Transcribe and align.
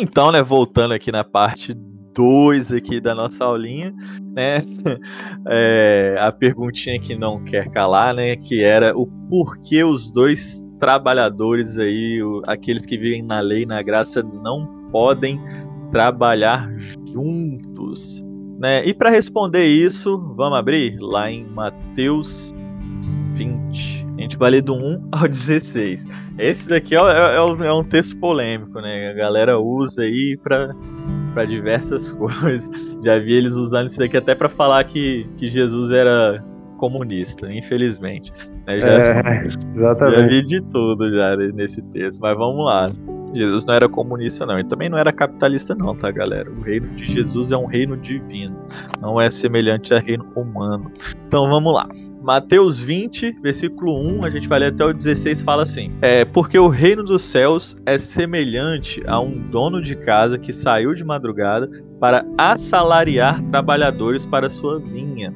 Então, 0.00 0.32
né, 0.32 0.42
voltando 0.42 0.94
aqui 0.94 1.12
na 1.12 1.22
parte 1.22 1.74
2 2.14 2.72
aqui 2.72 3.02
da 3.02 3.14
nossa 3.14 3.44
aulinha, 3.44 3.94
né? 4.34 4.64
É, 5.46 6.16
a 6.18 6.30
perguntinha 6.30 6.98
que 6.98 7.16
não 7.16 7.42
quer 7.44 7.70
calar, 7.70 8.14
né? 8.14 8.36
Que 8.36 8.62
era 8.62 8.96
o 8.96 9.06
porquê 9.28 9.84
os 9.84 10.10
dois 10.10 10.62
trabalhadores 10.78 11.78
aí, 11.78 12.18
aqueles 12.46 12.86
que 12.86 12.96
vivem 12.96 13.22
na 13.22 13.40
lei, 13.40 13.66
na 13.66 13.82
graça, 13.82 14.22
não 14.22 14.66
podem 14.90 15.40
trabalhar 15.90 16.70
juntos, 17.06 18.24
né? 18.58 18.82
E 18.86 18.94
para 18.94 19.10
responder 19.10 19.66
isso, 19.66 20.18
vamos 20.34 20.58
abrir 20.58 20.98
lá 20.98 21.30
em 21.30 21.44
Mateus 21.44 22.54
20. 23.32 24.06
A 24.18 24.22
gente 24.22 24.36
vai 24.36 24.50
ler 24.50 24.62
do 24.62 24.74
1 24.74 25.08
ao 25.12 25.28
16. 25.28 26.06
Esse 26.40 26.68
daqui 26.68 26.96
é, 26.96 26.98
é, 26.98 27.36
é 27.36 27.72
um 27.72 27.84
texto 27.84 28.16
polêmico, 28.18 28.80
né? 28.80 29.10
A 29.10 29.14
galera 29.14 29.58
usa 29.58 30.02
aí 30.02 30.38
para 30.42 30.74
para 31.34 31.44
diversas 31.44 32.12
coisas. 32.14 32.70
Já 33.04 33.18
vi 33.18 33.34
eles 33.34 33.54
usando 33.54 33.86
isso 33.86 33.98
daqui 33.98 34.16
até 34.16 34.34
para 34.34 34.48
falar 34.48 34.82
que, 34.84 35.28
que 35.36 35.48
Jesus 35.48 35.90
era 35.90 36.44
comunista, 36.76 37.52
infelizmente. 37.52 38.32
Né? 38.66 38.80
Já, 38.80 38.88
é, 38.88 39.46
exatamente. 39.74 40.20
já 40.20 40.26
vi 40.26 40.42
de 40.42 40.60
tudo 40.62 41.10
já 41.10 41.36
nesse 41.36 41.82
texto, 41.90 42.20
mas 42.20 42.36
vamos 42.36 42.64
lá. 42.64 42.90
Jesus 43.34 43.64
não 43.64 43.74
era 43.74 43.88
comunista, 43.88 44.44
não. 44.44 44.58
E 44.58 44.64
também 44.64 44.88
não 44.88 44.98
era 44.98 45.12
capitalista, 45.12 45.74
não, 45.74 45.94
tá, 45.94 46.10
galera? 46.10 46.50
O 46.50 46.62
reino 46.62 46.88
de 46.96 47.06
Jesus 47.06 47.52
é 47.52 47.56
um 47.56 47.66
reino 47.66 47.96
divino, 47.96 48.56
não 49.00 49.20
é 49.20 49.30
semelhante 49.30 49.94
ao 49.94 50.00
reino 50.00 50.26
humano. 50.34 50.90
Então 51.26 51.48
vamos 51.48 51.72
lá. 51.72 51.88
Mateus 52.30 52.78
20, 52.78 53.40
versículo 53.42 54.00
1, 54.00 54.24
a 54.24 54.30
gente 54.30 54.46
vai 54.46 54.60
ler 54.60 54.66
até 54.66 54.84
o 54.84 54.92
16, 54.92 55.42
fala 55.42 55.64
assim: 55.64 55.90
é, 56.00 56.24
Porque 56.24 56.56
o 56.56 56.68
reino 56.68 57.02
dos 57.02 57.22
céus 57.22 57.76
é 57.84 57.98
semelhante 57.98 59.02
a 59.04 59.18
um 59.18 59.36
dono 59.36 59.82
de 59.82 59.96
casa 59.96 60.38
que 60.38 60.52
saiu 60.52 60.94
de 60.94 61.02
madrugada 61.02 61.68
para 61.98 62.24
assalariar 62.38 63.42
trabalhadores 63.50 64.24
para 64.26 64.48
sua 64.48 64.78
vinha. 64.78 65.34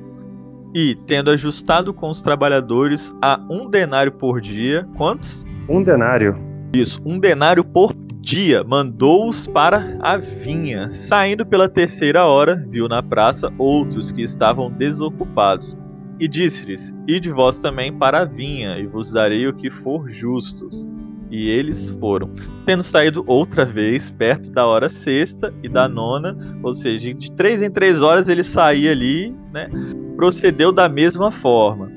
E, 0.73 0.97
tendo 1.05 1.33
ajustado 1.33 1.93
com 1.93 2.11
os 2.11 2.23
trabalhadores 2.23 3.13
a 3.21 3.41
um 3.51 3.69
denário 3.69 4.13
por 4.13 4.41
dia, 4.41 4.87
quantos? 4.97 5.45
Um 5.69 5.83
denário. 5.83 6.39
Isso, 6.73 7.03
um 7.05 7.19
denário 7.19 7.65
por 7.65 7.93
dia, 8.21 8.63
mandou-os 8.63 9.49
para 9.49 9.99
a 10.01 10.17
vinha. 10.17 10.93
Saindo 10.93 11.45
pela 11.45 11.69
terceira 11.69 12.25
hora, 12.25 12.65
viu 12.71 12.87
na 12.87 13.03
praça 13.03 13.53
outros 13.59 14.13
que 14.13 14.23
estavam 14.23 14.71
desocupados 14.71 15.77
e 16.19 16.29
disse-lhes: 16.29 16.95
Ide 17.07 17.31
vós 17.31 17.59
também 17.59 17.93
para 17.93 18.21
a 18.21 18.25
vinha, 18.25 18.79
e 18.79 18.87
vos 18.87 19.11
darei 19.11 19.47
o 19.47 19.53
que 19.53 19.71
for 19.71 20.11
justos. 20.11 20.87
E 21.31 21.49
eles 21.49 21.91
foram. 21.91 22.31
Tendo 22.65 22.83
saído 22.83 23.25
outra 23.27 23.65
vez, 23.65 24.11
perto 24.11 24.51
da 24.51 24.67
hora 24.67 24.89
sexta 24.89 25.53
e 25.63 25.69
da 25.69 25.89
nona, 25.89 26.37
ou 26.63 26.73
seja, 26.73 27.13
de 27.13 27.33
três 27.33 27.63
em 27.63 27.71
três 27.71 28.03
horas 28.03 28.29
ele 28.29 28.45
saía 28.45 28.93
ali, 28.93 29.35
né? 29.53 29.69
Procedeu 30.17 30.71
da 30.71 30.89
mesma 30.89 31.33
forma, 31.33 31.91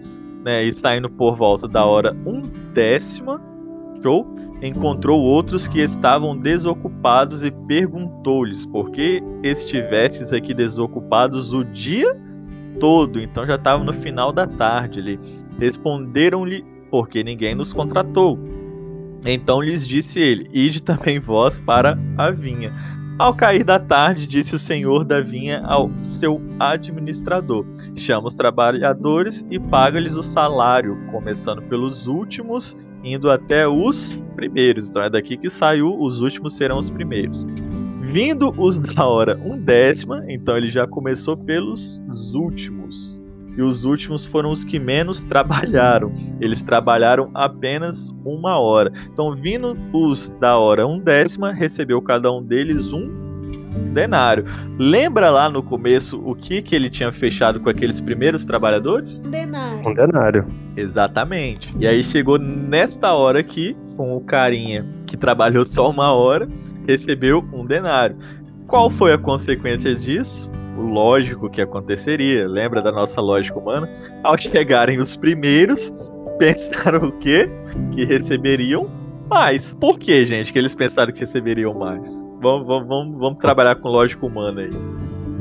né? 0.43 0.63
E 0.63 0.73
saindo 0.73 1.09
por 1.09 1.35
volta 1.35 1.67
da 1.67 1.85
hora 1.85 2.15
um 2.25 2.41
décima, 2.73 3.39
show, 4.01 4.25
encontrou 4.61 5.21
outros 5.21 5.67
que 5.67 5.81
estavam 5.81 6.35
desocupados 6.35 7.43
e 7.43 7.51
perguntou-lhes: 7.51 8.65
Por 8.65 8.89
que 8.89 9.21
estivestes 9.43 10.33
aqui 10.33 10.51
desocupados 10.53 11.53
o 11.53 11.63
dia 11.63 12.15
todo, 12.79 13.19
então 13.19 13.45
já 13.45 13.55
estava 13.55 13.83
no 13.83 13.93
final 13.93 14.31
da 14.31 14.47
tarde 14.47 14.99
ali. 14.99 15.19
Responderam-lhe, 15.59 16.65
porque 16.89 17.23
ninguém 17.23 17.55
nos 17.55 17.73
contratou. 17.73 18.39
Então 19.25 19.61
lhes 19.61 19.87
disse 19.87 20.19
ele: 20.19 20.49
Ide 20.53 20.81
também 20.81 21.19
vós 21.19 21.59
para 21.59 21.97
a 22.17 22.31
vinha. 22.31 22.73
Ao 23.19 23.33
cair 23.33 23.63
da 23.63 23.79
tarde, 23.79 24.27
disse 24.27 24.53
o 24.53 24.59
senhor 24.59 25.03
da 25.03 25.21
vinha 25.21 25.61
ao 25.65 25.89
seu 26.03 26.39
administrador: 26.59 27.65
Chama 27.95 28.27
os 28.27 28.35
trabalhadores 28.35 29.45
e 29.49 29.59
paga-lhes 29.59 30.15
o 30.15 30.21
salário, 30.21 30.97
começando 31.11 31.63
pelos 31.63 32.05
últimos, 32.05 32.77
indo 33.03 33.31
até 33.31 33.67
os 33.67 34.17
primeiros. 34.35 34.89
Então 34.89 35.01
é 35.01 35.09
daqui 35.09 35.35
que 35.35 35.49
saiu, 35.49 35.99
os 35.99 36.21
últimos 36.21 36.55
serão 36.55 36.77
os 36.77 36.91
primeiros. 36.91 37.45
Vindo 38.17 38.51
os 38.57 38.79
da 38.81 39.05
hora 39.05 39.39
um 39.45 39.59
décima, 39.59 40.25
então 40.27 40.57
ele 40.57 40.71
já 40.71 40.87
começou 40.87 41.37
pelos 41.37 42.01
últimos. 42.33 43.21
E 43.55 43.61
os 43.61 43.85
últimos 43.85 44.25
foram 44.25 44.49
os 44.49 44.63
que 44.63 44.79
menos 44.79 45.23
trabalharam. 45.23 46.11
Eles 46.41 46.63
trabalharam 46.63 47.29
apenas 47.35 48.09
uma 48.25 48.57
hora. 48.57 48.91
Então, 49.13 49.35
vindo 49.35 49.77
os 49.93 50.31
da 50.39 50.57
hora 50.57 50.87
um 50.87 50.97
décima, 50.97 51.51
recebeu 51.51 52.01
cada 52.01 52.31
um 52.31 52.41
deles 52.41 52.91
um 52.91 53.07
denário. 53.93 54.45
Lembra 54.79 55.29
lá 55.29 55.47
no 55.47 55.61
começo 55.61 56.19
o 56.25 56.33
que, 56.33 56.59
que 56.63 56.75
ele 56.75 56.89
tinha 56.89 57.11
fechado 57.11 57.59
com 57.59 57.69
aqueles 57.69 58.01
primeiros 58.01 58.45
trabalhadores? 58.45 59.23
Um 59.23 59.29
denário. 59.29 59.89
Um 59.89 59.93
denário. 59.93 60.47
Exatamente. 60.75 61.71
E 61.79 61.85
aí 61.85 62.03
chegou 62.03 62.39
nesta 62.39 63.13
hora 63.13 63.39
aqui, 63.39 63.77
com 63.95 64.17
o 64.17 64.21
carinha 64.21 64.97
que 65.07 65.15
trabalhou 65.15 65.65
só 65.65 65.89
uma 65.89 66.13
hora, 66.13 66.47
recebeu 66.87 67.43
um 67.53 67.65
denário. 67.65 68.15
Qual 68.65 68.89
foi 68.89 69.13
a 69.13 69.17
consequência 69.17 69.93
disso? 69.93 70.49
O 70.77 70.81
lógico 70.81 71.49
que 71.49 71.61
aconteceria, 71.61 72.47
lembra 72.47 72.81
da 72.81 72.91
nossa 72.91 73.19
lógica 73.19 73.57
humana? 73.57 73.89
Ao 74.23 74.37
chegarem 74.37 74.99
os 74.99 75.15
primeiros, 75.15 75.93
pensaram 76.37 77.07
o 77.07 77.11
quê? 77.13 77.49
Que 77.91 78.05
receberiam 78.05 78.89
mais. 79.29 79.73
Por 79.73 79.97
que, 79.99 80.25
gente, 80.25 80.53
que 80.53 80.59
eles 80.59 80.75
pensaram 80.75 81.11
que 81.11 81.21
receberiam 81.21 81.73
mais? 81.73 82.23
Vamos, 82.41 82.67
vamos, 82.67 82.87
vamos, 82.87 83.19
vamos 83.19 83.39
trabalhar 83.39 83.75
com 83.75 83.89
lógica 83.89 84.25
humana 84.25 84.61
aí. 84.61 84.71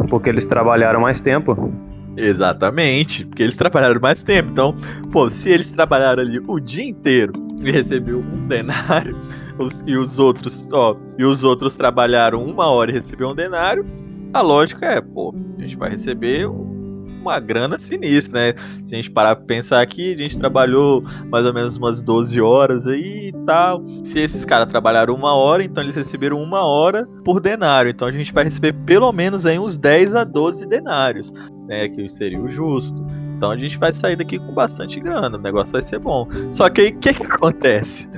Porque 0.08 0.30
eles 0.30 0.46
trabalharam 0.46 1.00
mais 1.00 1.20
tempo. 1.20 1.72
Exatamente, 2.16 3.26
porque 3.26 3.42
eles 3.42 3.56
trabalharam 3.56 4.00
mais 4.00 4.22
tempo. 4.22 4.50
Então, 4.50 4.74
pô, 5.12 5.28
se 5.28 5.50
eles 5.50 5.70
trabalharam 5.70 6.22
ali 6.22 6.40
o 6.46 6.58
dia 6.58 6.84
inteiro 6.84 7.32
e 7.62 7.70
recebeu 7.70 8.20
um 8.20 8.46
denário, 8.48 9.14
os, 9.58 9.82
e 9.86 9.96
os 9.96 10.18
outros, 10.18 10.68
ó, 10.72 10.96
e 11.18 11.24
os 11.24 11.44
outros 11.44 11.76
trabalharam 11.76 12.44
uma 12.44 12.66
hora 12.66 12.90
e 12.90 12.94
receberam 12.94 13.32
um 13.32 13.34
denário, 13.34 13.86
a 14.32 14.40
lógica 14.40 14.86
é, 14.86 15.00
pô, 15.00 15.34
a 15.58 15.62
gente 15.62 15.76
vai 15.76 15.90
receber 15.90 16.46
uma 17.26 17.40
grana 17.40 17.76
sinistra, 17.78 18.38
né? 18.38 18.54
Se 18.84 18.94
a 18.94 18.96
gente 18.96 19.10
parar 19.10 19.34
pra 19.34 19.44
pensar 19.44 19.80
aqui, 19.80 20.14
a 20.14 20.16
gente 20.16 20.38
trabalhou 20.38 21.02
mais 21.28 21.44
ou 21.44 21.52
menos 21.52 21.76
umas 21.76 22.00
12 22.00 22.40
horas 22.40 22.86
aí 22.86 23.28
e 23.28 23.32
tal. 23.44 23.82
Se 24.04 24.20
esses 24.20 24.44
caras 24.44 24.68
trabalharam 24.68 25.12
uma 25.12 25.34
hora, 25.34 25.64
então 25.64 25.82
eles 25.82 25.96
receberam 25.96 26.40
uma 26.40 26.64
hora 26.64 27.08
por 27.24 27.40
denário. 27.40 27.90
Então 27.90 28.06
a 28.06 28.12
gente 28.12 28.32
vai 28.32 28.44
receber 28.44 28.72
pelo 28.84 29.10
menos 29.12 29.44
aí 29.44 29.58
uns 29.58 29.76
10 29.76 30.14
a 30.14 30.22
12 30.22 30.66
denários, 30.66 31.32
né? 31.66 31.88
Que 31.88 32.08
seria 32.08 32.40
o 32.40 32.48
justo. 32.48 33.04
Então 33.36 33.50
a 33.50 33.56
gente 33.56 33.78
vai 33.78 33.92
sair 33.92 34.16
daqui 34.16 34.38
com 34.38 34.52
bastante 34.52 34.98
grana, 34.98 35.36
o 35.36 35.40
negócio 35.40 35.72
vai 35.72 35.82
ser 35.82 35.98
bom. 35.98 36.26
Só 36.50 36.70
que 36.70 36.80
aí 36.80 36.88
o 36.88 36.98
que, 36.98 37.12
que 37.12 37.22
acontece? 37.26 38.08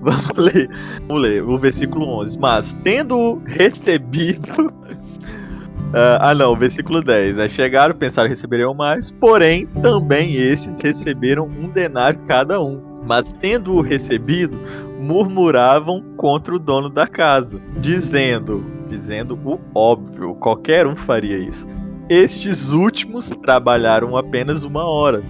Vamos 0.00 0.32
ler, 0.36 0.70
vamos 1.06 1.22
ler 1.22 1.42
o 1.42 1.58
versículo 1.58 2.06
11. 2.20 2.38
Mas 2.38 2.72
tendo 2.84 3.42
recebido. 3.44 4.68
Uh, 4.68 6.20
ah, 6.20 6.34
não, 6.34 6.54
versículo 6.54 7.02
10. 7.02 7.36
Né? 7.36 7.48
Chegaram, 7.48 7.94
pensaram 7.94 8.28
receberiam 8.28 8.72
mais, 8.72 9.10
porém 9.10 9.66
também 9.82 10.34
esses 10.34 10.78
receberam 10.80 11.46
um 11.46 11.68
denário 11.68 12.20
cada 12.26 12.60
um. 12.62 12.80
Mas 13.04 13.32
tendo-o 13.32 13.80
recebido, 13.80 14.58
murmuravam 15.00 16.04
contra 16.16 16.54
o 16.54 16.58
dono 16.58 16.88
da 16.88 17.06
casa, 17.06 17.60
dizendo, 17.78 18.64
dizendo 18.86 19.38
o 19.44 19.58
óbvio, 19.74 20.34
qualquer 20.34 20.86
um 20.86 20.94
faria 20.94 21.38
isso 21.38 21.66
estes 22.08 22.72
últimos 22.72 23.30
trabalharam 23.42 24.16
apenas 24.16 24.64
uma 24.64 24.84
hora. 24.84 25.22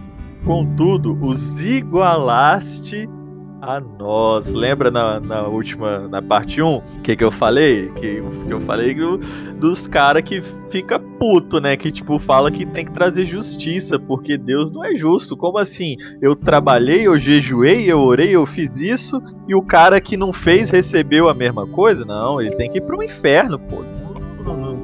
Contudo, 0.44 1.18
os 1.20 1.64
igualaste 1.64 3.08
a 3.60 3.80
nós. 3.80 4.52
Lembra 4.52 4.90
na, 4.90 5.20
na 5.20 5.42
última, 5.42 6.08
na 6.08 6.22
parte 6.22 6.62
1, 6.62 6.76
o 6.76 6.82
que, 7.02 7.16
que 7.16 7.24
eu 7.24 7.30
falei? 7.30 7.90
Que, 7.96 8.22
que 8.46 8.52
eu 8.52 8.60
falei 8.60 8.94
do, 8.94 9.18
dos 9.58 9.86
caras 9.86 10.22
que 10.22 10.40
fica 10.70 10.98
puto, 10.98 11.60
né? 11.60 11.76
Que 11.76 11.90
tipo, 11.90 12.18
fala 12.18 12.50
que 12.50 12.64
tem 12.64 12.84
que 12.84 12.92
trazer 12.92 13.24
justiça, 13.24 13.98
porque 13.98 14.38
Deus 14.38 14.70
não 14.70 14.84
é 14.84 14.94
justo. 14.94 15.36
Como 15.36 15.58
assim? 15.58 15.96
Eu 16.22 16.36
trabalhei, 16.36 17.06
eu 17.06 17.18
jejuei, 17.18 17.90
eu 17.90 18.00
orei, 18.00 18.30
eu 18.30 18.46
fiz 18.46 18.78
isso, 18.78 19.20
e 19.46 19.54
o 19.54 19.62
cara 19.62 20.00
que 20.00 20.16
não 20.16 20.32
fez 20.32 20.70
recebeu 20.70 21.28
a 21.28 21.34
mesma 21.34 21.66
coisa? 21.66 22.04
Não, 22.04 22.40
ele 22.40 22.54
tem 22.54 22.70
que 22.70 22.78
ir 22.78 22.82
pro 22.82 23.02
inferno, 23.02 23.58
pô 23.58 23.97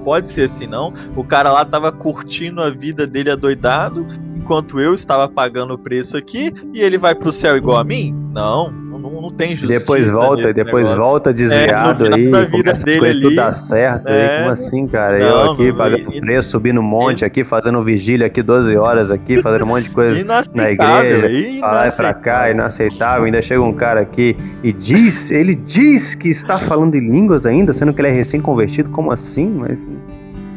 pode 0.05 0.31
ser 0.31 0.43
assim, 0.43 0.67
não. 0.67 0.93
O 1.17 1.25
cara 1.25 1.51
lá 1.51 1.65
tava 1.65 1.91
curtindo 1.91 2.63
a 2.63 2.71
vida 2.71 3.07
dele 3.07 3.31
adoidado, 3.31 4.07
enquanto 4.37 4.79
eu 4.79 4.93
estava 4.93 5.27
pagando 5.27 5.75
o 5.75 5.79
preço 5.79 6.17
aqui, 6.17 6.53
e 6.73 6.81
ele 6.81 6.99
vai 6.99 7.15
pro 7.15 7.33
céu 7.33 7.57
igual 7.57 7.79
a 7.79 7.85
mim? 7.85 8.15
Não, 8.33 8.71
não, 9.05 9.21
não 9.21 9.31
tem 9.31 9.55
justiça. 9.55 9.81
Depois 9.81 10.09
volta, 10.11 10.53
depois 10.53 10.89
negócio. 10.89 10.97
volta 10.97 11.33
desviado 11.35 12.07
é, 12.07 12.15
aí, 12.15 12.31
essas 12.65 12.85
dele 12.85 12.99
coisas 12.99 13.17
ali, 13.17 13.21
tudo 13.21 13.37
dá 13.37 13.53
certo 13.53 14.09
é, 14.09 14.31
aí, 14.31 14.39
como 14.39 14.51
assim, 14.51 14.87
cara? 14.87 15.19
Não, 15.19 15.27
eu 15.27 15.53
aqui 15.53 15.73
pagando 15.73 16.15
e, 16.15 16.21
preço, 16.21 16.51
subindo 16.51 16.81
um 16.81 16.85
monte 16.85 17.21
e, 17.21 17.25
aqui, 17.25 17.45
fazendo 17.45 17.83
vigília 17.83 18.27
aqui 18.27 18.43
12 18.43 18.75
horas 18.77 19.11
aqui, 19.11 19.43
fazendo 19.43 19.65
um 19.65 19.69
monte 19.69 19.85
de 19.85 19.91
coisa 19.91 20.25
na 20.55 20.71
igreja, 20.71 21.61
vai 21.61 21.93
pra 21.93 22.15
cá, 22.15 22.51
inaceitável, 22.51 23.25
ainda 23.25 23.43
chega 23.43 23.61
um 23.61 23.75
cara 23.75 24.01
aqui 24.01 24.37
e 24.63 24.73
diz, 24.73 25.31
ele 25.31 25.55
diz 25.55 26.15
que 26.15 26.29
está 26.29 26.59
falando 26.59 26.95
em 26.95 27.01
línguas 27.01 27.45
ainda, 27.45 27.73
sendo 27.73 27.93
que 27.93 28.01
ele 28.01 28.09
é 28.09 28.13
recém-convertido, 28.13 28.89
como 28.89 29.13
assim? 29.13 29.49
Mas... 29.49 29.87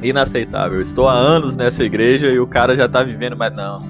Inaceitável, 0.01 0.79
estou 0.81 1.09
há 1.09 1.13
anos 1.13 1.57
nessa 1.57 1.83
igreja 1.83 2.27
e 2.27 2.39
o 2.39 2.47
cara 2.47 2.75
já 2.75 2.87
tá 2.87 3.03
vivendo, 3.03 3.35
mas 3.35 3.53
não, 3.53 3.81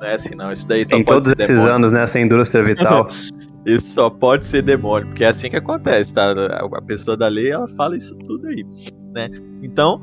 não 0.00 0.08
é 0.08 0.14
assim 0.14 0.34
não, 0.34 0.52
isso 0.52 0.68
daí 0.68 0.86
só 0.86 0.96
Em 0.96 1.02
todos 1.02 1.32
esses 1.32 1.48
demônio. 1.48 1.72
anos 1.72 1.90
nessa 1.90 2.20
indústria 2.20 2.62
vital. 2.62 3.08
isso 3.66 3.90
só 3.94 4.08
pode 4.08 4.46
ser 4.46 4.62
demônio, 4.62 5.08
porque 5.08 5.24
é 5.24 5.28
assim 5.28 5.50
que 5.50 5.56
acontece, 5.56 6.14
tá? 6.14 6.32
A 6.74 6.82
pessoa 6.82 7.16
da 7.16 7.28
lei, 7.28 7.50
ela 7.50 7.68
fala 7.68 7.96
isso 7.96 8.16
tudo 8.18 8.48
aí, 8.48 8.64
né? 9.14 9.30
Então, 9.62 10.02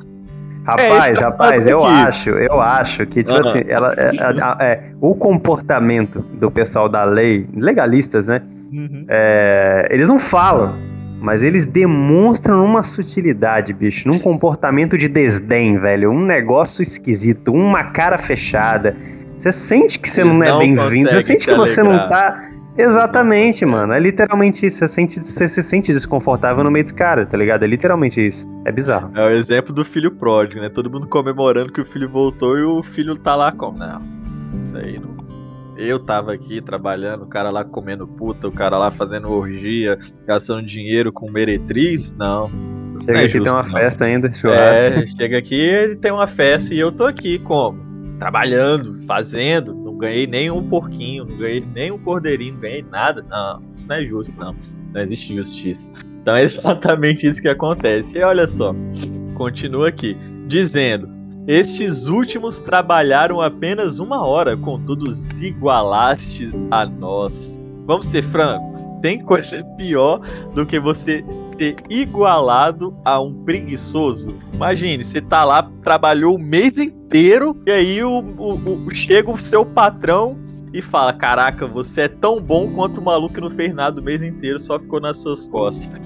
Rapaz, 0.65 1.21
é, 1.21 1.23
rapaz, 1.23 1.67
eu 1.67 1.85
acho, 1.85 2.31
eu 2.31 2.59
acho 2.59 3.05
que, 3.05 3.21
tipo 3.21 3.35
uhum. 3.35 3.39
assim, 3.39 3.63
ela, 3.67 3.93
é, 3.95 4.09
é, 4.09 4.71
é, 4.71 4.83
o 4.99 5.15
comportamento 5.15 6.21
do 6.39 6.49
pessoal 6.49 6.89
da 6.89 7.03
lei, 7.03 7.47
legalistas, 7.55 8.25
né? 8.25 8.41
Uhum. 8.73 9.05
É, 9.07 9.87
eles 9.91 10.07
não 10.07 10.19
falam, 10.19 10.73
mas 11.21 11.43
eles 11.43 11.67
demonstram 11.67 12.65
uma 12.65 12.81
sutilidade, 12.81 13.73
bicho, 13.73 14.07
num 14.07 14.17
comportamento 14.17 14.97
de 14.97 15.07
desdém, 15.07 15.77
velho, 15.77 16.09
um 16.09 16.25
negócio 16.25 16.81
esquisito, 16.81 17.53
uma 17.53 17.83
cara 17.83 18.17
fechada. 18.17 18.97
Você 19.37 19.51
sente 19.51 19.99
que 19.99 20.09
você 20.09 20.23
não, 20.23 20.39
não 20.39 20.43
é 20.43 20.57
bem-vindo, 20.57 21.11
você 21.11 21.21
sente 21.21 21.47
que 21.47 21.53
você 21.53 21.83
não 21.83 22.09
tá 22.09 22.39
Exatamente, 22.77 23.65
mano. 23.65 23.93
É 23.93 23.99
literalmente 23.99 24.65
isso. 24.65 24.79
Você, 24.79 24.87
sente, 24.87 25.23
você 25.23 25.47
se 25.47 25.61
sente 25.61 25.93
desconfortável 25.93 26.63
no 26.63 26.71
meio 26.71 26.83
dos 26.83 26.91
caras, 26.91 27.27
tá 27.27 27.37
ligado? 27.37 27.63
É 27.63 27.67
literalmente 27.67 28.25
isso. 28.25 28.47
É 28.65 28.71
bizarro. 28.71 29.11
É 29.15 29.25
o 29.25 29.29
exemplo 29.29 29.73
do 29.73 29.85
filho 29.85 30.11
pródigo, 30.11 30.61
né? 30.61 30.69
Todo 30.69 30.89
mundo 30.89 31.07
comemorando 31.07 31.71
que 31.71 31.81
o 31.81 31.85
filho 31.85 32.09
voltou 32.09 32.57
e 32.57 32.63
o 32.63 32.83
filho 32.83 33.15
tá 33.15 33.35
lá 33.35 33.51
como? 33.51 33.77
Não. 33.77 34.01
Isso 34.63 34.75
aí 34.77 34.99
não. 34.99 35.15
Eu 35.77 35.99
tava 35.99 36.33
aqui 36.33 36.61
trabalhando, 36.61 37.23
o 37.23 37.27
cara 37.27 37.49
lá 37.49 37.63
comendo 37.65 38.07
puta, 38.07 38.47
o 38.47 38.51
cara 38.51 38.77
lá 38.77 38.91
fazendo 38.91 39.29
orgia, 39.29 39.97
gastando 40.25 40.65
dinheiro 40.65 41.11
com 41.11 41.29
meretriz. 41.29 42.13
Não. 42.13 42.49
Chega 43.03 43.19
é 43.19 43.23
aqui 43.25 43.33
justo, 43.33 43.43
tem 43.43 43.53
uma 43.53 43.63
não. 43.63 43.69
festa 43.69 44.05
ainda, 44.05 44.31
churrasco. 44.31 44.85
É, 44.85 45.05
chega 45.05 45.37
aqui 45.37 45.55
ele 45.55 45.95
tem 45.97 46.11
uma 46.11 46.27
festa 46.27 46.73
e 46.73 46.79
eu 46.79 46.91
tô 46.91 47.05
aqui 47.05 47.39
como? 47.39 47.83
Trabalhando, 48.19 49.01
fazendo, 49.05 49.75
ganhei 49.97 50.27
nem 50.27 50.49
um 50.51 50.67
porquinho, 50.67 51.25
não 51.25 51.37
ganhei 51.37 51.65
nem 51.73 51.91
um 51.91 51.97
cordeirinho, 51.97 52.53
não 52.53 52.61
ganhei 52.61 52.83
nada. 52.83 53.25
Não, 53.29 53.61
isso 53.75 53.87
não 53.87 53.95
é 53.95 54.05
justo, 54.05 54.39
não. 54.39 54.55
Não 54.93 55.01
existe 55.01 55.35
justiça. 55.35 55.91
Então 56.21 56.35
é 56.35 56.43
exatamente 56.43 57.27
isso 57.27 57.41
que 57.41 57.47
acontece. 57.47 58.17
E 58.17 58.23
olha 58.23 58.47
só, 58.47 58.73
continua 59.35 59.89
aqui, 59.89 60.17
dizendo: 60.47 61.09
Estes 61.47 62.07
últimos 62.07 62.61
trabalharam 62.61 63.41
apenas 63.41 63.99
uma 63.99 64.25
hora, 64.25 64.55
contudo 64.57 65.07
os 65.07 65.25
igualastes 65.41 66.51
a 66.71 66.85
nós. 66.85 67.59
Vamos 67.85 68.07
ser 68.07 68.23
francos 68.23 68.74
tem 69.05 69.19
coisa 69.19 69.63
pior 69.77 70.19
do 70.55 70.65
que 70.65 70.79
você 70.79 71.23
ser 71.55 71.75
igualado 71.91 72.97
a 73.05 73.21
um 73.21 73.43
preguiçoso. 73.43 74.33
Imagine, 74.51 75.03
você 75.03 75.21
tá 75.21 75.43
lá, 75.43 75.69
trabalhou 75.83 76.37
o 76.37 76.39
mês 76.39 76.79
inteiro, 76.79 77.55
e 77.67 77.71
aí 77.71 78.03
o, 78.03 78.19
o, 78.19 78.87
o, 78.87 78.95
chega 78.95 79.29
o 79.29 79.37
seu 79.37 79.63
patrão 79.63 80.39
e 80.73 80.81
fala: 80.81 81.13
Caraca, 81.13 81.67
você 81.67 82.01
é 82.01 82.07
tão 82.07 82.41
bom 82.41 82.73
quanto 82.73 82.99
o 82.99 83.03
maluco 83.03 83.35
que 83.35 83.41
não 83.41 83.51
fez 83.51 83.75
nada 83.75 84.01
o 84.01 84.03
mês 84.03 84.23
inteiro, 84.23 84.57
só 84.57 84.79
ficou 84.79 84.99
nas 84.99 85.17
suas 85.17 85.45
costas. 85.45 86.01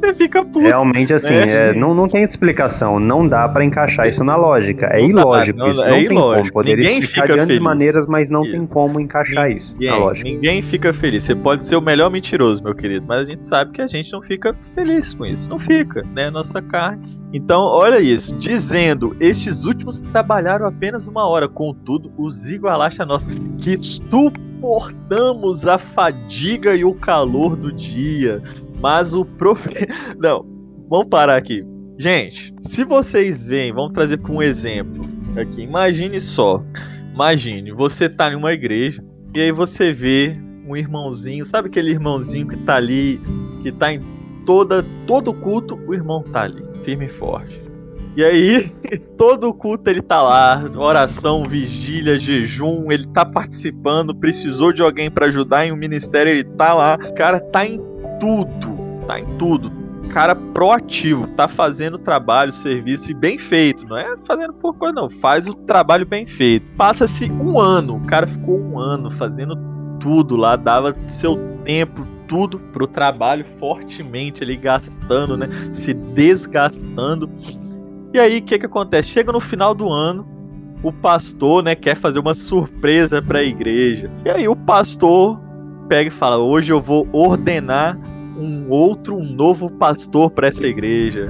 Você 0.00 0.14
fica 0.14 0.42
puto. 0.42 0.60
Realmente, 0.60 1.12
assim, 1.12 1.34
né? 1.34 1.70
é, 1.70 1.74
não, 1.74 1.94
não 1.94 2.08
tem 2.08 2.22
explicação. 2.22 2.98
Não 2.98 3.28
dá 3.28 3.46
para 3.46 3.62
encaixar 3.62 4.08
isso 4.08 4.24
na 4.24 4.34
lógica. 4.34 4.86
É 4.86 5.00
não 5.00 5.08
ilógico. 5.08 5.58
Dá, 5.58 5.64
não, 5.64 5.70
isso 5.70 5.84
é 5.84 5.88
não 5.88 5.96
é 5.96 5.98
tem 5.98 6.06
ilógico. 6.06 6.42
como. 6.42 6.52
Poderia 6.52 6.84
ninguém 6.84 6.98
explicar 7.00 7.26
de 7.28 7.34
grandes 7.34 7.58
maneiras, 7.58 8.06
mas 8.06 8.30
não 8.30 8.42
isso. 8.42 8.52
tem 8.52 8.66
como 8.66 8.98
encaixar 8.98 9.44
ninguém, 9.44 9.56
isso 9.58 9.76
na 9.78 9.96
lógica. 9.96 10.28
Ninguém 10.28 10.62
fica 10.62 10.92
feliz. 10.92 11.22
Você 11.24 11.34
pode 11.34 11.66
ser 11.66 11.76
o 11.76 11.82
melhor 11.82 12.10
mentiroso, 12.10 12.62
meu 12.64 12.74
querido, 12.74 13.04
mas 13.06 13.20
a 13.20 13.24
gente 13.24 13.44
sabe 13.44 13.72
que 13.72 13.82
a 13.82 13.86
gente 13.86 14.10
não 14.12 14.22
fica 14.22 14.56
feliz 14.74 15.12
com 15.12 15.26
isso. 15.26 15.50
Não 15.50 15.58
fica, 15.58 16.02
né? 16.14 16.30
Nossa 16.30 16.62
carne. 16.62 17.04
Então, 17.32 17.62
olha 17.62 18.00
isso. 18.00 18.34
Dizendo, 18.36 19.14
estes 19.20 19.64
últimos 19.64 20.00
trabalharam 20.00 20.66
apenas 20.66 21.06
uma 21.06 21.28
hora, 21.28 21.46
contudo, 21.46 22.10
os 22.16 22.46
igualaste 22.46 23.02
a 23.02 23.06
nós, 23.06 23.26
que 23.58 23.76
suportamos 23.80 25.66
a 25.66 25.76
fadiga 25.78 26.74
e 26.74 26.84
o 26.84 26.94
calor 26.94 27.54
do 27.54 27.70
dia 27.70 28.42
mas 28.80 29.14
o 29.14 29.24
prof. 29.24 29.68
Não, 30.18 30.44
vamos 30.88 31.08
parar 31.08 31.36
aqui. 31.36 31.64
Gente, 31.98 32.54
se 32.60 32.82
vocês 32.84 33.44
veem, 33.44 33.72
vamos 33.72 33.92
trazer 33.92 34.16
para 34.16 34.32
um 34.32 34.42
exemplo 34.42 35.02
aqui. 35.36 35.62
Imagine 35.62 36.20
só. 36.20 36.64
Imagine, 37.12 37.72
você 37.72 38.08
tá 38.08 38.32
em 38.32 38.36
uma 38.36 38.52
igreja 38.52 39.04
e 39.34 39.40
aí 39.40 39.52
você 39.52 39.92
vê 39.92 40.36
um 40.66 40.74
irmãozinho, 40.76 41.44
sabe 41.44 41.68
aquele 41.68 41.90
irmãozinho 41.90 42.48
que 42.48 42.56
tá 42.56 42.76
ali, 42.76 43.20
que 43.62 43.70
tá 43.70 43.92
em 43.92 44.00
toda 44.46 44.84
todo 45.06 45.34
culto, 45.34 45.78
o 45.86 45.92
irmão 45.92 46.22
tá 46.22 46.42
ali, 46.42 46.62
firme 46.84 47.06
e 47.06 47.08
forte. 47.08 47.60
E 48.16 48.24
aí, 48.24 48.72
todo 49.16 49.52
culto 49.52 49.90
ele 49.90 50.00
tá 50.00 50.22
lá, 50.22 50.64
oração, 50.76 51.44
vigília, 51.44 52.18
jejum, 52.18 52.90
ele 52.90 53.06
tá 53.06 53.24
participando, 53.24 54.14
precisou 54.14 54.72
de 54.72 54.82
alguém 54.82 55.10
para 55.10 55.26
ajudar 55.26 55.66
em 55.66 55.72
um 55.72 55.76
ministério, 55.76 56.30
ele 56.30 56.44
tá 56.44 56.72
lá. 56.72 56.96
Cara 56.96 57.38
tá 57.38 57.66
em 57.66 57.78
tudo, 58.20 59.04
tá 59.06 59.18
em 59.18 59.24
tudo. 59.36 59.72
Cara 60.10 60.34
proativo, 60.34 61.26
tá 61.28 61.48
fazendo 61.48 61.98
trabalho, 61.98 62.52
serviço 62.52 63.10
e 63.10 63.14
bem 63.14 63.38
feito. 63.38 63.86
Não 63.86 63.96
é 63.96 64.16
fazendo 64.24 64.52
por 64.52 64.74
coisa, 64.74 64.94
não. 64.94 65.08
Faz 65.08 65.46
o 65.46 65.54
trabalho 65.54 66.04
bem 66.04 66.26
feito. 66.26 66.66
Passa-se 66.76 67.30
um 67.30 67.58
ano, 67.58 67.96
o 67.96 68.06
cara 68.06 68.26
ficou 68.26 68.60
um 68.60 68.78
ano 68.78 69.10
fazendo 69.10 69.56
tudo 70.00 70.36
lá, 70.36 70.56
dava 70.56 70.96
seu 71.06 71.36
tempo, 71.64 72.04
tudo 72.26 72.58
pro 72.58 72.86
trabalho 72.86 73.44
fortemente 73.58 74.42
ali, 74.42 74.56
gastando, 74.56 75.36
né? 75.36 75.48
Se 75.72 75.92
desgastando. 75.92 77.30
E 78.12 78.18
aí, 78.18 78.38
o 78.38 78.42
que 78.42 78.58
que 78.58 78.66
acontece? 78.66 79.10
Chega 79.10 79.30
no 79.30 79.40
final 79.40 79.74
do 79.74 79.88
ano, 79.88 80.26
o 80.82 80.92
pastor, 80.92 81.62
né, 81.62 81.74
quer 81.74 81.96
fazer 81.96 82.18
uma 82.18 82.34
surpresa 82.34 83.20
para 83.20 83.40
a 83.40 83.44
igreja. 83.44 84.10
E 84.24 84.30
aí 84.30 84.48
o 84.48 84.56
pastor 84.56 85.38
pega 85.90 86.08
e 86.08 86.12
fala: 86.12 86.38
"Hoje 86.38 86.72
eu 86.72 86.80
vou 86.80 87.08
ordenar 87.12 87.98
um 88.38 88.70
outro, 88.70 89.16
um 89.16 89.24
novo 89.24 89.70
pastor 89.70 90.30
para 90.30 90.48
essa 90.48 90.64
igreja. 90.64 91.26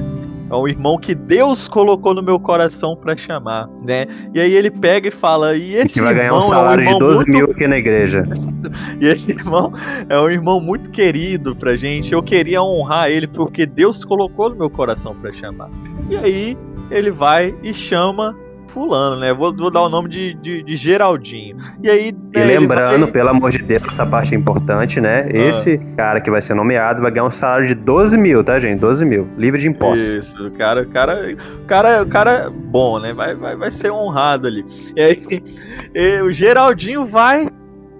É 0.51 0.55
um 0.55 0.67
irmão 0.67 0.99
que 0.99 1.15
Deus 1.15 1.69
colocou 1.69 2.13
no 2.13 2.23
meu 2.23 2.39
coração 2.39 2.97
para 2.97 3.17
chamar, 3.17 3.69
né? 3.85 4.07
E 4.35 4.41
aí 4.41 4.53
ele 4.53 4.71
pega 4.71 5.09
e 5.09 5.11
fala, 5.11 5.57
e 5.57 5.75
esse 5.75 5.95
que 5.95 6.01
vai 6.01 6.13
ganhar 6.13 6.35
um 6.35 6.41
salário 6.41 6.85
é 6.85 6.91
um 6.91 6.93
de 6.95 6.99
12 6.99 7.15
muito... 7.15 7.37
mil 7.37 7.51
aqui 7.53 7.69
na 7.69 7.79
igreja. 7.79 8.25
e 9.01 9.07
esse 9.07 9.31
irmão 9.31 9.73
é 10.09 10.19
um 10.19 10.29
irmão 10.29 10.61
muito 10.61 10.91
querido 10.91 11.55
pra 11.55 11.77
gente. 11.77 12.13
Eu 12.13 12.23
queria 12.23 12.61
honrar 12.63 13.11
ele 13.11 13.29
porque 13.29 13.65
Deus 13.65 14.05
colocou 14.05 14.51
no 14.51 14.57
meu 14.57 14.69
coração 14.69 15.15
para 15.15 15.33
chamar. 15.33 15.71
E 16.09 16.17
aí 16.17 16.59
ele 16.91 17.13
vai 17.13 17.55
e 17.63 17.73
chama 17.73 18.37
fulano, 18.73 19.17
né? 19.17 19.33
Vou, 19.33 19.55
vou 19.55 19.71
dar 19.71 19.83
o 19.83 19.89
nome 19.89 20.09
de, 20.09 20.35
de, 20.35 20.63
de 20.63 20.77
Geraldinho. 20.77 21.57
E 21.83 21.89
aí. 21.89 22.13
Né, 22.13 22.19
e 22.35 22.45
lembrando, 22.45 23.03
vai... 23.03 23.13
pelo 23.13 23.29
amor 23.29 23.51
de 23.51 23.59
Deus, 23.59 23.83
essa 23.89 24.07
parte 24.07 24.35
é 24.35 24.39
importante, 24.39 25.01
né? 25.01 25.27
Ah. 25.27 25.49
Esse 25.49 25.79
cara 25.97 26.21
que 26.21 26.31
vai 26.31 26.41
ser 26.41 26.55
nomeado 26.55 27.03
vai 27.03 27.11
ganhar 27.11 27.27
um 27.27 27.31
salário 27.31 27.67
de 27.67 27.75
12 27.75 28.17
mil, 28.17 28.43
tá, 28.43 28.59
gente? 28.59 28.81
12 28.81 29.05
mil. 29.05 29.29
Livre 29.37 29.61
de 29.61 29.69
impostos. 29.69 30.05
Isso, 30.05 30.47
o 30.47 30.51
cara, 30.53 30.83
o 30.83 30.87
cara, 30.87 31.37
o 31.63 31.67
cara, 31.67 32.03
o 32.03 32.07
cara 32.07 32.31
é 32.33 32.51
bom, 32.51 32.99
né? 32.99 33.13
Vai, 33.13 33.35
vai, 33.35 33.57
vai 33.57 33.71
ser 33.71 33.91
honrado 33.91 34.47
ali. 34.47 34.65
E 34.97 35.01
aí, 35.01 35.21
e 35.95 36.23
o 36.23 36.33
Geraldinho 36.33 37.05
vai 37.05 37.49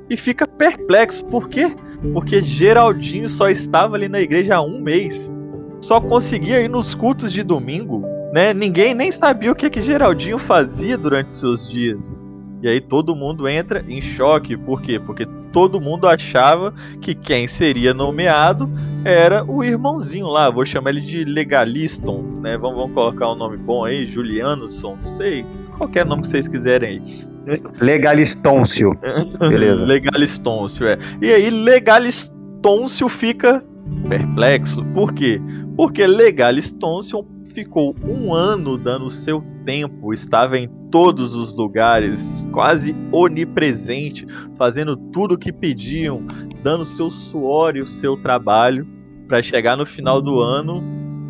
e 0.09 0.17
fica 0.17 0.47
perplexo. 0.47 1.25
Por 1.27 1.49
quê? 1.49 1.75
Porque 2.13 2.41
Geraldinho 2.41 3.29
só 3.29 3.49
estava 3.49 3.97
ali 3.97 4.09
na 4.09 4.21
igreja 4.21 4.57
há 4.57 4.63
um 4.63 4.81
mês. 4.81 5.33
Só 5.81 6.01
conseguia 6.01 6.61
ir 6.61 6.69
nos 6.69 6.95
cultos 6.95 7.33
de 7.33 7.43
domingo 7.43 8.20
né? 8.33 8.55
Ninguém 8.55 8.95
nem 8.95 9.11
sabia 9.11 9.53
o 9.53 9.55
que 9.55 9.71
que 9.71 9.81
Geraldinho 9.81 10.39
fazia 10.39 10.97
durante 10.97 11.33
seus 11.33 11.69
dias. 11.69 12.19
E 12.63 12.69
aí 12.69 12.81
todo 12.81 13.17
mundo 13.17 13.49
entra 13.49 13.85
em 13.89 14.03
choque, 14.03 14.57
por 14.57 14.83
quê? 14.83 14.99
Porque 14.99 15.27
todo 15.51 15.81
mundo 15.81 16.07
achava 16.07 16.73
que 17.01 17.15
quem 17.15 17.47
seria 17.47 17.95
nomeado 17.95 18.71
era 19.05 19.45
o 19.45 19.65
irmãozinho 19.65 20.27
lá, 20.27 20.51
vou 20.51 20.65
chamar 20.67 20.91
ele 20.91 21.01
de 21.01 21.25
Legaliston, 21.25 22.23
né? 22.43 22.57
Vamos, 22.59 22.77
vamos 22.77 22.95
colocar 22.95 23.33
um 23.33 23.35
nome 23.35 23.57
bom 23.57 23.85
aí, 23.85 24.07
Julianusson, 24.07 24.97
não 24.97 25.07
sei, 25.07 25.45
qualquer 25.77 26.05
nome 26.05 26.23
que 26.23 26.29
vocês 26.29 26.47
quiserem 26.47 26.89
aí. 26.89 27.61
Legalistôncio. 27.81 28.95
Beleza. 29.41 29.85
Legalistôncio, 29.85 30.87
é. 30.87 30.99
E 31.23 31.33
aí 31.33 31.49
Legalistôncio 31.49 33.09
fica 33.09 33.65
perplexo. 34.07 34.85
Por 34.93 35.13
quê? 35.15 35.41
Porque 35.77 36.07
Legalistoncio 36.07 37.27
ficou 37.51 37.95
um 38.03 38.33
ano 38.33 38.79
dando 38.79 39.11
seu 39.11 39.45
tempo, 39.65 40.13
estava 40.13 40.59
em 40.59 40.69
todos 40.91 41.35
os 41.35 41.53
lugares, 41.55 42.47
quase 42.53 42.95
onipresente, 43.13 44.27
fazendo 44.57 44.97
tudo 44.97 45.35
o 45.35 45.39
que 45.39 45.53
pediam, 45.53 46.25
dando 46.63 46.85
seu 46.85 47.11
suor 47.11 47.77
e 47.77 47.81
o 47.81 47.87
seu 47.87 48.17
trabalho 48.17 48.87
para 49.29 49.43
chegar 49.43 49.77
no 49.77 49.87
final 49.87 50.21
do 50.21 50.41
ano 50.41 50.83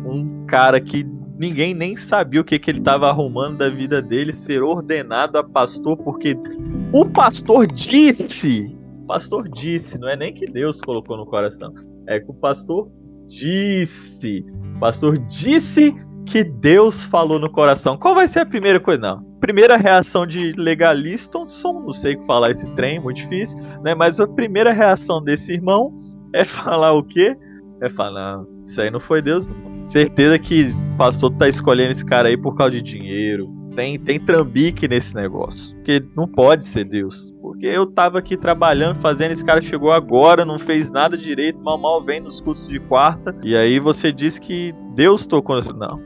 um 0.05 0.45
cara 0.47 0.81
que 0.81 1.05
ninguém 1.37 1.73
nem 1.73 1.95
sabia 1.95 2.41
o 2.41 2.43
que, 2.43 2.57
que 2.57 2.71
ele 2.71 2.79
estava 2.79 3.07
arrumando 3.07 3.57
da 3.57 3.69
vida 3.69 4.01
dele 4.01 4.33
ser 4.33 4.63
ordenado 4.63 5.37
a 5.37 5.43
pastor 5.43 5.97
porque 5.97 6.35
o 6.91 7.05
pastor 7.05 7.67
disse, 7.67 8.75
o 9.03 9.05
pastor 9.05 9.47
disse, 9.47 9.99
não 9.99 10.09
é 10.09 10.15
nem 10.15 10.33
que 10.33 10.45
Deus 10.45 10.81
colocou 10.81 11.15
no 11.15 11.25
coração, 11.25 11.73
é 12.07 12.19
que 12.19 12.29
o 12.29 12.33
pastor 12.33 12.91
disse, 13.27 14.45
o 14.75 14.79
pastor 14.79 15.17
disse 15.19 15.95
que 16.31 16.45
Deus 16.45 17.03
falou 17.03 17.37
no 17.37 17.49
coração. 17.49 17.97
Qual 17.97 18.15
vai 18.15 18.25
ser 18.25 18.39
a 18.39 18.45
primeira 18.45 18.79
coisa? 18.79 19.01
Não. 19.01 19.23
Primeira 19.41 19.75
reação 19.75 20.25
de 20.25 20.53
legalista, 20.53 21.39
som, 21.45 21.81
não 21.81 21.91
sei 21.91 22.17
falar 22.25 22.51
esse 22.51 22.69
trem, 22.71 23.01
muito 23.01 23.17
difícil, 23.17 23.59
né? 23.83 23.93
Mas 23.93 24.17
a 24.19 24.25
primeira 24.25 24.71
reação 24.71 25.21
desse 25.21 25.51
irmão 25.51 25.93
é 26.33 26.45
falar 26.45 26.93
o 26.93 27.03
quê? 27.03 27.35
É 27.81 27.89
falar, 27.89 28.37
não, 28.37 28.47
isso 28.63 28.79
aí 28.79 28.89
não 28.89 28.99
foi 28.99 29.21
Deus, 29.21 29.47
não. 29.47 29.89
Certeza 29.89 30.39
que 30.39 30.71
o 30.93 30.97
pastor 30.97 31.31
tá 31.31 31.49
escolhendo 31.49 31.91
esse 31.91 32.05
cara 32.05 32.29
aí 32.29 32.37
por 32.37 32.55
causa 32.55 32.71
de 32.71 32.81
dinheiro. 32.81 33.49
Tem, 33.75 33.99
tem 33.99 34.19
trambique 34.19 34.87
nesse 34.87 35.13
negócio. 35.13 35.75
Porque 35.77 36.01
não 36.15 36.27
pode 36.27 36.65
ser 36.65 36.85
Deus. 36.85 37.33
Porque 37.41 37.65
eu 37.65 37.85
tava 37.85 38.19
aqui 38.19 38.37
trabalhando, 38.37 39.01
fazendo, 39.01 39.31
esse 39.31 39.43
cara 39.43 39.59
chegou 39.59 39.91
agora, 39.91 40.45
não 40.45 40.57
fez 40.57 40.91
nada 40.91 41.17
direito, 41.17 41.59
mal 41.59 41.77
mal 41.77 42.01
vem 42.01 42.21
nos 42.21 42.39
cursos 42.39 42.67
de 42.67 42.79
quarta. 42.79 43.35
E 43.43 43.55
aí 43.55 43.79
você 43.79 44.13
diz 44.13 44.39
que 44.39 44.73
Deus 44.95 45.25
tocou. 45.25 45.59
Não, 45.73 45.99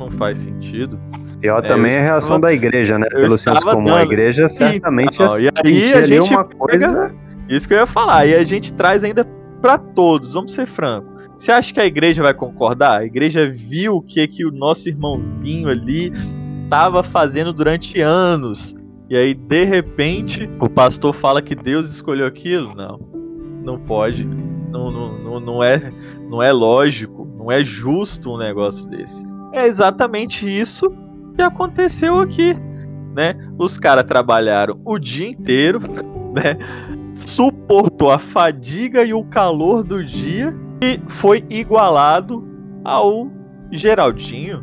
não 0.00 0.10
faz 0.10 0.38
sentido. 0.38 0.98
Pior 1.40 1.64
é, 1.64 1.68
também 1.68 1.92
é 1.92 1.98
a 1.98 2.02
reação 2.02 2.36
estava, 2.36 2.40
da 2.40 2.52
igreja, 2.52 2.98
né? 2.98 3.06
Pelo 3.08 3.38
senso 3.38 3.62
comum. 3.62 3.84
Dando... 3.84 3.96
A 3.96 4.02
igreja 4.02 4.48
certamente 4.48 5.14
então, 5.14 5.38
e 5.38 5.48
aí 5.64 5.92
a 5.92 6.06
gente 6.06 6.34
uma 6.34 6.44
coisa. 6.44 7.14
Isso 7.48 7.68
que 7.68 7.74
eu 7.74 7.78
ia 7.78 7.86
falar. 7.86 8.26
E 8.26 8.34
a 8.34 8.44
gente 8.44 8.72
traz 8.72 9.04
ainda 9.04 9.24
para 9.60 9.76
todos, 9.76 10.32
vamos 10.32 10.52
ser 10.52 10.66
francos. 10.66 11.10
Você 11.36 11.52
acha 11.52 11.72
que 11.72 11.80
a 11.80 11.86
igreja 11.86 12.22
vai 12.22 12.34
concordar? 12.34 13.00
A 13.00 13.04
igreja 13.04 13.50
viu 13.50 13.96
o 13.96 14.02
que, 14.02 14.26
que 14.26 14.44
o 14.44 14.50
nosso 14.50 14.88
irmãozinho 14.88 15.68
ali 15.68 16.12
estava 16.64 17.02
fazendo 17.02 17.52
durante 17.52 18.00
anos. 18.00 18.74
E 19.08 19.16
aí, 19.16 19.34
de 19.34 19.64
repente, 19.64 20.48
o 20.60 20.68
pastor 20.68 21.14
fala 21.14 21.42
que 21.42 21.54
Deus 21.54 21.90
escolheu 21.90 22.26
aquilo? 22.26 22.74
Não. 22.74 23.00
Não 23.64 23.78
pode. 23.78 24.24
Não, 24.24 24.90
não, 24.90 25.18
não, 25.18 25.40
não, 25.40 25.64
é, 25.64 25.90
não 26.28 26.42
é 26.42 26.52
lógico. 26.52 27.26
Não 27.36 27.50
é 27.50 27.64
justo 27.64 28.34
um 28.34 28.38
negócio 28.38 28.88
desse. 28.88 29.24
É 29.52 29.66
exatamente 29.66 30.48
isso 30.48 30.90
que 31.34 31.42
aconteceu 31.42 32.20
aqui, 32.20 32.54
né? 33.14 33.34
Os 33.58 33.78
caras 33.78 34.04
trabalharam 34.04 34.80
o 34.84 34.98
dia 34.98 35.28
inteiro, 35.28 35.80
né? 36.34 36.56
Suportou 37.14 38.10
a 38.10 38.18
fadiga 38.18 39.04
e 39.04 39.12
o 39.12 39.24
calor 39.24 39.82
do 39.82 40.04
dia 40.04 40.54
e 40.82 41.00
foi 41.08 41.44
igualado 41.50 42.46
ao 42.84 43.30
Geraldinho. 43.70 44.62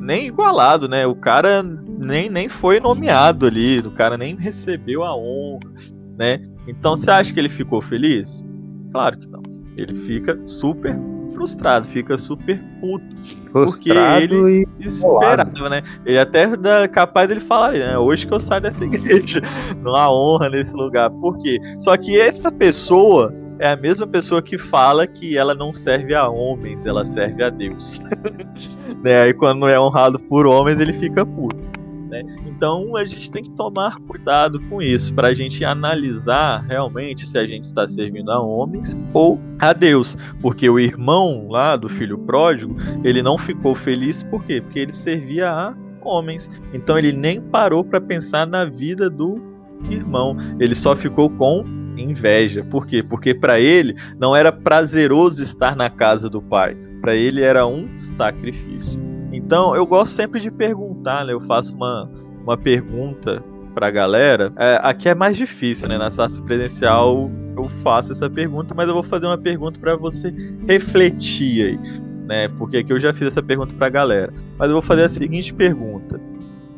Nem 0.00 0.26
igualado, 0.26 0.88
né? 0.88 1.06
O 1.06 1.14
cara 1.14 1.62
nem, 1.62 2.28
nem 2.28 2.48
foi 2.48 2.80
nomeado 2.80 3.46
ali, 3.46 3.78
o 3.78 3.90
cara 3.90 4.16
nem 4.18 4.34
recebeu 4.34 5.04
a 5.04 5.16
honra, 5.16 5.70
né? 6.18 6.40
Então 6.66 6.96
você 6.96 7.10
acha 7.10 7.32
que 7.32 7.38
ele 7.38 7.48
ficou 7.48 7.80
feliz? 7.80 8.42
Claro 8.90 9.18
que 9.18 9.28
não. 9.28 9.42
Ele 9.76 9.94
fica 9.94 10.38
super 10.46 10.96
frustrado, 11.34 11.86
fica 11.86 12.16
super 12.16 12.58
puto. 12.80 13.04
Frustrado 13.50 14.28
porque 14.28 14.34
ele 14.34 14.68
esperava, 14.80 15.68
né? 15.68 15.82
Ele 16.06 16.18
até 16.18 16.48
é 16.82 16.88
capaz 16.88 17.28
dele 17.28 17.40
falar, 17.40 17.72
né? 17.72 17.98
Hoje 17.98 18.26
que 18.26 18.32
eu 18.32 18.40
saio 18.40 18.62
dessa 18.62 18.84
igreja. 18.84 19.42
Não 19.82 19.94
há 19.94 20.10
honra 20.10 20.48
nesse 20.48 20.74
lugar. 20.74 21.10
Por 21.10 21.36
quê? 21.38 21.58
Só 21.78 21.96
que 21.96 22.18
essa 22.18 22.50
pessoa 22.50 23.34
é 23.58 23.68
a 23.68 23.76
mesma 23.76 24.06
pessoa 24.06 24.42
que 24.42 24.58
fala 24.58 25.06
que 25.06 25.36
ela 25.36 25.54
não 25.54 25.72
serve 25.72 26.12
a 26.14 26.28
homens, 26.28 26.86
ela 26.86 27.04
serve 27.06 27.42
a 27.42 27.50
Deus. 27.50 28.02
né? 29.02 29.22
Aí 29.22 29.34
quando 29.34 29.60
não 29.60 29.68
é 29.68 29.78
honrado 29.78 30.18
por 30.18 30.46
homens, 30.46 30.80
ele 30.80 30.92
fica 30.92 31.24
puto. 31.24 31.73
Né? 32.14 32.22
Então 32.46 32.96
a 32.96 33.04
gente 33.04 33.28
tem 33.28 33.42
que 33.42 33.50
tomar 33.50 33.98
cuidado 34.00 34.60
com 34.68 34.80
isso, 34.80 35.12
para 35.12 35.28
a 35.28 35.34
gente 35.34 35.64
analisar 35.64 36.64
realmente 36.68 37.26
se 37.26 37.36
a 37.36 37.44
gente 37.44 37.64
está 37.64 37.88
servindo 37.88 38.30
a 38.30 38.40
homens 38.40 38.96
ou 39.12 39.40
a 39.58 39.72
Deus. 39.72 40.16
Porque 40.40 40.70
o 40.70 40.78
irmão 40.78 41.48
lá 41.48 41.74
do 41.74 41.88
filho 41.88 42.16
pródigo, 42.18 42.76
ele 43.02 43.20
não 43.20 43.36
ficou 43.36 43.74
feliz, 43.74 44.22
por 44.22 44.44
quê? 44.44 44.60
Porque 44.60 44.78
ele 44.78 44.92
servia 44.92 45.50
a 45.50 45.74
homens. 46.02 46.48
Então 46.72 46.96
ele 46.96 47.12
nem 47.12 47.40
parou 47.40 47.82
para 47.82 48.00
pensar 48.00 48.46
na 48.46 48.64
vida 48.64 49.10
do 49.10 49.42
irmão, 49.90 50.36
ele 50.60 50.74
só 50.74 50.94
ficou 50.94 51.28
com 51.28 51.64
inveja. 51.96 52.64
Por 52.64 52.86
quê? 52.86 53.02
Porque 53.02 53.34
para 53.34 53.58
ele 53.58 53.96
não 54.18 54.36
era 54.36 54.52
prazeroso 54.52 55.42
estar 55.42 55.74
na 55.74 55.90
casa 55.90 56.30
do 56.30 56.40
pai, 56.40 56.76
para 57.00 57.16
ele 57.16 57.42
era 57.42 57.66
um 57.66 57.98
sacrifício. 57.98 59.13
Então 59.44 59.76
eu 59.76 59.84
gosto 59.86 60.12
sempre 60.12 60.40
de 60.40 60.50
perguntar, 60.50 61.24
né? 61.24 61.32
Eu 61.32 61.40
faço 61.40 61.74
uma, 61.74 62.10
uma 62.42 62.56
pergunta 62.56 63.42
pra 63.74 63.90
galera. 63.90 64.52
É, 64.56 64.80
aqui 64.82 65.08
é 65.08 65.14
mais 65.14 65.36
difícil, 65.36 65.88
né? 65.88 65.98
Na 65.98 66.10
sala 66.10 66.30
presencial 66.44 67.30
eu 67.56 67.68
faço 67.82 68.12
essa 68.12 68.28
pergunta, 68.30 68.74
mas 68.74 68.88
eu 68.88 68.94
vou 68.94 69.02
fazer 69.02 69.26
uma 69.26 69.38
pergunta 69.38 69.78
para 69.78 69.96
você 69.96 70.34
refletir 70.66 71.66
aí, 71.66 71.78
né? 72.26 72.48
Porque 72.48 72.78
aqui 72.78 72.92
eu 72.92 72.98
já 73.00 73.12
fiz 73.12 73.28
essa 73.28 73.42
pergunta 73.42 73.74
pra 73.74 73.88
galera. 73.88 74.32
Mas 74.58 74.68
eu 74.68 74.74
vou 74.74 74.82
fazer 74.82 75.04
a 75.04 75.08
seguinte 75.08 75.52
pergunta. 75.52 76.18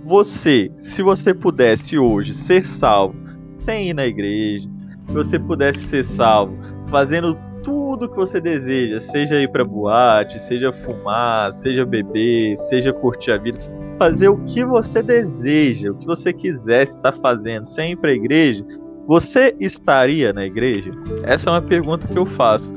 Você, 0.04 0.70
se 0.78 1.02
você 1.02 1.34
pudesse 1.34 1.98
hoje 1.98 2.34
ser 2.34 2.66
salvo 2.66 3.16
sem 3.58 3.90
ir 3.90 3.94
na 3.94 4.06
igreja, 4.06 4.68
se 5.06 5.12
você 5.12 5.38
pudesse 5.38 5.80
ser 5.80 6.04
salvo 6.04 6.56
fazendo 6.88 7.36
tudo 7.66 8.08
que 8.08 8.14
você 8.14 8.40
deseja, 8.40 9.00
seja 9.00 9.42
ir 9.42 9.48
para 9.48 9.64
boate, 9.64 10.38
seja 10.38 10.72
fumar, 10.72 11.52
seja 11.52 11.84
beber, 11.84 12.56
seja 12.56 12.92
curtir 12.92 13.32
a 13.32 13.38
vida, 13.38 13.58
fazer 13.98 14.28
o 14.28 14.38
que 14.44 14.64
você 14.64 15.02
deseja, 15.02 15.90
o 15.90 15.96
que 15.96 16.06
você 16.06 16.32
quiser 16.32 16.84
estar 16.84 17.10
fazendo, 17.10 17.64
sem 17.64 17.90
ir 17.90 17.96
para 17.96 18.12
igreja, 18.12 18.64
você 19.08 19.52
estaria 19.58 20.32
na 20.32 20.46
igreja? 20.46 20.92
Essa 21.24 21.50
é 21.50 21.54
uma 21.54 21.62
pergunta 21.62 22.06
que 22.06 22.16
eu 22.16 22.24
faço. 22.24 22.72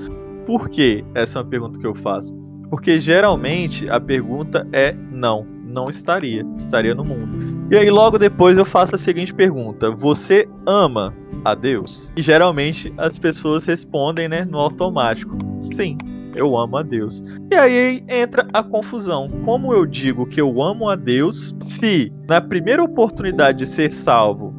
Por 0.48 0.68
que 0.68 1.06
essa 1.14 1.38
é 1.38 1.42
uma 1.44 1.48
pergunta 1.48 1.80
que 1.80 1.86
eu 1.86 1.94
faço? 1.94 2.34
Porque 2.72 3.00
geralmente 3.00 3.88
a 3.92 4.00
pergunta 4.00 4.68
é 4.74 4.96
não, 5.12 5.46
não 5.74 5.90
estaria, 5.90 6.46
estaria 6.56 6.96
no 6.96 7.04
mundo. 7.04 7.68
E 7.72 7.78
aí 7.78 7.90
logo 7.90 8.18
depois 8.18 8.58
eu 8.58 8.66
faço 8.66 8.96
a 8.96 8.98
seguinte 8.98 9.34
pergunta: 9.34 9.92
você 9.92 10.48
ama 10.66 11.14
a 11.46 11.54
Deus? 11.54 12.12
E 12.16 12.22
geralmente 12.22 12.94
as 12.98 13.18
pessoas 13.18 13.66
respondem, 13.66 14.28
né, 14.28 14.44
no 14.44 14.58
automático. 14.58 15.38
Sim, 15.60 15.98
eu 16.36 16.58
amo 16.58 16.78
a 16.78 16.84
Deus. 16.84 17.24
E 17.52 17.56
aí 17.56 18.04
entra 18.08 18.48
a 18.54 18.64
confusão. 18.64 19.30
Como 19.46 19.74
eu 19.74 19.86
digo 19.86 20.26
que 20.26 20.42
eu 20.42 20.62
amo 20.62 20.90
a 20.90 20.96
Deus 20.96 21.56
se 21.62 22.12
na 22.28 22.42
primeira 22.42 22.84
oportunidade 22.84 23.60
de 23.60 23.66
ser 23.66 23.92
salvo, 23.92 24.54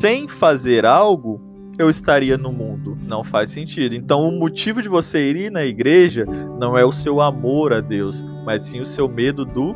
sem 0.00 0.28
fazer 0.28 0.86
algo, 0.86 1.40
eu 1.78 1.90
estaria 1.90 2.38
no 2.38 2.52
mundo? 2.52 2.96
Não 3.08 3.24
faz 3.24 3.50
sentido. 3.50 3.94
Então 3.94 4.28
o 4.28 4.38
motivo 4.38 4.80
de 4.80 4.88
você 4.88 5.30
ir 5.30 5.50
na 5.50 5.64
igreja 5.64 6.24
não 6.58 6.78
é 6.78 6.84
o 6.84 6.92
seu 6.92 7.20
amor 7.20 7.72
a 7.72 7.80
Deus, 7.80 8.24
mas 8.44 8.64
sim 8.64 8.80
o 8.80 8.86
seu 8.86 9.08
medo 9.08 9.44
do 9.44 9.74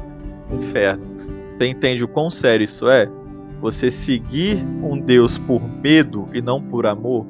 inferno. 0.52 1.04
Você 1.56 1.66
entende 1.66 2.04
o 2.04 2.08
quão 2.08 2.30
sério 2.30 2.64
isso 2.64 2.88
é? 2.88 3.08
Você 3.60 3.90
seguir 3.90 4.64
um 4.82 4.98
Deus 4.98 5.36
por 5.36 5.60
medo 5.60 6.28
e 6.32 6.40
não 6.40 6.62
por 6.62 6.86
amor. 6.86 7.26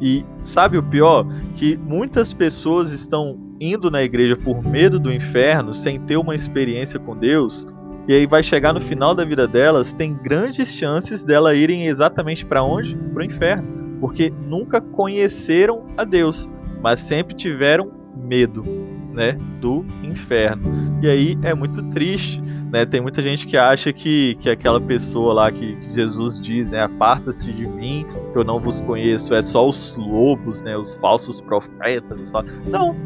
E 0.00 0.24
sabe 0.44 0.76
o 0.76 0.82
pior? 0.82 1.26
Que 1.54 1.76
muitas 1.76 2.32
pessoas 2.32 2.92
estão 2.92 3.38
indo 3.60 3.90
na 3.90 4.02
igreja 4.02 4.36
por 4.36 4.62
medo 4.62 4.98
do 4.98 5.12
inferno, 5.12 5.72
sem 5.72 6.00
ter 6.00 6.16
uma 6.16 6.34
experiência 6.34 6.98
com 6.98 7.16
Deus, 7.16 7.66
e 8.08 8.12
aí 8.12 8.26
vai 8.26 8.42
chegar 8.42 8.72
no 8.72 8.80
final 8.80 9.14
da 9.14 9.24
vida 9.24 9.46
delas, 9.46 9.92
tem 9.92 10.12
grandes 10.12 10.68
chances 10.72 11.22
dela 11.22 11.54
irem 11.54 11.86
exatamente 11.86 12.44
para 12.44 12.62
onde? 12.62 12.96
Para 12.96 13.22
o 13.22 13.24
inferno, 13.24 13.98
porque 14.00 14.32
nunca 14.48 14.80
conheceram 14.80 15.86
a 15.96 16.02
Deus, 16.02 16.48
mas 16.82 16.98
sempre 16.98 17.36
tiveram 17.36 17.92
medo, 18.16 18.64
né, 19.12 19.38
do 19.60 19.84
inferno. 20.02 20.98
E 21.00 21.08
aí 21.08 21.38
é 21.42 21.54
muito 21.54 21.80
triste 21.90 22.42
né, 22.72 22.86
tem 22.86 23.02
muita 23.02 23.20
gente 23.20 23.46
que 23.46 23.54
acha 23.54 23.92
que, 23.92 24.34
que 24.36 24.48
aquela 24.48 24.80
pessoa 24.80 25.34
lá 25.34 25.52
que, 25.52 25.76
que 25.76 25.92
Jesus 25.92 26.40
diz, 26.40 26.70
né, 26.70 26.82
aparta-se 26.82 27.52
de 27.52 27.66
mim, 27.68 28.06
que 28.32 28.38
eu 28.38 28.42
não 28.42 28.58
vos 28.58 28.80
conheço, 28.80 29.34
é 29.34 29.42
só 29.42 29.68
os 29.68 29.94
lobos, 29.96 30.62
né, 30.62 30.74
os 30.74 30.94
falsos 30.94 31.38
profetas. 31.38 32.32
Não, 32.66 32.96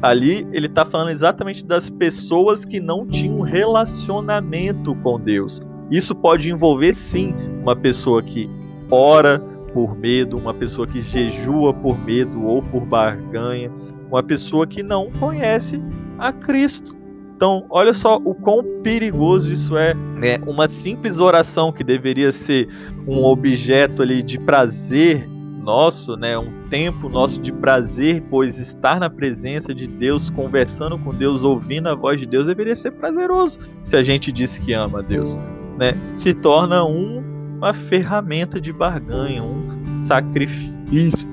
ali 0.00 0.48
ele 0.52 0.68
está 0.68 0.86
falando 0.86 1.10
exatamente 1.10 1.62
das 1.66 1.90
pessoas 1.90 2.64
que 2.64 2.80
não 2.80 3.06
tinham 3.06 3.42
relacionamento 3.42 4.94
com 4.94 5.20
Deus. 5.20 5.60
Isso 5.90 6.14
pode 6.14 6.50
envolver 6.50 6.94
sim 6.94 7.34
uma 7.60 7.76
pessoa 7.76 8.22
que 8.22 8.48
ora 8.90 9.38
por 9.74 9.94
medo, 9.98 10.38
uma 10.38 10.54
pessoa 10.54 10.86
que 10.86 11.02
jejua 11.02 11.74
por 11.74 12.02
medo 12.06 12.42
ou 12.46 12.62
por 12.62 12.86
barganha, 12.86 13.70
uma 14.10 14.22
pessoa 14.22 14.66
que 14.66 14.82
não 14.82 15.10
conhece 15.10 15.78
a 16.18 16.32
Cristo 16.32 16.99
Então, 17.40 17.64
olha 17.70 17.94
só 17.94 18.18
o 18.18 18.34
quão 18.34 18.62
perigoso 18.82 19.50
isso 19.50 19.74
é. 19.74 19.94
Né? 19.94 20.36
Uma 20.46 20.68
simples 20.68 21.20
oração 21.20 21.72
que 21.72 21.82
deveria 21.82 22.30
ser 22.32 22.68
um 23.06 23.24
objeto 23.24 24.02
ali 24.02 24.22
de 24.22 24.38
prazer 24.38 25.26
nosso, 25.62 26.18
né, 26.18 26.36
um 26.36 26.68
tempo 26.68 27.08
nosso 27.08 27.40
de 27.40 27.50
prazer, 27.50 28.22
pois 28.28 28.58
estar 28.58 29.00
na 29.00 29.08
presença 29.08 29.74
de 29.74 29.86
Deus, 29.86 30.28
conversando 30.28 30.98
com 30.98 31.14
Deus, 31.14 31.42
ouvindo 31.42 31.88
a 31.88 31.94
voz 31.94 32.20
de 32.20 32.26
Deus, 32.26 32.44
deveria 32.44 32.76
ser 32.76 32.90
prazeroso 32.90 33.58
se 33.82 33.96
a 33.96 34.02
gente 34.02 34.30
diz 34.30 34.58
que 34.58 34.74
ama 34.74 34.98
a 34.98 35.02
Deus. 35.02 35.38
Né? 35.78 35.94
Se 36.14 36.34
torna 36.34 36.84
um, 36.84 37.24
uma 37.56 37.72
ferramenta 37.72 38.60
de 38.60 38.70
barganha, 38.70 39.42
um 39.42 40.06
sacrifício. 40.06 41.26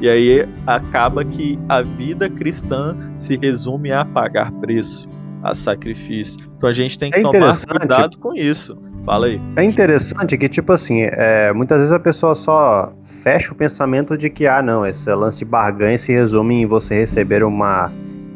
E 0.00 0.08
aí 0.08 0.48
acaba 0.66 1.24
que 1.24 1.56
a 1.68 1.80
vida 1.80 2.28
cristã 2.28 2.96
se 3.16 3.36
resume 3.36 3.92
a 3.92 4.04
pagar 4.04 4.50
preço, 4.50 5.08
a 5.50 5.54
sacrifício. 5.54 6.48
Então 6.56 6.68
a 6.68 6.72
gente 6.72 6.98
tem 6.98 7.10
que 7.10 7.18
é 7.18 7.22
tomar 7.22 7.54
cuidado 7.66 8.18
com 8.18 8.34
isso. 8.34 8.76
Fala 9.04 9.26
aí. 9.26 9.40
É 9.56 9.64
interessante 9.64 10.36
que, 10.36 10.48
tipo 10.48 10.72
assim, 10.72 11.02
é, 11.02 11.52
muitas 11.52 11.78
vezes 11.78 11.92
a 11.92 11.98
pessoa 11.98 12.34
só 12.34 12.92
fecha 13.04 13.52
o 13.52 13.54
pensamento 13.54 14.16
de 14.16 14.28
que, 14.28 14.46
ah, 14.46 14.62
não, 14.62 14.86
esse 14.86 15.12
lance 15.14 15.38
de 15.38 15.44
barganha 15.44 15.96
se 15.98 16.12
resume 16.12 16.62
em 16.62 16.66
você 16.66 16.94
receber 16.94 17.42
uma 17.44 17.90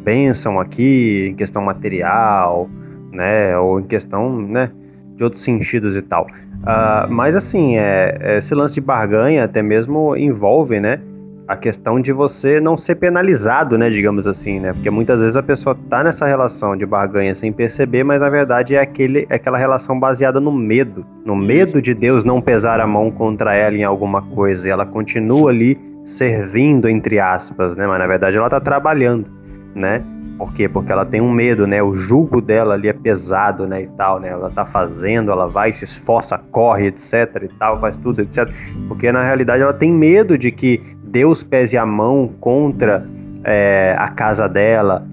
bênção 0.04 0.58
aqui, 0.58 1.28
em 1.30 1.34
questão 1.34 1.62
material, 1.62 2.68
né, 3.12 3.56
ou 3.56 3.80
em 3.80 3.84
questão, 3.84 4.40
né, 4.40 4.70
de 5.16 5.22
outros 5.22 5.42
sentidos 5.42 5.96
e 5.96 6.02
tal. 6.02 6.26
Uh, 6.62 7.10
mas 7.10 7.36
assim, 7.36 7.76
é, 7.76 8.36
esse 8.38 8.54
lance 8.54 8.74
de 8.74 8.80
barganha 8.80 9.44
até 9.44 9.62
mesmo 9.62 10.16
envolve, 10.16 10.80
né, 10.80 11.00
a 11.46 11.56
questão 11.56 12.00
de 12.00 12.12
você 12.12 12.60
não 12.60 12.76
ser 12.76 12.94
penalizado, 12.94 13.76
né, 13.76 13.90
digamos 13.90 14.26
assim, 14.26 14.60
né? 14.60 14.72
Porque 14.72 14.90
muitas 14.90 15.20
vezes 15.20 15.36
a 15.36 15.42
pessoa 15.42 15.76
tá 15.88 16.04
nessa 16.04 16.26
relação 16.26 16.76
de 16.76 16.86
barganha 16.86 17.34
sem 17.34 17.52
perceber, 17.52 18.04
mas 18.04 18.22
na 18.22 18.30
verdade 18.30 18.74
é 18.76 18.80
aquele, 18.80 19.26
é 19.28 19.34
aquela 19.34 19.58
relação 19.58 19.98
baseada 19.98 20.40
no 20.40 20.52
medo, 20.52 21.04
no 21.24 21.34
medo 21.34 21.82
de 21.82 21.94
Deus 21.94 22.24
não 22.24 22.40
pesar 22.40 22.80
a 22.80 22.86
mão 22.86 23.10
contra 23.10 23.54
ela 23.54 23.76
em 23.76 23.84
alguma 23.84 24.22
coisa, 24.22 24.68
e 24.68 24.70
ela 24.70 24.86
continua 24.86 25.50
ali 25.50 25.78
servindo 26.04 26.88
entre 26.88 27.18
aspas, 27.18 27.76
né? 27.76 27.86
Mas 27.86 27.98
na 27.98 28.06
verdade 28.06 28.36
ela 28.36 28.48
tá 28.48 28.60
trabalhando, 28.60 29.26
né? 29.74 30.02
Por 30.38 30.52
quê? 30.54 30.68
Porque 30.68 30.90
ela 30.90 31.04
tem 31.04 31.20
um 31.20 31.30
medo, 31.30 31.66
né? 31.66 31.82
O 31.82 31.94
jugo 31.94 32.40
dela 32.40 32.74
ali 32.74 32.88
é 32.88 32.92
pesado, 32.92 33.66
né? 33.66 33.82
E 33.82 33.86
tal, 33.88 34.18
né? 34.18 34.28
Ela 34.28 34.50
tá 34.50 34.64
fazendo, 34.64 35.30
ela 35.30 35.46
vai, 35.46 35.72
se 35.72 35.84
esforça, 35.84 36.36
corre, 36.36 36.86
etc. 36.86 37.42
e 37.44 37.48
tal, 37.58 37.78
faz 37.78 37.96
tudo, 37.96 38.22
etc. 38.22 38.48
Porque 38.88 39.12
na 39.12 39.22
realidade 39.22 39.62
ela 39.62 39.74
tem 39.74 39.92
medo 39.92 40.36
de 40.36 40.50
que 40.50 40.80
Deus 41.12 41.44
pese 41.44 41.76
a 41.76 41.84
mão 41.84 42.28
contra 42.40 43.06
é, 43.44 43.94
a 43.98 44.08
casa 44.08 44.48
dela, 44.48 45.06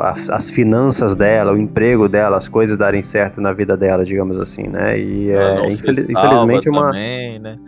as, 0.00 0.30
as, 0.30 0.50
finanças 0.50 1.14
dela, 1.14 1.52
o 1.52 1.58
emprego 1.58 2.08
dela, 2.08 2.38
as 2.38 2.48
coisas 2.48 2.76
darem 2.76 3.02
certo 3.02 3.40
na 3.40 3.52
vida 3.52 3.76
dela, 3.76 4.04
digamos 4.04 4.40
assim, 4.40 4.62
né? 4.62 4.98
E 4.98 5.30
é, 5.30 5.66
infeliz, 5.68 6.08
infelizmente 6.08 6.68
uma. 6.68 6.86
Também, 6.86 7.38
né? 7.38 7.58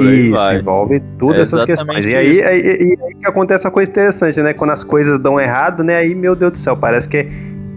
Isso, 0.00 0.30
vai. 0.30 0.58
envolve 0.58 1.02
todas 1.18 1.38
é 1.38 1.42
essas 1.42 1.64
questões. 1.64 2.06
E 2.08 2.16
aí, 2.16 2.42
aí, 2.42 2.60
aí, 2.68 2.98
aí, 3.02 3.14
que 3.14 3.26
acontece 3.26 3.66
uma 3.66 3.70
coisa 3.70 3.90
interessante, 3.90 4.40
né? 4.40 4.52
Quando 4.52 4.70
as 4.70 4.82
coisas 4.82 5.18
dão 5.18 5.38
errado, 5.38 5.84
né? 5.84 5.96
Aí, 5.96 6.14
meu 6.14 6.34
Deus 6.34 6.52
do 6.52 6.58
céu, 6.58 6.76
parece 6.76 7.08
que 7.08 7.28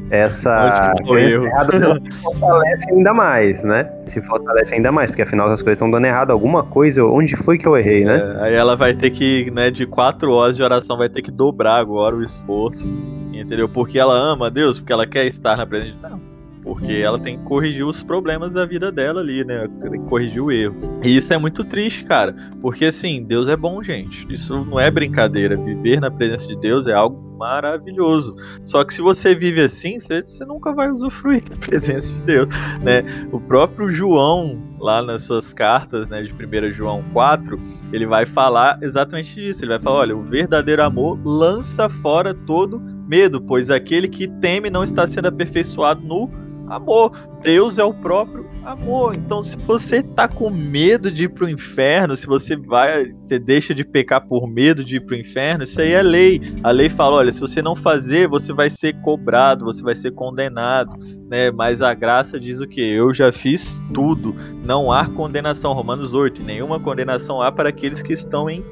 essa 0.09 0.93
errada 1.05 2.01
se 2.09 2.21
fortalece 2.21 2.91
ainda 2.91 3.13
mais, 3.13 3.63
né? 3.63 3.91
Se 4.05 4.21
fortalece 4.21 4.75
ainda 4.75 4.91
mais, 4.91 5.11
porque 5.11 5.21
afinal 5.21 5.47
as 5.47 5.61
coisas 5.61 5.75
estão 5.75 5.89
dando 5.89 6.05
errado. 6.05 6.31
Alguma 6.31 6.63
coisa, 6.63 7.03
onde 7.05 7.35
foi 7.35 7.57
que 7.57 7.67
eu 7.67 7.77
errei, 7.77 8.03
né? 8.05 8.15
É, 8.15 8.43
aí 8.45 8.53
ela 8.53 8.75
vai 8.75 8.93
ter 8.93 9.11
que, 9.11 9.51
né, 9.51 9.69
de 9.69 9.85
quatro 9.85 10.31
horas 10.31 10.55
de 10.55 10.63
oração, 10.63 10.97
vai 10.97 11.09
ter 11.09 11.21
que 11.21 11.31
dobrar 11.31 11.75
agora 11.75 12.15
o 12.15 12.23
esforço, 12.23 12.87
entendeu? 13.31 13.69
Porque 13.69 13.99
ela 13.99 14.13
ama 14.13 14.49
Deus, 14.49 14.79
porque 14.79 14.93
ela 14.93 15.05
quer 15.05 15.25
estar 15.25 15.55
na 15.55 15.65
presença 15.65 15.95
de 15.95 16.01
Deus. 16.01 16.38
Porque 16.63 16.93
ela 16.93 17.17
tem 17.17 17.37
que 17.37 17.43
corrigir 17.45 17.85
os 17.85 18.03
problemas 18.03 18.53
da 18.53 18.65
vida 18.65 18.91
dela 18.91 19.21
ali, 19.21 19.43
né? 19.43 19.67
Tem 19.81 19.91
que 19.91 20.09
corrigir 20.09 20.41
o 20.41 20.51
erro. 20.51 20.75
E 21.01 21.17
isso 21.17 21.33
é 21.33 21.37
muito 21.37 21.63
triste, 21.63 22.03
cara. 22.03 22.35
Porque 22.61 22.85
assim, 22.85 23.23
Deus 23.23 23.47
é 23.47 23.55
bom, 23.55 23.81
gente. 23.81 24.27
Isso 24.31 24.65
não 24.65 24.79
é 24.79 24.91
brincadeira. 24.91 25.55
Viver 25.55 25.99
na 25.99 26.11
presença 26.11 26.47
de 26.47 26.55
Deus 26.57 26.87
é 26.87 26.93
algo 26.93 27.29
maravilhoso. 27.37 28.35
Só 28.65 28.83
que 28.83 28.93
se 28.93 29.01
você 29.01 29.33
vive 29.33 29.61
assim, 29.61 29.99
você, 29.99 30.21
você 30.21 30.43
nunca 30.43 30.73
vai 30.73 30.91
usufruir 30.91 31.41
da 31.49 31.55
presença 31.55 32.17
de 32.17 32.23
Deus, 32.23 32.49
né? 32.83 33.03
O 33.31 33.39
próprio 33.39 33.89
João, 33.91 34.59
lá 34.79 35.01
nas 35.01 35.23
suas 35.23 35.53
cartas, 35.53 36.09
né, 36.09 36.23
de 36.23 36.33
1 36.33 36.73
João 36.73 37.03
4, 37.13 37.59
ele 37.91 38.05
vai 38.05 38.25
falar 38.25 38.79
exatamente 38.81 39.35
disso. 39.35 39.63
Ele 39.63 39.71
vai 39.71 39.79
falar: 39.79 39.99
olha, 39.99 40.17
o 40.17 40.23
verdadeiro 40.23 40.83
amor 40.83 41.19
lança 41.23 41.89
fora 41.89 42.33
todo 42.33 42.79
medo, 42.79 43.41
pois 43.41 43.69
aquele 43.69 44.07
que 44.07 44.27
teme 44.27 44.69
não 44.69 44.83
está 44.83 45.05
sendo 45.05 45.27
aperfeiçoado 45.27 46.01
no 46.01 46.29
amor. 46.69 47.11
Deus 47.41 47.77
é 47.77 47.83
o 47.83 47.93
próprio 47.93 48.45
amor. 48.63 49.15
Então, 49.15 49.41
se 49.41 49.57
você 49.57 50.03
tá 50.03 50.27
com 50.27 50.49
medo 50.49 51.11
de 51.11 51.25
ir 51.25 51.29
pro 51.29 51.49
inferno, 51.49 52.15
se 52.15 52.27
você 52.27 52.55
vai, 52.55 53.05
deixa 53.43 53.73
de 53.73 53.83
pecar 53.83 54.27
por 54.27 54.47
medo 54.47 54.83
de 54.83 54.97
ir 54.97 54.99
pro 55.01 55.15
inferno, 55.15 55.63
isso 55.63 55.79
aí 55.81 55.91
é 55.91 56.01
lei. 56.01 56.41
A 56.63 56.71
lei 56.71 56.89
fala, 56.89 57.17
olha, 57.17 57.31
se 57.31 57.39
você 57.39 57.61
não 57.61 57.75
fazer, 57.75 58.27
você 58.27 58.53
vai 58.53 58.69
ser 58.69 58.93
cobrado, 59.01 59.65
você 59.65 59.81
vai 59.81 59.95
ser 59.95 60.11
condenado, 60.11 60.97
né? 61.29 61.51
Mas 61.51 61.81
a 61.81 61.93
graça 61.93 62.39
diz 62.39 62.59
o 62.59 62.67
que? 62.67 62.81
Eu 62.81 63.13
já 63.13 63.31
fiz 63.31 63.81
tudo. 63.93 64.35
Não 64.63 64.91
há 64.91 65.07
condenação. 65.07 65.73
Romanos 65.73 66.13
8. 66.13 66.43
Nenhuma 66.43 66.79
condenação 66.79 67.41
há 67.41 67.51
para 67.51 67.69
aqueles 67.69 68.01
que 68.01 68.13
estão 68.13 68.49
em 68.49 68.63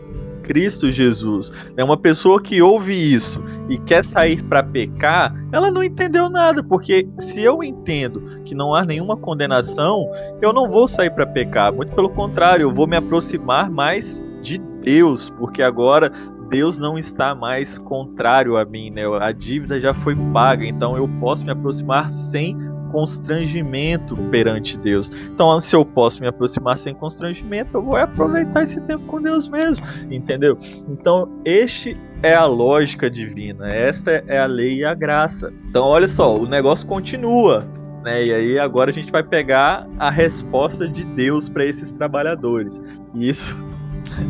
Cristo 0.48 0.90
Jesus. 0.90 1.52
É 1.76 1.84
uma 1.84 1.98
pessoa 1.98 2.42
que 2.42 2.62
ouve 2.62 2.94
isso 2.94 3.44
e 3.68 3.78
quer 3.78 4.04
sair 4.06 4.42
para 4.42 4.64
pecar, 4.64 5.36
ela 5.52 5.70
não 5.70 5.84
entendeu 5.84 6.30
nada, 6.30 6.64
porque 6.64 7.06
se 7.20 7.44
eu 7.44 7.62
entendo 7.62 8.42
que 8.46 8.56
não 8.56 8.74
há 8.74 8.86
nenhuma 8.86 9.18
condenação, 9.18 10.10
eu 10.42 10.54
não 10.54 10.70
vou 10.70 10.88
sair 10.88 11.12
para 11.12 11.28
pecar. 11.28 11.74
Muito 11.74 11.94
pelo 11.94 12.10
contrário, 12.10 12.64
eu 12.64 12.74
vou 12.74 12.88
me 12.88 12.96
aproximar 12.96 13.70
mais 13.70 14.24
de 14.42 14.58
Deus, 14.58 15.30
porque 15.30 15.62
agora 15.62 16.10
Deus 16.50 16.78
não 16.78 16.98
está 16.98 17.36
mais 17.36 17.78
contrário 17.78 18.56
a 18.56 18.64
mim, 18.64 18.90
né? 18.90 19.04
A 19.20 19.34
dívida 19.34 19.82
já 19.82 19.94
foi 19.94 20.16
paga, 20.32 20.66
então 20.66 20.96
eu 20.96 21.10
posso 21.20 21.44
me 21.44 21.52
aproximar 21.52 22.10
sem 22.10 22.58
constrangimento 22.92 24.16
perante 24.30 24.78
Deus. 24.78 25.10
Então, 25.10 25.60
se 25.60 25.76
eu 25.76 25.86
posso 25.86 26.22
me 26.22 26.28
aproximar 26.28 26.78
sem 26.78 26.94
constrangimento, 26.94 27.78
eu 27.78 27.82
vou 27.82 27.96
aproveitar 27.96 28.64
esse 28.64 28.82
tempo 28.82 29.06
com 29.06 29.22
Deus 29.22 29.48
mesmo, 29.48 29.86
entendeu? 30.10 30.58
Então, 30.90 31.30
este 31.46 31.98
é 32.24 32.34
a 32.34 32.46
lógica 32.46 33.10
divina, 33.10 33.72
esta 33.72 34.24
é 34.28 34.40
a 34.40 34.46
lei 34.46 34.80
e 34.80 34.86
a 34.86 34.94
graça. 34.94 35.54
Então, 35.70 35.86
olha 35.86 36.08
só, 36.08 36.38
o 36.38 36.48
negócio 36.48 36.86
continua. 36.88 37.66
Né? 38.04 38.26
E 38.26 38.34
aí 38.34 38.60
agora 38.60 38.90
a 38.90 38.94
gente 38.94 39.12
vai 39.12 39.24
pegar 39.24 39.88
a 40.00 40.10
resposta 40.10 40.88
de 40.88 41.04
Deus 41.04 41.50
para 41.50 41.66
esses 41.66 41.92
trabalhadores. 41.92 42.82
Isso 43.14 43.56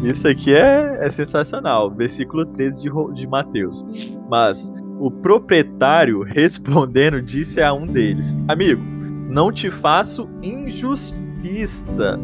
isso 0.03 0.27
aqui 0.27 0.53
é, 0.53 0.97
é 1.01 1.11
sensacional. 1.11 1.91
Versículo 1.91 2.45
13 2.45 2.81
de, 2.81 3.13
de 3.13 3.27
Mateus. 3.27 3.85
Mas 4.29 4.71
o 4.99 5.11
proprietário, 5.11 6.23
respondendo, 6.27 7.21
disse 7.21 7.61
a 7.61 7.73
um 7.73 7.85
deles: 7.85 8.35
Amigo, 8.47 8.81
não 9.29 9.51
te 9.51 9.69
faço 9.69 10.29
injustiça. 10.41 12.19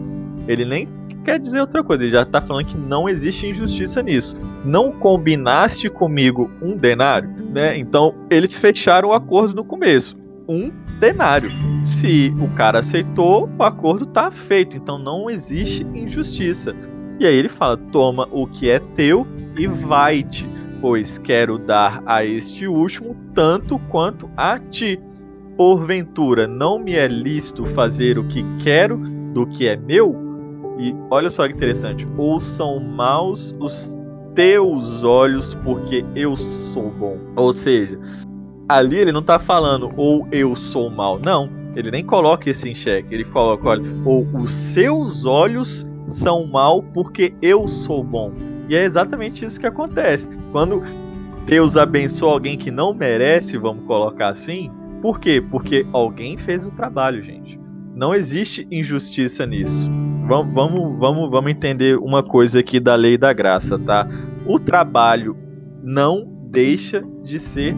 Ele 0.48 0.66
nem 0.66 0.88
quer 1.24 1.40
dizer 1.40 1.62
outra 1.62 1.84
coisa, 1.84 2.04
ele 2.04 2.12
já 2.12 2.24
está 2.24 2.42
falando 2.42 2.66
que 2.66 2.78
não 2.78 3.08
existe 3.08 3.48
injustiça 3.48 4.02
nisso. 4.02 4.36
Não 4.66 4.92
combinaste 4.92 5.90
comigo 5.90 6.52
um 6.62 6.76
denário, 6.76 7.30
né? 7.52 7.78
Então 7.78 8.14
eles 8.30 8.58
fecharam 8.58 9.10
o 9.10 9.14
acordo 9.14 9.54
no 9.54 9.64
começo. 9.64 10.18
Um 10.48 10.70
denário. 11.00 11.50
Se 11.84 12.34
o 12.40 12.48
cara 12.56 12.80
aceitou, 12.80 13.50
o 13.58 13.64
acordo 13.64 14.04
está 14.04 14.30
feito. 14.30 14.76
Então 14.76 14.98
não 14.98 15.30
existe 15.30 15.84
injustiça. 15.84 16.76
E 17.20 17.26
aí 17.26 17.36
ele 17.36 17.50
fala: 17.50 17.78
toma 17.78 18.28
o 18.32 18.46
que 18.46 18.70
é 18.70 18.80
teu 18.80 19.26
e 19.58 19.68
vai-te 19.68 20.46
pois 20.84 21.18
quero 21.18 21.58
dar 21.58 22.04
a 22.06 22.26
este 22.26 22.68
último 22.68 23.16
tanto 23.34 23.80
quanto 23.88 24.30
a 24.36 24.60
ti. 24.60 25.00
Porventura 25.56 26.46
não 26.46 26.78
me 26.78 26.94
é 26.94 27.08
lícito 27.08 27.66
fazer 27.68 28.20
o 28.20 28.28
que 28.28 28.44
quero 28.62 28.98
do 29.34 29.48
que 29.48 29.66
é 29.66 29.78
meu? 29.78 30.14
E 30.78 30.94
olha 31.10 31.30
só 31.30 31.48
que 31.48 31.54
interessante: 31.54 32.06
ou 32.18 32.42
são 32.42 32.82
maus 32.82 33.56
os 33.62 33.98
teus 34.36 35.04
olhos, 35.04 35.54
porque 35.64 36.04
eu 36.18 36.36
sou 36.36 36.90
bom. 36.92 37.18
Ou 37.38 37.54
seja, 37.54 37.98
ali 38.68 38.98
ele 38.98 39.14
não 39.14 39.22
está 39.22 39.40
falando 39.40 39.90
ou 39.96 40.28
eu 40.34 40.54
sou 40.54 40.90
mal, 40.90 41.18
não. 41.18 41.50
Ele 41.78 41.92
nem 41.92 42.04
coloca 42.04 42.50
isso 42.50 42.68
em 42.68 42.76
xeque. 42.76 43.16
Ele 43.16 43.24
coloca, 43.24 43.70
olha, 43.70 43.84
ou 44.04 44.28
os 44.36 44.52
seus 44.52 45.26
olhos 45.26 45.88
são 46.08 46.46
mal 46.46 46.82
porque 46.82 47.34
eu 47.42 47.68
sou 47.68 48.04
bom. 48.04 48.32
E 48.70 48.76
é 48.76 48.84
exatamente 48.84 49.46
isso 49.46 49.60
que 49.60 49.68
acontece. 49.68 50.30
Quando 50.52 50.84
Deus 51.46 51.76
abençoa 51.76 52.34
alguém 52.34 52.58
que 52.58 52.72
não 52.72 52.94
merece, 52.94 53.58
vamos 53.58 53.86
colocar 53.86 54.30
assim, 54.30 54.72
por 55.02 55.20
quê? 55.20 55.44
Porque 55.52 55.86
alguém 55.92 56.38
fez 56.38 56.66
o 56.66 56.72
trabalho, 56.72 57.22
gente. 57.22 57.60
Não 57.94 58.16
existe 58.16 58.68
injustiça 58.72 59.46
nisso. 59.46 59.90
Vamos, 60.28 60.54
vamos, 60.54 60.98
vamos, 60.98 61.30
vamos 61.30 61.52
entender 61.52 61.98
uma 61.98 62.24
coisa 62.24 62.60
aqui 62.60 62.80
da 62.80 62.96
lei 62.96 63.18
da 63.18 63.34
graça, 63.34 63.78
tá? 63.78 64.08
O 64.46 64.58
trabalho 64.58 65.36
não 65.84 66.26
deixa 66.50 67.04
de 67.24 67.38
ser 67.38 67.76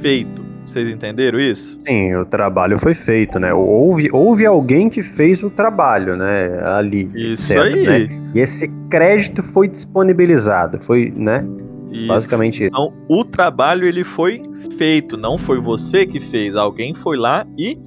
feito. 0.00 0.47
Vocês 0.68 0.90
entenderam 0.90 1.40
isso? 1.40 1.78
Sim, 1.80 2.14
o 2.14 2.26
trabalho 2.26 2.78
foi 2.78 2.92
feito, 2.92 3.40
né? 3.40 3.54
Houve, 3.54 4.10
houve 4.12 4.44
alguém 4.44 4.90
que 4.90 5.02
fez 5.02 5.42
o 5.42 5.48
trabalho, 5.48 6.14
né? 6.14 6.60
Ali. 6.62 7.10
Isso 7.14 7.44
certo, 7.44 7.74
aí. 7.74 8.06
Né? 8.06 8.08
E 8.34 8.40
esse 8.40 8.68
crédito 8.90 9.42
foi 9.42 9.66
disponibilizado, 9.66 10.78
foi, 10.78 11.10
né? 11.16 11.42
Isso. 11.90 12.06
Basicamente 12.06 12.64
isso. 12.64 12.66
Então, 12.66 12.92
o 13.08 13.24
trabalho 13.24 13.88
ele 13.88 14.04
foi 14.04 14.42
feito, 14.76 15.16
não 15.16 15.38
foi 15.38 15.58
você 15.58 16.04
que 16.04 16.20
fez, 16.20 16.54
alguém 16.54 16.94
foi 16.94 17.16
lá 17.16 17.46
e 17.56 17.78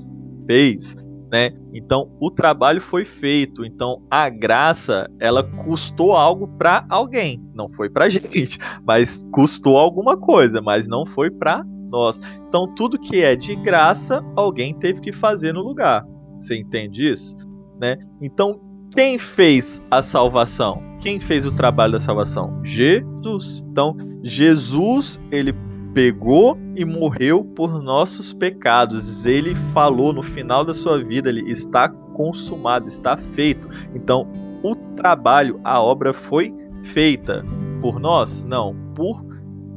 fez, 0.48 0.96
né? 1.32 1.52
Então, 1.72 2.10
o 2.20 2.32
trabalho 2.32 2.82
foi 2.82 3.06
feito. 3.06 3.64
Então, 3.64 4.02
a 4.10 4.28
graça, 4.28 5.08
ela 5.20 5.44
custou 5.44 6.14
algo 6.14 6.48
para 6.58 6.84
alguém, 6.90 7.38
não 7.54 7.70
foi 7.70 7.92
pra 7.92 8.10
gente, 8.10 8.58
mas 8.84 9.24
custou 9.32 9.78
alguma 9.78 10.18
coisa, 10.18 10.64
mas 10.64 10.88
não 10.88 11.06
foi 11.06 11.30
para 11.30 11.64
nós. 11.92 12.20
Então, 12.48 12.74
tudo 12.74 12.98
que 12.98 13.22
é 13.22 13.36
de 13.36 13.56
graça, 13.56 14.24
alguém 14.36 14.74
teve 14.74 15.02
que 15.02 15.12
fazer 15.12 15.54
no 15.54 15.62
lugar. 15.62 16.06
Você 16.40 16.58
entende 16.58 17.12
isso? 17.12 17.36
Né? 17.80 17.98
Então, 18.22 18.60
quem 18.96 19.18
fez 19.20 19.82
a 19.92 20.02
salvação? 20.02 20.82
Quem 21.00 21.20
fez 21.20 21.46
o 21.46 21.52
trabalho 21.52 21.94
da 21.94 22.00
salvação? 22.00 22.60
Jesus. 22.64 23.64
Então, 23.70 23.96
Jesus, 24.24 25.20
ele 25.32 25.54
pegou 25.94 26.58
e 26.76 26.86
morreu 26.86 27.44
por 27.44 27.82
nossos 27.82 28.34
pecados. 28.34 29.26
Ele 29.26 29.56
falou 29.74 30.14
no 30.14 30.22
final 30.22 30.64
da 30.64 30.74
sua 30.74 31.04
vida, 31.04 31.30
ele 31.30 31.52
está 31.52 31.90
consumado, 31.90 32.88
está 32.88 33.18
feito. 33.18 33.68
Então, 33.96 34.28
o 34.64 34.76
trabalho, 34.96 35.60
a 35.64 35.82
obra 35.82 36.14
foi 36.14 36.54
feita 36.84 37.46
por 37.82 38.00
nós? 38.00 38.44
Não, 38.44 38.76
por 38.96 39.26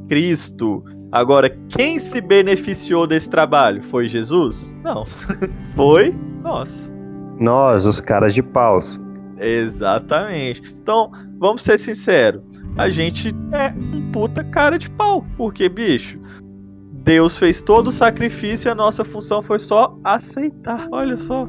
Cristo. 0.07 0.83
Agora, 1.15 1.49
quem 1.69 1.97
se 1.97 2.19
beneficiou 2.19 3.07
desse 3.07 3.29
trabalho? 3.29 3.81
Foi 3.83 4.09
Jesus? 4.09 4.77
Não. 4.83 5.05
Foi 5.73 6.13
nós. 6.43 6.91
Nós, 7.39 7.85
os 7.85 8.01
caras 8.01 8.33
de 8.33 8.43
paus. 8.43 8.99
Exatamente. 9.39 10.61
Então, 10.81 11.09
vamos 11.39 11.61
ser 11.63 11.79
sinceros. 11.79 12.41
A 12.77 12.89
gente 12.89 13.33
é 13.53 13.69
um 13.69 14.11
puta 14.11 14.43
cara 14.43 14.77
de 14.77 14.89
pau. 14.89 15.25
Porque, 15.37 15.69
bicho, 15.69 16.19
Deus 16.91 17.37
fez 17.37 17.61
todo 17.61 17.87
o 17.87 17.91
sacrifício 17.93 18.67
e 18.67 18.71
a 18.71 18.75
nossa 18.75 19.05
função 19.05 19.41
foi 19.41 19.59
só 19.59 19.97
aceitar. 20.03 20.85
Olha 20.91 21.15
só. 21.15 21.47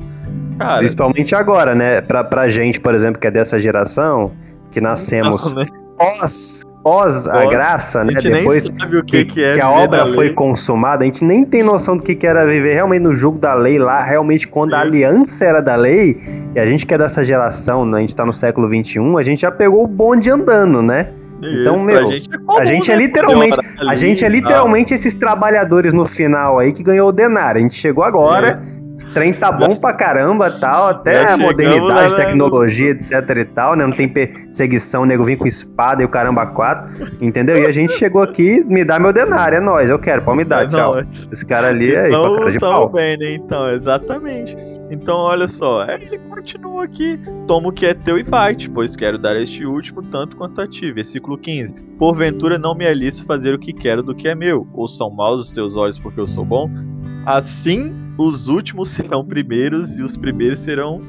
Cara. 0.60 0.78
Principalmente 0.78 1.34
agora, 1.34 1.74
né? 1.74 2.00
Pra, 2.02 2.22
pra 2.22 2.46
gente, 2.46 2.78
por 2.78 2.94
exemplo, 2.94 3.20
que 3.20 3.26
é 3.26 3.32
dessa 3.32 3.58
geração, 3.58 4.30
que 4.70 4.80
nascemos 4.80 5.50
não, 5.50 5.64
né? 5.64 5.66
pós 5.98 6.62
pós 6.86 7.26
a 7.26 7.44
graça, 7.46 8.04
né? 8.04 8.14
Depois 8.22 8.70
que, 8.70 9.02
que, 9.02 9.24
que, 9.24 9.42
é 9.42 9.54
que 9.54 9.60
a 9.60 9.68
obra 9.68 10.06
foi 10.06 10.30
consumada, 10.30 11.02
a 11.02 11.06
gente 11.06 11.24
nem 11.24 11.44
tem 11.44 11.60
noção 11.60 11.96
do 11.96 12.04
que, 12.04 12.24
era 12.24 12.46
viver 12.46 12.74
realmente 12.74 13.02
no 13.02 13.12
jogo 13.12 13.40
da 13.40 13.54
lei 13.54 13.76
lá, 13.76 14.04
realmente 14.04 14.46
quando 14.46 14.70
Sim. 14.70 14.76
a 14.76 14.80
aliança 14.82 15.44
era 15.44 15.60
da 15.60 15.74
lei, 15.74 16.16
e 16.54 16.60
a 16.60 16.64
gente 16.64 16.86
que 16.86 16.94
é 16.94 16.98
dessa 16.98 17.24
geração, 17.24 17.84
né, 17.84 17.98
a 17.98 18.00
gente 18.02 18.14
tá 18.14 18.24
no 18.24 18.32
século 18.32 18.68
XXI, 18.68 19.00
a 19.18 19.22
gente 19.24 19.40
já 19.40 19.50
pegou 19.50 19.82
o 19.82 19.86
bonde 19.88 20.30
andando, 20.30 20.80
né? 20.80 21.08
Isso, 21.42 21.60
então, 21.60 21.82
meu, 21.82 21.98
a 21.98 22.10
gente 22.12 22.30
é, 22.32 22.38
comum, 22.38 22.58
a 22.60 22.64
gente 22.64 22.90
é 22.92 22.96
né? 22.96 23.02
literalmente, 23.02 23.56
a 23.80 23.94
gente 23.96 24.24
é 24.24 24.28
literalmente 24.28 24.94
esses 24.94 25.12
trabalhadores 25.12 25.92
no 25.92 26.06
final 26.06 26.60
aí 26.60 26.72
que 26.72 26.84
ganhou 26.84 27.08
o 27.08 27.12
denário. 27.12 27.58
A 27.58 27.62
gente 27.62 27.74
chegou 27.74 28.04
agora, 28.04 28.62
é 28.62 28.75
esse 28.96 29.06
trem 29.08 29.32
tá 29.32 29.52
bom 29.52 29.76
pra 29.76 29.92
caramba 29.92 30.50
tal, 30.50 30.88
até 30.88 31.32
a 31.32 31.36
modernidade, 31.36 32.12
lá, 32.12 32.16
tecnologia, 32.16 32.90
etc 32.90 33.12
e 33.36 33.44
tal, 33.44 33.76
né? 33.76 33.84
Não 33.84 33.92
tem 33.92 34.08
perseguição, 34.08 35.02
o 35.02 35.04
nego 35.04 35.22
vem 35.22 35.36
com 35.36 35.46
espada 35.46 36.02
e 36.02 36.04
o 36.04 36.08
caramba 36.08 36.46
quatro, 36.46 36.90
entendeu? 37.20 37.58
E 37.58 37.66
a 37.66 37.70
gente 37.70 37.92
chegou 37.92 38.22
aqui, 38.22 38.64
me 38.64 38.84
dá 38.84 38.98
meu 38.98 39.12
denário, 39.12 39.58
é 39.58 39.60
nóis, 39.60 39.90
eu 39.90 39.98
quero, 39.98 40.22
pode 40.22 40.38
me 40.38 40.44
dar, 40.44 40.64
é 40.64 40.68
tchau. 40.68 40.94
Nóis. 40.94 41.28
Esse 41.30 41.44
cara 41.44 41.68
ali 41.68 41.94
é 41.94 42.08
então, 42.08 42.32
aí, 42.32 42.38
cara 42.38 42.52
de 42.52 42.58
pau. 42.58 42.88
bem, 42.88 43.18
né? 43.18 43.32
Então, 43.32 43.68
exatamente. 43.70 44.56
Então, 44.90 45.18
olha 45.18 45.48
só, 45.48 45.84
é, 45.84 45.94
ele 46.00 46.18
continua 46.18 46.84
aqui. 46.84 47.18
Toma 47.46 47.68
o 47.68 47.72
que 47.72 47.86
é 47.86 47.94
teu 47.94 48.18
e 48.18 48.22
vai-te, 48.22 48.70
pois 48.70 48.94
quero 48.94 49.18
dar 49.18 49.36
este 49.36 49.64
último 49.64 50.02
tanto 50.02 50.36
quanto 50.36 50.60
a 50.60 50.66
ti. 50.66 50.92
Versículo 50.92 51.36
15. 51.36 51.74
Porventura 51.98 52.58
não 52.58 52.74
me 52.74 52.84
é 52.84 52.94
lícito 52.94 53.26
fazer 53.26 53.54
o 53.54 53.58
que 53.58 53.72
quero 53.72 54.02
do 54.02 54.14
que 54.14 54.28
é 54.28 54.34
meu, 54.34 54.66
ou 54.72 54.86
são 54.86 55.10
maus 55.10 55.40
os 55.40 55.50
teus 55.50 55.76
olhos 55.76 55.98
porque 55.98 56.20
eu 56.20 56.26
sou 56.26 56.44
bom? 56.44 56.70
Assim 57.24 57.92
os 58.18 58.48
últimos 58.48 58.88
serão 58.88 59.24
primeiros 59.24 59.98
e 59.98 60.02
os 60.02 60.16
primeiros 60.16 60.60
serão 60.60 61.00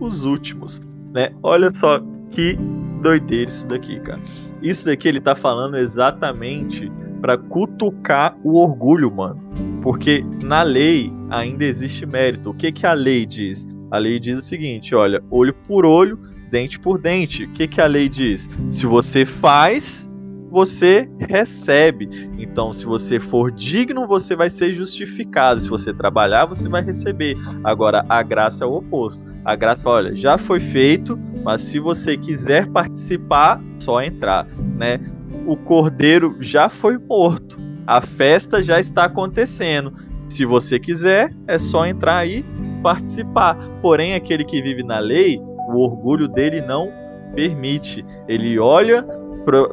os 0.00 0.24
últimos, 0.24 0.80
né? 1.12 1.30
Olha 1.42 1.70
só 1.74 2.00
que 2.30 2.56
doideira 3.02 3.50
isso 3.50 3.66
daqui, 3.66 3.98
cara. 4.00 4.20
Isso 4.62 4.86
daqui 4.86 5.08
ele 5.08 5.20
tá 5.20 5.34
falando 5.34 5.76
exatamente 5.76 6.90
para 7.20 7.36
cutucar 7.36 8.36
o 8.42 8.58
orgulho, 8.58 9.10
mano. 9.10 9.40
Porque 9.82 10.24
na 10.42 10.62
lei 10.62 11.12
ainda 11.30 11.64
existe 11.64 12.04
mérito. 12.06 12.50
O 12.50 12.54
que 12.54 12.72
que 12.72 12.86
a 12.86 12.92
lei 12.92 13.24
diz? 13.24 13.66
A 13.90 13.98
lei 13.98 14.18
diz 14.18 14.38
o 14.38 14.42
seguinte, 14.42 14.94
olha, 14.94 15.22
olho 15.30 15.54
por 15.66 15.86
olho, 15.86 16.18
dente 16.50 16.78
por 16.78 16.98
dente. 16.98 17.44
O 17.44 17.52
que 17.52 17.66
que 17.66 17.80
a 17.80 17.86
lei 17.86 18.08
diz? 18.08 18.48
Se 18.68 18.86
você 18.86 19.24
faz, 19.24 20.08
você 20.50 21.08
recebe. 21.18 22.08
Então, 22.38 22.72
se 22.72 22.84
você 22.84 23.18
for 23.18 23.50
digno, 23.50 24.06
você 24.06 24.34
vai 24.34 24.50
ser 24.50 24.72
justificado. 24.74 25.60
Se 25.60 25.68
você 25.68 25.92
trabalhar, 25.92 26.46
você 26.46 26.68
vai 26.68 26.82
receber. 26.82 27.36
Agora, 27.62 28.04
a 28.08 28.22
graça 28.22 28.64
é 28.64 28.66
o 28.66 28.74
oposto. 28.74 29.24
A 29.44 29.54
graça, 29.54 29.88
olha, 29.88 30.14
já 30.16 30.36
foi 30.36 30.60
feito, 30.60 31.18
mas 31.44 31.62
se 31.62 31.78
você 31.78 32.16
quiser 32.16 32.68
participar, 32.68 33.60
só 33.78 34.02
entrar, 34.02 34.46
né? 34.76 35.00
O 35.46 35.56
cordeiro 35.56 36.36
já 36.40 36.68
foi 36.68 36.98
morto. 36.98 37.67
A 37.88 38.02
festa 38.02 38.62
já 38.62 38.78
está 38.78 39.04
acontecendo. 39.04 39.94
Se 40.28 40.44
você 40.44 40.78
quiser, 40.78 41.34
é 41.46 41.58
só 41.58 41.86
entrar 41.86 42.18
aí 42.18 42.44
participar. 42.82 43.56
Porém, 43.80 44.14
aquele 44.14 44.44
que 44.44 44.60
vive 44.60 44.82
na 44.82 44.98
lei, 44.98 45.38
o 45.70 45.78
orgulho 45.78 46.28
dele 46.28 46.60
não 46.60 46.92
permite. 47.34 48.04
Ele 48.28 48.58
olha 48.58 49.02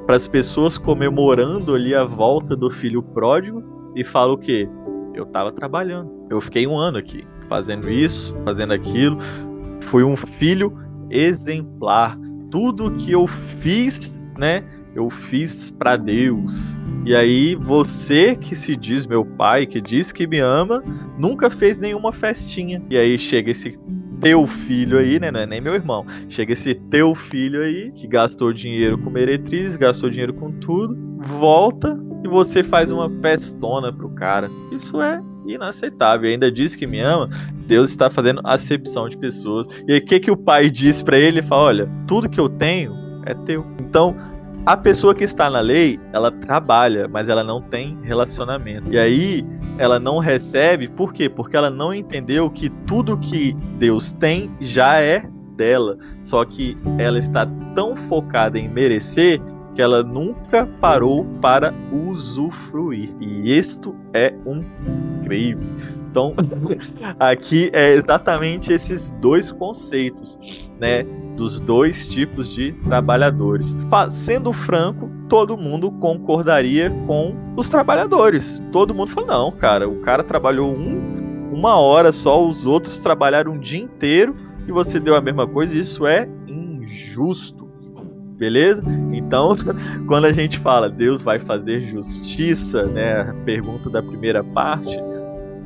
para 0.06 0.15
as 0.15 0.28
pessoas 0.28 0.78
comemorando 0.78 1.75
ali 1.75 1.93
a 1.93 2.06
volta 2.06 2.56
do 2.56 2.71
filho 2.71 3.04
pródigo 3.04 3.62
e 3.93 4.01
fala 4.01 4.32
o 4.32 4.38
quê? 4.38 4.69
Eu 5.13 5.25
tava 5.25 5.51
trabalhando. 5.51 6.10
Eu 6.30 6.39
fiquei 6.39 6.65
um 6.65 6.78
ano 6.78 6.97
aqui 6.97 7.28
fazendo 7.49 7.91
isso, 7.91 8.34
fazendo 8.45 8.71
aquilo. 8.71 9.17
Fui 9.89 10.06
um 10.06 10.15
filho 10.15 10.73
exemplar. 11.10 12.17
Tudo 12.49 12.91
que 12.91 13.12
eu 13.12 13.28
fiz, 13.28 14.17
né? 14.38 14.63
Eu 14.96 15.10
fiz 15.10 15.72
para 15.72 15.98
Deus. 15.98 16.78
E 17.06 17.14
aí 17.14 17.54
você 17.56 18.36
que 18.36 18.56
se 18.56 18.76
diz 18.76 19.06
meu 19.06 19.26
pai, 19.26 19.66
que 19.66 19.82
diz 19.82 20.12
que 20.12 20.26
me 20.26 20.40
ama, 20.40 20.82
nunca 21.18 21.50
fez 21.50 21.78
nenhuma 21.78 22.14
festinha. 22.14 22.82
E 22.90 22.98
aí 22.98 23.20
chega 23.20 23.52
esse 23.52 23.78
teu 24.22 24.48
filho 24.48 24.98
aí, 24.98 25.20
né? 25.20 25.30
Não 25.30 25.42
é 25.42 25.46
nem 25.46 25.60
meu 25.60 25.76
irmão. 25.76 26.06
Chega 26.30 26.54
esse 26.54 26.74
teu 26.74 27.14
filho 27.14 27.62
aí, 27.62 27.92
que 27.92 28.08
gastou 28.08 28.54
dinheiro 28.54 28.98
com 28.98 29.10
meretriz, 29.10 29.76
gastou 29.76 30.10
dinheiro 30.10 30.34
com 30.34 30.52
tudo, 30.52 30.98
volta 31.20 32.02
e 32.24 32.28
você 32.28 32.64
faz 32.64 32.92
uma 32.92 33.10
festona 33.22 33.94
pro 33.94 34.10
cara. 34.10 34.50
Isso 34.72 35.02
é 35.02 35.22
inaceitável. 35.46 36.30
ainda 36.30 36.52
diz 36.52 36.76
que 36.76 36.88
me 36.88 37.00
ama. 37.00 37.30
Deus 37.68 37.90
está 37.90 38.10
fazendo 38.10 38.42
acepção 38.44 39.08
de 39.08 39.18
pessoas. 39.18 39.68
E 39.88 39.94
aí, 39.94 40.00
o 40.00 40.06
que, 40.06 40.20
que 40.20 40.32
o 40.32 40.38
pai 40.38 40.70
diz 40.70 41.02
para 41.02 41.18
ele? 41.18 41.40
Ele 41.40 41.44
fala: 41.44 41.64
Olha, 41.64 41.90
tudo 42.08 42.30
que 42.30 42.40
eu 42.40 42.50
tenho 42.50 42.96
é 43.26 43.34
teu. 43.34 43.66
Então, 43.80 44.16
a 44.65 44.75
pessoa 44.75 45.13
que 45.13 45.23
está 45.23 45.49
na 45.49 45.60
lei, 45.60 45.99
ela 46.12 46.32
trabalha, 46.32 47.08
mas 47.08 47.30
ela 47.30 47.43
não 47.43 47.62
tem 47.62 47.97
relacionamento. 48.01 48.91
E 48.91 48.97
aí 48.97 49.45
ela 49.78 49.99
não 49.99 50.17
recebe, 50.17 50.88
por 50.88 51.13
quê? 51.13 51.30
Porque 51.30 51.56
ela 51.56 51.69
não 51.69 51.93
entendeu 51.93 52.49
que 52.49 52.69
tudo 52.69 53.17
que 53.17 53.54
Deus 53.78 54.12
tem 54.12 54.49
já 54.60 54.99
é 54.99 55.23
dela. 55.56 55.97
Só 56.23 56.43
que 56.43 56.75
ela 56.97 57.19
está 57.19 57.45
tão 57.75 57.95
focada 57.95 58.58
em 58.58 58.67
merecer 58.67 59.39
que 59.75 59.82
ela 59.82 60.01
nunca 60.01 60.65
parou 60.80 61.25
para 61.41 61.73
usufruir. 61.91 63.13
E 63.19 63.56
isto 63.56 63.93
é 64.13 64.34
um 64.45 64.62
incrível. 65.21 65.63
Então, 66.10 66.34
aqui 67.19 67.69
é 67.73 67.93
exatamente 67.93 68.71
esses 68.71 69.12
dois 69.19 69.51
conceitos, 69.51 70.71
né? 70.80 71.06
Dos 71.36 71.60
dois 71.60 72.08
tipos 72.08 72.54
de 72.54 72.71
trabalhadores. 72.84 73.76
Sendo 74.10 74.52
franco, 74.52 75.10
todo 75.30 75.58
mundo 75.58 75.91
concordaria 75.91 76.89
com 77.06 77.36
os 77.56 77.69
trabalhadores. 77.69 78.62
Todo 78.71 78.93
mundo 78.93 79.12
fala: 79.12 79.28
não, 79.28 79.52
cara, 79.52 79.88
o 79.88 80.00
cara 80.02 80.24
trabalhou 80.24 80.74
um, 80.74 81.50
uma 81.52 81.78
hora 81.78 82.12
só, 82.12 82.45
os 82.45 82.65
outros 82.65 82.98
trabalharam 82.98 83.54
um 83.54 83.60
dia 83.60 83.82
inteiro 83.82 84.36
e 84.67 84.71
você 84.71 85.00
deu 85.00 85.15
a 85.15 85.21
mesma 85.21 85.48
coisa. 85.48 85.78
Isso 85.78 86.06
é 86.06 86.28
injusto. 86.48 87.65
Beleza? 88.38 88.84
Então, 89.13 89.56
quando 90.08 90.26
a 90.26 90.34
gente 90.34 90.60
fala 90.60 90.89
Deus 90.89 91.21
vai 91.21 91.39
fazer 91.39 91.84
justiça, 91.84 92.84
né? 92.84 93.21
A 93.21 93.34
pergunta 93.45 93.89
da 93.89 94.04
primeira 94.04 94.43
parte 94.43 94.98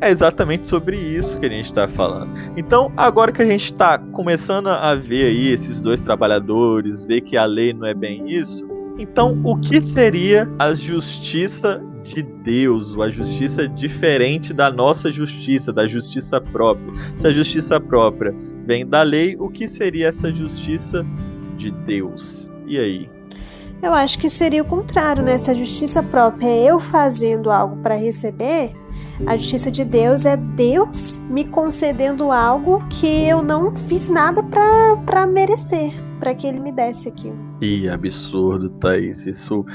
é 0.02 0.10
exatamente 0.10 0.68
sobre 0.68 0.98
isso 0.98 1.40
que 1.40 1.46
a 1.46 1.50
gente 1.50 1.66
está 1.66 1.88
falando. 1.88 2.32
Então, 2.56 2.92
agora 2.96 3.32
que 3.32 3.42
a 3.42 3.46
gente 3.46 3.66
está 3.66 3.98
começando 3.98 4.68
a 4.68 4.96
ver 4.96 5.26
aí 5.26 5.50
esses 5.50 5.82
dois 5.82 6.02
trabalhadores, 6.02 7.06
ver 7.06 7.22
que 7.22 7.36
a 7.36 7.46
lei 7.46 7.74
não 7.74 7.86
é 7.86 7.94
bem 7.94 8.30
isso, 8.30 8.68
então 8.98 9.40
o 9.44 9.58
que 9.58 9.82
seria 9.82 10.50
a 10.60 10.74
justiça 10.74 11.82
de 12.04 12.22
Deus, 12.22 12.98
a 13.00 13.10
justiça 13.10 13.68
diferente 13.68 14.54
da 14.54 14.72
nossa 14.72 15.12
justiça, 15.12 15.72
da 15.72 15.88
justiça 15.88 16.40
própria. 16.40 16.94
Se 17.18 17.28
a 17.28 17.32
justiça 17.32 17.80
própria 17.80 18.34
vem 18.66 18.86
da 18.86 19.02
lei, 19.02 19.36
o 19.40 19.50
que 19.50 19.68
seria 19.68 20.08
essa 20.08 20.32
justiça 20.32 21.06
de 21.58 21.72
Deus? 21.72 22.52
E 22.66 22.78
aí? 22.78 23.10
Eu 23.82 23.94
acho 23.94 24.20
que 24.20 24.30
seria 24.30 24.62
o 24.62 24.66
contrário, 24.66 25.24
né? 25.24 25.38
Se 25.38 25.50
a 25.50 25.54
justiça 25.54 26.04
própria 26.04 26.48
é 26.48 26.66
eu 26.66 26.80
fazendo 26.80 27.50
algo 27.50 27.78
para 27.78 27.96
receber, 27.96 28.74
a 29.26 29.38
justiça 29.38 29.72
de 29.72 29.84
Deus 29.84 30.26
é 30.26 30.38
Deus 30.38 31.22
me 31.30 31.46
concedendo 31.46 32.32
algo 32.32 32.84
que 32.90 33.08
eu 33.08 33.42
não 33.42 33.74
fiz 33.74 34.10
nada 34.10 34.42
para 34.42 35.28
merecer, 35.28 35.94
para 36.20 36.34
que 36.34 36.48
ele 36.48 36.60
me 36.60 36.72
desse 36.72 37.10
aquilo. 37.10 37.38
Que 37.60 37.90
absurdo, 37.90 38.70
Thaís. 38.70 39.26
Isso 39.26 39.66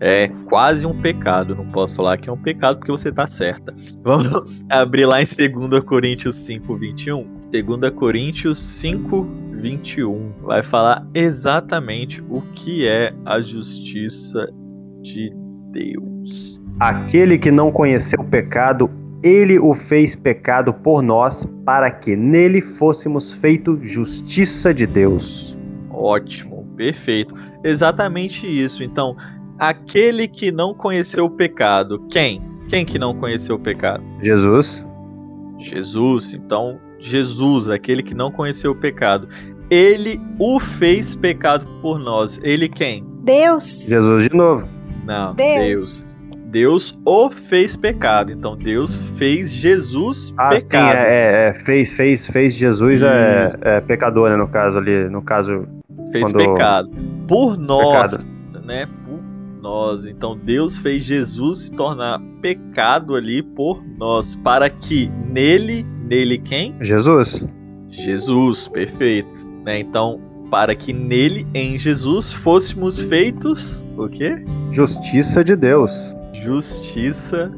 é 0.00 0.28
quase 0.46 0.86
um 0.86 1.00
pecado. 1.00 1.54
Não 1.54 1.66
posso 1.66 1.94
falar 1.94 2.16
que 2.16 2.28
é 2.28 2.32
um 2.32 2.40
pecado 2.40 2.78
porque 2.78 2.92
você 2.92 3.08
está 3.08 3.26
certa. 3.26 3.74
Vamos 4.02 4.62
abrir 4.68 5.06
lá 5.06 5.20
em 5.20 5.24
2 5.24 5.82
Coríntios 5.84 6.36
5, 6.36 6.76
21. 6.76 7.38
2 7.50 7.92
Coríntios 7.94 8.58
5, 8.58 9.26
21 9.52 10.32
vai 10.42 10.62
falar 10.62 11.06
exatamente 11.14 12.22
o 12.28 12.42
que 12.52 12.86
é 12.86 13.12
a 13.24 13.40
justiça 13.40 14.48
de 15.02 15.32
Deus. 15.72 16.58
Aquele 16.80 17.38
que 17.38 17.50
não 17.50 17.72
conheceu 17.72 18.20
o 18.20 18.24
pecado, 18.24 18.88
ele 19.22 19.58
o 19.58 19.74
fez 19.74 20.14
pecado 20.14 20.72
por 20.72 21.02
nós, 21.02 21.44
para 21.64 21.90
que 21.90 22.14
nele 22.14 22.60
fôssemos 22.60 23.34
feito 23.34 23.78
justiça 23.82 24.72
de 24.72 24.86
Deus. 24.86 25.58
Ótimo, 25.90 26.66
perfeito. 26.76 27.34
Exatamente 27.64 28.46
isso. 28.46 28.84
Então, 28.84 29.16
aquele 29.58 30.28
que 30.28 30.52
não 30.52 30.72
conheceu 30.72 31.24
o 31.24 31.30
pecado, 31.30 32.00
quem? 32.08 32.40
Quem 32.68 32.84
que 32.84 32.98
não 32.98 33.12
conheceu 33.12 33.56
o 33.56 33.58
pecado? 33.58 34.04
Jesus. 34.22 34.86
Jesus. 35.58 36.32
Então, 36.32 36.78
Jesus, 37.00 37.68
aquele 37.68 38.04
que 38.04 38.14
não 38.14 38.30
conheceu 38.30 38.70
o 38.70 38.76
pecado, 38.76 39.28
ele 39.68 40.20
o 40.38 40.60
fez 40.60 41.16
pecado 41.16 41.66
por 41.82 41.98
nós. 41.98 42.38
Ele 42.42 42.68
quem? 42.68 43.04
Deus. 43.24 43.86
Jesus 43.88 44.28
de 44.28 44.36
novo. 44.36 44.68
Não, 45.04 45.34
Deus. 45.34 45.64
Deus. 45.66 46.07
Deus 46.50 46.98
o 47.04 47.30
fez 47.30 47.76
pecado. 47.76 48.32
Então 48.32 48.56
Deus 48.56 49.00
fez 49.16 49.52
Jesus 49.52 50.32
ah, 50.36 50.48
pecado. 50.48 50.92
Sim, 50.92 50.98
é, 50.98 51.02
é, 51.02 51.48
é, 51.48 51.54
fez, 51.54 51.92
fez, 51.92 52.26
fez 52.26 52.54
Jesus 52.54 53.02
é, 53.02 53.46
é, 53.62 53.80
pecador, 53.80 54.30
né? 54.30 54.36
No 54.36 54.48
caso 54.48 54.78
ali, 54.78 55.08
no 55.08 55.22
caso. 55.22 55.66
Fez 56.12 56.24
quando... 56.24 56.38
pecado. 56.38 56.90
Por 57.26 57.58
nós, 57.58 58.16
pecado. 58.16 58.66
né? 58.66 58.86
Por 58.86 59.20
nós. 59.60 60.06
Então 60.06 60.36
Deus 60.36 60.78
fez 60.78 61.02
Jesus 61.02 61.58
se 61.58 61.72
tornar 61.72 62.20
pecado 62.40 63.14
ali 63.14 63.42
por 63.42 63.84
nós, 63.98 64.34
para 64.36 64.70
que 64.70 65.10
nele 65.28 65.86
Nele 66.08 66.38
quem? 66.38 66.74
Jesus. 66.80 67.44
Jesus, 67.90 68.66
perfeito. 68.66 69.28
Né? 69.64 69.80
Então, 69.80 70.18
para 70.50 70.74
que 70.74 70.90
nele, 70.90 71.46
em 71.52 71.76
Jesus, 71.76 72.32
fôssemos 72.32 73.02
feitos 73.02 73.84
o 73.96 74.08
quê? 74.08 74.42
Justiça 74.70 75.44
de 75.44 75.54
Deus. 75.54 76.14
Justiça 76.42 77.50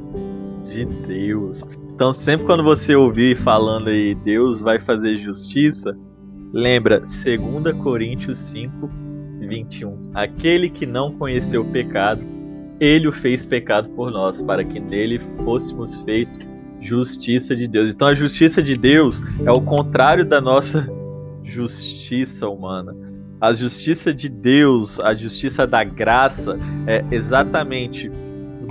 de 0.64 0.84
Deus. 0.84 1.62
Então, 1.94 2.12
sempre 2.12 2.46
quando 2.46 2.62
você 2.62 2.94
ouvir 2.94 3.36
falando 3.36 3.88
aí, 3.88 4.14
Deus 4.14 4.60
vai 4.62 4.78
fazer 4.78 5.18
justiça, 5.18 5.96
lembra 6.52 7.00
2 7.00 7.76
Coríntios 7.82 8.38
5, 8.38 8.90
21. 9.40 10.10
Aquele 10.14 10.70
que 10.70 10.86
não 10.86 11.12
conheceu 11.12 11.62
o 11.62 11.70
pecado, 11.70 12.24
ele 12.80 13.06
o 13.08 13.12
fez 13.12 13.44
pecado 13.44 13.90
por 13.90 14.10
nós, 14.10 14.40
para 14.40 14.64
que 14.64 14.80
nele 14.80 15.18
fôssemos 15.44 15.96
feitos 16.02 16.48
justiça 16.80 17.54
de 17.54 17.68
Deus. 17.68 17.90
Então 17.90 18.08
a 18.08 18.14
justiça 18.14 18.62
de 18.62 18.76
Deus 18.76 19.22
é 19.44 19.52
o 19.52 19.60
contrário 19.60 20.24
da 20.24 20.40
nossa 20.40 20.88
justiça 21.42 22.48
humana. 22.48 22.96
A 23.40 23.52
justiça 23.52 24.12
de 24.12 24.28
Deus, 24.28 24.98
a 25.00 25.14
justiça 25.14 25.66
da 25.66 25.84
graça, 25.84 26.58
é 26.86 27.04
exatamente 27.10 28.10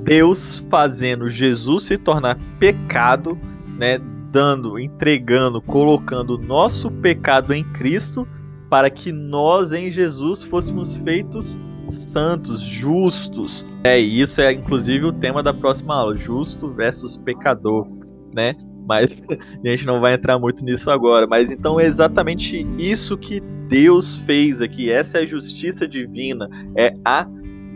Deus 0.04 0.66
fazendo 0.70 1.30
Jesus 1.30 1.84
se 1.84 1.98
tornar 1.98 2.38
pecado, 2.60 3.38
né, 3.78 4.00
dando, 4.32 4.78
entregando, 4.80 5.62
colocando 5.62 6.38
nosso 6.38 6.92
pecado 6.92 7.54
em 7.54 7.64
Cristo, 7.74 8.28
para 8.70 8.90
que 8.90 9.12
nós 9.12 9.74
em 9.74 9.90
Jesus 9.90 10.44
fôssemos 10.44 10.96
feitos 10.98 11.58
santos, 11.90 12.62
justos. 12.62 13.66
É, 13.84 13.98
isso 13.98 14.42
é 14.42 14.54
inclusive 14.54 15.06
o 15.06 15.14
tema 15.14 15.42
da 15.42 15.54
próxima 15.54 15.96
aula, 15.96 16.16
justo 16.16 16.72
versus 16.72 17.18
pecador 17.18 17.88
né? 18.34 18.56
Mas 18.88 19.14
a 19.64 19.68
gente 19.68 19.86
não 19.86 20.00
vai 20.00 20.14
entrar 20.14 20.40
muito 20.40 20.64
nisso 20.64 20.90
agora. 20.90 21.28
Mas 21.28 21.52
então 21.52 21.80
é 21.80 21.86
exatamente 21.86 22.66
isso 22.78 23.18
que 23.18 23.40
Deus 23.68 24.16
fez 24.18 24.62
aqui. 24.62 24.90
Essa 24.90 25.20
é 25.20 25.24
a 25.24 25.28
justiça 25.28 25.88
divina, 25.88 26.50
é 26.76 26.94
a 27.06 27.28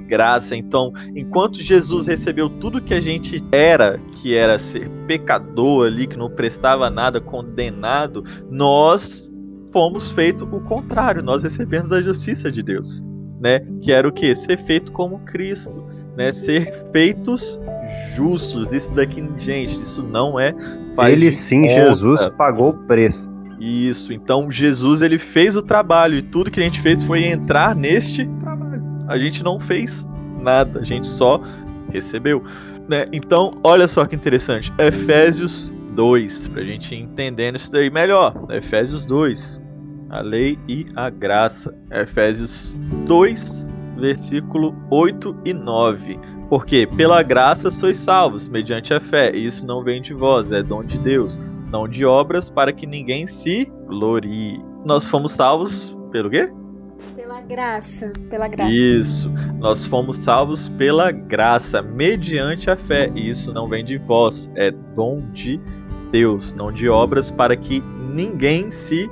graça. 0.03 0.55
Então, 0.55 0.91
enquanto 1.15 1.61
Jesus 1.61 2.07
recebeu 2.07 2.49
tudo 2.49 2.81
que 2.81 2.93
a 2.93 3.01
gente 3.01 3.43
era, 3.51 3.99
que 4.15 4.35
era 4.35 4.59
ser 4.59 4.89
pecador 5.07 5.87
ali, 5.87 6.05
que 6.07 6.17
não 6.17 6.29
prestava 6.29 6.89
nada, 6.89 7.19
condenado, 7.19 8.23
nós 8.49 9.31
fomos 9.71 10.11
feito 10.11 10.45
o 10.45 10.61
contrário. 10.61 11.23
Nós 11.23 11.41
recebemos 11.41 11.91
a 11.91 12.01
justiça 12.01 12.51
de 12.51 12.61
Deus, 12.61 13.03
né? 13.41 13.59
Que 13.81 13.91
era 13.91 14.07
o 14.07 14.11
que? 14.11 14.35
Ser 14.35 14.57
feito 14.57 14.91
como 14.91 15.19
Cristo, 15.19 15.83
né? 16.15 16.31
Ser 16.31 16.71
feitos 16.91 17.59
justos. 18.15 18.71
Isso 18.71 18.93
daqui, 18.93 19.27
gente, 19.37 19.81
isso 19.81 20.03
não 20.03 20.39
é. 20.39 20.53
Ele 21.09 21.31
sim, 21.31 21.63
conta. 21.63 21.73
Jesus 21.73 22.29
pagou 22.37 22.69
o 22.69 22.73
preço. 22.85 23.33
Isso. 23.59 24.13
Então 24.13 24.51
Jesus 24.51 25.01
ele 25.01 25.17
fez 25.17 25.55
o 25.55 25.61
trabalho 25.61 26.15
e 26.15 26.21
tudo 26.21 26.51
que 26.51 26.59
a 26.59 26.63
gente 26.63 26.81
fez 26.81 27.01
foi 27.01 27.25
entrar 27.25 27.75
neste 27.75 28.25
trabalho. 28.41 28.72
A 29.07 29.17
gente 29.17 29.43
não 29.43 29.59
fez 29.59 30.05
nada, 30.39 30.79
a 30.79 30.83
gente 30.83 31.07
só 31.07 31.41
recebeu. 31.91 32.43
Né? 32.87 33.07
Então, 33.11 33.53
olha 33.63 33.87
só 33.87 34.05
que 34.05 34.15
interessante. 34.15 34.71
Efésios 34.77 35.71
2, 35.95 36.47
pra 36.47 36.63
gente 36.63 36.95
entendendo 36.95 37.55
isso 37.55 37.71
daí 37.71 37.89
melhor. 37.89 38.33
Efésios 38.49 39.05
2, 39.05 39.61
a 40.09 40.21
lei 40.21 40.57
e 40.67 40.85
a 40.95 41.09
graça. 41.09 41.73
Efésios 41.91 42.77
2, 43.05 43.67
versículo 43.97 44.75
8 44.89 45.35
e 45.45 45.53
9. 45.53 46.19
Porque 46.49 46.85
pela 46.85 47.23
graça 47.23 47.69
sois 47.69 47.97
salvos, 47.97 48.47
mediante 48.47 48.93
a 48.93 48.99
fé, 48.99 49.31
e 49.33 49.45
isso 49.45 49.65
não 49.65 49.83
vem 49.83 50.01
de 50.01 50.13
vós, 50.13 50.51
é 50.51 50.61
dom 50.61 50.83
de 50.83 50.99
Deus, 50.99 51.39
não 51.71 51.87
de 51.87 52.05
obras, 52.05 52.49
para 52.49 52.71
que 52.71 52.85
ninguém 52.85 53.25
se 53.25 53.71
glorie. 53.87 54.63
Nós 54.85 55.05
fomos 55.05 55.31
salvos 55.31 55.97
pelo 56.11 56.29
quê? 56.29 56.51
Pela 57.15 57.41
graça, 57.41 58.11
pela 58.29 58.47
graça. 58.47 58.71
Isso. 58.71 59.31
Nós 59.59 59.85
fomos 59.85 60.17
salvos 60.17 60.69
pela 60.69 61.11
graça, 61.11 61.81
mediante 61.81 62.69
a 62.69 62.75
fé, 62.75 63.11
e 63.15 63.29
isso 63.29 63.53
não 63.53 63.67
vem 63.67 63.83
de 63.83 63.97
vós, 63.97 64.49
é 64.55 64.71
dom 64.71 65.21
de 65.31 65.59
Deus, 66.11 66.53
não 66.53 66.71
de 66.71 66.89
obras, 66.89 67.31
para 67.31 67.55
que 67.55 67.81
ninguém 68.13 68.69
se 68.69 69.09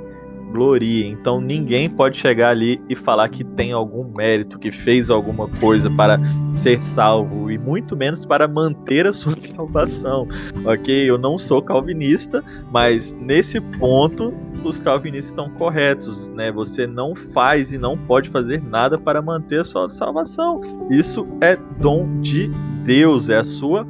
Então 0.52 1.40
ninguém 1.40 1.88
pode 1.88 2.18
chegar 2.18 2.50
ali 2.50 2.80
e 2.88 2.94
falar 2.94 3.28
que 3.28 3.42
tem 3.42 3.72
algum 3.72 4.04
mérito, 4.04 4.58
que 4.58 4.70
fez 4.70 5.10
alguma 5.10 5.48
coisa 5.48 5.90
para 5.90 6.20
ser 6.54 6.82
salvo 6.82 7.50
e 7.50 7.58
muito 7.58 7.96
menos 7.96 8.26
para 8.26 8.46
manter 8.46 9.06
a 9.06 9.12
sua 9.12 9.34
salvação. 9.40 10.26
Ok? 10.64 11.08
Eu 11.08 11.18
não 11.18 11.38
sou 11.38 11.62
calvinista, 11.62 12.44
mas 12.70 13.12
nesse 13.14 13.60
ponto 13.60 14.32
os 14.64 14.80
calvinistas 14.80 15.30
estão 15.30 15.50
corretos, 15.50 16.28
né? 16.28 16.52
Você 16.52 16.86
não 16.86 17.14
faz 17.14 17.72
e 17.72 17.78
não 17.78 17.96
pode 17.96 18.30
fazer 18.30 18.62
nada 18.62 18.98
para 18.98 19.22
manter 19.22 19.60
a 19.60 19.64
sua 19.64 19.88
salvação. 19.88 20.60
Isso 20.90 21.26
é 21.40 21.56
dom 21.80 22.20
de 22.20 22.50
Deus, 22.84 23.28
é 23.28 23.38
a 23.38 23.44
sua 23.44 23.86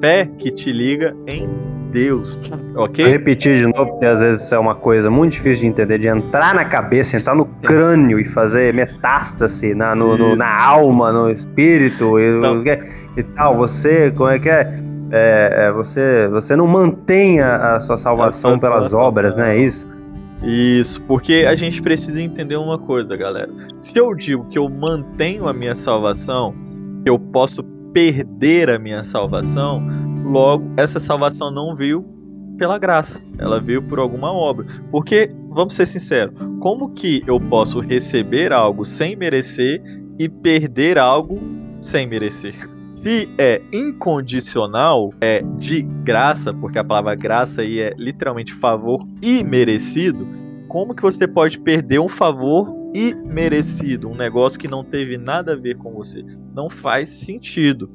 fé 0.00 0.26
que 0.26 0.50
te 0.50 0.72
liga 0.72 1.16
em 1.26 1.71
Deus, 1.92 2.38
ok? 2.74 3.04
Vou 3.04 3.12
repetir 3.12 3.56
de 3.56 3.66
novo, 3.66 3.92
porque 3.92 4.06
às 4.06 4.20
vezes 4.20 4.50
é 4.50 4.58
uma 4.58 4.74
coisa 4.74 5.10
muito 5.10 5.32
difícil 5.32 5.62
de 5.62 5.66
entender, 5.66 5.98
de 5.98 6.08
entrar 6.08 6.54
na 6.54 6.64
cabeça, 6.64 7.16
entrar 7.16 7.34
no 7.34 7.44
crânio 7.44 8.18
e 8.18 8.24
fazer 8.24 8.72
metástase 8.72 9.74
na, 9.74 9.94
no, 9.94 10.16
no, 10.16 10.34
na 10.34 10.60
alma, 10.60 11.12
no 11.12 11.30
espírito 11.30 12.18
e, 12.18 12.38
então, 12.38 12.62
e, 13.16 13.22
tal. 13.22 13.56
Você, 13.56 14.10
como 14.10 14.30
é 14.30 14.38
que 14.38 14.48
é? 14.48 14.72
é, 15.12 15.66
é 15.66 15.72
você, 15.72 16.26
você 16.28 16.56
não 16.56 16.66
mantém 16.66 17.40
a, 17.40 17.74
a 17.74 17.80
sua 17.80 17.98
salvação 17.98 18.58
pelas 18.58 18.94
obras, 18.94 19.36
né? 19.36 19.56
É 19.56 19.60
isso? 19.60 19.86
Isso, 20.42 21.00
porque 21.02 21.44
a 21.46 21.54
gente 21.54 21.80
precisa 21.80 22.20
entender 22.20 22.56
uma 22.56 22.78
coisa, 22.78 23.16
galera. 23.16 23.50
Se 23.80 23.96
eu 23.96 24.12
digo 24.14 24.44
que 24.46 24.58
eu 24.58 24.68
mantenho 24.68 25.46
a 25.46 25.52
minha 25.52 25.74
salvação, 25.74 26.52
que 27.04 27.10
eu 27.10 27.18
posso 27.18 27.62
perder 27.92 28.70
a 28.70 28.78
minha 28.78 29.04
salvação, 29.04 29.82
Logo, 30.24 30.64
essa 30.76 31.00
salvação 31.00 31.50
não 31.50 31.74
veio 31.74 32.04
pela 32.56 32.78
graça, 32.78 33.22
ela 33.38 33.60
veio 33.60 33.82
por 33.82 33.98
alguma 33.98 34.32
obra. 34.32 34.66
Porque, 34.90 35.30
vamos 35.50 35.74
ser 35.74 35.86
sinceros, 35.86 36.34
como 36.60 36.90
que 36.90 37.22
eu 37.26 37.40
posso 37.40 37.80
receber 37.80 38.52
algo 38.52 38.84
sem 38.84 39.16
merecer 39.16 39.82
e 40.18 40.28
perder 40.28 40.98
algo 40.98 41.40
sem 41.80 42.06
merecer? 42.06 42.54
Se 43.02 43.28
é 43.36 43.60
incondicional, 43.72 45.12
é 45.20 45.42
de 45.56 45.82
graça, 45.82 46.54
porque 46.54 46.78
a 46.78 46.84
palavra 46.84 47.16
graça 47.16 47.62
aí 47.62 47.80
é 47.80 47.92
literalmente 47.98 48.54
favor 48.54 49.04
e 49.20 49.42
merecido, 49.42 50.24
como 50.68 50.94
que 50.94 51.02
você 51.02 51.26
pode 51.26 51.58
perder 51.58 51.98
um 51.98 52.08
favor 52.08 52.72
e 52.94 53.12
merecido, 53.12 54.08
um 54.08 54.14
negócio 54.14 54.58
que 54.58 54.68
não 54.68 54.84
teve 54.84 55.18
nada 55.18 55.54
a 55.54 55.56
ver 55.56 55.76
com 55.76 55.92
você? 55.92 56.24
Não 56.54 56.70
faz 56.70 57.10
sentido. 57.10 57.90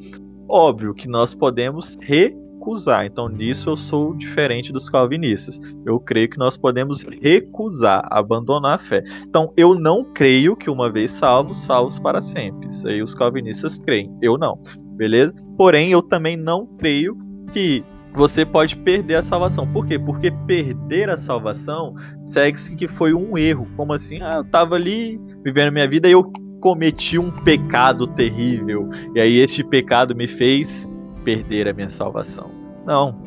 Óbvio 0.50 0.94
que 0.94 1.08
nós 1.08 1.34
podemos 1.34 1.98
recusar. 2.02 3.06
Então, 3.06 3.28
nisso 3.30 3.70
eu 3.70 3.78
sou 3.78 4.14
diferente 4.16 4.72
dos 4.72 4.90
calvinistas. 4.90 5.60
Eu 5.86 6.00
creio 6.00 6.30
que 6.30 6.38
nós 6.38 6.58
podemos 6.58 7.02
recusar, 7.02 8.08
abandonar 8.12 8.76
a 8.76 8.80
fé. 8.80 9.04
Então, 9.24 9.52
eu 9.58 9.76
não 9.76 10.04
creio 10.04 10.56
que 10.56 10.70
uma 10.70 10.92
vez 10.92 11.12
salvos, 11.12 11.58
salvos 11.58 12.00
para 12.00 12.22
sempre. 12.22 12.70
Isso 12.70 12.88
aí 12.88 13.02
os 13.02 13.14
calvinistas 13.14 13.78
creem. 13.78 14.16
Eu 14.22 14.38
não 14.38 14.60
beleza? 14.98 15.34
Porém, 15.56 15.92
eu 15.92 16.02
também 16.02 16.36
não 16.36 16.66
creio 16.66 17.16
que 17.54 17.84
você 18.14 18.44
pode 18.44 18.76
perder 18.78 19.16
a 19.16 19.24
salvação. 19.24 19.72
Por 19.72 19.86
quê? 19.86 20.00
Porque 20.00 20.32
perder 20.48 21.10
a 21.10 21.16
salvação 21.16 21.94
segue-se 22.26 22.76
que 22.76 22.88
foi 22.88 23.14
um 23.14 23.38
erro. 23.38 23.68
Como 23.78 23.94
assim? 23.94 24.20
Ah, 24.22 24.38
eu 24.38 24.44
tava 24.44 24.76
ali 24.76 25.22
vivendo 25.44 25.72
minha 25.72 25.88
vida 25.88 26.10
e 26.10 26.12
eu 26.12 26.30
cometi 26.60 27.17
um 27.17 27.32
pecado 27.32 28.08
terrível. 28.08 28.89
E 29.15 29.20
aí 29.20 29.38
este 29.38 29.63
pecado 29.63 30.15
me 30.15 30.28
fez 30.28 30.89
perder 31.24 31.67
a 31.67 31.74
minha 31.74 31.89
salvação. 31.89 32.50
Não. 32.86 33.22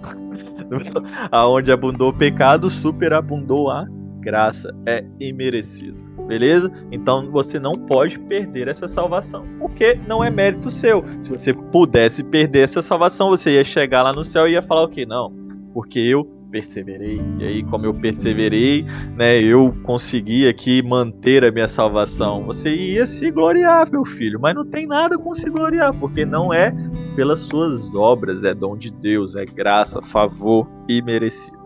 Aonde 1.30 1.72
abundou 1.72 2.10
o 2.10 2.16
pecado, 2.16 2.70
superabundou 2.70 3.70
a 3.70 3.86
graça. 4.20 4.74
É 4.86 5.04
imerecido 5.18 6.10
beleza? 6.30 6.70
Então 6.92 7.28
você 7.28 7.58
não 7.58 7.74
pode 7.74 8.16
perder 8.20 8.68
essa 8.68 8.86
salvação, 8.86 9.44
porque 9.58 9.98
não 10.06 10.22
é 10.22 10.30
mérito 10.30 10.70
seu. 10.70 11.04
Se 11.20 11.28
você 11.28 11.52
pudesse 11.52 12.22
perder 12.22 12.60
essa 12.60 12.80
salvação, 12.80 13.30
você 13.30 13.54
ia 13.54 13.64
chegar 13.64 14.04
lá 14.04 14.12
no 14.12 14.22
céu 14.22 14.46
e 14.46 14.52
ia 14.52 14.62
falar 14.62 14.84
o 14.84 14.88
que? 14.88 15.04
Não, 15.04 15.32
porque 15.74 15.98
eu 15.98 16.24
perseverei. 16.50 17.20
E 17.38 17.44
aí, 17.44 17.62
como 17.62 17.86
eu 17.86 17.94
perseverei, 17.94 18.84
né, 19.16 19.40
eu 19.40 19.74
consegui 19.82 20.48
aqui 20.48 20.82
manter 20.82 21.44
a 21.44 21.50
minha 21.50 21.68
salvação. 21.68 22.44
Você 22.44 22.74
ia 22.74 23.06
se 23.06 23.30
gloriar, 23.30 23.90
meu 23.90 24.04
filho, 24.04 24.38
mas 24.40 24.54
não 24.54 24.64
tem 24.64 24.86
nada 24.86 25.18
com 25.18 25.34
se 25.34 25.48
gloriar, 25.48 25.94
porque 25.98 26.24
não 26.24 26.52
é 26.52 26.74
pelas 27.14 27.40
suas 27.40 27.94
obras, 27.94 28.44
é 28.44 28.54
dom 28.54 28.76
de 28.76 28.90
Deus, 28.90 29.36
é 29.36 29.44
graça, 29.44 30.02
favor 30.02 30.68
e 30.88 31.00
merecido. 31.02 31.58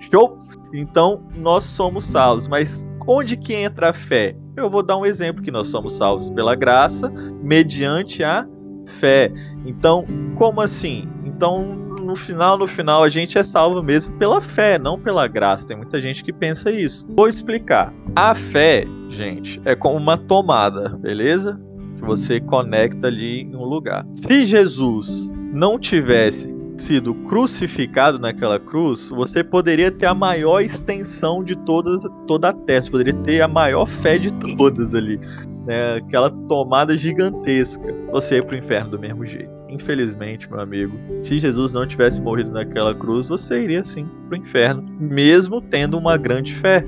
Show? 0.00 0.36
Então, 0.72 1.22
nós 1.36 1.64
somos 1.64 2.04
salvos, 2.04 2.48
mas 2.48 2.90
onde 3.06 3.36
que 3.36 3.54
entra 3.54 3.90
a 3.90 3.92
fé? 3.92 4.36
Eu 4.56 4.68
vou 4.68 4.82
dar 4.82 4.96
um 4.96 5.06
exemplo 5.06 5.42
que 5.42 5.50
nós 5.50 5.68
somos 5.68 5.94
salvos 5.94 6.28
pela 6.30 6.54
graça, 6.54 7.10
mediante 7.42 8.22
a 8.24 8.46
fé. 8.98 9.32
Então, 9.64 10.04
como 10.36 10.60
assim? 10.60 11.08
Então, 11.24 11.89
no 12.00 12.16
final, 12.16 12.58
no 12.58 12.66
final, 12.66 13.02
a 13.02 13.08
gente 13.08 13.38
é 13.38 13.42
salvo 13.42 13.82
mesmo 13.82 14.16
pela 14.16 14.40
fé, 14.40 14.78
não 14.78 14.98
pela 14.98 15.26
graça. 15.28 15.66
Tem 15.66 15.76
muita 15.76 16.00
gente 16.00 16.24
que 16.24 16.32
pensa 16.32 16.70
isso. 16.70 17.06
Vou 17.16 17.28
explicar. 17.28 17.92
A 18.16 18.34
fé, 18.34 18.86
gente, 19.10 19.60
é 19.64 19.74
como 19.74 19.96
uma 19.96 20.16
tomada, 20.16 20.88
beleza? 20.88 21.60
Que 21.96 22.02
você 22.02 22.40
conecta 22.40 23.06
ali 23.06 23.42
em 23.42 23.54
um 23.54 23.64
lugar. 23.64 24.06
Se 24.26 24.46
Jesus 24.46 25.30
não 25.52 25.78
tivesse 25.78 26.54
sido 26.76 27.12
crucificado 27.12 28.18
naquela 28.18 28.58
cruz, 28.58 29.10
você 29.10 29.44
poderia 29.44 29.90
ter 29.90 30.06
a 30.06 30.14
maior 30.14 30.60
extensão 30.60 31.44
de 31.44 31.54
todas, 31.54 32.00
toda 32.26 32.48
a 32.48 32.52
terra, 32.52 32.82
você 32.82 32.90
poderia 32.90 33.12
ter 33.12 33.42
a 33.42 33.48
maior 33.48 33.86
fé 33.86 34.18
de 34.18 34.32
todas 34.32 34.94
ali. 34.94 35.20
Né? 35.66 35.96
Aquela 35.96 36.30
tomada 36.30 36.96
gigantesca. 36.96 37.94
Você 38.10 38.36
ia 38.36 38.42
para 38.42 38.56
o 38.56 38.58
inferno 38.58 38.90
do 38.90 38.98
mesmo 38.98 39.26
jeito. 39.26 39.59
Infelizmente, 39.80 40.48
meu 40.50 40.60
amigo, 40.60 40.98
se 41.18 41.38
Jesus 41.38 41.72
não 41.72 41.86
tivesse 41.86 42.20
morrido 42.20 42.52
naquela 42.52 42.94
cruz, 42.94 43.28
você 43.28 43.62
iria 43.62 43.82
sim 43.82 44.06
para 44.28 44.38
o 44.38 44.40
inferno, 44.40 44.84
mesmo 45.00 45.60
tendo 45.60 45.96
uma 45.96 46.18
grande 46.18 46.54
fé. 46.54 46.84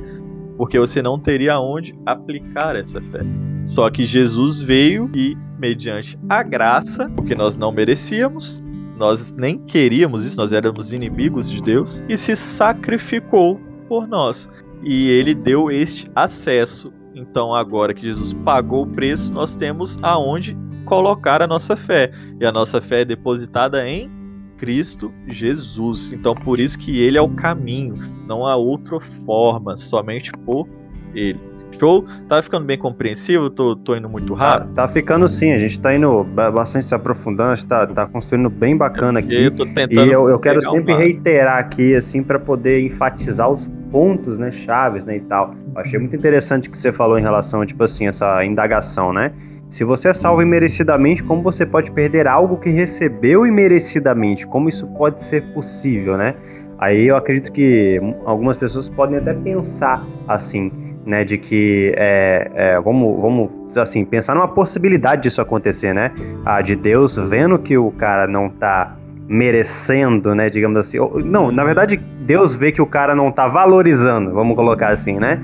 Porque 0.59 0.78
você 0.78 1.00
não 1.00 1.18
teria 1.18 1.59
onde 1.59 1.94
aplicar 2.05 2.76
essa 2.76 3.00
fé. 3.00 3.20
Só 3.64 3.88
que 3.90 4.05
Jesus 4.05 4.61
veio 4.61 5.11
e, 5.16 5.37
mediante 5.59 6.18
a 6.28 6.42
graça, 6.42 7.11
o 7.18 7.22
que 7.22 7.35
nós 7.35 7.57
não 7.57 7.72
merecíamos, 7.72 8.62
nós 8.98 9.33
nem 9.33 9.59
queríamos 9.59 10.24
isso, 10.24 10.37
nós 10.37 10.52
éramos 10.52 10.92
inimigos 10.92 11.50
de 11.50 11.62
Deus, 11.62 12.02
e 12.09 12.18
se 12.18 12.37
sacrificou 12.37 13.59
por 13.88 14.07
nós. 14.07 14.48
E 14.85 15.09
ele 15.09 15.35
deu 15.35 15.70
este 15.70 16.11
acesso. 16.14 16.92
Então, 17.14 17.55
agora 17.55 17.92
que 17.92 18.03
Jesus 18.03 18.33
pagou 18.33 18.85
o 18.85 18.87
preço, 18.87 19.33
nós 19.33 19.55
temos 19.55 19.98
aonde 20.03 20.57
colocar 20.85 21.42
a 21.42 21.46
nossa 21.46 21.77
fé. 21.77 22.11
E 22.40 22.46
a 22.46 22.53
nossa 22.53 22.81
fé 22.81 23.03
é 23.03 23.05
depositada 23.05 23.87
em 23.88 24.11
Cristo 24.57 25.12
Jesus. 25.27 26.12
Então, 26.12 26.35
por 26.35 26.61
isso 26.61 26.79
que 26.79 27.01
ele 27.01 27.18
é 27.18 27.20
o 27.20 27.29
caminho, 27.29 27.96
não 28.27 28.46
há 28.46 28.57
outra 28.57 29.01
forma, 29.01 29.77
somente 29.77 30.31
por 30.44 30.68
ele. 31.14 31.52
Show? 31.79 32.05
Tá 32.29 32.43
ficando 32.43 32.67
bem 32.67 32.79
compreensivo? 32.79 33.51
Tô, 33.51 33.75
tô 33.77 33.97
indo 33.97 34.09
muito 34.09 34.35
rápido? 34.35 34.75
Tá, 34.75 34.83
tá 34.83 34.89
ficando 34.89 35.29
sim, 35.29 35.53
a 35.53 35.59
gente 35.59 35.81
tá 35.81 35.95
indo 35.95 36.25
bastante 36.25 36.85
se 36.85 36.95
aprofundando, 36.95 37.51
a 37.51 37.55
gente 37.55 37.67
tá, 37.67 37.87
tá 37.87 38.07
construindo 38.07 38.49
bem 38.49 38.77
bacana 38.77 39.19
aqui. 39.21 39.45
Eu 39.45 39.51
tô 39.51 39.65
tentando 39.67 40.09
e 40.09 40.13
eu, 40.13 40.29
eu 40.29 40.39
quero 40.39 40.61
sempre 40.63 40.95
reiterar 40.95 41.59
aqui, 41.59 41.95
assim, 41.95 42.23
para 42.23 42.39
poder 42.39 42.81
enfatizar 42.81 43.51
os 43.51 43.69
pontos, 43.91 44.39
né, 44.39 44.51
chaves, 44.51 45.05
né, 45.05 45.17
e 45.17 45.21
tal. 45.21 45.55
Eu 45.75 45.81
achei 45.81 45.99
muito 45.99 46.17
interessante 46.17 46.69
o 46.69 46.73
que 46.73 46.79
você 46.79 46.93
falou 46.93 47.19
em 47.19 47.23
relação, 47.23 47.65
tipo 47.67 47.85
assim, 47.85 48.07
essa 48.07 48.45
indagação, 48.45 49.13
né? 49.13 49.33
Se 49.71 49.85
você 49.85 50.11
é 50.11 50.13
salvo 50.13 50.43
imerecidamente, 50.43 51.25
como 51.25 51.43
você 51.43 51.65
pode 51.65 51.91
perder 51.93 52.27
algo 52.27 52.59
que 52.59 52.69
recebeu 52.69 53.47
imerecidamente? 53.47 54.47
Como 54.47 54.69
isso 54.69 54.87
pode 54.87 55.23
ser 55.23 55.43
possível, 55.55 56.19
né? 56.19 56.35
Aí 56.79 57.07
eu 57.07 57.17
acredito 57.17 57.51
que 57.51 57.99
algumas 58.27 58.57
pessoas 58.57 58.91
podem 58.91 59.17
até 59.17 59.33
pensar 59.33 60.05
assim, 60.29 60.91
né, 61.05 61.25
de 61.25 61.37
que 61.38 61.93
é, 61.97 62.51
é, 62.55 62.81
vamos, 62.81 63.21
vamos 63.21 63.77
assim 63.77 64.05
pensar 64.05 64.35
numa 64.35 64.49
possibilidade 64.49 65.23
disso 65.23 65.41
acontecer, 65.43 65.93
né? 65.93 66.12
Ah, 66.45 66.61
de 66.61 66.77
Deus 66.77 67.17
vendo 67.17 67.59
que 67.59 67.77
o 67.77 67.91
cara 67.91 68.27
não 68.27 68.49
tá 68.49 68.97
merecendo, 69.29 70.35
né, 70.35 70.49
digamos 70.49 70.79
assim. 70.79 70.99
Não, 71.25 71.51
na 71.51 71.65
verdade 71.65 71.97
Deus 71.97 72.55
vê 72.55 72.71
que 72.71 72.83
o 72.83 72.87
cara 72.87 73.15
não 73.15 73.33
tá 73.33 73.47
valorizando, 73.47 74.33
vamos 74.33 74.55
colocar 74.55 74.88
assim, 74.88 75.19
né? 75.19 75.41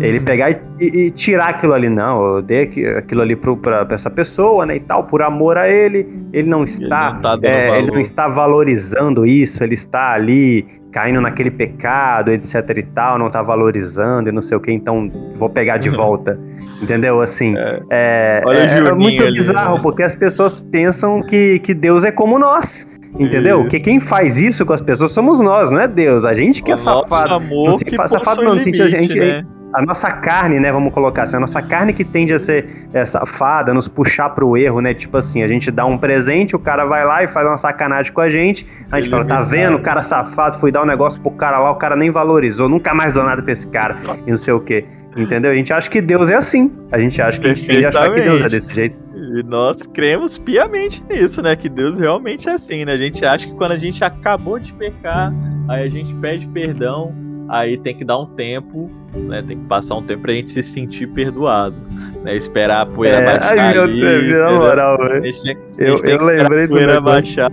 Ele 0.00 0.20
pegar 0.20 0.50
e, 0.50 0.56
e, 0.80 1.10
tirar 1.12 1.50
aquilo 1.50 1.72
ali, 1.72 1.88
não, 1.88 2.36
eu 2.36 2.42
dei 2.42 2.62
aquilo 2.98 3.22
ali 3.22 3.36
para 3.36 3.86
essa 3.90 4.10
pessoa, 4.10 4.66
né, 4.66 4.76
e 4.76 4.80
tal, 4.80 5.04
por 5.04 5.22
amor 5.22 5.56
a 5.56 5.68
ele, 5.68 6.26
ele 6.32 6.48
não 6.48 6.64
está, 6.64 7.06
ele 7.06 7.14
não, 7.14 7.20
tá 7.20 7.38
é, 7.42 7.78
ele 7.78 7.90
não 7.92 8.00
está 8.00 8.26
valorizando 8.26 9.24
isso, 9.24 9.62
ele 9.62 9.74
está 9.74 10.12
ali 10.12 10.66
caindo 10.96 11.20
naquele 11.20 11.50
pecado, 11.50 12.30
etc 12.30 12.54
e 12.74 12.82
tal, 12.82 13.18
não 13.18 13.26
está 13.26 13.42
valorizando 13.42 14.30
e 14.30 14.32
não 14.32 14.40
sei 14.40 14.56
o 14.56 14.60
que, 14.60 14.72
então 14.72 15.12
vou 15.34 15.50
pegar 15.50 15.76
de 15.76 15.90
volta, 15.94 16.40
entendeu? 16.80 17.20
Assim, 17.20 17.54
é, 17.54 17.82
é, 17.90 18.42
é, 18.46 18.78
é 18.78 18.92
muito 18.92 19.22
ali, 19.22 19.34
bizarro, 19.34 19.74
né? 19.74 19.80
porque 19.82 20.02
as 20.02 20.14
pessoas 20.14 20.58
pensam 20.58 21.20
que, 21.20 21.58
que 21.58 21.74
Deus 21.74 22.02
é 22.02 22.10
como 22.10 22.38
nós, 22.38 22.88
entendeu? 23.20 23.60
Isso. 23.60 23.68
Que 23.68 23.80
quem 23.80 24.00
faz 24.00 24.40
isso 24.40 24.64
com 24.64 24.72
as 24.72 24.80
pessoas 24.80 25.12
somos 25.12 25.38
nós, 25.38 25.70
não 25.70 25.80
é 25.80 25.86
Deus, 25.86 26.24
a 26.24 26.32
gente 26.32 26.62
que 26.62 26.70
é 26.70 26.72
o 26.72 26.76
é 26.76 26.78
safado. 26.78 27.34
Amor 27.34 27.72
não, 27.72 27.78
que 27.78 28.08
safado 28.08 28.42
não, 28.42 28.58
sentido, 28.58 28.84
a 28.84 28.88
gente... 28.88 29.18
Né? 29.18 29.44
A 29.76 29.82
nossa 29.82 30.10
carne, 30.10 30.58
né, 30.58 30.72
vamos 30.72 30.90
colocar 30.90 31.24
assim, 31.24 31.36
a 31.36 31.40
nossa 31.40 31.60
carne 31.60 31.92
que 31.92 32.02
tende 32.02 32.32
a 32.32 32.38
ser 32.38 32.88
é, 32.94 33.04
safada, 33.04 33.74
nos 33.74 33.86
puxar 33.86 34.30
pro 34.30 34.56
erro, 34.56 34.80
né, 34.80 34.94
tipo 34.94 35.18
assim, 35.18 35.42
a 35.42 35.46
gente 35.46 35.70
dá 35.70 35.84
um 35.84 35.98
presente, 35.98 36.56
o 36.56 36.58
cara 36.58 36.86
vai 36.86 37.04
lá 37.04 37.22
e 37.22 37.28
faz 37.28 37.46
uma 37.46 37.58
sacanagem 37.58 38.10
com 38.10 38.22
a 38.22 38.28
gente, 38.30 38.66
a 38.90 38.96
gente 38.98 39.12
Ele 39.12 39.22
fala, 39.22 39.24
tá 39.26 39.42
vendo, 39.42 39.76
o 39.76 39.82
cara 39.82 40.00
safado, 40.00 40.58
fui 40.58 40.72
dar 40.72 40.82
um 40.82 40.86
negócio 40.86 41.20
pro 41.20 41.30
cara 41.30 41.58
lá, 41.58 41.70
o 41.70 41.74
cara 41.74 41.94
nem 41.94 42.10
valorizou, 42.10 42.70
nunca 42.70 42.94
mais 42.94 43.12
dou 43.12 43.22
nada 43.22 43.42
pra 43.42 43.52
esse 43.52 43.66
cara, 43.66 43.98
e 44.26 44.30
não 44.30 44.38
sei 44.38 44.54
o 44.54 44.60
que, 44.60 44.82
entendeu? 45.14 45.50
A 45.50 45.54
gente 45.54 45.70
acha 45.70 45.90
que 45.90 46.00
Deus 46.00 46.30
é 46.30 46.36
assim, 46.36 46.72
a 46.90 46.98
gente 46.98 47.20
acha 47.20 47.38
que 47.38 47.46
a 47.46 47.52
gente 47.52 47.66
tende 47.66 47.84
a 47.84 47.90
achar 47.90 48.10
que 48.14 48.20
Deus 48.22 48.40
é 48.40 48.48
desse 48.48 48.72
jeito. 48.72 48.96
E 49.14 49.42
nós 49.42 49.82
cremos 49.82 50.38
piamente 50.38 51.04
nisso, 51.10 51.42
né? 51.42 51.54
Que 51.54 51.68
Deus 51.68 51.98
realmente 51.98 52.48
é 52.48 52.52
assim, 52.52 52.86
né? 52.86 52.92
A 52.92 52.96
gente 52.96 53.22
acha 53.24 53.46
que 53.46 53.54
quando 53.54 53.72
a 53.72 53.78
gente 53.78 54.02
acabou 54.02 54.58
de 54.58 54.72
pecar, 54.72 55.30
aí 55.68 55.84
a 55.84 55.88
gente 55.88 56.14
pede 56.14 56.46
perdão, 56.48 57.14
aí 57.48 57.76
tem 57.76 57.94
que 57.94 58.04
dar 58.04 58.18
um 58.18 58.26
tempo, 58.26 58.90
né? 59.16 59.42
Tem 59.46 59.58
que 59.58 59.64
passar 59.66 59.94
um 59.96 60.02
tempo 60.02 60.22
pra 60.22 60.32
gente 60.32 60.50
se 60.50 60.62
sentir 60.62 61.06
perdoado, 61.08 61.76
né? 62.22 62.36
Esperar 62.36 62.82
a 62.82 62.86
poeira 62.86 63.18
é, 63.18 63.24
baixar 63.24 63.58
ai, 63.58 63.78
ali. 63.78 64.00
Deus, 64.00 64.32
na 64.32 64.52
moral, 64.52 64.98
velho. 64.98 65.24
Eu, 65.78 65.96
eu 66.04 66.26
lembrei 66.26 66.64
a 66.64 66.68
poeira 66.68 67.00
baixar, 67.00 67.50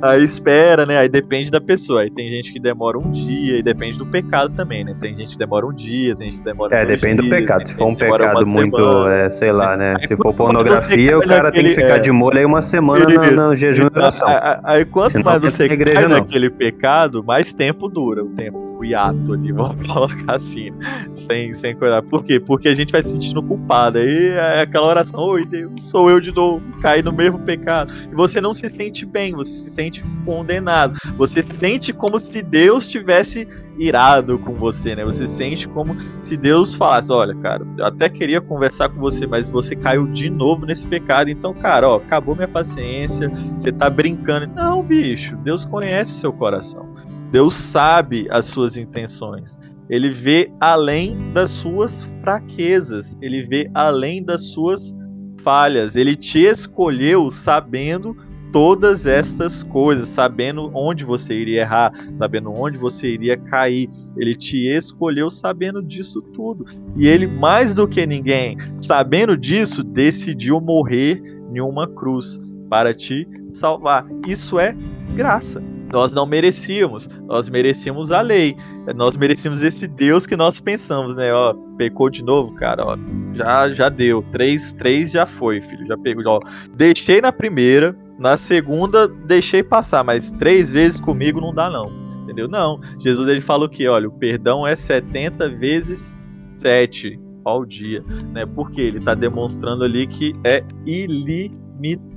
aí 0.00 0.22
espera, 0.22 0.86
né? 0.86 0.98
Aí 0.98 1.08
depende 1.08 1.50
da 1.50 1.60
pessoa. 1.60 2.02
Aí 2.02 2.10
tem 2.10 2.30
gente 2.30 2.52
que 2.52 2.60
demora 2.60 2.98
um 2.98 3.10
dia, 3.10 3.58
e 3.58 3.62
depende 3.62 3.98
do 3.98 4.06
pecado 4.06 4.54
também, 4.54 4.84
né? 4.84 4.94
Tem 5.00 5.16
gente 5.16 5.32
que 5.32 5.38
demora 5.38 5.66
um 5.66 5.72
dia, 5.72 6.14
tem 6.14 6.30
gente 6.30 6.38
que 6.38 6.44
demora 6.44 6.76
É, 6.76 6.86
depende 6.86 7.22
dias, 7.22 7.26
do 7.26 7.36
pecado. 7.36 7.66
Se 7.66 7.74
for 7.74 7.86
um 7.86 7.94
pecado 7.94 8.50
muito, 8.50 9.08
é, 9.08 9.30
sei 9.30 9.52
lá, 9.52 9.76
né? 9.76 9.96
Aí, 10.00 10.06
Se 10.06 10.16
for 10.16 10.32
pornografia, 10.32 11.18
o 11.18 11.26
cara 11.26 11.50
tem 11.50 11.64
que 11.64 11.70
ficar 11.70 11.96
é, 11.96 11.98
de 11.98 12.12
molho 12.12 12.38
aí 12.38 12.44
uma 12.44 12.62
semana 12.62 13.04
no, 13.04 13.48
no 13.48 13.56
jejum 13.56 13.84
e 13.84 13.86
oração. 13.86 14.28
Aí, 14.28 14.58
aí 14.64 14.84
quanto 14.84 15.22
mais 15.24 15.40
você 15.40 15.68
cai 15.76 16.06
naquele 16.06 16.50
pecado, 16.50 17.24
mais 17.24 17.52
tempo 17.52 17.88
dura 17.88 18.24
o 18.24 18.28
tempo 18.28 18.66
o 18.78 18.84
hiato 18.84 19.32
ali, 19.32 19.52
vamos 19.52 19.86
colocar 19.86 20.36
assim, 20.36 20.72
sem, 21.14 21.52
sem 21.54 21.74
cuidar. 21.74 22.02
Por 22.02 22.24
quê? 22.24 22.38
Porque 22.40 22.68
a 22.68 22.74
gente 22.74 22.92
vai 22.92 23.02
se 23.02 23.10
sentindo 23.10 23.42
culpado. 23.42 23.98
Aí 23.98 24.28
é 24.28 24.60
aquela 24.62 24.86
oração, 24.86 25.20
oi 25.20 25.44
Deus, 25.44 25.84
sou 25.84 26.10
eu 26.10 26.20
de 26.20 26.32
novo, 26.32 26.62
caí 26.80 27.02
no 27.02 27.12
mesmo 27.12 27.38
pecado. 27.40 27.92
E 28.10 28.14
você 28.14 28.40
não 28.40 28.52
se 28.52 28.68
sente 28.68 29.04
bem, 29.04 29.32
você 29.32 29.52
se 29.52 29.70
sente 29.70 30.04
condenado. 30.24 30.98
Você 31.16 31.42
sente 31.42 31.92
como 31.92 32.18
se 32.18 32.42
Deus 32.42 32.88
tivesse 32.88 33.46
irado 33.78 34.38
com 34.38 34.54
você, 34.54 34.94
né? 34.94 35.04
Você 35.04 35.26
sente 35.26 35.68
como 35.68 35.96
se 36.24 36.36
Deus 36.36 36.74
falasse: 36.74 37.12
Olha, 37.12 37.34
cara, 37.36 37.66
eu 37.78 37.86
até 37.86 38.08
queria 38.08 38.40
conversar 38.40 38.88
com 38.88 38.98
você, 38.98 39.26
mas 39.26 39.48
você 39.48 39.76
caiu 39.76 40.06
de 40.06 40.30
novo 40.30 40.66
nesse 40.66 40.86
pecado. 40.86 41.30
Então, 41.30 41.54
cara, 41.54 41.88
ó, 41.88 41.96
acabou 41.96 42.34
minha 42.34 42.48
paciência. 42.48 43.28
Você 43.28 43.72
tá 43.72 43.88
brincando. 43.88 44.46
Não, 44.48 44.82
bicho, 44.82 45.36
Deus 45.36 45.64
conhece 45.64 46.12
o 46.12 46.16
seu 46.16 46.32
coração. 46.32 46.86
Deus 47.30 47.54
sabe 47.54 48.26
as 48.30 48.46
suas 48.46 48.76
intenções. 48.76 49.58
Ele 49.88 50.10
vê 50.10 50.50
além 50.60 51.32
das 51.32 51.50
suas 51.50 52.02
fraquezas. 52.20 53.16
Ele 53.20 53.42
vê 53.42 53.70
além 53.74 54.22
das 54.22 54.46
suas 54.48 54.94
falhas. 55.42 55.96
Ele 55.96 56.16
te 56.16 56.40
escolheu 56.40 57.30
sabendo 57.30 58.16
todas 58.52 59.06
essas 59.06 59.62
coisas, 59.62 60.08
sabendo 60.08 60.70
onde 60.74 61.04
você 61.04 61.34
iria 61.34 61.60
errar, 61.60 61.92
sabendo 62.14 62.52
onde 62.52 62.78
você 62.78 63.08
iria 63.08 63.36
cair. 63.36 63.88
Ele 64.16 64.34
te 64.34 64.66
escolheu 64.66 65.28
sabendo 65.30 65.82
disso 65.82 66.22
tudo. 66.22 66.64
E 66.96 67.06
ele, 67.06 67.26
mais 67.26 67.74
do 67.74 67.86
que 67.86 68.06
ninguém, 68.06 68.56
sabendo 68.76 69.36
disso, 69.36 69.84
decidiu 69.84 70.60
morrer 70.60 71.22
em 71.52 71.60
uma 71.60 71.86
cruz 71.86 72.40
para 72.68 72.94
te 72.94 73.28
salvar. 73.52 74.06
Isso 74.26 74.58
é 74.58 74.76
graça. 75.14 75.62
Nós 75.92 76.12
não 76.12 76.26
merecíamos, 76.26 77.08
nós 77.26 77.48
merecíamos 77.48 78.10
a 78.10 78.20
lei, 78.20 78.56
nós 78.94 79.16
merecíamos 79.16 79.62
esse 79.62 79.86
Deus 79.86 80.26
que 80.26 80.36
nós 80.36 80.58
pensamos, 80.58 81.14
né? 81.14 81.32
Ó, 81.32 81.54
pecou 81.76 82.10
de 82.10 82.22
novo, 82.22 82.52
cara, 82.54 82.84
ó, 82.84 82.98
já 83.34 83.68
já 83.70 83.88
deu, 83.88 84.24
três, 84.32 84.72
três 84.72 85.10
já 85.12 85.26
foi, 85.26 85.60
filho, 85.60 85.86
já 85.86 85.96
pegou, 85.96 86.24
ó, 86.26 86.40
deixei 86.74 87.20
na 87.20 87.32
primeira, 87.32 87.96
na 88.18 88.36
segunda, 88.36 89.06
deixei 89.06 89.62
passar, 89.62 90.02
mas 90.02 90.30
três 90.32 90.72
vezes 90.72 90.98
comigo 90.98 91.40
não 91.40 91.54
dá, 91.54 91.70
não. 91.70 92.06
Entendeu? 92.24 92.48
Não. 92.48 92.80
Jesus 92.98 93.28
ele 93.28 93.40
falou 93.40 93.68
que, 93.68 93.86
olha, 93.86 94.08
o 94.08 94.12
perdão 94.12 94.66
é 94.66 94.74
70 94.74 95.48
vezes 95.50 96.12
7 96.58 97.20
ao 97.44 97.64
dia, 97.64 98.02
né? 98.32 98.44
Porque 98.44 98.80
ele 98.80 98.98
está 98.98 99.14
demonstrando 99.14 99.84
ali 99.84 100.08
que 100.08 100.34
é 100.42 100.64
ilimitado. 100.84 102.15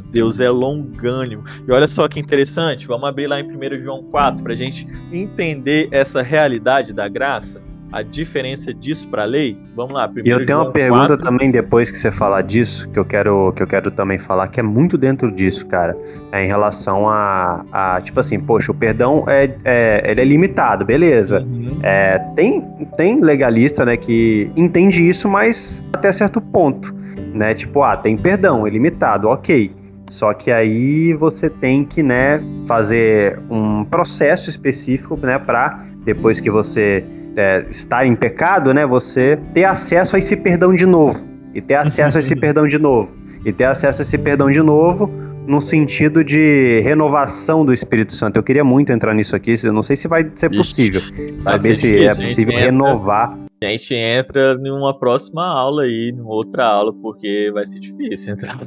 Deus 0.00 0.40
é 0.40 0.50
longânimo. 0.50 1.44
E 1.66 1.72
olha 1.72 1.88
só 1.88 2.08
que 2.08 2.20
interessante, 2.20 2.86
vamos 2.86 3.08
abrir 3.08 3.26
lá 3.26 3.40
em 3.40 3.44
1 3.44 3.82
João 3.82 4.02
4 4.04 4.42
para 4.42 4.52
a 4.52 4.56
gente 4.56 4.86
entender 5.12 5.88
essa 5.90 6.22
realidade 6.22 6.92
da 6.92 7.08
graça 7.08 7.60
a 7.94 8.02
diferença 8.02 8.74
disso 8.74 9.06
para 9.06 9.22
a 9.22 9.24
lei? 9.24 9.56
Vamos 9.76 9.94
lá. 9.94 10.10
E 10.24 10.28
eu 10.28 10.44
tenho 10.44 10.58
uma 10.58 10.72
pergunta 10.72 11.16
4. 11.16 11.18
também 11.18 11.48
depois 11.52 11.92
que 11.92 11.96
você 11.96 12.10
falar 12.10 12.42
disso, 12.42 12.88
que 12.88 12.98
eu 12.98 13.04
quero 13.04 13.52
que 13.52 13.62
eu 13.62 13.68
quero 13.68 13.88
também 13.88 14.18
falar, 14.18 14.48
que 14.48 14.58
é 14.58 14.62
muito 14.64 14.98
dentro 14.98 15.30
disso, 15.30 15.64
cara. 15.66 15.96
É 16.32 16.44
em 16.44 16.48
relação 16.48 17.08
a, 17.08 17.64
a 17.70 18.00
tipo 18.00 18.18
assim, 18.18 18.40
poxa, 18.40 18.72
o 18.72 18.74
perdão 18.74 19.24
é, 19.28 19.48
é 19.64 20.10
ele 20.10 20.22
é 20.22 20.24
limitado, 20.24 20.84
beleza. 20.84 21.42
Uhum. 21.42 21.78
É, 21.84 22.18
tem, 22.34 22.62
tem 22.96 23.20
legalista, 23.20 23.84
né, 23.84 23.96
que 23.96 24.50
entende 24.56 25.08
isso, 25.08 25.28
mas 25.28 25.80
até 25.92 26.12
certo 26.12 26.40
ponto, 26.40 26.92
né? 27.32 27.54
Tipo, 27.54 27.84
ah, 27.84 27.96
tem 27.96 28.16
perdão, 28.16 28.66
é 28.66 28.70
limitado, 28.70 29.28
ok. 29.28 29.70
Só 30.08 30.32
que 30.32 30.50
aí 30.50 31.14
você 31.14 31.48
tem 31.48 31.84
que, 31.84 32.02
né, 32.02 32.42
fazer 32.66 33.38
um 33.48 33.84
processo 33.84 34.50
específico, 34.50 35.16
né, 35.16 35.38
para 35.38 35.84
depois 36.04 36.40
que 36.40 36.50
você 36.50 37.04
é, 37.36 37.64
estar 37.70 38.06
em 38.06 38.14
pecado, 38.14 38.72
né, 38.72 38.86
você 38.86 39.38
ter 39.52 39.64
acesso 39.64 40.16
a 40.16 40.18
esse 40.18 40.36
perdão 40.36 40.74
de 40.74 40.86
novo. 40.86 41.28
E 41.54 41.60
ter 41.60 41.74
acesso 41.74 42.16
a 42.16 42.20
esse 42.20 42.34
perdão 42.34 42.66
de 42.66 42.78
novo. 42.78 43.14
E 43.44 43.52
ter 43.52 43.64
acesso 43.64 44.00
a 44.00 44.02
esse 44.02 44.18
perdão 44.18 44.50
de 44.50 44.60
novo 44.60 45.10
no 45.46 45.60
sentido 45.60 46.24
de 46.24 46.80
renovação 46.82 47.64
do 47.64 47.72
Espírito 47.72 48.12
Santo. 48.14 48.38
Eu 48.38 48.42
queria 48.42 48.64
muito 48.64 48.90
entrar 48.90 49.14
nisso 49.14 49.36
aqui, 49.36 49.54
eu 49.62 49.72
não 49.72 49.82
sei 49.82 49.94
se 49.94 50.08
vai 50.08 50.28
ser 50.34 50.48
possível. 50.50 51.00
Vai 51.42 51.58
saber 51.58 51.74
ser 51.74 52.00
se 52.00 52.04
é 52.04 52.14
possível 52.14 52.56
renovar. 52.56 53.38
A 53.62 53.66
gente 53.66 53.94
entra 53.94 54.58
em 54.62 54.70
uma 54.70 54.98
próxima 54.98 55.46
aula 55.46 55.84
aí, 55.84 56.12
em 56.14 56.20
outra 56.20 56.66
aula, 56.66 56.92
porque 56.92 57.50
vai 57.52 57.66
ser 57.66 57.80
difícil 57.80 58.34
entrar 58.34 58.58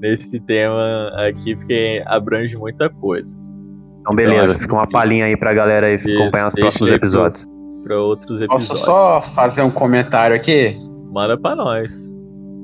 nesse 0.00 0.40
tema 0.40 1.10
aqui, 1.16 1.56
porque 1.56 2.02
abrange 2.06 2.56
muita 2.56 2.88
coisa. 2.88 3.36
Então, 4.00 4.14
beleza, 4.14 4.52
então, 4.52 4.60
fica 4.60 4.74
uma 4.74 4.86
palhinha 4.86 5.26
aí 5.26 5.36
pra 5.36 5.52
galera 5.52 5.86
aí 5.86 5.94
acompanhar 5.94 6.48
os 6.48 6.54
próximos 6.54 6.92
episódios 6.92 7.53
para 7.84 8.00
outros 8.00 8.40
episódios. 8.40 8.68
Posso 8.68 8.84
só 8.84 9.22
fazer 9.34 9.62
um 9.62 9.70
comentário 9.70 10.34
aqui? 10.34 10.76
Manda 11.12 11.36
para 11.36 11.54
nós. 11.54 12.10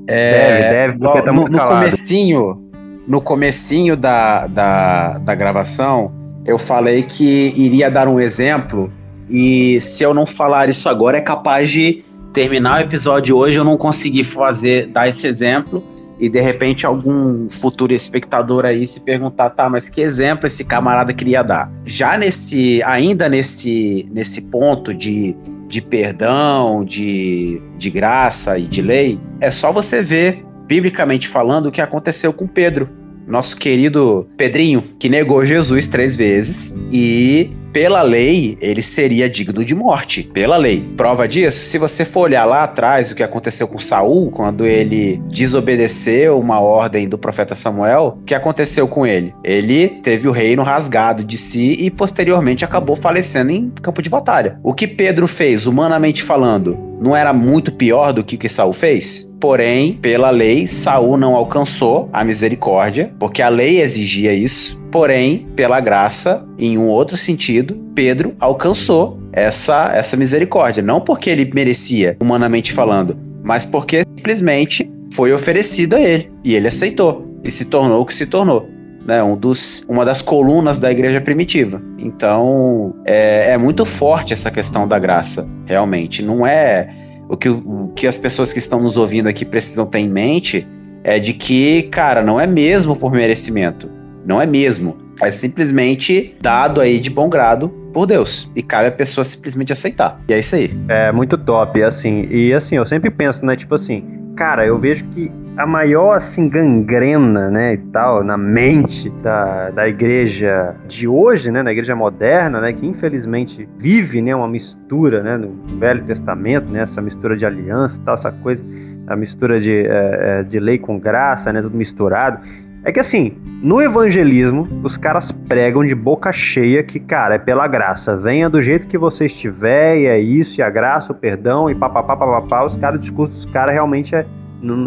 É, 0.09 0.33
deve, 0.33 0.69
deve, 0.69 0.99
porque 0.99 1.21
tá 1.21 1.31
muito 1.31 1.51
no, 1.51 1.57
no 1.59 1.67
comecinho, 1.67 2.71
no 3.07 3.21
comecinho 3.21 3.95
da, 3.95 4.47
da, 4.47 5.17
da 5.19 5.35
gravação, 5.35 6.11
eu 6.45 6.57
falei 6.57 7.03
que 7.03 7.53
iria 7.55 7.89
dar 7.89 8.07
um 8.07 8.19
exemplo 8.19 8.91
e 9.29 9.79
se 9.79 10.03
eu 10.03 10.13
não 10.13 10.25
falar 10.25 10.69
isso 10.69 10.89
agora 10.89 11.17
é 11.17 11.21
capaz 11.21 11.69
de 11.69 12.03
terminar 12.33 12.79
o 12.79 12.81
episódio 12.81 13.37
hoje 13.37 13.59
eu 13.59 13.63
não 13.63 13.77
conseguir 13.77 14.23
fazer 14.23 14.87
dar 14.87 15.07
esse 15.07 15.27
exemplo 15.27 15.83
e 16.21 16.29
de 16.29 16.39
repente 16.39 16.85
algum 16.85 17.49
futuro 17.49 17.91
espectador 17.91 18.63
aí 18.63 18.85
se 18.85 18.99
perguntar, 18.99 19.49
tá, 19.49 19.67
mas 19.67 19.89
que 19.89 19.99
exemplo 19.99 20.45
esse 20.45 20.63
camarada 20.63 21.11
queria 21.11 21.41
dar? 21.41 21.71
Já 21.83 22.15
nesse, 22.15 22.81
ainda 22.83 23.27
nesse, 23.27 24.07
nesse 24.13 24.43
ponto 24.43 24.93
de, 24.93 25.35
de 25.67 25.81
perdão, 25.81 26.85
de, 26.85 27.59
de 27.75 27.89
graça 27.89 28.59
e 28.59 28.67
de 28.67 28.83
lei, 28.83 29.19
é 29.39 29.49
só 29.49 29.73
você 29.73 30.03
ver, 30.03 30.45
biblicamente 30.67 31.27
falando, 31.27 31.65
o 31.65 31.71
que 31.71 31.81
aconteceu 31.81 32.31
com 32.31 32.47
Pedro 32.47 33.00
nosso 33.27 33.57
querido 33.57 34.27
Pedrinho, 34.37 34.83
que 34.99 35.09
negou 35.09 35.45
Jesus 35.45 35.87
três 35.87 36.15
vezes 36.15 36.75
e 36.91 37.49
pela 37.71 38.01
lei, 38.01 38.57
ele 38.61 38.81
seria 38.81 39.29
digno 39.29 39.63
de 39.63 39.73
morte, 39.73 40.23
pela 40.23 40.57
lei. 40.57 40.83
Prova 40.97 41.27
disso, 41.27 41.59
se 41.59 41.77
você 41.77 42.03
for 42.03 42.21
olhar 42.21 42.45
lá 42.45 42.63
atrás 42.63 43.11
o 43.11 43.15
que 43.15 43.23
aconteceu 43.23 43.67
com 43.67 43.79
Saul, 43.79 44.29
quando 44.29 44.65
ele 44.65 45.21
desobedeceu 45.29 46.37
uma 46.37 46.59
ordem 46.59 47.07
do 47.07 47.17
profeta 47.17 47.55
Samuel, 47.55 48.17
o 48.21 48.25
que 48.25 48.35
aconteceu 48.35 48.87
com 48.87 49.05
ele? 49.05 49.33
Ele 49.43 49.87
teve 49.87 50.27
o 50.27 50.31
reino 50.31 50.63
rasgado 50.63 51.23
de 51.23 51.37
si 51.37 51.77
e 51.79 51.89
posteriormente 51.89 52.65
acabou 52.65 52.95
falecendo 52.95 53.51
em 53.51 53.69
campo 53.81 54.01
de 54.01 54.09
batalha. 54.09 54.59
O 54.63 54.73
que 54.73 54.87
Pedro 54.87 55.27
fez, 55.27 55.65
humanamente 55.65 56.23
falando, 56.23 56.77
não 56.99 57.15
era 57.15 57.31
muito 57.31 57.71
pior 57.71 58.11
do 58.11 58.23
que 58.23 58.35
o 58.35 58.39
que 58.39 58.49
Saul 58.49 58.73
fez? 58.73 59.30
Porém, 59.41 59.93
pela 59.93 60.29
lei, 60.29 60.67
Saul 60.67 61.17
não 61.17 61.35
alcançou 61.35 62.07
a 62.13 62.23
misericórdia, 62.23 63.11
porque 63.17 63.41
a 63.41 63.49
lei 63.49 63.81
exigia 63.81 64.31
isso. 64.31 64.79
Porém, 64.91 65.47
pela 65.55 65.79
graça, 65.79 66.47
em 66.59 66.77
um 66.77 66.87
outro 66.87 67.17
sentido, 67.17 67.75
Pedro 67.95 68.35
alcançou 68.39 69.19
essa, 69.33 69.91
essa 69.95 70.15
misericórdia. 70.15 70.83
Não 70.83 71.01
porque 71.01 71.27
ele 71.27 71.49
merecia, 71.55 72.15
humanamente 72.21 72.71
falando, 72.71 73.17
mas 73.43 73.65
porque 73.65 74.03
simplesmente 74.15 74.87
foi 75.11 75.33
oferecido 75.33 75.95
a 75.95 75.99
ele 75.99 76.31
e 76.43 76.53
ele 76.53 76.67
aceitou 76.67 77.27
e 77.43 77.49
se 77.49 77.65
tornou 77.65 78.01
o 78.01 78.05
que 78.05 78.13
se 78.13 78.27
tornou. 78.27 78.69
Né, 79.03 79.23
um 79.23 79.35
dos, 79.35 79.83
uma 79.89 80.05
das 80.05 80.21
colunas 80.21 80.77
da 80.77 80.91
igreja 80.91 81.19
primitiva. 81.19 81.81
Então 81.97 82.93
é, 83.03 83.53
é 83.53 83.57
muito 83.57 83.83
forte 83.83 84.31
essa 84.31 84.51
questão 84.51 84.87
da 84.87 84.99
graça, 84.99 85.49
realmente. 85.65 86.21
Não 86.21 86.45
é 86.45 87.00
o 87.31 87.37
que, 87.37 87.49
o 87.49 87.91
que 87.95 88.05
as 88.05 88.17
pessoas 88.17 88.51
que 88.53 88.59
estão 88.59 88.81
nos 88.81 88.97
ouvindo 88.97 89.27
aqui 89.27 89.45
precisam 89.45 89.85
ter 89.85 89.99
em 89.99 90.09
mente 90.09 90.67
é 91.03 91.17
de 91.17 91.33
que, 91.33 91.83
cara, 91.83 92.21
não 92.21 92.39
é 92.39 92.45
mesmo 92.45 92.95
por 92.95 93.11
merecimento 93.11 93.89
não 94.25 94.41
é 94.41 94.45
mesmo. 94.45 94.97
É 95.21 95.31
simplesmente 95.31 96.35
dado 96.41 96.81
aí 96.81 96.99
de 96.99 97.09
bom 97.09 97.29
grado 97.29 97.69
por 97.93 98.05
Deus. 98.05 98.49
E 98.55 98.63
cabe 98.63 98.87
a 98.87 98.91
pessoa 98.91 99.23
simplesmente 99.23 99.71
aceitar. 99.71 100.19
E 100.27 100.33
é 100.33 100.39
isso 100.39 100.55
aí. 100.55 100.71
É 100.87 101.11
muito 101.11 101.37
top, 101.37 101.83
assim. 101.83 102.27
E 102.29 102.53
assim, 102.53 102.75
eu 102.75 102.85
sempre 102.85 103.09
penso, 103.09 103.45
né? 103.45 103.55
Tipo 103.55 103.75
assim, 103.75 104.03
cara, 104.35 104.65
eu 104.65 104.77
vejo 104.79 105.05
que 105.05 105.29
a 105.57 105.65
maior 105.65 106.13
assim 106.13 106.47
gangrena, 106.47 107.49
né, 107.49 107.73
e 107.73 107.77
tal, 107.77 108.23
na 108.23 108.37
mente 108.37 109.09
da, 109.21 109.69
da 109.69 109.87
igreja 109.87 110.75
de 110.87 111.07
hoje, 111.07 111.51
né, 111.51 111.61
na 111.61 111.71
igreja 111.71 111.95
moderna, 111.95 112.61
né, 112.61 112.71
que 112.71 112.85
infelizmente 112.85 113.67
vive, 113.77 114.21
né, 114.21 114.33
uma 114.33 114.47
mistura, 114.47 115.21
né, 115.21 115.37
no 115.37 115.77
Velho 115.77 116.03
Testamento, 116.03 116.69
né, 116.69 116.81
essa 116.81 117.01
mistura 117.01 117.35
de 117.35 117.45
aliança, 117.45 117.99
e 117.99 118.03
tal, 118.03 118.13
essa 118.13 118.31
coisa, 118.31 118.63
a 119.07 119.15
mistura 119.15 119.59
de, 119.59 119.85
é, 119.85 120.43
de 120.43 120.59
lei 120.59 120.77
com 120.77 120.97
graça, 120.97 121.51
né, 121.51 121.61
tudo 121.61 121.77
misturado. 121.77 122.39
É 122.83 122.91
que 122.91 122.99
assim, 122.99 123.37
no 123.61 123.79
evangelismo, 123.79 124.67
os 124.81 124.97
caras 124.97 125.31
pregam 125.31 125.85
de 125.85 125.93
boca 125.93 126.31
cheia 126.31 126.81
que, 126.81 126.99
cara, 126.99 127.35
é 127.35 127.37
pela 127.37 127.67
graça. 127.67 128.17
Venha 128.17 128.49
do 128.49 128.59
jeito 128.59 128.87
que 128.87 128.97
você 128.97 129.27
estiver, 129.27 129.99
e 129.99 130.05
é 130.07 130.19
isso, 130.19 130.59
e 130.59 130.63
a 130.63 130.69
graça, 130.69 131.11
o 131.11 131.15
perdão, 131.15 131.69
e 131.69 131.75
papapá, 131.75 132.17
papapá. 132.17 132.65
Os 132.65 132.75
caras, 132.75 132.97
o 132.97 132.99
discurso 132.99 133.33
dos 133.33 133.45
caras 133.45 133.75
realmente 133.75 134.15
é, 134.15 134.25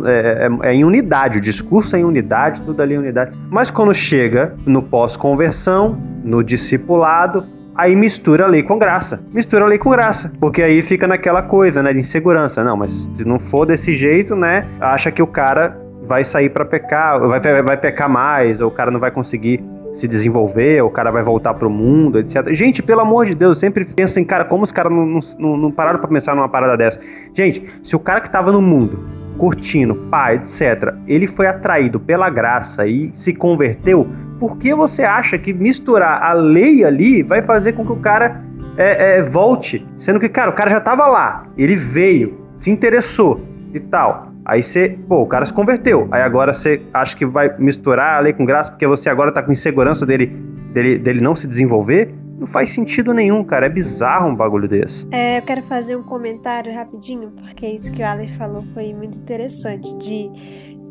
é, 0.07 0.49
é, 0.49 0.69
é, 0.69 0.75
em 0.75 0.85
unidade. 0.85 1.39
O 1.39 1.41
discurso 1.41 1.97
é 1.97 2.01
em 2.01 2.05
unidade, 2.05 2.63
tudo 2.63 2.81
ali 2.81 2.95
é 2.95 2.99
unidade. 2.99 3.37
Mas 3.51 3.71
quando 3.71 3.93
chega 3.93 4.55
no 4.67 4.83
pós-conversão, 4.83 5.99
no 6.23 6.43
discipulado, 6.43 7.47
aí 7.75 7.97
mistura 7.97 8.45
a 8.45 8.49
lei 8.49 8.63
com 8.63 8.79
graça. 8.79 9.21
Mistura 9.33 9.65
a 9.65 9.69
lei 9.69 9.79
com 9.79 9.91
graça. 9.91 10.31
Porque 10.41 10.63
aí 10.63 10.83
fica 10.83 11.07
naquela 11.07 11.43
coisa, 11.43 11.83
né, 11.83 11.93
de 11.93 12.01
insegurança. 12.01 12.63
Não, 12.63 12.77
mas 12.77 13.11
se 13.13 13.25
não 13.25 13.39
for 13.39 13.67
desse 13.67 13.93
jeito, 13.93 14.37
né, 14.37 14.67
acha 14.81 15.11
que 15.11 15.23
o 15.23 15.27
cara 15.27 15.79
vai 16.03 16.23
sair 16.23 16.51
para 16.51 16.65
pecar, 16.65 17.19
vai, 17.21 17.63
vai 17.63 17.77
pecar 17.77 18.09
mais, 18.09 18.61
ou 18.61 18.69
o 18.69 18.71
cara 18.71 18.91
não 18.91 19.01
vai 19.01 19.11
conseguir 19.11 19.65
se 19.95 20.09
desenvolver, 20.09 20.83
o 20.83 20.91
cara 20.91 21.11
vai 21.11 21.23
voltar 21.23 21.55
pro 21.55 21.71
mundo, 21.71 22.19
etc. 22.19 22.53
Gente, 22.53 22.83
pelo 22.83 23.01
amor 23.01 23.27
de 23.27 23.35
Deus, 23.35 23.57
eu 23.57 23.61
sempre 23.61 23.85
penso 23.85 24.19
em, 24.19 24.25
cara, 24.25 24.45
como 24.45 24.65
os 24.65 24.73
caras 24.73 24.93
não, 24.93 25.21
não, 25.39 25.57
não 25.57 25.71
pararam 25.71 26.01
pra 26.01 26.09
pensar 26.09 26.35
numa 26.35 26.49
parada 26.49 26.77
dessa. 26.77 26.99
Gente, 27.33 27.65
se 27.81 27.95
o 27.95 27.99
cara 28.01 28.21
que 28.21 28.29
tava 28.29 28.51
no 28.51 28.61
mundo, 28.61 29.05
curtindo, 29.39 29.95
pá, 29.95 30.35
etc., 30.35 30.95
ele 31.07 31.27
foi 31.27 31.47
atraído 31.47 31.99
pela 31.99 32.31
graça 32.31 32.87
e 32.87 33.11
se 33.15 33.33
converteu, 33.33 34.07
por 34.39 34.57
que 34.59 34.75
você 34.75 35.03
acha 35.03 35.39
que 35.39 35.53
misturar 35.53 36.23
a 36.23 36.33
lei 36.33 36.85
ali 36.85 37.23
vai 37.23 37.43
fazer 37.43 37.73
com 37.73 37.85
que 37.85 37.93
o 37.93 37.97
cara 37.97 38.43
é, 38.77 39.19
é, 39.19 39.23
volte? 39.23 39.87
Sendo 39.97 40.19
que, 40.19 40.29
cara, 40.29 40.51
o 40.51 40.55
cara 40.55 40.71
já 40.71 40.81
tava 40.81 41.07
lá, 41.07 41.47
ele 41.57 41.77
veio, 41.77 42.39
se 42.61 42.71
interessou 42.71 43.41
e 43.73 43.81
tal. 43.81 44.33
Aí 44.45 44.63
você, 44.63 44.99
pô, 45.09 45.23
o 45.23 45.27
cara 45.27 45.47
se 45.47 45.53
converteu. 45.53 46.07
Aí 46.11 46.21
agora 46.21 46.53
você 46.53 46.83
acha 46.93 47.17
que 47.17 47.25
vai 47.25 47.57
misturar 47.59 48.19
a 48.19 48.21
lei 48.21 48.33
com 48.33 48.45
graça 48.45 48.71
porque 48.71 48.87
você 48.87 49.09
agora 49.09 49.33
tá 49.33 49.43
com 49.43 49.51
insegurança 49.51 50.05
dele, 50.05 50.27
dele, 50.73 50.99
dele 50.99 51.21
não 51.21 51.35
se 51.35 51.47
desenvolver? 51.47 52.15
Não 52.45 52.53
faz 52.53 52.69
sentido 52.69 53.15
nenhum, 53.15 53.43
cara. 53.43 53.65
É 53.65 53.69
bizarro 53.71 54.29
um 54.29 54.37
bagulho 54.37 54.69
desse. 54.69 55.07
É, 55.11 55.39
eu 55.39 55.43
quero 55.43 55.63
fazer 55.63 55.97
um 55.97 56.03
comentário 56.03 56.75
rapidinho, 56.75 57.31
porque 57.31 57.67
isso 57.67 57.91
que 57.91 58.03
o 58.03 58.07
Ale 58.07 58.29
falou 58.35 58.63
foi 58.75 58.93
muito 58.93 59.17
interessante. 59.17 59.97
De 59.97 60.31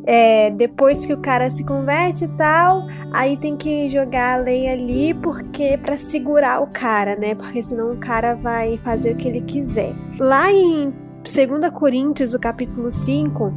é, 0.08 0.50
depois 0.50 1.06
que 1.06 1.14
o 1.14 1.18
cara 1.18 1.48
se 1.52 1.64
converte 1.64 2.26
e 2.26 2.28
tal, 2.30 2.88
aí 3.14 3.38
tem 3.38 3.56
que 3.56 3.88
jogar 3.88 4.40
a 4.40 4.42
lei 4.42 4.68
ali 4.68 5.14
porque 5.14 5.78
para 5.78 5.96
segurar 5.96 6.60
o 6.60 6.66
cara, 6.68 7.16
né? 7.16 7.36
Porque 7.36 7.62
senão 7.62 7.92
o 7.92 7.98
cara 7.98 8.34
vai 8.34 8.80
fazer 8.80 9.14
o 9.14 9.16
que 9.16 9.28
ele 9.28 9.42
quiser. 9.42 9.94
Lá 10.20 10.52
em 10.52 10.92
2 11.18 11.72
Coríntios, 11.72 12.34
o 12.34 12.40
capítulo 12.40 12.90
5, 12.90 13.54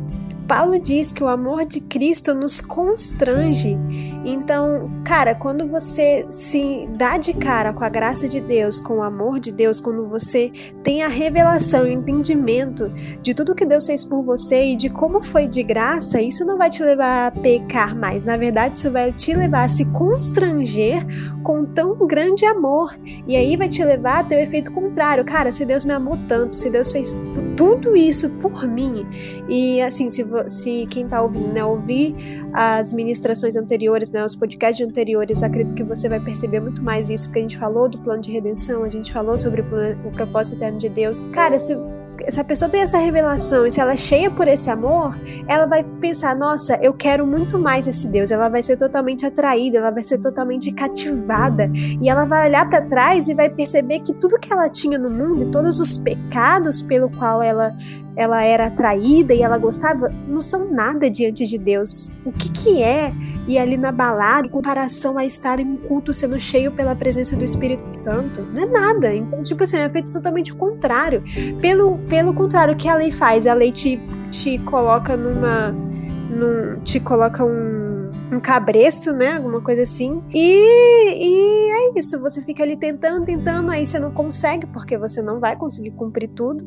Paulo 0.46 0.78
diz 0.78 1.12
que 1.12 1.24
o 1.24 1.28
amor 1.28 1.64
de 1.64 1.80
Cristo 1.80 2.34
nos 2.34 2.60
constrange. 2.60 3.74
Então, 4.28 4.90
cara, 5.04 5.36
quando 5.36 5.68
você 5.68 6.26
se 6.28 6.88
dá 6.96 7.16
de 7.16 7.32
cara 7.32 7.72
com 7.72 7.84
a 7.84 7.88
graça 7.88 8.26
de 8.26 8.40
Deus, 8.40 8.80
com 8.80 8.94
o 8.94 9.02
amor 9.02 9.38
de 9.38 9.52
Deus, 9.52 9.80
quando 9.80 10.04
você 10.08 10.50
tem 10.82 11.04
a 11.04 11.08
revelação, 11.08 11.84
o 11.84 11.88
entendimento 11.88 12.88
de 13.22 13.32
tudo 13.32 13.54
que 13.54 13.64
Deus 13.64 13.86
fez 13.86 14.04
por 14.04 14.24
você 14.24 14.72
e 14.72 14.76
de 14.76 14.90
como 14.90 15.22
foi 15.22 15.46
de 15.46 15.62
graça, 15.62 16.20
isso 16.20 16.44
não 16.44 16.58
vai 16.58 16.68
te 16.68 16.82
levar 16.82 17.28
a 17.28 17.30
pecar 17.30 17.94
mais. 17.94 18.24
Na 18.24 18.36
verdade, 18.36 18.76
isso 18.76 18.90
vai 18.90 19.12
te 19.12 19.32
levar 19.32 19.62
a 19.62 19.68
se 19.68 19.84
constranger 19.84 21.06
com 21.44 21.64
tão 21.64 21.94
grande 22.04 22.44
amor. 22.44 22.98
E 23.28 23.36
aí 23.36 23.56
vai 23.56 23.68
te 23.68 23.84
levar 23.84 24.18
a 24.18 24.24
ter 24.24 24.34
o 24.34 24.40
efeito 24.40 24.72
contrário. 24.72 25.24
Cara, 25.24 25.52
se 25.52 25.64
Deus 25.64 25.84
me 25.84 25.92
amou 25.92 26.18
tanto, 26.26 26.56
se 26.56 26.68
Deus 26.68 26.90
fez 26.90 27.16
tudo 27.56 27.96
isso 27.96 28.28
por 28.28 28.66
mim, 28.66 29.06
e 29.48 29.80
assim, 29.80 30.10
se 30.10 30.26
se 30.48 30.86
quem 30.90 31.04
está 31.04 31.22
ouvindo, 31.22 31.52
né, 31.52 31.64
ouvir 31.64 32.44
as 32.58 32.90
ministrações 32.90 33.54
anteriores, 33.54 34.10
né, 34.10 34.24
os 34.24 34.34
podcasts 34.34 34.86
anteriores, 34.86 35.42
acredito 35.42 35.74
que 35.74 35.82
você 35.82 36.08
vai 36.08 36.18
perceber 36.18 36.58
muito 36.58 36.82
mais 36.82 37.10
isso, 37.10 37.26
porque 37.28 37.40
a 37.40 37.42
gente 37.42 37.58
falou 37.58 37.86
do 37.86 37.98
plano 37.98 38.22
de 38.22 38.32
redenção, 38.32 38.82
a 38.82 38.88
gente 38.88 39.12
falou 39.12 39.36
sobre 39.36 39.60
o, 39.60 39.64
plano, 39.64 40.00
o 40.06 40.10
propósito 40.10 40.56
eterno 40.56 40.78
de 40.78 40.88
Deus. 40.88 41.26
Cara, 41.28 41.58
se 41.58 41.76
se 42.30 42.40
a 42.40 42.44
pessoa 42.44 42.70
tem 42.70 42.80
essa 42.80 42.96
revelação 42.96 43.66
e 43.66 43.70
se 43.70 43.78
ela 43.78 43.92
é 43.92 43.96
cheia 43.96 44.30
por 44.30 44.48
esse 44.48 44.70
amor, 44.70 45.14
ela 45.46 45.66
vai 45.66 45.84
pensar: 45.84 46.34
nossa, 46.34 46.76
eu 46.76 46.94
quero 46.94 47.26
muito 47.26 47.58
mais 47.58 47.86
esse 47.86 48.08
Deus. 48.08 48.30
Ela 48.30 48.48
vai 48.48 48.62
ser 48.62 48.78
totalmente 48.78 49.26
atraída, 49.26 49.76
ela 49.76 49.90
vai 49.90 50.02
ser 50.02 50.18
totalmente 50.18 50.72
cativada. 50.72 51.70
E 51.74 52.08
ela 52.08 52.24
vai 52.24 52.48
olhar 52.48 52.68
para 52.70 52.80
trás 52.80 53.28
e 53.28 53.34
vai 53.34 53.50
perceber 53.50 54.00
que 54.00 54.14
tudo 54.14 54.38
que 54.38 54.50
ela 54.50 54.68
tinha 54.70 54.98
no 54.98 55.10
mundo, 55.10 55.50
todos 55.50 55.78
os 55.78 55.98
pecados 55.98 56.80
pelo 56.80 57.10
qual 57.10 57.42
ela 57.42 57.76
ela 58.16 58.42
era 58.42 58.66
atraída 58.66 59.34
e 59.34 59.42
ela 59.42 59.58
gostava, 59.58 60.10
não 60.26 60.40
são 60.40 60.70
nada 60.72 61.10
diante 61.10 61.46
de 61.46 61.58
Deus. 61.58 62.10
O 62.24 62.32
que 62.32 62.50
que 62.50 62.82
é 62.82 63.12
ir 63.46 63.58
ali 63.58 63.76
na 63.76 63.92
balada 63.92 64.46
em 64.46 64.50
comparação 64.50 65.18
a 65.18 65.24
estar 65.24 65.60
em 65.60 65.66
um 65.66 65.76
culto 65.76 66.12
sendo 66.12 66.40
cheio 66.40 66.72
pela 66.72 66.96
presença 66.96 67.36
do 67.36 67.44
Espírito 67.44 67.90
Santo? 67.90 68.40
Não 68.52 68.62
é 68.62 68.66
nada. 68.66 69.14
Então, 69.14 69.44
tipo 69.44 69.62
assim, 69.62 69.78
é 69.78 69.88
feito 69.90 70.10
totalmente 70.10 70.52
o 70.52 70.56
contrário. 70.56 71.22
Pelo, 71.60 71.98
pelo 72.08 72.32
contrário, 72.32 72.72
o 72.74 72.76
que 72.76 72.88
a 72.88 72.96
lei 72.96 73.12
faz? 73.12 73.46
A 73.46 73.52
lei 73.52 73.70
te, 73.70 74.00
te 74.30 74.58
coloca 74.60 75.16
numa... 75.16 75.74
Num, 76.28 76.80
te 76.80 76.98
coloca 76.98 77.44
um 77.44 77.85
um 78.36 78.40
cabresto, 78.40 79.12
né? 79.12 79.36
Alguma 79.36 79.60
coisa 79.60 79.82
assim. 79.82 80.22
E, 80.32 80.40
e 80.40 81.70
é 81.72 81.98
isso, 81.98 82.20
você 82.20 82.42
fica 82.42 82.62
ali 82.62 82.76
tentando, 82.76 83.24
tentando, 83.24 83.70
aí 83.70 83.86
você 83.86 83.98
não 83.98 84.12
consegue, 84.12 84.66
porque 84.66 84.96
você 84.96 85.22
não 85.22 85.40
vai 85.40 85.56
conseguir 85.56 85.90
cumprir 85.92 86.28
tudo, 86.28 86.64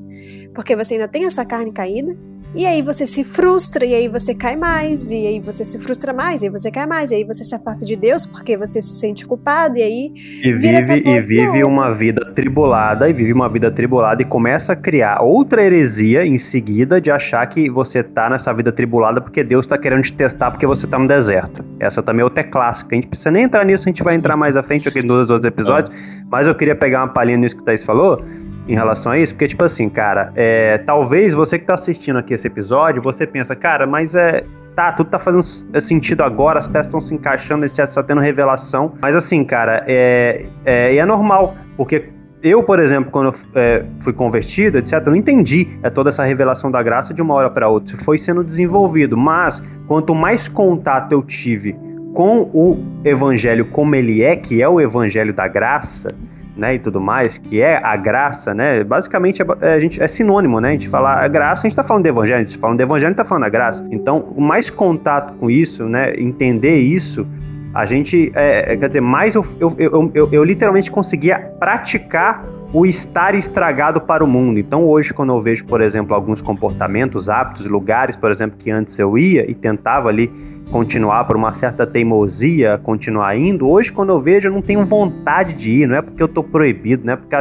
porque 0.54 0.76
você 0.76 0.96
ainda 0.96 1.08
tem 1.08 1.26
a 1.26 1.30
sua 1.30 1.46
carne 1.46 1.72
caída. 1.72 2.16
E 2.56 2.66
aí 2.66 2.82
você 2.82 3.06
se 3.06 3.24
frustra, 3.24 3.86
e 3.86 3.94
aí 3.94 4.08
você 4.08 4.34
cai 4.34 4.56
mais, 4.56 5.12
e 5.12 5.18
aí 5.18 5.40
você 5.40 5.64
se 5.64 5.78
frustra 5.78 6.12
mais, 6.12 6.42
e 6.42 6.46
aí 6.46 6.52
você 6.52 6.72
cai 6.72 6.88
mais, 6.88 7.12
e 7.12 7.16
aí 7.16 7.24
você 7.24 7.44
se 7.44 7.54
afasta 7.54 7.86
de 7.86 7.96
Deus 7.96 8.26
porque 8.26 8.58
você 8.58 8.82
se 8.82 8.96
sente 8.96 9.24
culpado, 9.24 9.78
e 9.78 9.84
aí. 9.84 10.12
E 10.44 10.52
vive, 10.52 11.08
e 11.08 11.20
vive 11.22 11.64
uma 11.64 11.92
vida 11.92 12.26
tribulada, 12.34 13.08
e 13.08 13.14
vive 13.14 13.32
uma 13.34 13.48
vida 13.48 13.70
tribulada, 13.70 14.24
e 14.24 14.26
começa 14.26 14.74
a 14.74 14.76
criar 14.76 15.22
outra 15.22 15.64
heresia 15.64 16.26
em 16.26 16.40
seguida 16.40 17.00
de 17.00 17.12
achar 17.12 17.46
que 17.46 17.70
você 17.70 18.02
tá 18.02 18.32
nessa 18.32 18.52
vida 18.52 18.72
tribulada 18.72 19.22
porque 19.22 19.44
Deus 19.44 19.68
tá 19.68 19.78
querendo 19.78 20.02
te 20.02 20.14
testar 20.14 20.50
porque 20.50 20.66
você 20.66 20.88
tá 20.88 20.98
no 20.98 21.08
deserto. 21.08 21.64
Essa 21.80 22.02
também 22.02 22.22
é 22.22 22.24
outra 22.24 22.44
clássica. 22.44 22.90
A 22.94 22.96
gente 22.96 23.08
precisa 23.08 23.30
nem 23.30 23.44
entrar 23.44 23.64
nisso, 23.64 23.88
a 23.88 23.90
gente 23.90 24.02
vai 24.02 24.16
entrar 24.16 24.36
mais 24.36 24.58
à 24.58 24.64
frente 24.64 24.90
aqui 24.90 25.06
nos 25.06 25.30
outros 25.30 25.46
episódios, 25.46 25.96
mas 26.32 26.48
eu 26.48 26.56
queria 26.56 26.76
pegar 26.76 27.02
uma 27.02 27.10
palhinha 27.10 27.38
nisso 27.38 27.56
que 27.56 27.62
o 27.62 27.66
Thaís 27.66 27.84
falou 27.84 28.24
em 28.70 28.76
relação 28.76 29.12
a 29.12 29.18
isso, 29.18 29.34
porque, 29.34 29.48
tipo 29.48 29.64
assim, 29.64 29.90
cara, 29.90 30.32
é, 30.36 30.78
talvez 30.78 31.34
você 31.34 31.58
que 31.58 31.66
tá 31.66 31.74
assistindo 31.74 32.20
aqui 32.20 32.36
esse 32.36 32.46
episódio, 32.46 33.02
você 33.02 33.26
pensa, 33.26 33.56
cara, 33.56 33.88
mas 33.88 34.16
é. 34.16 34.44
Tá, 34.76 34.94
tudo 34.94 35.10
tá 35.10 35.20
fazendo 35.20 35.44
sentido 35.82 36.22
agora, 36.22 36.58
as 36.58 36.66
peças 36.66 36.86
estão 36.86 37.02
se 37.02 37.14
encaixando, 37.14 37.66
etc, 37.66 37.80
está 37.80 38.02
tendo 38.02 38.22
revelação. 38.22 38.94
Mas 39.02 39.14
assim, 39.14 39.44
cara, 39.44 39.84
é, 39.86 40.46
é, 40.64 40.96
é 40.96 41.06
normal, 41.06 41.58
porque 41.76 42.08
eu, 42.42 42.64
por 42.64 42.80
exemplo, 42.80 43.12
quando 43.12 43.34
eu 43.34 43.62
é, 43.62 43.84
fui 44.00 44.14
convertido, 44.14 44.78
etc., 44.78 44.94
eu 45.06 45.12
não 45.12 45.16
entendi 45.16 45.68
é, 45.84 45.90
toda 45.90 46.10
essa 46.10 46.24
revelação 46.24 46.72
da 46.72 46.82
graça 46.82 47.14
de 47.14 47.22
uma 47.22 47.34
hora 47.34 47.50
para 47.50 47.68
outra. 47.68 47.98
Foi 47.98 48.18
sendo 48.18 48.42
desenvolvido. 48.42 49.18
Mas, 49.18 49.62
quanto 49.86 50.16
mais 50.16 50.48
contato 50.48 51.12
eu 51.12 51.22
tive 51.24 51.76
com 52.14 52.50
o 52.54 52.82
evangelho 53.04 53.66
como 53.66 53.96
ele 53.96 54.24
é, 54.24 54.38
que 54.38 54.62
é 54.62 54.70
o 54.70 54.80
evangelho 54.80 55.34
da 55.34 55.48
graça, 55.48 56.16
né, 56.60 56.76
e 56.76 56.80
tudo 56.80 57.00
mais, 57.00 57.38
que 57.38 57.62
é 57.62 57.80
a 57.84 57.96
graça, 57.96 58.54
né? 58.54 58.84
Basicamente 58.84 59.42
é, 59.42 59.46
é, 59.62 59.74
a 59.74 59.80
gente 59.80 60.02
é 60.02 60.08
sinônimo, 60.08 60.60
né? 60.60 60.70
A 60.70 60.72
gente 60.74 60.90
fala 60.90 61.24
a 61.24 61.28
graça, 61.28 61.66
a 61.66 61.70
gente 61.70 61.76
tá 61.76 61.84
falando 61.84 62.04
de 62.04 62.10
evangelho, 62.10 62.42
a 62.42 62.44
gente 62.44 62.56
tá 62.56 62.62
falando 62.62 62.78
de 62.78 62.84
evangelho, 62.84 63.08
a 63.08 63.12
gente 63.12 63.18
tá 63.18 63.26
falando 63.26 63.44
da 63.44 63.50
graça. 63.50 63.88
Então, 63.90 64.26
o 64.36 64.42
mais 64.42 64.70
contato 64.70 65.34
com 65.36 65.50
isso, 65.50 65.86
né, 65.86 66.14
entender 66.18 66.78
isso, 66.78 67.26
a 67.74 67.86
gente, 67.86 68.32
é, 68.36 68.74
é 68.74 68.78
quer 68.78 68.90
dizer, 68.90 69.02
mais 69.02 69.36
eu, 69.36 69.46
eu, 69.60 69.76
eu, 69.80 70.12
eu, 70.14 70.30
eu 70.32 70.44
literalmente 70.44 70.92
conseguia 70.92 71.40
praticar 71.60 72.44
o 72.72 72.86
estar 72.86 73.34
estragado 73.34 74.00
para 74.00 74.24
o 74.24 74.28
mundo. 74.28 74.60
Então, 74.60 74.86
hoje, 74.86 75.14
quando 75.14 75.34
eu 75.34 75.42
vejo, 75.42 75.66
por 75.66 75.82
exemplo, 75.82 76.14
alguns 76.14 76.42
comportamentos, 76.42 77.30
hábitos, 77.30 77.66
lugares, 77.66 78.16
por 78.16 78.30
exemplo, 78.30 78.58
que 78.58 78.70
antes 78.70 78.98
eu 79.00 79.18
ia 79.18 79.50
e 79.50 79.56
tentava 79.56 80.08
ali 80.08 80.32
continuar 80.72 81.24
por 81.24 81.36
uma 81.36 81.52
certa 81.56 81.88
teimosia, 81.88 82.78
continuar 82.78 83.36
indo, 83.36 83.68
hoje, 83.68 83.92
quando 83.92 84.10
eu 84.10 84.22
vejo, 84.22 84.50
eu 84.50 84.52
não 84.52 84.62
tenho 84.62 84.86
vontade 84.86 85.56
de 85.56 85.72
ir. 85.72 85.88
Não 85.88 85.96
é 85.96 86.02
porque 86.02 86.22
eu 86.22 86.28
tô 86.28 86.44
proibido, 86.44 87.04
não 87.04 87.14
é 87.14 87.16
porque, 87.16 87.36
é 87.36 87.40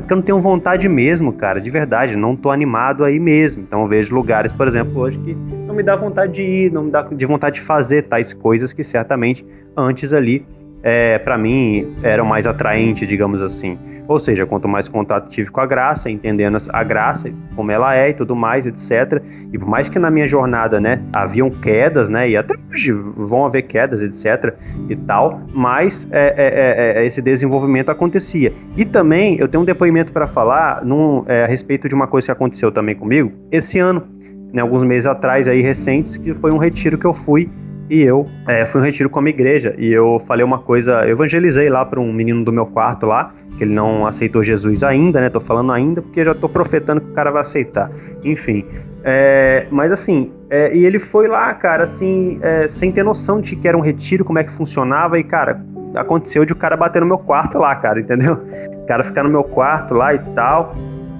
porque 0.00 0.12
eu 0.12 0.16
não 0.16 0.22
tenho 0.22 0.40
vontade 0.40 0.86
mesmo, 0.88 1.32
cara, 1.32 1.58
de 1.58 1.70
verdade. 1.70 2.14
Não 2.14 2.36
tô 2.36 2.50
animado 2.50 3.02
aí 3.02 3.18
mesmo. 3.18 3.62
Então, 3.62 3.80
eu 3.80 3.88
vejo 3.88 4.14
lugares, 4.14 4.52
por 4.52 4.68
exemplo, 4.68 5.00
hoje 5.00 5.18
que 5.18 5.34
não 5.66 5.74
me 5.74 5.82
dá 5.82 5.96
vontade 5.96 6.34
de 6.34 6.42
ir, 6.42 6.72
não 6.72 6.84
me 6.84 6.90
dá 6.90 7.02
de 7.02 7.24
vontade 7.24 7.56
de 7.56 7.62
fazer 7.62 8.02
tais 8.02 8.34
coisas 8.34 8.74
que 8.74 8.84
certamente 8.84 9.44
antes 9.74 10.12
ali 10.12 10.44
é, 10.88 11.18
para 11.18 11.36
mim, 11.36 11.96
eram 12.00 12.24
mais 12.24 12.46
atraentes, 12.46 13.08
digamos 13.08 13.42
assim. 13.42 13.76
Ou 14.06 14.20
seja, 14.20 14.46
quanto 14.46 14.68
mais 14.68 14.86
contato 14.86 15.28
tive 15.28 15.50
com 15.50 15.60
a 15.60 15.66
graça, 15.66 16.08
entendendo 16.08 16.56
a 16.68 16.84
graça, 16.84 17.28
como 17.56 17.72
ela 17.72 17.96
é 17.96 18.10
e 18.10 18.14
tudo 18.14 18.36
mais, 18.36 18.66
etc. 18.66 19.20
E 19.52 19.58
por 19.58 19.68
mais 19.68 19.88
que 19.88 19.98
na 19.98 20.12
minha 20.12 20.28
jornada, 20.28 20.80
né, 20.80 21.02
haviam 21.12 21.50
quedas, 21.50 22.08
né, 22.08 22.30
e 22.30 22.36
até 22.36 22.54
hoje 22.70 22.92
vão 22.92 23.44
haver 23.44 23.62
quedas, 23.62 24.00
etc. 24.00 24.54
e 24.88 24.94
tal, 24.94 25.40
mas 25.52 26.06
é, 26.12 26.34
é, 26.36 26.98
é, 26.98 27.02
é 27.02 27.04
esse 27.04 27.20
desenvolvimento 27.20 27.90
acontecia. 27.90 28.52
E 28.76 28.84
também 28.84 29.40
eu 29.40 29.48
tenho 29.48 29.62
um 29.62 29.66
depoimento 29.66 30.12
para 30.12 30.28
falar 30.28 30.84
num, 30.84 31.24
é, 31.26 31.42
a 31.42 31.46
respeito 31.48 31.88
de 31.88 31.96
uma 31.96 32.06
coisa 32.06 32.26
que 32.26 32.32
aconteceu 32.32 32.70
também 32.70 32.94
comigo 32.94 33.32
esse 33.50 33.80
ano, 33.80 34.04
né, 34.52 34.62
alguns 34.62 34.84
meses 34.84 35.08
atrás, 35.08 35.48
aí 35.48 35.62
recentes, 35.62 36.16
que 36.16 36.32
foi 36.32 36.52
um 36.52 36.58
retiro 36.58 36.96
que 36.96 37.06
eu 37.06 37.12
fui 37.12 37.50
e 37.88 38.02
eu 38.02 38.26
é, 38.46 38.66
fui 38.66 38.80
um 38.80 38.84
retiro 38.84 39.08
com 39.08 39.18
a 39.18 39.22
minha 39.22 39.34
igreja 39.34 39.74
e 39.78 39.92
eu 39.92 40.18
falei 40.18 40.44
uma 40.44 40.58
coisa, 40.58 41.04
eu 41.04 41.10
evangelizei 41.10 41.70
lá 41.70 41.84
para 41.84 42.00
um 42.00 42.12
menino 42.12 42.44
do 42.44 42.52
meu 42.52 42.66
quarto 42.66 43.06
lá, 43.06 43.32
que 43.56 43.64
ele 43.64 43.74
não 43.74 44.06
aceitou 44.06 44.42
Jesus 44.42 44.82
ainda, 44.82 45.20
né? 45.20 45.30
Tô 45.30 45.40
falando 45.40 45.72
ainda 45.72 46.02
porque 46.02 46.24
já 46.24 46.34
tô 46.34 46.48
profetando 46.48 47.00
que 47.00 47.10
o 47.10 47.12
cara 47.12 47.30
vai 47.30 47.42
aceitar. 47.42 47.90
Enfim, 48.24 48.64
é, 49.04 49.66
mas 49.70 49.92
assim, 49.92 50.32
é, 50.50 50.76
e 50.76 50.84
ele 50.84 50.98
foi 50.98 51.28
lá, 51.28 51.54
cara, 51.54 51.84
assim, 51.84 52.38
é, 52.42 52.66
sem 52.66 52.90
ter 52.90 53.04
noção 53.04 53.40
de 53.40 53.54
que 53.54 53.68
era 53.68 53.76
um 53.76 53.80
retiro, 53.80 54.24
como 54.24 54.38
é 54.38 54.44
que 54.44 54.50
funcionava, 54.50 55.18
e 55.18 55.24
cara, 55.24 55.64
aconteceu 55.94 56.44
de 56.44 56.52
o 56.52 56.56
cara 56.56 56.76
bater 56.76 57.00
no 57.00 57.06
meu 57.06 57.18
quarto 57.18 57.58
lá, 57.58 57.74
cara, 57.76 58.00
entendeu? 58.00 58.34
O 58.82 58.86
cara 58.86 59.04
ficar 59.04 59.22
no 59.22 59.30
meu 59.30 59.44
quarto 59.44 59.94
lá 59.94 60.12
e 60.12 60.18
tal. 60.34 60.74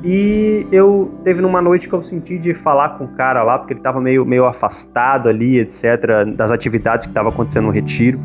E 0.09 0.65
eu 0.71 1.13
teve 1.25 1.43
numa 1.43 1.61
noite 1.61 1.89
que 1.89 1.93
eu 1.93 2.01
senti 2.01 2.39
de 2.39 2.55
falar 2.55 2.91
com 2.91 3.07
o 3.07 3.09
cara 3.09 3.43
lá, 3.43 3.59
porque 3.59 3.73
ele 3.73 3.81
tava 3.81 4.01
meio, 4.01 4.25
meio 4.25 4.47
afastado 4.47 5.29
ali, 5.29 5.59
etc., 5.59 6.25
das 6.37 6.53
atividades 6.53 7.07
que 7.07 7.11
estavam 7.11 7.33
acontecendo 7.33 7.65
no 7.65 7.73
retiro. 7.73 8.21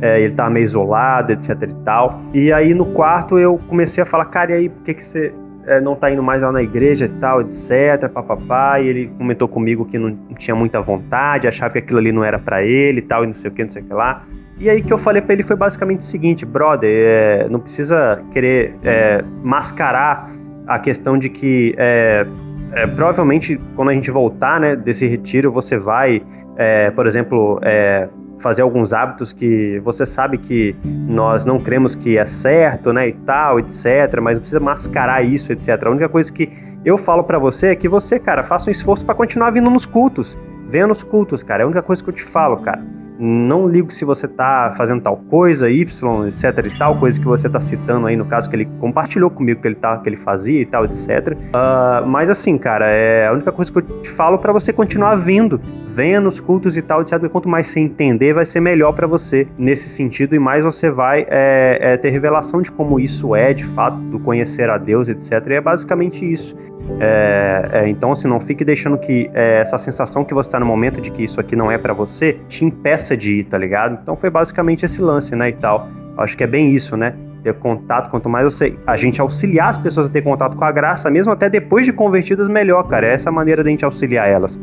É, 0.00 0.20
ele 0.20 0.32
tava 0.32 0.50
meio 0.50 0.62
isolado, 0.62 1.32
etc 1.32 1.50
e 1.62 1.74
tal. 1.84 2.20
E 2.32 2.52
aí 2.52 2.72
no 2.72 2.86
quarto 2.86 3.36
eu 3.36 3.58
comecei 3.68 4.00
a 4.00 4.06
falar, 4.06 4.26
cara, 4.26 4.52
e 4.52 4.54
aí, 4.54 4.68
por 4.68 4.84
que, 4.84 4.94
que 4.94 5.02
você 5.02 5.34
é, 5.66 5.80
não 5.80 5.96
tá 5.96 6.08
indo 6.08 6.22
mais 6.22 6.40
lá 6.40 6.52
na 6.52 6.62
igreja 6.62 7.06
e 7.06 7.08
tal, 7.08 7.40
etc, 7.40 8.08
papapá, 8.12 8.78
e 8.80 8.86
ele 8.86 9.10
comentou 9.18 9.48
comigo 9.48 9.84
que 9.84 9.98
não 9.98 10.14
tinha 10.38 10.54
muita 10.54 10.80
vontade, 10.80 11.48
achava 11.48 11.72
que 11.72 11.78
aquilo 11.78 11.98
ali 11.98 12.12
não 12.12 12.22
era 12.22 12.38
para 12.38 12.62
ele 12.62 13.00
e 13.00 13.02
tal, 13.02 13.24
e 13.24 13.26
não 13.26 13.34
sei 13.34 13.50
o 13.50 13.52
que, 13.52 13.64
não 13.64 13.70
sei 13.70 13.82
o 13.82 13.86
que 13.86 13.92
lá. 13.92 14.24
E 14.56 14.70
aí 14.70 14.80
que 14.80 14.92
eu 14.92 14.98
falei 14.98 15.20
para 15.20 15.32
ele 15.32 15.42
foi 15.42 15.56
basicamente 15.56 16.00
o 16.00 16.04
seguinte, 16.04 16.46
brother, 16.46 16.90
é, 16.92 17.48
não 17.48 17.58
precisa 17.58 18.22
querer 18.30 18.76
é, 18.84 19.24
mascarar 19.42 20.30
a 20.66 20.78
questão 20.78 21.18
de 21.18 21.28
que 21.28 21.74
é, 21.76 22.26
é, 22.72 22.86
provavelmente 22.86 23.60
quando 23.76 23.90
a 23.90 23.92
gente 23.92 24.10
voltar 24.10 24.60
né, 24.60 24.76
desse 24.76 25.06
retiro, 25.06 25.52
você 25.52 25.76
vai, 25.76 26.22
é, 26.56 26.90
por 26.90 27.06
exemplo, 27.06 27.58
é, 27.62 28.08
fazer 28.38 28.62
alguns 28.62 28.92
hábitos 28.92 29.32
que 29.32 29.80
você 29.84 30.04
sabe 30.04 30.38
que 30.38 30.74
nós 30.84 31.44
não 31.44 31.58
cremos 31.58 31.94
que 31.94 32.18
é 32.18 32.26
certo, 32.26 32.92
né, 32.92 33.08
e 33.08 33.12
tal, 33.12 33.58
etc, 33.58 34.20
mas 34.20 34.36
não 34.36 34.40
precisa 34.40 34.60
mascarar 34.60 35.22
isso, 35.22 35.52
etc. 35.52 35.82
A 35.84 35.90
única 35.90 36.08
coisa 36.08 36.32
que 36.32 36.50
eu 36.84 36.98
falo 36.98 37.24
para 37.24 37.38
você 37.38 37.68
é 37.68 37.74
que 37.74 37.88
você, 37.88 38.18
cara, 38.18 38.42
faça 38.42 38.68
um 38.68 38.72
esforço 38.72 39.04
para 39.04 39.14
continuar 39.14 39.50
vindo 39.50 39.70
nos 39.70 39.86
cultos. 39.86 40.36
Venha 40.66 40.86
nos 40.86 41.02
cultos, 41.02 41.42
cara. 41.42 41.62
É 41.62 41.64
a 41.64 41.66
única 41.66 41.82
coisa 41.82 42.02
que 42.02 42.10
eu 42.10 42.14
te 42.14 42.24
falo, 42.24 42.56
cara 42.56 42.82
não 43.18 43.68
ligo 43.68 43.92
se 43.92 44.04
você 44.04 44.26
tá 44.26 44.74
fazendo 44.76 45.02
tal 45.02 45.16
coisa, 45.16 45.70
Y, 45.70 46.26
etc 46.26 46.66
e 46.66 46.78
tal, 46.78 46.96
coisa 46.96 47.20
que 47.20 47.26
você 47.26 47.48
tá 47.48 47.60
citando 47.60 48.06
aí, 48.06 48.16
no 48.16 48.24
caso 48.24 48.48
que 48.48 48.56
ele 48.56 48.68
compartilhou 48.80 49.30
comigo 49.30 49.60
que 49.60 49.68
ele, 49.68 49.74
tá, 49.74 49.98
que 49.98 50.08
ele 50.08 50.16
fazia 50.16 50.60
e 50.60 50.66
tal, 50.66 50.84
etc. 50.84 51.08
Uh, 51.08 51.36
ah, 51.54 52.04
mas 52.06 52.28
assim, 52.28 52.58
cara, 52.58 52.88
é 52.88 53.28
a 53.28 53.32
única 53.32 53.52
coisa 53.52 53.70
que 53.70 53.78
eu 53.78 53.82
te 53.82 54.10
falo 54.10 54.38
para 54.38 54.52
você 54.52 54.72
continuar 54.72 55.16
vindo. 55.16 55.60
Venha 55.94 56.20
nos 56.20 56.40
cultos 56.40 56.76
e 56.76 56.82
tal, 56.82 57.02
etc. 57.02 57.22
E 57.22 57.28
quanto 57.28 57.48
mais 57.48 57.68
você 57.68 57.78
entender, 57.78 58.34
vai 58.34 58.44
ser 58.44 58.58
melhor 58.58 58.92
para 58.92 59.06
você 59.06 59.46
nesse 59.56 59.88
sentido 59.88 60.34
e 60.34 60.40
mais 60.40 60.64
você 60.64 60.90
vai 60.90 61.24
é, 61.30 61.78
é, 61.80 61.96
ter 61.96 62.10
revelação 62.10 62.60
de 62.60 62.72
como 62.72 62.98
isso 62.98 63.36
é, 63.36 63.54
de 63.54 63.64
fato, 63.64 63.96
do 63.96 64.18
conhecer 64.18 64.68
a 64.68 64.76
Deus, 64.76 65.08
etc. 65.08 65.46
E 65.50 65.52
é 65.52 65.60
basicamente 65.60 66.28
isso. 66.28 66.56
É, 66.98 67.68
é, 67.72 67.88
então, 67.88 68.10
assim, 68.10 68.26
não 68.26 68.40
fique 68.40 68.64
deixando 68.64 68.98
que 68.98 69.30
é, 69.32 69.60
essa 69.60 69.78
sensação 69.78 70.24
que 70.24 70.34
você 70.34 70.48
está 70.48 70.58
no 70.58 70.66
momento 70.66 71.00
de 71.00 71.12
que 71.12 71.22
isso 71.22 71.38
aqui 71.38 71.54
não 71.54 71.70
é 71.70 71.78
para 71.78 71.92
você 71.92 72.38
te 72.48 72.64
impeça 72.64 73.16
de 73.16 73.34
ir, 73.34 73.44
tá 73.44 73.56
ligado? 73.56 73.96
Então 74.02 74.16
foi 74.16 74.30
basicamente 74.30 74.84
esse 74.84 75.00
lance, 75.00 75.36
né, 75.36 75.50
e 75.50 75.52
tal. 75.52 75.88
Acho 76.18 76.36
que 76.36 76.42
é 76.42 76.46
bem 76.48 76.72
isso, 76.72 76.96
né? 76.96 77.14
Ter 77.44 77.54
contato, 77.54 78.10
quanto 78.10 78.28
mais 78.28 78.44
você, 78.44 78.76
a 78.84 78.96
gente 78.96 79.20
auxiliar 79.20 79.70
as 79.70 79.78
pessoas 79.78 80.08
a 80.08 80.10
ter 80.10 80.22
contato 80.22 80.56
com 80.56 80.64
a 80.64 80.72
graça, 80.72 81.08
mesmo 81.08 81.32
até 81.32 81.48
depois 81.48 81.86
de 81.86 81.92
convertidas, 81.92 82.48
melhor, 82.48 82.82
cara. 82.88 83.06
É 83.06 83.12
essa 83.12 83.30
maneira 83.30 83.62
de 83.62 83.68
a 83.68 83.70
gente 83.70 83.84
auxiliar 83.84 84.28
elas. 84.28 84.58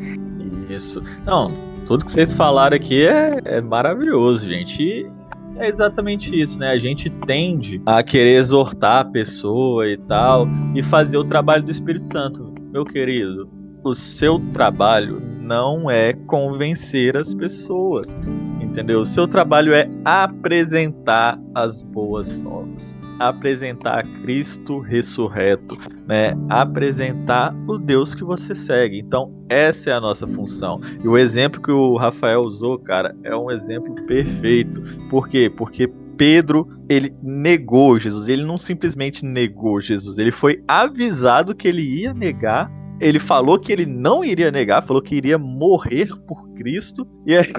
Isso. 0.76 1.02
Não, 1.26 1.52
tudo 1.86 2.06
que 2.06 2.12
vocês 2.12 2.34
falaram 2.34 2.76
aqui 2.76 3.06
é, 3.08 3.40
é 3.44 3.62
maravilhoso, 3.62 4.48
gente. 4.48 4.82
E 4.82 5.10
é 5.58 5.68
exatamente 5.68 6.40
isso, 6.40 6.58
né? 6.58 6.72
A 6.72 6.80
gente 6.80 7.10
tende 7.10 7.82
a 7.86 8.02
querer 8.02 8.38
exortar 8.38 9.02
a 9.02 9.06
pessoa 9.06 9.88
e 9.88 9.98
tal 9.98 10.48
e 10.76 10.82
fazer 10.82 11.18
o 11.18 11.24
trabalho 11.24 11.64
do 11.64 11.72
Espírito 11.72 12.06
Santo. 12.06 12.54
Meu 12.72 12.86
querido, 12.86 13.50
o 13.84 13.94
seu 13.94 14.40
trabalho 14.54 15.22
não 15.42 15.90
é 15.90 16.14
convencer 16.14 17.18
as 17.18 17.34
pessoas, 17.34 18.20
entendeu? 18.62 19.02
O 19.02 19.06
seu 19.06 19.28
trabalho 19.28 19.74
é 19.74 19.90
apresentar 20.06 21.40
as 21.56 21.82
boas 21.82 22.38
novas 22.40 22.96
apresentar 23.28 24.04
Cristo 24.24 24.80
ressurreto, 24.80 25.78
né? 26.08 26.36
Apresentar 26.50 27.56
o 27.68 27.78
Deus 27.78 28.16
que 28.16 28.24
você 28.24 28.56
segue. 28.56 28.98
Então, 28.98 29.32
essa 29.48 29.92
é 29.92 29.94
a 29.94 30.02
nossa 30.02 30.28
função. 30.28 30.82
E 31.04 31.08
o 31.08 31.18
exemplo 31.18 31.62
que 31.62 31.72
o 31.72 31.98
Rafael 31.98 32.42
usou, 32.42 32.80
cara, 32.80 33.16
é 33.24 33.36
um 33.36 33.52
exemplo 33.52 33.94
perfeito. 34.08 34.82
Por 35.10 35.28
quê? 35.30 35.52
Porque 35.56 35.88
Pedro, 36.18 36.68
ele 36.90 37.14
negou 37.22 38.00
Jesus. 38.00 38.28
Ele 38.28 38.44
não 38.44 38.58
simplesmente 38.58 39.24
negou 39.24 39.80
Jesus, 39.80 40.18
ele 40.18 40.32
foi 40.32 40.64
avisado 40.68 41.56
que 41.56 41.68
ele 41.68 41.82
ia 41.82 42.14
negar 42.14 42.72
ele 43.02 43.20
falou 43.20 43.58
que 43.58 43.72
ele 43.72 43.86
não 43.86 44.24
iria 44.24 44.52
negar, 44.52 44.84
falou 44.84 45.02
que 45.02 45.16
iria 45.16 45.38
morrer 45.38 46.08
por 46.28 46.48
Cristo, 46.54 47.06
e 47.26 47.36
aí 47.36 47.52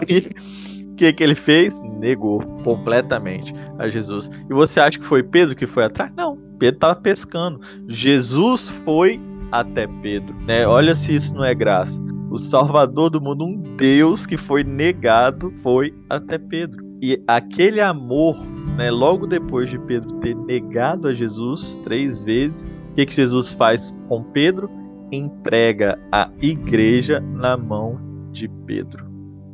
o 0.87 0.95
que, 0.95 1.13
que 1.13 1.23
ele 1.23 1.35
fez? 1.35 1.81
Negou 1.99 2.41
completamente 2.63 3.53
a 3.79 3.89
Jesus. 3.89 4.31
E 4.49 4.55
você 4.55 4.79
acha 4.79 4.99
que 4.99 5.05
foi 5.05 5.23
Pedro 5.23 5.57
que 5.57 5.67
foi 5.67 5.85
atrás? 5.85 6.13
Não, 6.17 6.39
Pedro 6.59 6.77
estava 6.77 6.95
pescando. 6.95 7.61
Jesus 7.89 8.69
foi 8.85 9.21
até 9.51 9.89
Pedro. 10.01 10.35
Né? 10.47 10.67
Olha 10.67 10.95
se 10.95 11.15
isso 11.15 11.35
não 11.35 11.45
é 11.45 11.55
graça. 11.55 12.01
O 12.31 12.39
Salvador 12.39 13.11
do 13.11 13.21
mundo, 13.21 13.45
um 13.45 13.77
Deus 13.77 14.25
que 14.25 14.37
foi 14.37 14.63
negado, 14.63 15.53
foi 15.63 15.91
até 16.09 16.39
Pedro. 16.39 16.83
E 17.03 17.21
aquele 17.27 17.81
amor, 17.81 18.39
né, 18.77 18.91
logo 18.91 19.27
depois 19.27 19.69
de 19.69 19.79
Pedro 19.81 20.15
ter 20.21 20.37
negado 20.37 21.09
a 21.09 21.15
Jesus 21.15 21.81
três 21.83 22.23
vezes, 22.23 22.65
o 22.91 22.95
que, 22.95 23.07
que 23.07 23.13
Jesus 23.15 23.53
faz 23.53 23.93
com 24.09 24.23
Pedro? 24.23 24.71
Entrega 25.13 25.99
a 26.11 26.31
igreja 26.41 27.21
na 27.21 27.57
mão 27.57 28.01
de 28.33 28.49
Pedro. 28.67 29.07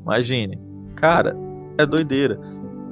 Imagine, 0.04 0.58
cara, 0.94 1.36
é 1.76 1.84
doideira. 1.84 2.38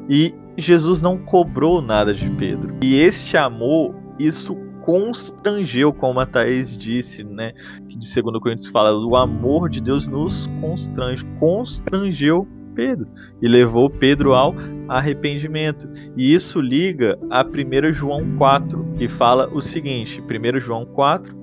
E 0.09 0.35
Jesus 0.59 1.01
não 1.01 1.17
cobrou 1.17 1.81
nada 1.81 2.13
de 2.13 2.29
Pedro. 2.31 2.75
E 2.83 2.99
este 2.99 3.37
amor, 3.37 3.95
isso 4.19 4.57
constrangeu, 4.85 5.93
como 5.93 6.21
a 6.21 6.27
Thaís 6.27 6.77
disse, 6.77 7.25
né? 7.25 7.53
Que 7.89 7.99
de 7.99 8.23
2 8.23 8.41
Coríntios 8.41 8.69
fala, 8.69 8.97
o 8.97 9.17
amor 9.17 9.69
de 9.69 9.81
Deus 9.81 10.09
nos 10.09 10.47
constrange, 10.61 11.25
constrangeu 11.39 12.47
Pedro 12.75 13.09
e 13.41 13.49
levou 13.49 13.89
Pedro 13.89 14.35
ao 14.35 14.55
arrependimento. 14.89 15.89
E 16.17 16.33
isso 16.33 16.61
liga 16.61 17.19
a 17.31 17.43
1 17.43 17.93
João 17.93 18.37
4, 18.37 18.93
que 18.97 19.09
fala 19.09 19.49
o 19.53 19.61
seguinte: 19.61 20.23
1 20.23 20.61
João 20.61 20.85
4, 20.85 21.35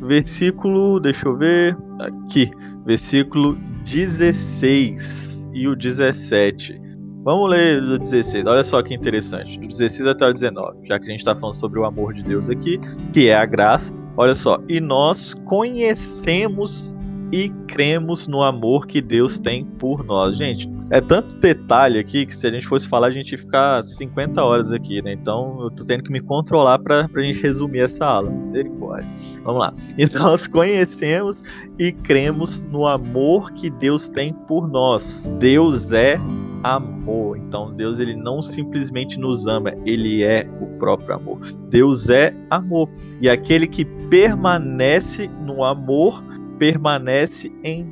versículo, 0.00 0.98
deixa 1.00 1.28
eu 1.28 1.36
ver, 1.36 1.76
aqui, 1.98 2.50
versículo 2.84 3.56
16 3.84 5.48
e 5.52 5.68
o 5.68 5.76
17. 5.76 6.80
Vamos 7.22 7.50
ler 7.50 7.80
do 7.82 7.98
16, 7.98 8.46
olha 8.46 8.64
só 8.64 8.82
que 8.82 8.94
interessante. 8.94 9.58
Do 9.58 9.68
16 9.68 10.08
até 10.08 10.26
o 10.26 10.32
19, 10.32 10.86
já 10.86 10.98
que 10.98 11.04
a 11.04 11.10
gente 11.10 11.20
está 11.20 11.36
falando 11.36 11.54
sobre 11.54 11.78
o 11.78 11.84
amor 11.84 12.14
de 12.14 12.24
Deus 12.24 12.48
aqui, 12.48 12.80
que 13.12 13.28
é 13.28 13.34
a 13.34 13.44
graça. 13.44 13.92
Olha 14.16 14.34
só, 14.34 14.58
e 14.68 14.80
nós 14.80 15.34
conhecemos 15.44 16.96
e 17.32 17.48
cremos 17.68 18.26
no 18.26 18.42
amor 18.42 18.86
que 18.86 19.00
Deus 19.00 19.38
tem 19.38 19.64
por 19.64 20.04
nós. 20.04 20.36
Gente, 20.36 20.68
é 20.90 21.00
tanto 21.00 21.36
detalhe 21.36 22.00
aqui 22.00 22.26
que 22.26 22.36
se 22.36 22.46
a 22.46 22.50
gente 22.50 22.66
fosse 22.66 22.88
falar, 22.88 23.06
a 23.06 23.10
gente 23.12 23.32
ia 23.32 23.38
ficar 23.38 23.82
50 23.82 24.42
horas 24.42 24.72
aqui, 24.72 25.00
né? 25.00 25.12
Então 25.12 25.58
eu 25.62 25.70
tô 25.70 25.84
tendo 25.84 26.02
que 26.02 26.10
me 26.10 26.20
controlar 26.20 26.80
para 26.80 27.08
a 27.14 27.22
gente 27.22 27.40
resumir 27.40 27.80
essa 27.80 28.04
aula. 28.04 28.28
Misericórdia. 28.28 29.08
Vamos 29.44 29.60
lá. 29.60 29.74
E 29.96 30.06
nós 30.18 30.48
conhecemos 30.48 31.44
e 31.78 31.92
cremos 31.92 32.62
no 32.62 32.88
amor 32.88 33.52
que 33.52 33.70
Deus 33.70 34.08
tem 34.08 34.32
por 34.32 34.68
nós. 34.68 35.30
Deus 35.38 35.92
é 35.92 36.18
amor. 36.64 37.36
Então 37.36 37.72
Deus 37.72 38.00
ele 38.00 38.16
não 38.16 38.42
simplesmente 38.42 39.16
nos 39.16 39.46
ama, 39.46 39.72
ele 39.86 40.24
é 40.24 40.48
o 40.60 40.66
próprio 40.78 41.14
amor. 41.14 41.40
Deus 41.68 42.10
é 42.10 42.34
amor. 42.50 42.90
E 43.20 43.28
aquele 43.28 43.68
que 43.68 43.84
permanece 43.84 45.28
no 45.46 45.62
amor 45.62 46.20
permanece 46.58 47.50
em 47.62 47.86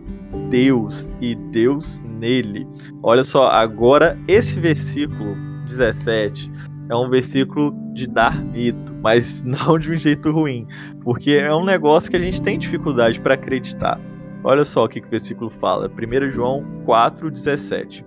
Deus 0.51 1.11
e 1.21 1.35
Deus 1.35 2.03
nele. 2.19 2.67
Olha 3.03 3.25
só, 3.25 3.49
agora 3.49 4.19
esse 4.27 4.59
versículo 4.59 5.37
17 5.67 6.51
é 6.91 6.97
um 6.97 7.09
versículo 7.09 7.75
de 7.93 8.07
dar 8.07 8.43
medo, 8.45 8.95
mas 9.03 9.43
não 9.47 9.79
de 9.79 9.93
um 9.93 9.97
jeito 9.97 10.31
ruim, 10.31 10.67
porque 11.03 11.33
é 11.33 11.55
um 11.55 11.65
negócio 11.65 12.11
que 12.11 12.17
a 12.17 12.21
gente 12.21 12.41
tem 12.43 12.59
dificuldade 12.59 13.21
para 13.21 13.35
acreditar. 13.35 14.01
Olha 14.45 14.65
só 14.65 14.85
o 14.85 14.89
que, 14.89 15.01
que 15.01 15.07
o 15.07 15.11
versículo 15.11 15.51
fala, 15.51 15.91
1 15.91 16.31
João 16.31 16.65
4,17. 16.87 18.05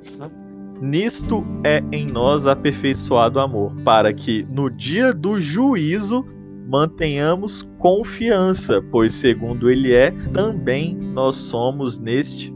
Nisto 0.81 1.45
é 1.63 1.83
em 1.91 2.07
nós 2.07 2.47
aperfeiçoado 2.47 3.37
o 3.37 3.41
amor, 3.41 3.75
para 3.83 4.11
que 4.11 4.47
no 4.49 4.69
dia 4.69 5.13
do 5.13 5.39
juízo 5.39 6.25
mantenhamos 6.67 7.67
confiança, 7.77 8.81
pois 8.91 9.13
segundo 9.13 9.69
ele 9.69 9.93
é, 9.93 10.09
também 10.33 10.95
nós 10.95 11.35
somos 11.35 11.99
neste 11.99 12.51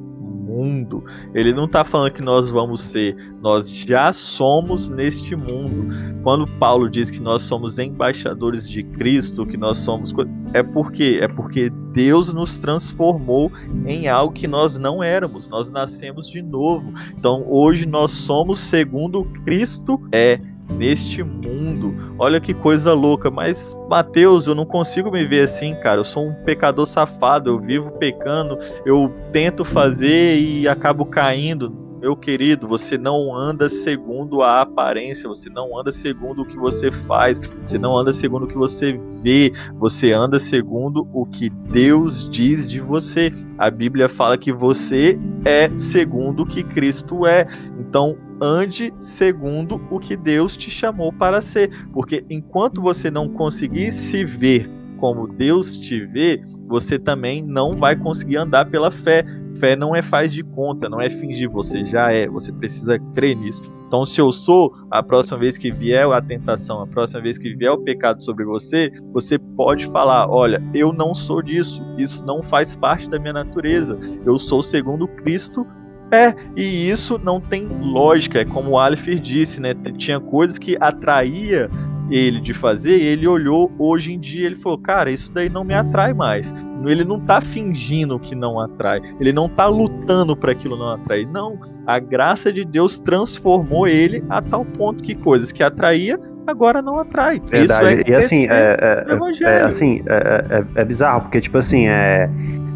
mundo. 0.55 1.03
Ele 1.33 1.53
não 1.53 1.65
está 1.65 1.83
falando 1.83 2.11
que 2.11 2.21
nós 2.21 2.49
vamos 2.49 2.81
ser, 2.81 3.15
nós 3.41 3.69
já 3.69 4.13
somos 4.13 4.89
neste 4.89 5.35
mundo. 5.35 5.87
Quando 6.23 6.47
Paulo 6.47 6.89
diz 6.89 7.09
que 7.09 7.21
nós 7.21 7.41
somos 7.41 7.77
embaixadores 7.77 8.69
de 8.69 8.83
Cristo, 8.83 9.45
que 9.45 9.57
nós 9.57 9.77
somos. 9.79 10.13
É 10.53 10.63
porque 10.63 11.19
é 11.21 11.27
porque 11.27 11.69
Deus 11.91 12.33
nos 12.33 12.57
transformou 12.57 13.51
em 13.85 14.07
algo 14.07 14.33
que 14.33 14.47
nós 14.47 14.77
não 14.77 15.03
éramos. 15.03 15.47
Nós 15.47 15.69
nascemos 15.69 16.29
de 16.29 16.41
novo. 16.41 16.93
Então 17.17 17.45
hoje 17.47 17.85
nós 17.85 18.11
somos 18.11 18.59
segundo 18.59 19.25
Cristo 19.43 20.01
é 20.11 20.39
neste 20.69 21.23
mundo. 21.23 22.15
Olha 22.17 22.39
que 22.39 22.53
coisa 22.53 22.93
louca, 22.93 23.29
mas 23.29 23.75
Mateus, 23.89 24.47
eu 24.47 24.55
não 24.55 24.65
consigo 24.65 25.11
me 25.11 25.25
ver 25.25 25.43
assim, 25.43 25.75
cara. 25.75 25.99
Eu 25.99 26.05
sou 26.05 26.27
um 26.27 26.33
pecador 26.43 26.85
safado, 26.85 27.49
eu 27.49 27.59
vivo 27.59 27.91
pecando, 27.91 28.57
eu 28.85 29.11
tento 29.31 29.63
fazer 29.63 30.39
e 30.39 30.67
acabo 30.67 31.05
caindo 31.05 31.85
meu 32.05 32.15
querido, 32.15 32.67
você 32.67 32.99
não 32.99 33.35
anda 33.35 33.67
segundo 33.67 34.43
a 34.43 34.61
aparência, 34.61 35.27
você 35.27 35.49
não 35.49 35.75
anda 35.75 35.91
segundo 35.91 36.43
o 36.43 36.45
que 36.45 36.55
você 36.55 36.91
faz, 36.91 37.39
você 37.63 37.79
não 37.79 37.97
anda 37.97 38.13
segundo 38.13 38.43
o 38.43 38.47
que 38.47 38.57
você 38.57 38.99
vê, 39.23 39.51
você 39.73 40.11
anda 40.11 40.37
segundo 40.37 41.07
o 41.11 41.25
que 41.25 41.49
Deus 41.49 42.29
diz 42.29 42.69
de 42.69 42.79
você. 42.79 43.31
A 43.57 43.71
Bíblia 43.71 44.07
fala 44.07 44.37
que 44.37 44.53
você 44.53 45.17
é 45.43 45.71
segundo 45.79 46.43
o 46.43 46.45
que 46.45 46.61
Cristo 46.61 47.25
é. 47.25 47.47
Então, 47.79 48.15
ande 48.41 48.93
segundo 48.99 49.81
o 49.89 49.99
que 49.99 50.15
Deus 50.15 50.55
te 50.55 50.69
chamou 50.69 51.11
para 51.11 51.41
ser, 51.41 51.69
porque 51.91 52.25
enquanto 52.29 52.81
você 52.81 53.09
não 53.09 53.29
conseguir 53.29 53.91
se 53.91 54.23
ver 54.25 54.69
como 54.97 55.27
Deus 55.27 55.77
te 55.77 56.05
vê, 56.05 56.41
você 56.67 56.97
também 56.97 57.41
não 57.41 57.75
vai 57.75 57.95
conseguir 57.95 58.37
andar 58.37 58.65
pela 58.65 58.89
fé, 58.89 59.25
Fé 59.55 59.75
não 59.75 59.95
é 59.95 60.01
faz 60.01 60.33
de 60.33 60.43
conta, 60.43 60.89
não 60.89 60.99
é 60.99 61.09
fingir, 61.09 61.49
você 61.49 61.83
já 61.85 62.11
é, 62.11 62.27
você 62.27 62.51
precisa 62.51 62.99
crer 63.13 63.35
nisso. 63.35 63.63
Então, 63.87 64.05
se 64.05 64.19
eu 64.19 64.31
sou, 64.31 64.73
a 64.91 65.01
próxima 65.01 65.37
vez 65.37 65.57
que 65.57 65.71
vier 65.71 66.05
a 66.11 66.21
tentação, 66.21 66.81
a 66.81 66.87
próxima 66.87 67.21
vez 67.21 67.37
que 67.37 67.55
vier 67.55 67.71
o 67.71 67.77
pecado 67.77 68.23
sobre 68.23 68.43
você, 68.43 68.91
você 69.13 69.37
pode 69.37 69.85
falar: 69.87 70.29
olha, 70.29 70.61
eu 70.73 70.91
não 70.91 71.13
sou 71.13 71.41
disso, 71.41 71.81
isso 71.97 72.25
não 72.25 72.43
faz 72.43 72.75
parte 72.75 73.09
da 73.09 73.17
minha 73.17 73.33
natureza, 73.33 73.97
eu 74.25 74.37
sou 74.37 74.61
segundo 74.61 75.07
Cristo 75.07 75.65
é, 76.11 76.33
e 76.55 76.89
isso 76.89 77.19
não 77.23 77.41
tem 77.41 77.67
lógica, 77.67 78.39
é 78.39 78.45
como 78.45 78.71
o 78.71 78.79
Alifer 78.79 79.19
disse, 79.19 79.59
né? 79.59 79.73
Tinha 79.97 80.19
coisas 80.19 80.57
que 80.57 80.77
atraía 80.79 81.69
ele 82.09 82.39
de 82.39 82.53
fazer, 82.53 83.01
ele 83.01 83.27
olhou 83.27 83.71
hoje 83.79 84.13
em 84.13 84.19
dia, 84.19 84.45
ele 84.45 84.55
falou: 84.55 84.77
"Cara, 84.77 85.09
isso 85.09 85.31
daí 85.31 85.49
não 85.49 85.63
me 85.63 85.73
atrai 85.73 86.13
mais". 86.13 86.53
Ele 86.85 87.03
não 87.03 87.19
tá 87.19 87.41
fingindo 87.41 88.19
que 88.19 88.35
não 88.35 88.59
atrai, 88.59 89.01
ele 89.19 89.33
não 89.33 89.49
tá 89.49 89.65
lutando 89.65 90.37
para 90.37 90.51
aquilo 90.51 90.77
não 90.77 90.91
atrair. 90.91 91.27
Não, 91.27 91.59
a 91.87 91.97
graça 91.97 92.53
de 92.53 92.63
Deus 92.63 92.99
transformou 92.99 93.87
ele 93.87 94.23
a 94.29 94.39
tal 94.39 94.63
ponto 94.63 95.03
que 95.03 95.15
coisas 95.15 95.51
que 95.51 95.63
atraía 95.63 96.19
agora 96.45 96.81
não 96.81 96.99
atrai. 96.99 97.41
Verdade. 97.49 98.03
É 98.05 98.09
e 98.11 98.13
assim, 98.13 98.45
é, 98.49 99.05
é, 99.09 99.47
é 99.47 99.63
assim 99.63 100.03
é, 100.05 100.45
é, 100.75 100.81
é, 100.81 100.85
bizarro, 100.85 101.21
porque, 101.21 101.41
tipo 101.41 101.57
assim, 101.57 101.87
é, 101.87 102.29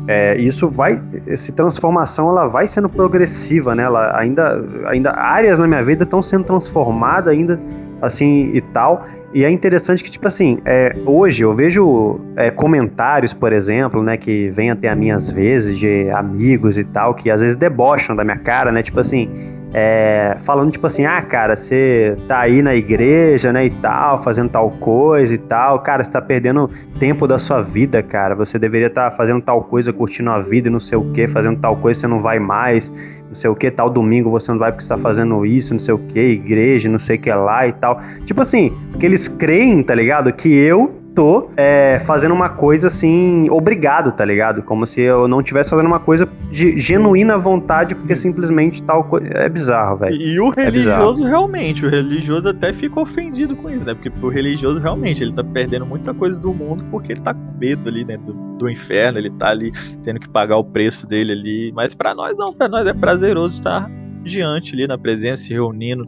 é, 0.09 0.35
isso 0.41 0.67
vai, 0.67 0.99
essa 1.27 1.53
transformação 1.53 2.29
ela 2.29 2.47
vai 2.47 2.65
sendo 2.65 2.89
progressiva, 2.89 3.75
né? 3.75 3.83
Ela 3.83 4.19
ainda, 4.19 4.59
ainda 4.87 5.11
áreas 5.11 5.59
na 5.59 5.67
minha 5.67 5.83
vida 5.83 6.03
estão 6.03 6.19
sendo 6.19 6.45
transformadas 6.45 7.31
ainda, 7.31 7.61
assim 8.01 8.49
e 8.55 8.59
tal. 8.59 9.05
E 9.31 9.45
é 9.45 9.51
interessante 9.51 10.03
que, 10.03 10.09
tipo 10.09 10.27
assim, 10.27 10.57
é, 10.65 10.95
hoje 11.05 11.43
eu 11.43 11.53
vejo 11.53 12.19
é, 12.35 12.49
comentários, 12.49 13.35
por 13.35 13.53
exemplo, 13.53 14.01
né, 14.01 14.17
que 14.17 14.49
vem 14.49 14.71
até 14.71 14.89
a 14.89 14.95
minhas 14.95 15.29
vezes 15.29 15.77
de 15.77 16.09
amigos 16.09 16.79
e 16.79 16.83
tal, 16.85 17.13
que 17.13 17.29
às 17.29 17.43
vezes 17.43 17.55
debocham 17.55 18.15
da 18.15 18.23
minha 18.23 18.39
cara, 18.39 18.71
né? 18.71 18.81
Tipo 18.81 19.01
assim, 19.01 19.29
é, 19.73 20.35
falando 20.43 20.71
tipo 20.71 20.87
assim, 20.87 21.05
ah, 21.05 21.21
cara, 21.21 21.55
você 21.55 22.15
tá 22.27 22.39
aí 22.39 22.61
na 22.61 22.73
igreja, 22.75 23.53
né, 23.53 23.65
e 23.65 23.69
tal, 23.69 24.21
fazendo 24.21 24.49
tal 24.49 24.71
coisa 24.71 25.33
e 25.33 25.37
tal, 25.37 25.79
cara, 25.79 26.03
você 26.03 26.09
tá 26.09 26.21
perdendo 26.21 26.69
tempo 26.99 27.27
da 27.27 27.37
sua 27.37 27.61
vida, 27.61 28.01
cara, 28.01 28.35
você 28.35 28.57
deveria 28.57 28.87
estar 28.87 29.11
tá 29.11 29.15
fazendo 29.15 29.41
tal 29.41 29.63
coisa, 29.63 29.93
curtindo 29.93 30.31
a 30.31 30.39
vida 30.39 30.69
e 30.69 30.71
não 30.71 30.79
sei 30.79 30.97
o 30.97 31.11
que, 31.11 31.27
fazendo 31.27 31.59
tal 31.59 31.75
coisa, 31.75 32.01
você 32.01 32.07
não 32.07 32.19
vai 32.19 32.39
mais, 32.39 32.89
não 33.27 33.35
sei 33.35 33.49
o 33.49 33.55
que, 33.55 33.69
tal 33.69 33.89
domingo 33.89 34.31
você 34.31 34.51
não 34.51 34.57
vai 34.57 34.71
porque 34.71 34.83
você 34.83 34.89
tá 34.89 34.97
fazendo 34.97 35.45
isso, 35.45 35.73
não 35.73 35.79
sei 35.79 35.93
o 35.93 35.99
que, 35.99 36.19
igreja, 36.19 36.89
não 36.89 36.99
sei 36.99 37.17
o 37.17 37.19
que 37.19 37.31
lá 37.31 37.67
e 37.67 37.73
tal. 37.73 37.99
Tipo 38.25 38.41
assim, 38.41 38.75
que 38.99 39.05
eles 39.05 39.27
creem, 39.27 39.83
tá 39.83 39.93
ligado, 39.93 40.33
que 40.33 40.49
eu 40.49 40.98
tô 41.13 41.49
é, 41.57 41.99
fazendo 42.05 42.33
uma 42.33 42.49
coisa 42.49 42.87
assim, 42.87 43.49
obrigado, 43.49 44.11
tá 44.11 44.23
ligado? 44.23 44.63
Como 44.63 44.85
se 44.85 45.01
eu 45.01 45.27
não 45.27 45.39
estivesse 45.41 45.69
fazendo 45.69 45.87
uma 45.87 45.99
coisa 45.99 46.27
de 46.51 46.77
genuína 46.77 47.37
vontade, 47.37 47.95
porque 47.95 48.15
simplesmente 48.15 48.81
tal 48.83 49.03
coisa. 49.03 49.27
É 49.33 49.49
bizarro, 49.49 49.97
velho. 49.97 50.15
E 50.15 50.39
o 50.39 50.53
é 50.55 50.65
religioso, 50.65 51.25
é 51.25 51.29
realmente, 51.29 51.85
o 51.85 51.89
religioso 51.89 52.49
até 52.49 52.73
fica 52.73 52.99
ofendido 52.99 53.55
com 53.55 53.69
isso, 53.69 53.85
né? 53.85 53.93
Porque 53.93 54.11
o 54.21 54.29
religioso 54.29 54.79
realmente, 54.79 55.23
ele 55.23 55.33
tá 55.33 55.43
perdendo 55.43 55.85
muita 55.85 56.13
coisa 56.13 56.39
do 56.39 56.53
mundo 56.53 56.83
porque 56.91 57.13
ele 57.13 57.21
tá 57.21 57.33
com 57.33 57.57
medo 57.57 57.87
ali, 57.87 58.05
né? 58.05 58.17
Do, 58.17 58.33
do 58.57 58.69
inferno, 58.69 59.17
ele 59.17 59.29
tá 59.31 59.49
ali 59.49 59.71
tendo 60.03 60.19
que 60.19 60.29
pagar 60.29 60.57
o 60.57 60.63
preço 60.63 61.07
dele 61.07 61.31
ali. 61.31 61.71
Mas 61.73 61.93
para 61.93 62.13
nós 62.13 62.37
não, 62.37 62.53
para 62.53 62.67
nós 62.67 62.85
é 62.85 62.93
prazeroso 62.93 63.55
estar 63.55 63.89
diante 64.23 64.73
ali 64.73 64.87
na 64.87 64.97
presença, 64.97 65.43
se 65.43 65.53
reunindo, 65.53 66.05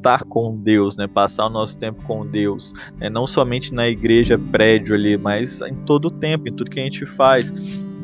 estar 0.00 0.24
com 0.24 0.56
Deus, 0.56 0.96
né? 0.96 1.06
Passar 1.06 1.46
o 1.46 1.50
nosso 1.50 1.76
tempo 1.76 2.02
com 2.04 2.26
Deus, 2.26 2.72
né? 2.98 3.10
não 3.10 3.26
somente 3.26 3.72
na 3.72 3.88
igreja, 3.88 4.38
prédio 4.38 4.94
ali, 4.94 5.16
mas 5.16 5.60
em 5.60 5.74
todo 5.84 6.06
o 6.06 6.10
tempo, 6.10 6.48
em 6.48 6.52
tudo 6.52 6.70
que 6.70 6.80
a 6.80 6.82
gente 6.82 7.04
faz, 7.04 7.50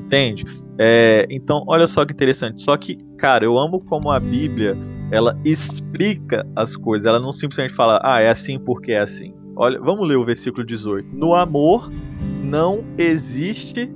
entende? 0.04 0.44
É, 0.78 1.26
então, 1.30 1.64
olha 1.66 1.86
só 1.86 2.04
que 2.04 2.12
interessante. 2.12 2.62
Só 2.62 2.76
que, 2.76 2.96
cara, 3.16 3.44
eu 3.44 3.58
amo 3.58 3.80
como 3.80 4.10
a 4.10 4.20
Bíblia 4.20 4.76
ela 5.10 5.38
explica 5.44 6.46
as 6.54 6.76
coisas. 6.76 7.06
Ela 7.06 7.20
não 7.20 7.32
simplesmente 7.32 7.74
fala, 7.74 8.00
ah, 8.04 8.20
é 8.20 8.28
assim 8.28 8.58
porque 8.58 8.92
é 8.92 9.00
assim. 9.00 9.34
Olha, 9.56 9.80
vamos 9.80 10.06
ler 10.06 10.16
o 10.16 10.24
versículo 10.24 10.64
18. 10.64 11.16
No 11.16 11.34
amor 11.34 11.90
não 12.44 12.84
existe 12.98 13.90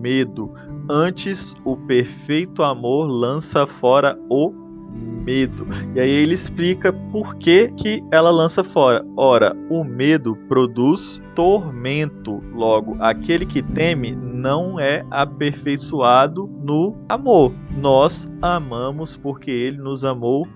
medo. 0.00 0.52
Antes, 0.88 1.54
o 1.64 1.76
perfeito 1.76 2.62
amor 2.62 3.06
lança 3.06 3.66
fora 3.66 4.18
o 4.28 4.63
medo. 4.94 5.66
E 5.94 6.00
aí 6.00 6.10
ele 6.10 6.34
explica 6.34 6.92
por 6.92 7.36
que, 7.36 7.68
que 7.76 8.02
ela 8.12 8.30
lança 8.30 8.62
fora. 8.62 9.04
Ora, 9.16 9.56
o 9.70 9.82
medo 9.82 10.36
produz 10.48 11.22
tormento. 11.34 12.42
Logo, 12.54 12.96
aquele 13.00 13.46
que 13.46 13.62
teme 13.62 14.12
não 14.12 14.78
é 14.78 15.04
aperfeiçoado 15.10 16.48
no 16.62 16.94
amor. 17.08 17.52
Nós 17.76 18.28
amamos 18.42 19.16
porque 19.16 19.50
ele 19.50 19.78
nos 19.78 20.04
amou 20.04 20.46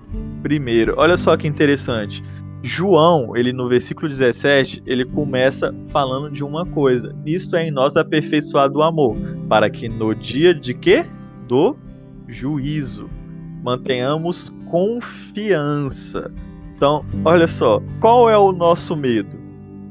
primeiro. 0.42 0.94
Olha 0.96 1.16
só 1.16 1.36
que 1.36 1.48
interessante. 1.48 2.22
João, 2.60 3.36
ele 3.36 3.52
no 3.52 3.68
versículo 3.68 4.08
17, 4.08 4.82
ele 4.84 5.04
começa 5.04 5.72
falando 5.88 6.30
de 6.30 6.42
uma 6.42 6.66
coisa. 6.66 7.14
Isto 7.24 7.54
é 7.54 7.68
em 7.68 7.70
nós 7.70 7.96
aperfeiçoado 7.96 8.80
o 8.80 8.82
amor, 8.82 9.16
para 9.48 9.70
que 9.70 9.88
no 9.88 10.12
dia 10.12 10.52
de 10.52 10.74
quê? 10.74 11.06
Do 11.46 11.76
juízo 12.26 13.08
mantenhamos 13.62 14.50
confiança. 14.66 16.32
Então, 16.76 17.04
olha 17.24 17.46
só, 17.46 17.82
qual 18.00 18.30
é 18.30 18.38
o 18.38 18.52
nosso 18.52 18.96
medo? 18.96 19.36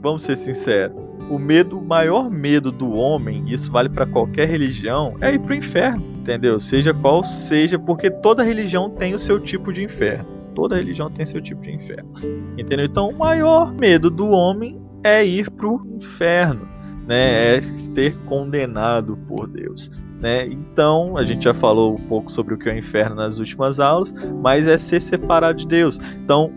Vamos 0.01 0.24
ser 0.24 0.38
sinceros. 0.38 0.95
O 1.30 1.38
medo, 1.38 1.78
o 1.78 1.86
maior 1.86 2.30
medo 2.30 2.72
do 2.72 2.91
homem, 2.91 3.43
e 3.47 3.53
isso 3.53 3.70
vale 3.70 3.89
para 3.89 4.05
qualquer 4.05 4.47
religião, 4.47 5.15
é 5.20 5.34
ir 5.34 5.39
para 5.39 5.51
o 5.51 5.55
inferno, 5.55 6.01
entendeu? 6.20 6.59
Seja 6.59 6.93
qual 6.93 7.24
seja, 7.24 7.78
porque 7.78 8.09
toda 8.09 8.43
religião 8.43 8.89
tem 8.89 9.13
o 9.13 9.20
seu 9.20 9.38
tipo 9.39 9.74
de 9.74 9.84
inferno. 9.84 10.26
Toda 10.55 10.78
religião 10.78 11.11
tem 11.11 11.26
seu 11.26 11.41
tipo 11.41 11.61
de 11.61 11.74
inferno, 11.74 12.09
entendeu? 12.57 12.86
Então, 12.86 13.09
o 13.09 13.18
maior 13.18 13.74
medo 13.74 14.09
do 14.09 14.30
homem 14.30 14.80
é 15.03 15.26
ir 15.26 15.51
para 15.51 15.68
o 15.68 15.86
inferno, 15.97 16.68
né? 17.08 17.55
É 17.55 17.62
ser 17.62 18.18
condenado 18.26 19.18
por 19.28 19.47
Deus. 19.47 19.89
Né? 20.20 20.45
Então, 20.47 21.16
a 21.16 21.24
gente 21.24 21.43
já 21.43 21.53
falou 21.53 21.95
um 21.95 22.08
pouco 22.08 22.32
sobre 22.32 22.53
o 22.53 22.58
que 22.58 22.70
é 22.70 22.74
o 22.74 22.78
inferno 22.78 23.16
nas 23.16 23.38
últimas 23.38 23.80
aulas, 23.80 24.14
mas 24.41 24.68
é 24.68 24.78
ser 24.78 25.01
separado 25.01 25.60
de 25.60 25.68
Deus. 25.68 25.99
Então, 26.24 26.51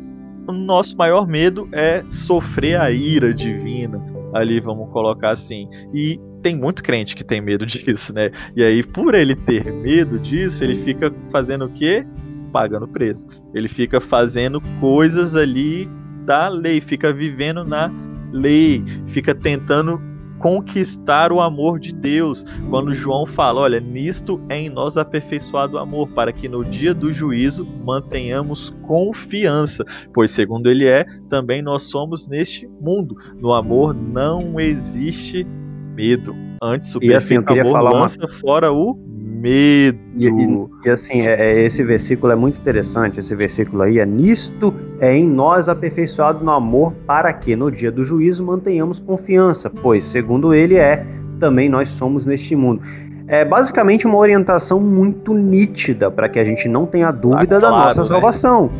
o 0.47 0.53
nosso 0.53 0.97
maior 0.97 1.27
medo 1.27 1.69
é 1.73 2.03
sofrer 2.11 2.81
a 2.81 2.91
ira 2.91 3.33
divina. 3.33 4.05
Ali, 4.35 4.61
vamos 4.61 4.91
colocar 4.91 5.31
assim. 5.31 5.69
E 5.95 6.19
tem 6.43 6.57
muito 6.57 6.83
crente 6.83 7.15
que 7.15 7.23
tem 7.23 7.41
medo 7.41 7.65
disso, 7.67 8.15
né? 8.15 8.31
E 8.57 8.63
aí, 8.63 8.83
por 8.83 9.15
ele 9.15 9.37
ter 9.37 9.73
medo 9.73 10.19
disso, 10.19 10.65
ele 10.65 10.75
fica 10.75 11.13
fazendo 11.31 11.67
o 11.67 11.71
quê? 11.71 12.05
Pagando 12.53 12.89
preço. 12.89 13.27
Ele 13.55 13.69
fica 13.69 14.01
fazendo 14.01 14.61
coisas 14.81 15.37
ali 15.37 15.89
da 16.25 16.49
lei, 16.49 16.81
fica 16.81 17.13
vivendo 17.13 17.65
na 17.65 17.93
lei, 18.33 18.83
fica 19.07 19.35
tentando 19.35 20.01
conquistar 20.41 21.30
o 21.32 21.41
amor 21.41 21.78
de 21.78 21.93
Deus. 21.93 22.45
Quando 22.68 22.93
João 22.93 23.24
fala, 23.24 23.61
olha, 23.61 23.78
nisto 23.78 24.41
é 24.49 24.59
em 24.59 24.68
nós 24.68 24.97
aperfeiçoado 24.97 25.76
o 25.76 25.78
amor, 25.78 26.09
para 26.09 26.32
que 26.32 26.49
no 26.49 26.64
dia 26.64 26.93
do 26.93 27.12
juízo 27.12 27.64
mantenhamos 27.84 28.70
confiança, 28.82 29.84
pois 30.12 30.32
segundo 30.32 30.68
ele 30.68 30.88
é, 30.88 31.05
também 31.28 31.62
nós 31.62 31.82
somos 31.82 32.26
neste 32.26 32.66
mundo. 32.80 33.14
No 33.38 33.53
amor 33.53 33.95
não 33.95 34.59
existe 34.59 35.47
medo. 35.95 36.34
Antes 36.62 36.95
o 36.95 36.99
e 37.03 37.14
assim, 37.14 37.36
eu 37.36 37.45
queria 37.45 37.62
amor 37.62 37.72
falar 37.72 37.91
lança 37.93 38.18
uma... 38.20 38.28
fora 38.28 38.72
o 38.72 38.99
medo. 39.41 39.99
E, 40.14 40.28
e, 40.28 40.88
e 40.88 40.91
assim, 40.91 41.22
é, 41.22 41.32
é, 41.32 41.64
esse 41.64 41.82
versículo 41.82 42.32
é 42.32 42.36
muito 42.36 42.61
interessante. 42.61 43.18
Esse 43.18 43.34
versículo 43.34 43.82
aí 43.82 43.99
é: 43.99 44.07
Nisto 44.07 44.74
é 45.01 45.16
em 45.16 45.26
nós 45.26 45.68
aperfeiçoado 45.68 46.45
no 46.45 46.51
amor, 46.51 46.93
para 47.07 47.32
que 47.32 47.57
no 47.57 47.70
dia 47.70 47.91
do 47.91 48.05
juízo 48.05 48.45
mantenhamos 48.45 49.01
confiança, 49.01 49.70
pois, 49.70 50.05
segundo 50.05 50.53
ele 50.53 50.76
é, 50.76 51.05
também 51.38 51.68
nós 51.68 51.88
somos 51.88 52.26
neste 52.26 52.55
mundo. 52.55 52.82
É 53.26 53.45
basicamente 53.45 54.07
uma 54.07 54.18
orientação 54.18 54.80
muito 54.80 55.32
nítida 55.32 56.11
para 56.11 56.28
que 56.28 56.38
a 56.38 56.45
gente 56.45 56.68
não 56.68 56.84
tenha 56.84 57.12
dúvida 57.12 57.59
ah, 57.59 57.61
claro, 57.61 57.76
da 57.76 57.84
nossa 57.84 58.05
salvação. 58.05 58.70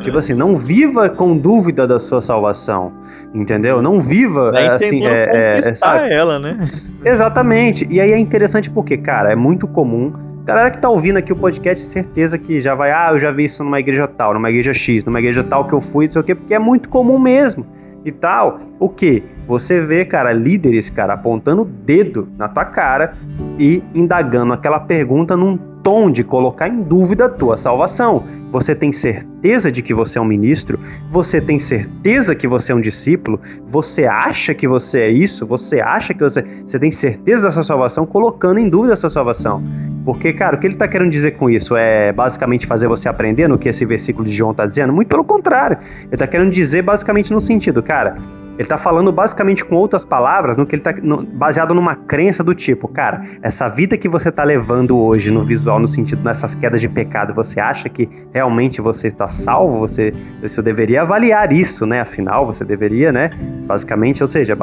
Tipo 0.00 0.18
assim, 0.18 0.34
não 0.34 0.56
viva 0.56 1.08
com 1.08 1.36
dúvida 1.36 1.86
da 1.86 1.98
sua 1.98 2.20
salvação, 2.20 2.92
entendeu? 3.34 3.80
Não 3.80 3.98
viva 3.98 4.52
Vai 4.52 4.66
é, 4.66 4.70
assim, 4.70 5.06
é, 5.06 5.58
é, 5.58 5.60
é 5.60 6.14
ela, 6.14 6.38
né? 6.38 6.70
Exatamente. 7.04 7.86
E 7.90 8.00
aí 8.00 8.12
é 8.12 8.18
interessante 8.18 8.70
porque, 8.70 8.96
cara, 8.96 9.32
é 9.32 9.36
muito 9.36 9.66
comum. 9.66 10.12
Galera 10.44 10.70
que 10.70 10.78
tá 10.78 10.88
ouvindo 10.88 11.16
aqui 11.16 11.32
o 11.32 11.36
podcast, 11.36 11.84
certeza 11.84 12.38
que 12.38 12.60
já 12.60 12.74
vai, 12.74 12.92
ah, 12.92 13.08
eu 13.12 13.18
já 13.18 13.32
vi 13.32 13.44
isso 13.44 13.64
numa 13.64 13.80
igreja 13.80 14.06
tal, 14.06 14.34
numa 14.34 14.48
igreja 14.48 14.72
X, 14.72 15.04
numa 15.04 15.18
igreja 15.18 15.42
tal 15.42 15.64
que 15.64 15.72
eu 15.72 15.80
fui, 15.80 16.04
não 16.04 16.12
sei 16.12 16.20
o 16.20 16.24
quê, 16.24 16.34
porque 16.34 16.54
é 16.54 16.58
muito 16.58 16.88
comum 16.88 17.18
mesmo 17.18 17.66
e 18.04 18.12
tal. 18.12 18.60
O 18.78 18.88
que? 18.88 19.24
Você 19.48 19.80
vê, 19.80 20.04
cara, 20.04 20.32
líderes, 20.32 20.88
cara, 20.88 21.14
apontando 21.14 21.62
o 21.62 21.64
dedo 21.64 22.28
na 22.38 22.48
tua 22.48 22.64
cara 22.64 23.14
e 23.58 23.82
indagando 23.92 24.52
aquela 24.52 24.78
pergunta 24.78 25.36
num 25.36 25.58
tom 25.86 26.10
de 26.10 26.24
colocar 26.24 26.66
em 26.66 26.82
dúvida 26.82 27.26
a 27.26 27.28
tua 27.28 27.56
salvação. 27.56 28.24
Você 28.50 28.74
tem 28.74 28.92
certeza 28.92 29.70
de 29.70 29.82
que 29.82 29.94
você 29.94 30.18
é 30.18 30.20
um 30.20 30.24
ministro? 30.24 30.80
Você 31.12 31.40
tem 31.40 31.60
certeza 31.60 32.34
que 32.34 32.48
você 32.48 32.72
é 32.72 32.74
um 32.74 32.80
discípulo? 32.80 33.40
Você 33.68 34.04
acha 34.04 34.52
que 34.52 34.66
você 34.66 35.02
é 35.02 35.10
isso? 35.10 35.46
Você 35.46 35.80
acha 35.80 36.12
que 36.12 36.18
você. 36.18 36.42
Você 36.66 36.76
tem 36.76 36.90
certeza 36.90 37.44
da 37.44 37.52
sua 37.52 37.62
salvação? 37.62 38.04
Colocando 38.04 38.58
em 38.58 38.68
dúvida 38.68 38.94
a 38.94 38.96
sua 38.96 39.10
salvação. 39.10 39.62
Porque, 40.04 40.32
cara, 40.32 40.56
o 40.56 40.58
que 40.58 40.66
ele 40.66 40.74
está 40.74 40.88
querendo 40.88 41.10
dizer 41.10 41.36
com 41.36 41.48
isso? 41.48 41.76
É 41.76 42.10
basicamente 42.12 42.66
fazer 42.66 42.88
você 42.88 43.08
aprender 43.08 43.46
no 43.46 43.56
que 43.56 43.68
esse 43.68 43.86
versículo 43.86 44.24
de 44.24 44.34
João 44.34 44.50
está 44.50 44.66
dizendo? 44.66 44.92
Muito 44.92 45.06
pelo 45.06 45.22
contrário. 45.22 45.78
Ele 46.02 46.14
está 46.14 46.26
querendo 46.26 46.50
dizer 46.50 46.82
basicamente 46.82 47.32
no 47.32 47.38
sentido, 47.38 47.80
cara, 47.80 48.16
ele 48.56 48.62
está 48.62 48.76
falando 48.76 49.12
basicamente 49.12 49.64
com 49.64 49.76
outras 49.76 50.04
palavras, 50.04 50.56
no 50.56 50.66
que 50.66 50.74
ele 50.74 50.82
tá 50.82 50.94
no, 51.02 51.22
baseado 51.22 51.74
numa 51.74 51.94
crença 51.94 52.42
do 52.42 52.54
tipo, 52.54 52.88
cara, 52.88 53.22
essa 53.42 53.68
vida 53.68 53.96
que 53.96 54.08
você 54.08 54.30
está 54.30 54.44
levando 54.44 54.98
hoje 54.98 55.30
no 55.30 55.44
visual, 55.44 55.78
no 55.78 55.86
sentido 55.86 56.22
nessas 56.24 56.54
quedas 56.54 56.80
de 56.80 56.88
pecado, 56.88 57.34
você 57.34 57.60
acha 57.60 57.88
que 57.88 58.08
realmente 58.32 58.80
você 58.80 59.06
está 59.06 59.28
salvo? 59.28 59.78
Você, 59.80 60.12
você 60.40 60.62
deveria 60.62 61.02
avaliar 61.02 61.52
isso, 61.52 61.86
né? 61.86 62.00
Afinal, 62.00 62.46
você 62.46 62.64
deveria, 62.64 63.12
né? 63.12 63.30
Basicamente, 63.66 64.22
ou 64.22 64.28
seja, 64.28 64.56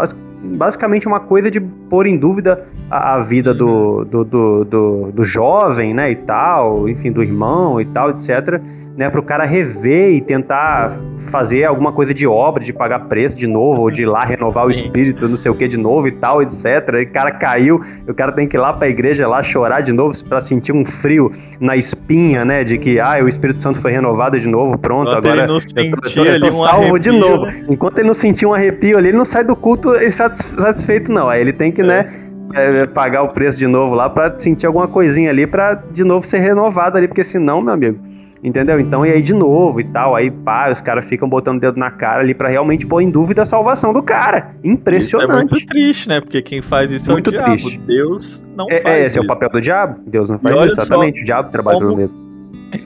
basicamente 0.44 1.08
uma 1.08 1.20
coisa 1.20 1.50
de 1.50 1.60
pôr 1.94 2.08
em 2.08 2.18
dúvida 2.18 2.66
a, 2.90 3.14
a 3.14 3.20
vida 3.20 3.54
do, 3.54 4.04
do, 4.04 4.24
do, 4.24 4.66
do, 4.66 5.12
do 5.12 5.24
jovem, 5.24 5.94
né? 5.94 6.10
E 6.10 6.16
tal, 6.16 6.90
enfim, 6.90 7.12
do 7.12 7.22
irmão 7.22 7.80
e 7.80 7.86
tal, 7.86 8.10
etc 8.10 8.60
né, 8.96 9.10
para 9.10 9.20
o 9.20 9.24
cara 9.24 9.44
rever 9.44 10.14
e 10.14 10.22
tentar 10.22 10.98
fazer 11.32 11.64
alguma 11.64 11.92
coisa 11.92 12.14
de 12.14 12.28
obra, 12.28 12.64
de 12.64 12.72
pagar 12.72 13.00
preço 13.02 13.36
de 13.36 13.48
novo, 13.48 13.82
ou 13.82 13.90
de 13.90 14.04
ir 14.04 14.06
lá 14.06 14.24
renovar 14.24 14.68
o 14.68 14.72
espírito, 14.72 15.28
não 15.28 15.38
sei 15.38 15.50
o 15.50 15.56
que 15.56 15.68
de 15.68 15.78
novo 15.78 16.08
e 16.08 16.12
tal, 16.12 16.42
etc. 16.42 16.66
E 17.00 17.04
o 17.04 17.12
cara 17.12 17.32
caiu, 17.32 17.82
o 18.08 18.14
cara 18.14 18.32
tem 18.32 18.48
que 18.48 18.56
ir 18.56 18.60
lá 18.60 18.74
para 18.74 18.86
a 18.86 18.90
igreja 18.90 19.28
lá 19.28 19.42
chorar 19.42 19.82
de 19.82 19.92
novo 19.92 20.14
para 20.26 20.42
sentir 20.42 20.74
um 20.74 20.86
frio 20.86 21.32
na 21.60 21.76
espinha, 21.76 22.46
né, 22.46 22.64
de 22.64 22.78
que 22.78 23.00
ah, 23.00 23.20
o 23.24 23.28
Espírito 23.28 23.60
Santo 23.60 23.80
foi 23.80 23.92
renovado 23.92 24.40
de 24.40 24.48
novo, 24.48 24.78
pronto, 24.78 25.10
Enquanto 25.10 25.18
agora 25.18 25.44
ele 25.44 25.48
não 25.48 25.58
eu 25.58 25.62
tô, 25.64 26.20
eu 26.20 26.26
tô, 26.26 26.32
eu 26.32 26.40
tô 26.40 26.48
um 26.48 26.52
salvo 26.52 26.82
arrepio, 26.82 27.00
de 27.00 27.12
novo. 27.12 27.46
Né? 27.46 27.66
Enquanto 27.70 27.98
ele 27.98 28.08
não 28.08 28.14
sentir 28.14 28.46
um 28.46 28.54
arrepio 28.54 28.98
ali, 28.98 29.08
ele 29.08 29.18
não 29.18 29.26
sai 29.26 29.44
do 29.44 29.56
culto 29.56 29.94
satisfeito 30.12 31.12
não. 31.12 31.30
Aí 31.30 31.42
ele 31.42 31.54
tem 31.54 31.72
que, 31.72 31.82
é. 31.84 31.88
né, 31.88 32.14
é, 32.54 32.86
pagar 32.88 33.24
o 33.24 33.30
preço 33.30 33.58
de 33.58 33.68
novo 33.68 33.96
lá 33.96 34.10
para 34.10 34.38
sentir 34.40 34.66
alguma 34.66 34.88
coisinha 34.88 35.30
ali 35.30 35.48
para 35.48 35.76
de 35.76 36.04
novo 36.04 36.26
ser 36.26 36.40
renovado 36.40 36.98
ali, 36.98 37.08
porque 37.08 37.24
senão, 37.24 37.62
meu 37.62 37.74
amigo, 37.74 38.00
Entendeu? 38.44 38.78
Então, 38.78 39.06
e 39.06 39.10
aí 39.10 39.22
de 39.22 39.34
novo 39.34 39.80
e 39.80 39.86
tal, 39.86 40.14
aí 40.18 40.30
pá, 40.30 40.70
os 40.70 40.82
caras 40.82 41.06
ficam 41.06 41.30
botando 41.30 41.58
o 41.58 41.60
dedo 41.62 41.80
na 41.80 41.90
cara 41.90 42.22
ali 42.22 42.34
para 42.34 42.50
realmente 42.50 42.86
pôr 42.86 43.00
em 43.00 43.10
dúvida 43.10 43.44
a 43.44 43.46
salvação 43.46 43.94
do 43.94 44.04
cara. 44.04 44.54
Impressionante. 44.62 45.46
Isso 45.46 45.56
é 45.56 45.58
muito 45.58 45.66
triste, 45.66 46.10
né? 46.10 46.20
Porque 46.20 46.42
quem 46.42 46.62
faz 46.62 46.92
isso 46.92 47.10
muito 47.10 47.30
é 47.30 47.30
o 47.30 47.38
diabo. 47.38 47.52
Triste. 47.54 47.78
Deus 47.80 48.46
não 48.58 48.68
é, 48.70 48.82
faz 48.82 48.96
é, 48.96 49.06
Esse 49.06 49.08
isso. 49.08 49.20
é 49.20 49.22
o 49.22 49.28
papel 49.28 49.50
do 49.50 49.62
diabo? 49.62 50.02
Deus 50.06 50.30
não 50.30 50.38
faz 50.40 50.56
isso, 50.56 50.82
exatamente. 50.82 51.22
o 51.22 51.24
diabo 51.24 51.52
trabalha 51.52 51.78
como... 51.78 51.92
no 51.92 51.96
medo. 51.96 52.14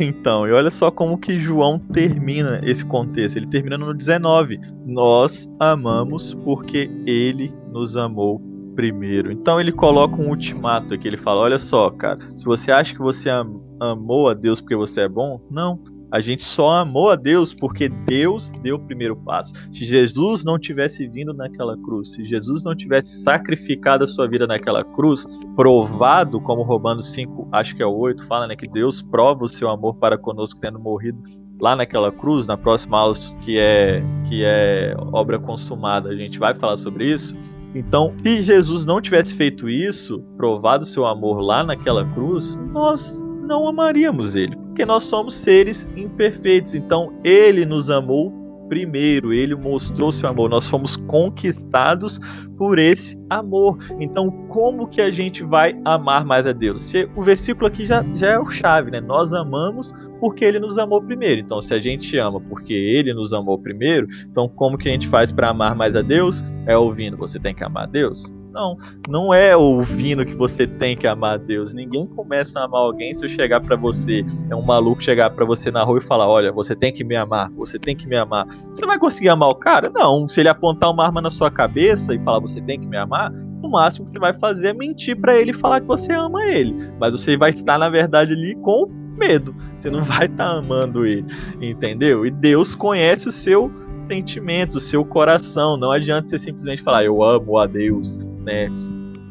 Então, 0.01 0.45
e 0.45 0.51
olha 0.51 0.69
só 0.69 0.91
como 0.91 1.17
que 1.17 1.39
João 1.39 1.79
termina 1.79 2.59
esse 2.61 2.85
contexto. 2.85 3.37
Ele 3.37 3.47
termina 3.47 3.77
no 3.77 3.93
19. 3.93 4.59
Nós 4.85 5.49
amamos 5.59 6.33
porque 6.43 6.91
ele 7.07 7.53
nos 7.71 7.95
amou 7.95 8.41
primeiro. 8.78 9.32
Então 9.32 9.59
ele 9.59 9.71
coloca 9.71 10.15
um 10.21 10.30
ultimato 10.30 10.93
aqui. 10.93 11.07
Ele 11.07 11.17
fala: 11.17 11.41
Olha 11.41 11.57
só, 11.57 11.89
cara, 11.89 12.19
se 12.38 12.45
você 12.45 12.71
acha 12.71 12.93
que 12.93 13.01
você 13.01 13.30
am 13.30 13.65
amou 13.80 14.28
a 14.30 14.34
Deus 14.34 14.59
porque 14.61 14.75
você 14.75 15.01
é 15.01 15.09
bom, 15.09 15.41
não. 15.51 15.80
A 16.09 16.21
gente 16.21 16.41
só 16.41 16.69
amou 16.69 17.09
a 17.09 17.15
Deus 17.15 17.53
porque 17.53 17.89
Deus 17.89 18.51
deu 18.63 18.78
o 18.78 18.80
primeiro 18.80 19.15
passo. 19.15 19.53
Se 19.73 19.84
Jesus 19.84 20.45
não 20.45 20.57
tivesse 20.57 21.05
vindo 21.05 21.34
naquela 21.34 21.78
cruz, 21.78 22.13
se 22.13 22.23
Jesus 22.23 22.63
não 22.63 22.73
tivesse 22.73 23.23
sacrificado 23.23 24.05
a 24.05 24.07
sua 24.07 24.25
vida 24.28 24.47
naquela 24.47 24.86
cruz, 24.86 25.25
provado, 25.55 26.39
como 26.39 26.63
Romanos 26.63 27.11
5, 27.11 27.49
acho 27.51 27.75
que 27.75 27.84
é 27.84 27.86
8, 27.86 28.25
fala 28.25 28.47
né, 28.47 28.55
que 28.55 28.69
Deus 28.69 29.01
prova 29.01 29.43
o 29.43 29.49
seu 29.49 29.69
amor 29.69 29.95
para 29.95 30.17
conosco 30.17 30.59
tendo 30.61 30.80
morrido 30.80 31.21
lá 31.59 31.75
naquela 31.75 32.11
cruz, 32.11 32.47
na 32.47 32.57
próxima 32.57 32.99
aula 32.99 33.15
que 33.41 33.57
é 33.57 34.03
que 34.27 34.43
é 34.43 34.95
obra 35.11 35.39
consumada, 35.39 36.09
a 36.09 36.15
gente 36.15 36.39
vai 36.39 36.53
falar 36.53 36.77
sobre 36.77 37.11
isso. 37.11 37.35
Então, 37.75 38.13
se 38.23 38.41
Jesus 38.41 38.85
não 38.85 39.01
tivesse 39.01 39.35
feito 39.35 39.69
isso, 39.69 40.23
provado 40.35 40.85
seu 40.85 41.05
amor 41.05 41.39
lá 41.39 41.63
naquela 41.63 42.05
cruz, 42.13 42.59
nós 42.71 43.23
não 43.47 43.67
amaríamos 43.67 44.35
ele, 44.35 44.55
porque 44.55 44.85
nós 44.85 45.03
somos 45.03 45.35
seres 45.35 45.87
imperfeitos. 45.95 46.73
Então, 46.75 47.13
ele 47.23 47.65
nos 47.65 47.89
amou 47.89 48.46
primeiro, 48.68 49.34
ele 49.34 49.55
mostrou 49.55 50.11
seu 50.11 50.30
amor. 50.30 50.49
Nós 50.49 50.68
fomos 50.70 50.95
conquistados 50.95 52.20
por 52.57 52.80
esse 52.80 53.18
amor. 53.30 53.78
Então, 53.99 54.30
como 54.49 54.88
que 54.88 55.01
a 55.01 55.11
gente 55.11 55.43
vai 55.43 55.80
amar 55.86 56.26
mais 56.26 56.45
a 56.45 56.51
Deus? 56.51 56.82
Se, 56.82 57.09
o 57.15 57.22
versículo 57.22 57.68
aqui 57.68 57.86
já, 57.86 58.03
já 58.15 58.28
é 58.28 58.39
o 58.39 58.45
chave, 58.45 58.91
né? 58.91 58.99
Nós 58.99 59.34
amamos 59.34 59.93
porque 60.20 60.43
ele 60.43 60.59
nos 60.59 60.78
amou 60.78 61.01
primeiro. 61.01 61.41
Então, 61.41 61.61
se 61.61 61.74
a 61.74 61.80
gente 61.80 62.18
ama 62.18 62.39
porque 62.39 62.74
ele 62.74 63.13
nos 63.13 63.34
amou 63.34 63.57
primeiro, 63.57 64.07
então 64.30 64.47
como 64.47 64.78
que 64.78 64.89
a 64.89 64.91
gente 64.91 65.07
faz 65.07 65.32
para 65.32 65.49
amar 65.49 65.76
mais 65.76 65.95
a 65.95 66.01
Deus? 66.01 66.43
É 66.65 66.78
ouvindo, 66.78 67.18
você 67.18 67.39
tem 67.39 67.53
que 67.53 67.63
amar 67.63 67.84
a 67.84 67.88
Deus? 67.88 68.36
Não, 68.57 68.75
não 69.07 69.31
é 69.31 69.55
ouvindo 69.55 70.25
que 70.25 70.33
você 70.33 70.65
tem 70.65 70.97
que 70.97 71.05
amar 71.05 71.37
Deus. 71.37 71.75
Ninguém 71.75 72.07
começa 72.07 72.59
a 72.59 72.65
amar 72.65 72.81
alguém 72.81 73.13
se 73.13 73.23
eu 73.23 73.29
chegar 73.29 73.61
para 73.61 73.75
você, 73.75 74.25
é 74.49 74.55
um 74.55 74.63
maluco 74.63 75.03
chegar 75.03 75.29
para 75.29 75.45
você 75.45 75.69
na 75.69 75.83
rua 75.83 75.99
e 75.99 76.01
falar: 76.01 76.27
"Olha, 76.27 76.51
você 76.51 76.75
tem 76.75 76.91
que 76.91 77.03
me 77.03 77.15
amar, 77.15 77.51
você 77.51 77.77
tem 77.77 77.95
que 77.95 78.07
me 78.07 78.17
amar". 78.17 78.47
Você 78.75 78.83
vai 78.83 78.97
conseguir 78.97 79.29
amar 79.29 79.49
o 79.49 79.55
cara? 79.55 79.91
Não. 79.93 80.27
Se 80.27 80.39
ele 80.39 80.49
apontar 80.49 80.89
uma 80.89 81.05
arma 81.05 81.21
na 81.21 81.29
sua 81.29 81.51
cabeça 81.51 82.15
e 82.15 82.19
falar: 82.19 82.39
"Você 82.39 82.59
tem 82.59 82.79
que 82.79 82.87
me 82.87 82.97
amar", 82.97 83.31
o 83.61 83.69
máximo 83.69 84.05
que 84.05 84.11
você 84.11 84.17
vai 84.17 84.33
fazer 84.33 84.69
é 84.69 84.73
mentir 84.73 85.15
para 85.15 85.37
ele 85.37 85.51
e 85.51 85.53
falar 85.53 85.79
que 85.79 85.87
você 85.87 86.11
ama 86.11 86.43
ele. 86.43 86.73
Mas 86.99 87.11
você 87.11 87.37
vai 87.37 87.51
estar 87.51 87.77
na 87.77 87.89
verdade 87.89 88.33
ali 88.33 88.55
com 88.55 88.87
medo. 89.15 89.53
Você 89.75 89.91
não 89.91 90.01
vai 90.01 90.25
estar 90.25 90.45
tá 90.45 90.57
amando 90.57 91.05
ele, 91.05 91.25
entendeu? 91.61 92.25
E 92.25 92.31
Deus 92.31 92.73
conhece 92.73 93.27
o 93.27 93.31
seu 93.31 93.71
sentimento, 94.07 94.79
seu 94.79 95.03
coração. 95.05 95.77
Não 95.77 95.91
adianta 95.91 96.27
você 96.27 96.39
simplesmente 96.39 96.81
falar 96.81 97.03
eu 97.03 97.23
amo 97.23 97.57
a 97.57 97.65
Deus, 97.65 98.17
né? 98.43 98.67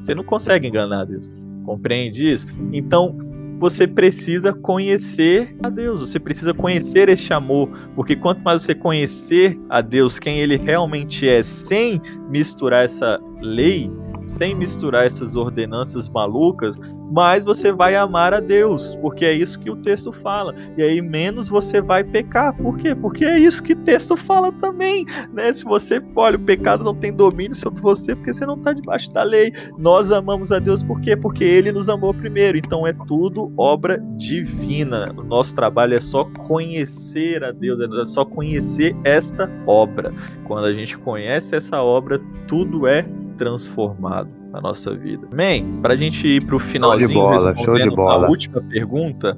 Você 0.01 0.15
não 0.15 0.25
consegue 0.25 0.69
enganar 0.69 1.05
Deus. 1.05 1.31
Compreende 1.65 2.33
isso? 2.33 2.47
Então, 2.73 3.17
você 3.59 3.87
precisa 3.87 4.53
conhecer 4.53 5.57
a 5.65 5.71
Deus, 5.71 6.01
você 6.01 6.21
precisa 6.21 6.53
conhecer 6.53 7.09
este 7.09 7.33
amor, 7.33 7.71
porque 7.95 8.15
quanto 8.15 8.43
mais 8.43 8.63
você 8.63 8.75
conhecer 8.75 9.59
a 9.69 9.81
Deus, 9.81 10.19
quem 10.19 10.39
ele 10.39 10.57
realmente 10.57 11.27
é, 11.27 11.43
sem 11.43 12.01
misturar 12.29 12.85
essa 12.85 13.19
lei, 13.41 13.91
sem 14.27 14.55
misturar 14.55 15.07
essas 15.07 15.37
ordenanças 15.37 16.09
malucas, 16.09 16.79
mais 17.11 17.45
você 17.45 17.73
vai 17.73 17.95
amar 17.95 18.35
a 18.35 18.41
Deus, 18.41 18.97
porque 18.97 19.25
é 19.25 19.33
isso 19.33 19.59
que 19.59 19.71
o 19.71 19.77
texto 19.77 20.13
fala. 20.13 20.55
E 20.77 20.83
aí 20.83 21.01
menos 21.01 21.49
você 21.49 21.81
vai 21.81 22.03
pecar. 22.03 22.55
Por 22.57 22.77
quê? 22.77 22.95
Porque 22.95 23.25
é 23.25 23.39
isso 23.39 23.63
que 23.63 23.73
o 23.73 23.83
texto 23.85 24.17
fala 24.17 24.53
também, 24.53 25.05
né? 25.33 25.53
Se 25.53 25.65
você, 25.65 26.03
olha, 26.15 26.37
o 26.37 26.41
pecado 26.41 26.85
não 26.85 26.95
tem 26.95 27.13
domínio 27.13 27.55
sobre 27.55 27.81
você 27.81 28.15
porque 28.15 28.33
você 28.33 28.45
não 28.45 28.57
está 28.57 28.73
debaixo 28.73 29.11
da 29.13 29.23
lei. 29.23 29.53
Nós 29.79 30.11
amamos 30.11 30.51
a 30.51 30.59
Deus 30.59 30.83
por 30.83 31.01
quê? 31.01 31.17
Porque 31.17 31.45
ele 31.45 31.73
nos 31.73 31.89
amou 31.89 32.13
primeiro. 32.13 32.59
Então 32.59 32.87
é 32.87 32.93
tudo 32.93 33.53
obra 33.57 34.03
divina. 34.17 35.13
O 35.17 35.23
nosso 35.23 35.55
trabalho 35.55 35.95
é 35.95 36.01
só 36.01 36.25
conhecer 36.25 37.45
a 37.45 37.53
Deus, 37.53 37.79
é 37.81 38.05
só 38.05 38.25
conhecer 38.25 38.97
esta 39.05 39.51
obra. 39.67 40.13
Quando 40.45 40.65
a 40.65 40.73
gente 40.73 40.99
conhece 40.99 41.55
essa 41.55 41.83
obra, 41.83 42.21
tudo 42.47 42.87
é 42.87 43.07
transformado 43.37 44.29
na 44.53 44.61
nossa 44.61 44.95
vida. 44.95 45.27
Amém? 45.31 45.81
Para 45.81 45.95
a 45.95 45.97
gente 45.97 46.27
ir 46.27 46.45
para 46.45 46.57
o 46.57 46.59
finalzinho, 46.59 47.09
show 47.09 47.31
de 47.31 47.41
bola, 47.41 47.57
show 47.57 47.75
de 47.75 47.91
bola. 47.91 48.27
a 48.27 48.31
última 48.31 48.61
pergunta, 48.63 49.37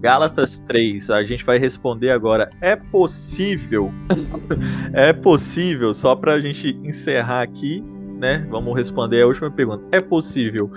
Gálatas 0.00 0.60
3, 0.60 1.10
a 1.10 1.24
gente 1.24 1.44
vai 1.44 1.58
responder 1.58 2.10
agora. 2.10 2.50
É 2.60 2.76
possível? 2.76 3.92
é 4.92 5.12
possível, 5.12 5.94
só 5.94 6.14
para 6.14 6.34
a 6.34 6.40
gente 6.40 6.78
encerrar 6.84 7.42
aqui, 7.42 7.82
né? 8.20 8.46
Vamos 8.50 8.76
responder 8.76 9.22
a 9.22 9.26
última 9.26 9.50
pergunta. 9.50 9.82
É 9.92 10.00
possível 10.00 10.70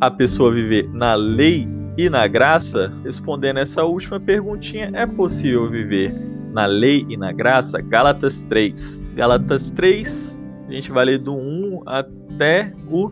a 0.00 0.10
pessoa 0.10 0.52
viver 0.52 0.88
na 0.92 1.14
lei 1.14 1.68
e 1.96 2.08
na 2.08 2.26
graça? 2.28 2.92
Respondendo 3.04 3.58
essa 3.58 3.84
última 3.84 4.20
perguntinha, 4.20 4.90
é 4.94 5.04
possível 5.04 5.68
viver 5.68 6.14
na 6.52 6.66
lei 6.66 7.04
e 7.08 7.16
na 7.16 7.32
graça? 7.32 7.80
Gálatas 7.80 8.44
3. 8.44 9.02
Gálatas 9.16 9.72
3, 9.72 10.38
a 10.68 10.72
gente 10.72 10.92
vai 10.92 11.06
ler 11.06 11.18
do 11.18 11.34
1 11.34 11.82
até 11.86 12.72
o 12.90 13.10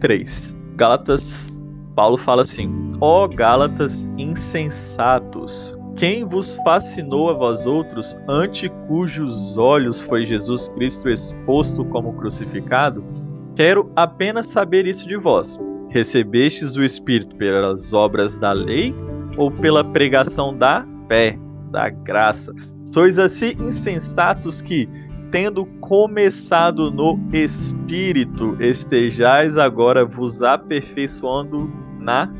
3. 0.00 0.56
Gálatas, 0.76 1.62
Paulo 1.94 2.16
fala 2.16 2.42
assim: 2.42 2.70
Ó 3.00 3.24
oh, 3.24 3.28
Gálatas 3.28 4.08
insensatos, 4.16 5.76
quem 5.96 6.24
vos 6.24 6.56
fascinou 6.64 7.30
a 7.30 7.34
vós 7.34 7.66
outros, 7.66 8.16
ante 8.28 8.68
cujos 8.86 9.56
olhos 9.56 10.00
foi 10.00 10.26
Jesus 10.26 10.68
Cristo 10.68 11.08
exposto 11.08 11.84
como 11.86 12.14
crucificado? 12.14 13.04
Quero 13.54 13.90
apenas 13.96 14.46
saber 14.46 14.86
isso 14.86 15.08
de 15.08 15.16
vós. 15.16 15.58
Recebestes 15.88 16.76
o 16.76 16.82
Espírito 16.82 17.36
pelas 17.36 17.94
obras 17.94 18.36
da 18.36 18.52
lei 18.52 18.94
ou 19.38 19.50
pela 19.50 19.82
pregação 19.82 20.54
da 20.56 20.86
fé, 21.08 21.38
da 21.70 21.88
graça? 21.88 22.54
Sois 22.92 23.18
assim 23.18 23.52
insensatos 23.58 24.60
que, 24.60 24.88
tendo 25.30 25.66
começado 25.80 26.90
no 26.90 27.18
Espírito, 27.32 28.56
estejais 28.60 29.58
agora 29.58 30.04
vos 30.04 30.42
aperfeiçoando 30.42 31.70
na 31.98 32.32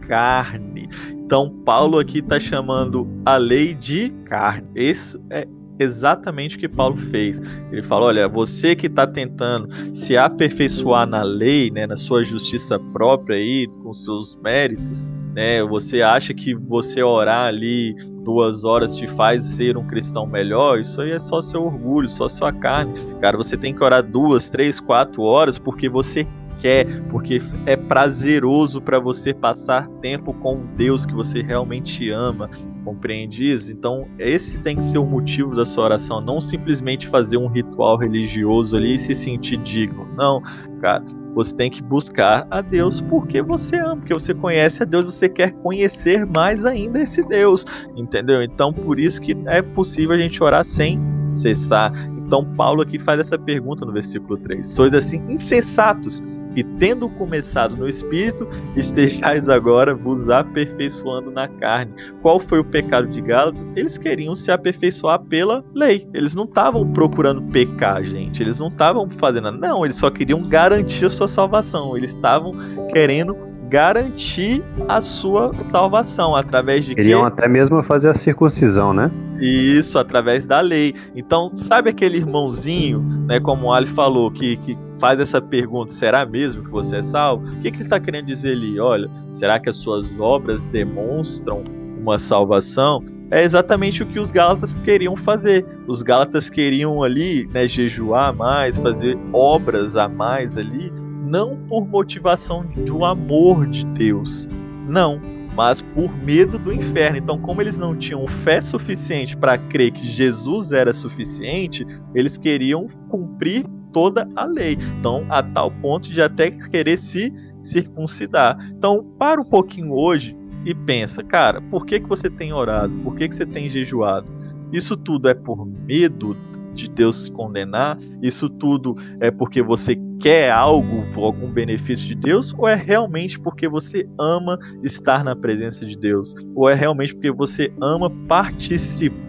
carne. 0.00 0.88
Então, 1.12 1.48
Paulo 1.64 1.98
aqui 1.98 2.18
está 2.18 2.38
chamando 2.38 3.08
a 3.24 3.36
lei 3.36 3.74
de 3.74 4.10
carne. 4.26 4.68
Isso 4.74 5.18
é 5.30 5.48
exatamente 5.78 6.56
o 6.56 6.58
que 6.58 6.68
Paulo 6.68 6.96
fez. 6.96 7.40
Ele 7.70 7.82
fala: 7.82 8.06
olha, 8.06 8.28
você 8.28 8.74
que 8.74 8.86
está 8.86 9.06
tentando 9.06 9.68
se 9.94 10.16
aperfeiçoar 10.16 11.06
na 11.06 11.22
lei, 11.22 11.70
né, 11.70 11.86
na 11.86 11.96
sua 11.96 12.22
justiça 12.24 12.78
própria 12.92 13.36
aí, 13.36 13.66
com 13.82 13.92
seus 13.92 14.36
méritos, 14.36 15.02
né, 15.34 15.62
você 15.64 16.00
acha 16.02 16.32
que 16.32 16.54
você 16.54 17.02
orar 17.02 17.46
ali 17.46 17.94
duas 18.24 18.64
horas 18.64 18.96
te 18.96 19.06
faz 19.06 19.44
ser 19.44 19.76
um 19.76 19.86
cristão 19.86 20.26
melhor? 20.26 20.80
Isso 20.80 21.00
aí 21.00 21.10
é 21.10 21.18
só 21.18 21.40
seu 21.40 21.64
orgulho, 21.64 22.08
só 22.08 22.28
sua 22.28 22.52
carne. 22.52 22.94
Cara, 23.20 23.36
você 23.36 23.56
tem 23.56 23.74
que 23.74 23.84
orar 23.84 24.02
duas, 24.02 24.48
três, 24.48 24.80
quatro 24.80 25.22
horas 25.22 25.58
porque 25.58 25.88
você 25.88 26.26
quer, 26.64 26.86
porque 27.10 27.42
é 27.66 27.76
prazeroso 27.76 28.80
para 28.80 28.98
você 28.98 29.34
passar 29.34 29.86
tempo 30.00 30.32
com 30.32 30.64
Deus 30.74 31.04
que 31.04 31.12
você 31.12 31.42
realmente 31.42 32.08
ama. 32.08 32.48
Compreende 32.82 33.52
isso? 33.52 33.70
Então, 33.70 34.08
esse 34.18 34.58
tem 34.60 34.76
que 34.76 34.84
ser 34.84 34.96
o 34.96 35.04
motivo 35.04 35.54
da 35.54 35.66
sua 35.66 35.84
oração, 35.84 36.22
não 36.22 36.40
simplesmente 36.40 37.06
fazer 37.06 37.36
um 37.36 37.48
ritual 37.48 37.98
religioso 37.98 38.78
ali 38.78 38.94
e 38.94 38.98
se 38.98 39.14
sentir 39.14 39.58
digno. 39.58 40.08
Não, 40.16 40.40
cara. 40.80 41.04
Você 41.34 41.54
tem 41.54 41.68
que 41.68 41.82
buscar 41.82 42.46
a 42.48 42.60
Deus 42.60 43.00
porque 43.00 43.42
você 43.42 43.76
ama, 43.76 43.96
porque 43.96 44.14
você 44.14 44.32
conhece 44.32 44.84
a 44.84 44.86
Deus, 44.86 45.04
você 45.04 45.28
quer 45.28 45.50
conhecer 45.50 46.24
mais 46.24 46.64
ainda 46.64 47.02
esse 47.02 47.24
Deus, 47.24 47.66
entendeu? 47.96 48.40
Então, 48.40 48.72
por 48.72 49.00
isso 49.00 49.20
que 49.20 49.36
é 49.46 49.60
possível 49.60 50.14
a 50.14 50.18
gente 50.18 50.40
orar 50.42 50.64
sem 50.64 51.00
cessar. 51.34 51.92
Então, 52.24 52.44
Paulo 52.54 52.82
aqui 52.82 53.00
faz 53.00 53.18
essa 53.18 53.36
pergunta 53.36 53.84
no 53.84 53.92
versículo 53.92 54.38
3: 54.38 54.66
Sois 54.66 54.94
assim 54.94 55.20
insensatos 55.28 56.22
que, 56.54 56.62
tendo 56.62 57.08
começado 57.08 57.76
no 57.76 57.88
espírito, 57.88 58.48
estejais 58.76 59.48
agora 59.48 59.94
vos 59.94 60.28
aperfeiçoando 60.28 61.30
na 61.30 61.48
carne. 61.48 61.92
Qual 62.22 62.38
foi 62.38 62.60
o 62.60 62.64
pecado 62.64 63.08
de 63.08 63.20
Gálatas? 63.20 63.72
Eles 63.76 63.98
queriam 63.98 64.34
se 64.34 64.50
aperfeiçoar 64.50 65.20
pela 65.20 65.64
lei. 65.74 66.08
Eles 66.14 66.34
não 66.34 66.44
estavam 66.44 66.90
procurando 66.92 67.42
pecar, 67.42 68.04
gente. 68.04 68.42
Eles 68.42 68.58
não 68.58 68.68
estavam 68.68 69.08
fazendo 69.10 69.44
nada. 69.44 69.58
Não, 69.58 69.84
eles 69.84 69.96
só 69.96 70.10
queriam 70.10 70.48
garantir 70.48 71.06
a 71.06 71.10
sua 71.10 71.28
salvação. 71.28 71.96
Eles 71.96 72.10
estavam 72.10 72.52
querendo 72.92 73.53
garantir 73.68 74.62
a 74.88 75.00
sua 75.00 75.52
salvação 75.70 76.36
através 76.36 76.84
de 76.84 76.94
Queriam 76.94 77.24
até 77.24 77.48
mesmo 77.48 77.82
fazer 77.82 78.08
a 78.08 78.14
circuncisão, 78.14 78.92
né? 78.92 79.10
Isso, 79.40 79.98
através 79.98 80.46
da 80.46 80.60
lei. 80.60 80.94
Então, 81.14 81.50
sabe 81.54 81.90
aquele 81.90 82.18
irmãozinho, 82.18 83.00
né, 83.26 83.40
como 83.40 83.66
o 83.66 83.72
Ali 83.72 83.86
falou, 83.86 84.30
que, 84.30 84.56
que 84.58 84.78
faz 84.98 85.18
essa 85.20 85.40
pergunta: 85.40 85.92
será 85.92 86.24
mesmo 86.24 86.64
que 86.64 86.70
você 86.70 86.96
é 86.96 87.02
salvo? 87.02 87.46
O 87.46 87.60
que, 87.60 87.70
que 87.70 87.78
ele 87.78 87.84
está 87.84 87.98
querendo 87.98 88.26
dizer 88.26 88.52
ali? 88.52 88.78
Olha, 88.78 89.10
será 89.32 89.58
que 89.58 89.68
as 89.68 89.76
suas 89.76 90.18
obras 90.18 90.68
demonstram 90.68 91.64
uma 91.98 92.18
salvação? 92.18 93.02
É 93.30 93.42
exatamente 93.42 94.02
o 94.02 94.06
que 94.06 94.20
os 94.20 94.30
Gálatas 94.30 94.74
queriam 94.76 95.16
fazer. 95.16 95.66
Os 95.86 96.02
Gálatas 96.02 96.48
queriam 96.48 97.02
ali 97.02 97.48
né, 97.52 97.66
jejuar 97.66 98.34
mais, 98.34 98.78
fazer 98.78 99.18
obras 99.32 99.96
a 99.96 100.08
mais 100.08 100.56
ali, 100.56 100.92
não 101.34 101.56
por 101.68 101.84
motivação 101.84 102.64
do 102.86 103.04
amor 103.04 103.66
de 103.66 103.84
Deus, 103.86 104.48
não, 104.88 105.20
mas 105.56 105.82
por 105.82 106.16
medo 106.18 106.60
do 106.60 106.72
inferno. 106.72 107.18
Então, 107.18 107.36
como 107.36 107.60
eles 107.60 107.76
não 107.76 107.96
tinham 107.96 108.24
fé 108.44 108.60
suficiente 108.60 109.36
para 109.36 109.58
crer 109.58 109.90
que 109.90 110.06
Jesus 110.06 110.70
era 110.70 110.92
suficiente, 110.92 111.84
eles 112.14 112.38
queriam 112.38 112.86
cumprir 113.08 113.66
toda 113.92 114.28
a 114.36 114.44
lei. 114.44 114.78
Então, 115.00 115.26
a 115.28 115.42
tal 115.42 115.72
ponto 115.72 116.08
de 116.08 116.22
até 116.22 116.52
querer 116.52 116.98
se 116.98 117.32
circuncidar. 117.64 118.56
Então, 118.70 119.04
para 119.18 119.40
um 119.40 119.44
pouquinho 119.44 119.92
hoje 119.92 120.36
e 120.64 120.72
pensa, 120.72 121.20
cara, 121.24 121.60
por 121.62 121.84
que, 121.84 121.98
que 121.98 122.08
você 122.08 122.30
tem 122.30 122.52
orado? 122.52 122.94
Por 123.02 123.16
que, 123.16 123.28
que 123.28 123.34
você 123.34 123.44
tem 123.44 123.68
jejuado? 123.68 124.32
Isso 124.72 124.96
tudo 124.96 125.28
é 125.28 125.34
por 125.34 125.66
medo 125.66 126.36
de 126.74 126.88
Deus 126.88 127.28
condenar? 127.28 127.98
Isso 128.22 128.48
tudo 128.48 128.96
é 129.20 129.30
porque 129.30 129.62
você 129.62 129.96
quer 130.20 130.50
algo, 130.50 131.04
algum 131.22 131.50
benefício 131.50 132.06
de 132.06 132.14
Deus? 132.14 132.54
Ou 132.56 132.68
é 132.68 132.74
realmente 132.74 133.38
porque 133.38 133.68
você 133.68 134.08
ama 134.18 134.58
estar 134.82 135.24
na 135.24 135.36
presença 135.36 135.84
de 135.84 135.96
Deus? 135.96 136.34
Ou 136.54 136.68
é 136.68 136.74
realmente 136.74 137.14
porque 137.14 137.30
você 137.30 137.72
ama 137.80 138.10
participar 138.26 139.24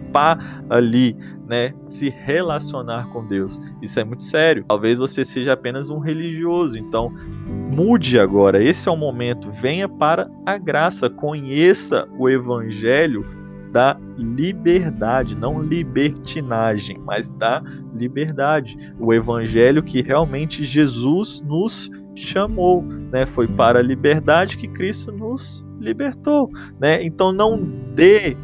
ali 0.70 1.14
né, 1.46 1.74
se 1.84 2.08
relacionar 2.08 3.08
com 3.10 3.26
Deus. 3.26 3.60
Isso 3.82 4.00
é 4.00 4.04
muito 4.04 4.24
sério. 4.24 4.64
Talvez 4.66 4.98
você 4.98 5.24
seja 5.24 5.52
apenas 5.52 5.90
um 5.90 5.98
religioso, 5.98 6.78
então 6.78 7.12
mude 7.70 8.18
agora. 8.18 8.62
Esse 8.62 8.88
é 8.88 8.92
o 8.92 8.96
momento. 8.96 9.50
Venha 9.50 9.88
para 9.88 10.30
a 10.46 10.56
graça, 10.56 11.10
conheça 11.10 12.08
o 12.18 12.28
evangelho 12.28 13.26
da 13.72 13.96
liberdade, 14.16 15.36
não 15.36 15.62
libertinagem, 15.62 16.98
mas 17.04 17.28
da 17.28 17.62
liberdade. 17.94 18.76
O 18.98 19.12
evangelho 19.12 19.82
que 19.82 20.02
realmente 20.02 20.64
Jesus 20.64 21.42
nos 21.42 21.90
chamou, 22.14 22.82
né? 22.82 23.26
Foi 23.26 23.46
para 23.46 23.78
a 23.78 23.82
liberdade 23.82 24.56
que 24.56 24.68
Cristo 24.68 25.12
nos 25.12 25.64
libertou, 25.78 26.50
né? 26.80 27.02
Então 27.02 27.32
não 27.32 27.60
dê 27.94 28.36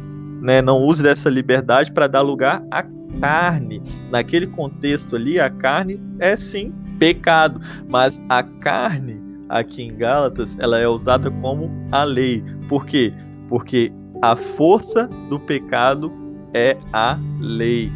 né, 0.43 0.61
não 0.61 0.79
use 0.79 1.01
dessa 1.01 1.29
liberdade 1.29 1.89
para 1.93 2.05
dar 2.05 2.21
lugar 2.21 2.61
à 2.69 2.83
carne. 3.21 3.81
Naquele 4.11 4.45
contexto 4.45 5.15
ali, 5.15 5.39
a 5.39 5.49
carne 5.49 6.01
é 6.19 6.35
sim 6.35 6.73
pecado, 6.99 7.61
mas 7.89 8.21
a 8.27 8.43
carne 8.43 9.23
aqui 9.47 9.83
em 9.83 9.95
Gálatas, 9.95 10.57
ela 10.59 10.77
é 10.79 10.87
usada 10.87 11.31
como 11.31 11.71
a 11.91 12.03
lei. 12.03 12.43
Por 12.67 12.85
quê? 12.85 13.13
Porque 13.47 13.91
a 14.23 14.37
força 14.37 15.09
do 15.27 15.37
pecado 15.37 16.09
é 16.53 16.77
a 16.93 17.19
lei. 17.41 17.91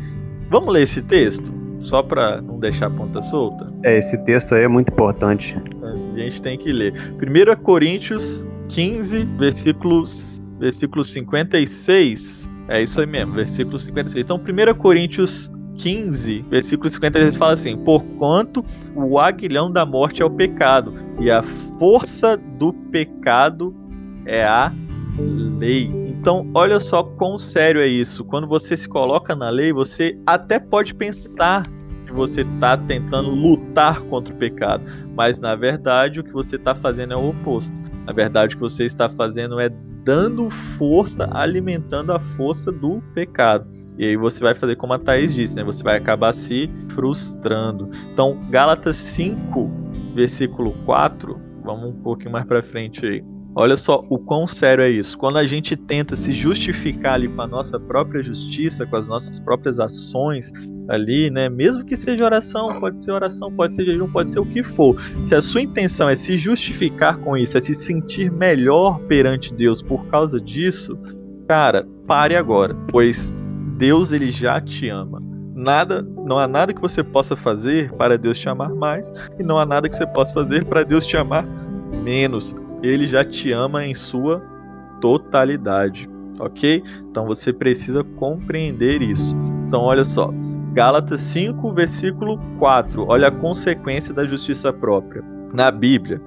Vamos 0.50 0.74
ler 0.74 0.84
esse 0.84 1.02
texto? 1.02 1.54
Só 1.80 2.04
para 2.04 2.42
não 2.42 2.60
deixar 2.60 2.88
a 2.88 2.90
ponta 2.90 3.22
solta? 3.22 3.72
É, 3.82 3.98
esse 3.98 4.18
texto 4.26 4.54
aí 4.54 4.64
é 4.64 4.68
muito 4.68 4.92
importante. 4.92 5.56
A 5.82 6.20
gente 6.20 6.42
tem 6.42 6.58
que 6.58 6.70
ler. 6.70 6.94
1 7.14 7.64
Coríntios 7.64 8.46
15, 8.68 9.24
versículos 9.38 10.42
versículo 10.60 11.06
56. 11.06 12.46
É 12.68 12.84
isso 12.84 13.00
aí 13.00 13.08
mesmo, 13.08 13.34
versículo 13.34 13.80
56. 13.80 14.26
Então, 14.26 14.36
1 14.38 14.76
Coríntios 14.76 15.50
15, 15.78 16.44
versículo 16.50 16.90
56 16.90 17.38
fala 17.38 17.54
assim: 17.54 17.78
Porquanto 17.78 18.66
o 18.94 19.18
aguilhão 19.18 19.72
da 19.72 19.86
morte 19.86 20.22
é 20.22 20.26
o 20.26 20.30
pecado, 20.30 20.94
e 21.22 21.32
a 21.32 21.42
força 21.80 22.36
do 22.36 22.74
pecado 22.74 23.74
é 24.26 24.44
a 24.44 24.74
lei. 25.58 26.07
Então, 26.28 26.46
olha 26.54 26.78
só 26.78 27.04
quão 27.04 27.38
sério 27.38 27.80
é 27.80 27.88
isso. 27.88 28.26
Quando 28.26 28.46
você 28.48 28.76
se 28.76 28.86
coloca 28.86 29.34
na 29.34 29.50
lei, 29.50 29.72
você 29.72 30.20
até 30.26 30.60
pode 30.60 30.94
pensar 30.94 31.66
que 32.06 32.12
você 32.12 32.42
está 32.42 32.76
tentando 32.76 33.30
lutar 33.30 34.02
contra 34.02 34.34
o 34.34 34.38
pecado, 34.38 34.84
mas 35.16 35.40
na 35.40 35.56
verdade 35.56 36.20
o 36.20 36.24
que 36.26 36.34
você 36.34 36.58
está 36.58 36.76
fazendo 36.76 37.14
é 37.14 37.16
o 37.16 37.30
oposto. 37.30 37.80
Na 38.06 38.12
verdade, 38.12 38.56
o 38.56 38.58
que 38.58 38.62
você 38.62 38.84
está 38.84 39.08
fazendo 39.08 39.58
é 39.58 39.70
dando 39.70 40.50
força, 40.78 41.30
alimentando 41.32 42.12
a 42.12 42.20
força 42.20 42.74
do 42.74 43.02
pecado. 43.14 43.66
E 43.98 44.04
aí 44.04 44.18
você 44.18 44.44
vai 44.44 44.54
fazer 44.54 44.76
como 44.76 44.92
a 44.92 45.00
Thaís 45.00 45.34
disse, 45.34 45.56
né? 45.56 45.64
Você 45.64 45.82
vai 45.82 45.96
acabar 45.96 46.34
se 46.34 46.70
frustrando. 46.90 47.90
Então, 48.12 48.38
Gálatas 48.50 48.98
5, 48.98 49.72
versículo 50.14 50.74
4, 50.86 51.40
vamos 51.64 51.92
um 51.92 52.02
pouquinho 52.02 52.34
mais 52.34 52.44
para 52.44 52.62
frente 52.62 53.06
aí. 53.06 53.37
Olha 53.56 53.76
só 53.76 54.06
o 54.10 54.20
quão 54.20 54.46
sério 54.46 54.84
é 54.84 54.90
isso. 54.90 55.18
Quando 55.18 55.38
a 55.38 55.46
gente 55.46 55.76
tenta 55.76 56.16
se 56.16 56.34
justificar 56.34 57.16
ali 57.16 57.28
com 57.28 57.42
a 57.42 57.48
nossa 57.48 57.80
própria 57.80 58.22
justiça, 58.22 58.86
com 58.86 58.96
as 58.96 59.08
nossas 59.08 59.40
próprias 59.40 59.80
ações 59.80 60.52
ali, 60.88 61.30
né? 61.30 61.50
Mesmo 61.50 61.84
que 61.84 61.96
seja 61.96 62.24
oração, 62.24 62.80
pode 62.80 63.04
ser 63.04 63.12
oração, 63.12 63.52
pode 63.52 63.76
ser 63.76 63.86
jejum, 63.86 64.08
pode 64.10 64.30
ser 64.30 64.40
o 64.40 64.46
que 64.46 64.64
for. 64.64 65.00
Se 65.24 65.36
a 65.36 65.42
sua 65.42 65.62
intenção 65.62 66.08
é 66.08 66.16
se 66.16 66.38
justificar 66.38 67.18
com 67.18 67.36
isso, 67.36 67.58
é 67.58 67.62
se 67.62 67.74
sentir 67.74 68.32
melhor 68.32 69.00
perante 69.02 69.54
Deus 69.54 69.82
por 69.82 70.06
causa 70.06 70.40
disso, 70.40 70.98
cara, 71.48 71.88
pare 72.06 72.36
agora, 72.36 72.76
pois 72.90 73.34
Deus 73.78 74.12
ele 74.12 74.32
já 74.32 74.62
te 74.62 74.90
ama. 74.90 75.22
Nada, 75.56 76.04
não 76.04 76.38
há 76.38 76.48
nada 76.48 76.74
que 76.74 76.82
você 76.82 77.04
possa 77.04 77.36
fazer 77.36 77.92
para 77.94 78.18
Deus 78.18 78.38
te 78.38 78.48
amar 78.48 78.70
mais 78.70 79.12
e 79.40 79.44
não 79.44 79.58
há 79.58 79.66
nada 79.66 79.90
que 79.90 79.96
você 79.96 80.06
possa 80.06 80.34
fazer 80.34 80.64
para 80.66 80.84
Deus 80.84 81.06
te 81.06 81.18
amar 81.18 81.44
menos 82.04 82.56
ele 82.82 83.08
já 83.08 83.24
te 83.24 83.52
ama 83.52 83.86
em 83.86 83.94
sua 83.94 84.42
totalidade. 85.02 86.10
ok? 86.40 86.84
Então 87.10 87.26
você 87.26 87.52
precisa 87.52 88.04
compreender 88.04 89.02
isso. 89.02 89.36
Então 89.68 89.82
olha 89.82 90.04
só, 90.04 90.32
Gálatas 90.74 91.22
5, 91.22 91.74
versículo 91.74 92.40
4. 92.60 93.06
Olha 93.08 93.30
a 93.30 93.32
consequência 93.32 94.14
da 94.14 94.26
justiça 94.26 94.72
própria. 94.72 95.24
Na 95.54 95.72
Bíblia, 95.72 96.22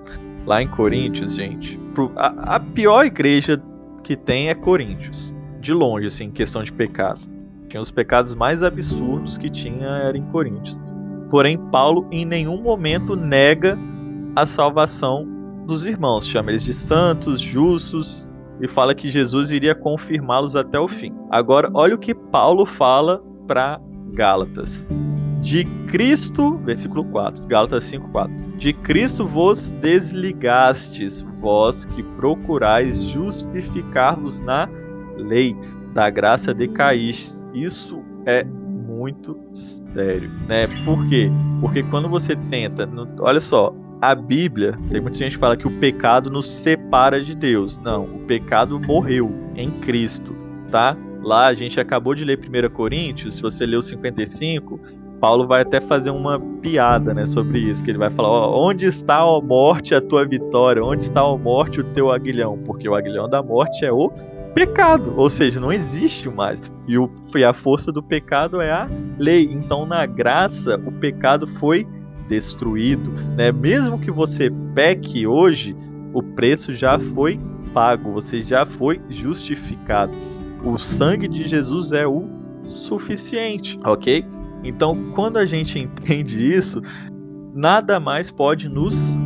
lá 0.44 0.62
em 0.62 0.66
Coríntios, 0.66 1.34
gente, 1.34 1.78
a, 2.16 2.59
pior 2.59 3.05
igreja 3.05 3.62
que 4.03 4.16
tem 4.16 4.48
é 4.48 4.55
Coríntios. 4.55 5.32
De 5.61 5.72
longe, 5.74 6.07
assim, 6.07 6.24
em 6.24 6.30
questão 6.30 6.64
de 6.64 6.72
pecado. 6.72 7.20
Tinha 7.68 7.80
os 7.80 7.90
pecados 7.90 8.34
mais 8.34 8.62
absurdos 8.62 9.38
que 9.38 9.48
tinha 9.48 9.86
era 9.86 10.18
em 10.18 10.24
Coríntios. 10.24 10.82
Porém, 11.30 11.57
Paulo 11.57 12.09
em 12.11 12.24
nenhum 12.24 12.61
momento 12.61 13.14
nega 13.14 13.78
a 14.34 14.44
salvação 14.44 15.28
dos 15.71 15.87
irmãos. 15.87 16.27
Chama 16.27 16.51
eles 16.51 16.64
de 16.64 16.75
santos, 16.75 17.41
justos 17.41 18.29
e 18.61 18.68
fala 18.68 18.95
que 18.95 19.11
Jesus 19.11 19.51
iria 19.51 19.75
confirmá-los 19.75 20.55
até 20.55 20.79
o 20.79 20.89
fim. 20.89 21.14
Agora, 21.31 21.71
olha 21.73 21.95
o 21.95 21.99
que 21.99 22.14
Paulo 22.14 22.66
fala 22.66 23.23
para 23.47 23.81
Gálatas. 24.12 24.87
De 25.41 25.64
Cristo, 25.87 26.59
versículo 26.64 27.05
4, 27.05 27.47
Gálatas 27.47 27.85
5, 27.85 28.11
4. 28.11 28.33
De 28.59 28.75
Cristo 28.75 29.27
vos 29.27 29.71
desligastes, 29.71 31.23
vós 31.41 31.87
que 31.87 32.03
procurais 32.03 33.03
justificar-vos 33.05 34.41
na 34.41 34.68
lei, 35.16 35.57
da 35.95 36.11
graça 36.11 36.53
decaístes. 36.53 37.43
Isso 37.55 38.03
é 38.27 38.45
muito 38.45 39.39
sério, 39.55 40.31
né? 40.47 40.66
Por 40.85 41.09
quê? 41.09 41.31
Porque 41.62 41.83
quando 41.85 42.09
você 42.09 42.37
tenta, 42.37 42.87
olha 43.21 43.41
só, 43.41 43.75
a 44.01 44.14
Bíblia, 44.14 44.78
tem 44.90 45.01
muita 45.01 45.18
gente 45.18 45.32
que 45.32 45.38
fala 45.38 45.57
que 45.57 45.66
o 45.66 45.78
pecado 45.78 46.30
nos 46.30 46.51
separa 46.51 47.22
de 47.22 47.34
Deus. 47.34 47.76
Não, 47.78 48.05
o 48.05 48.18
pecado 48.20 48.80
morreu 48.80 49.30
em 49.55 49.70
Cristo, 49.70 50.34
tá? 50.70 50.96
Lá 51.22 51.46
a 51.46 51.55
gente 51.55 51.78
acabou 51.78 52.14
de 52.14 52.24
ler 52.24 52.38
1 52.38 52.70
Coríntios, 52.70 53.34
se 53.34 53.42
você 53.42 53.66
leu 53.66 53.82
55, 53.82 54.80
Paulo 55.20 55.46
vai 55.46 55.61
até 55.61 55.82
fazer 55.82 56.11
uma 56.11 56.40
piada, 56.40 57.12
né, 57.12 57.26
sobre 57.26 57.59
isso, 57.59 57.84
que 57.84 57.90
ele 57.90 57.98
vai 57.98 58.09
falar, 58.09 58.30
ó, 58.30 58.68
onde 58.68 58.86
está 58.86 59.18
a 59.18 59.40
morte 59.40 59.94
a 59.94 60.01
tua 60.01 60.24
vitória? 60.24 60.82
Onde 60.82 61.03
está 61.03 61.20
a 61.20 61.36
morte 61.36 61.80
o 61.80 61.84
teu 61.84 62.11
aguilhão? 62.11 62.59
Porque 62.64 62.88
o 62.88 62.94
aguilhão 62.94 63.28
da 63.28 63.42
morte 63.42 63.84
é 63.84 63.92
o 63.92 64.11
pecado, 64.55 65.12
ou 65.16 65.28
seja, 65.28 65.61
não 65.61 65.70
existe 65.70 66.28
mais. 66.30 66.61
E, 66.88 66.96
o, 66.96 67.11
e 67.36 67.44
a 67.44 67.53
força 67.53 67.92
do 67.92 68.03
pecado 68.03 68.62
é 68.62 68.70
a 68.70 68.88
lei. 69.18 69.44
Então, 69.53 69.84
na 69.84 70.07
graça, 70.07 70.80
o 70.86 70.90
pecado 70.90 71.46
foi 71.46 71.86
destruído, 72.31 73.11
né? 73.37 73.51
Mesmo 73.51 73.99
que 73.99 74.11
você 74.11 74.49
peque 74.72 75.26
hoje, 75.26 75.76
o 76.14 76.22
preço 76.22 76.72
já 76.72 76.97
foi 76.97 77.39
pago, 77.74 78.12
você 78.12 78.41
já 78.41 78.64
foi 78.64 79.01
justificado. 79.09 80.12
O 80.64 80.78
sangue 80.78 81.26
de 81.26 81.49
Jesus 81.49 81.91
é 81.91 82.07
o 82.07 82.28
suficiente, 82.64 83.78
ok? 83.85 84.24
Então, 84.62 85.11
quando 85.12 85.39
a 85.39 85.47
gente 85.47 85.78
entende 85.78 86.49
isso, 86.49 86.81
nada 87.53 87.99
mais 87.99 88.31
pode 88.31 88.68
nos 88.68 89.16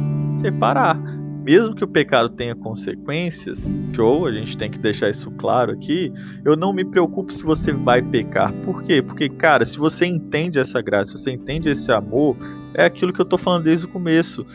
separar 0.41 0.99
mesmo 1.45 1.75
que 1.75 1.85
o 1.85 1.89
pecado 1.89 2.31
tenha 2.31 2.55
consequências, 2.55 3.75
show, 3.95 4.27
a 4.27 4.33
gente 4.33 4.57
tem 4.57 4.71
que 4.71 4.79
deixar 4.79 5.11
isso 5.11 5.31
claro 5.33 5.73
aqui, 5.73 6.11
eu 6.43 6.57
não 6.57 6.73
me 6.73 6.87
preocupo 6.87 7.31
se 7.31 7.43
você 7.45 7.71
vai 7.71 8.01
pecar. 8.01 8.51
Por 8.65 8.83
quê? 8.83 9.03
Porque, 9.03 9.29
cara, 9.29 9.67
se 9.67 9.77
você 9.77 10.07
entende 10.07 10.59
essa 10.59 10.81
graça, 10.81 11.13
se 11.13 11.19
você 11.19 11.33
entende 11.33 11.69
esse 11.69 11.93
amor, 11.93 12.35
é 12.73 12.87
aquilo 12.87 13.13
que 13.13 13.21
eu 13.21 13.27
tô 13.27 13.37
falando 13.37 13.65
desde 13.65 13.85
o 13.85 13.91
começo. 13.91 14.47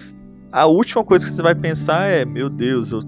A 0.52 0.66
última 0.66 1.04
coisa 1.04 1.28
que 1.28 1.32
você 1.32 1.44
vai 1.44 1.54
pensar 1.54 2.08
é: 2.08 2.26
meu 2.26 2.50
Deus, 2.50 2.92
eu 2.92 3.02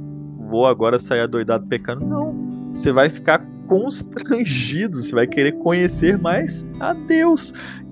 vou 0.48 0.68
agora 0.68 1.00
sair 1.00 1.22
adoidado 1.22 1.66
pecando. 1.66 2.06
Não. 2.06 2.72
Você 2.76 2.92
vai 2.92 3.10
ficar 3.10 3.44
constrangido, 3.68 5.02
você 5.02 5.16
vai 5.16 5.26
querer 5.26 5.54
conhecer 5.54 6.20
mais 6.20 6.68
a 6.80 6.94
Deus 6.94 7.52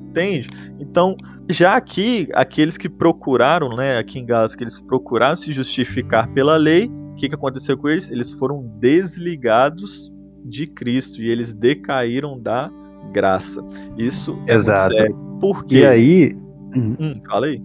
entende? 0.10 0.50
Então, 0.80 1.16
já 1.50 1.76
aqui, 1.76 2.28
aqueles 2.34 2.78
que 2.78 2.90
procuraram, 2.90 3.76
né, 3.76 3.98
aqui 3.98 4.20
em 4.20 4.26
Gálatas, 4.26 4.56
que 4.56 4.64
eles 4.64 4.80
procuraram 4.82 5.36
se 5.36 5.54
justificar 5.54 6.28
pela 6.30 6.58
lei, 6.58 6.88
o 6.88 7.16
que, 7.16 7.30
que 7.30 7.36
aconteceu 7.36 7.78
com 7.78 7.90
eles? 7.90 8.10
Eles 8.10 8.32
foram 8.32 8.64
desligados 8.80 10.14
de 10.44 10.68
Cristo 10.68 11.22
e 11.22 11.30
eles 11.30 11.54
decaíram 11.54 12.40
da 12.40 12.72
graça. 13.12 13.64
Isso 13.98 14.38
é 14.48 14.56
Exato. 14.56 14.96
sério. 14.96 15.16
Por 15.40 15.66
quê? 15.66 15.80
E 15.80 15.86
aí. 15.86 16.32
Hum, 16.76 16.96
hum 17.00 17.22
fala 17.28 17.48
aí. 17.48 17.62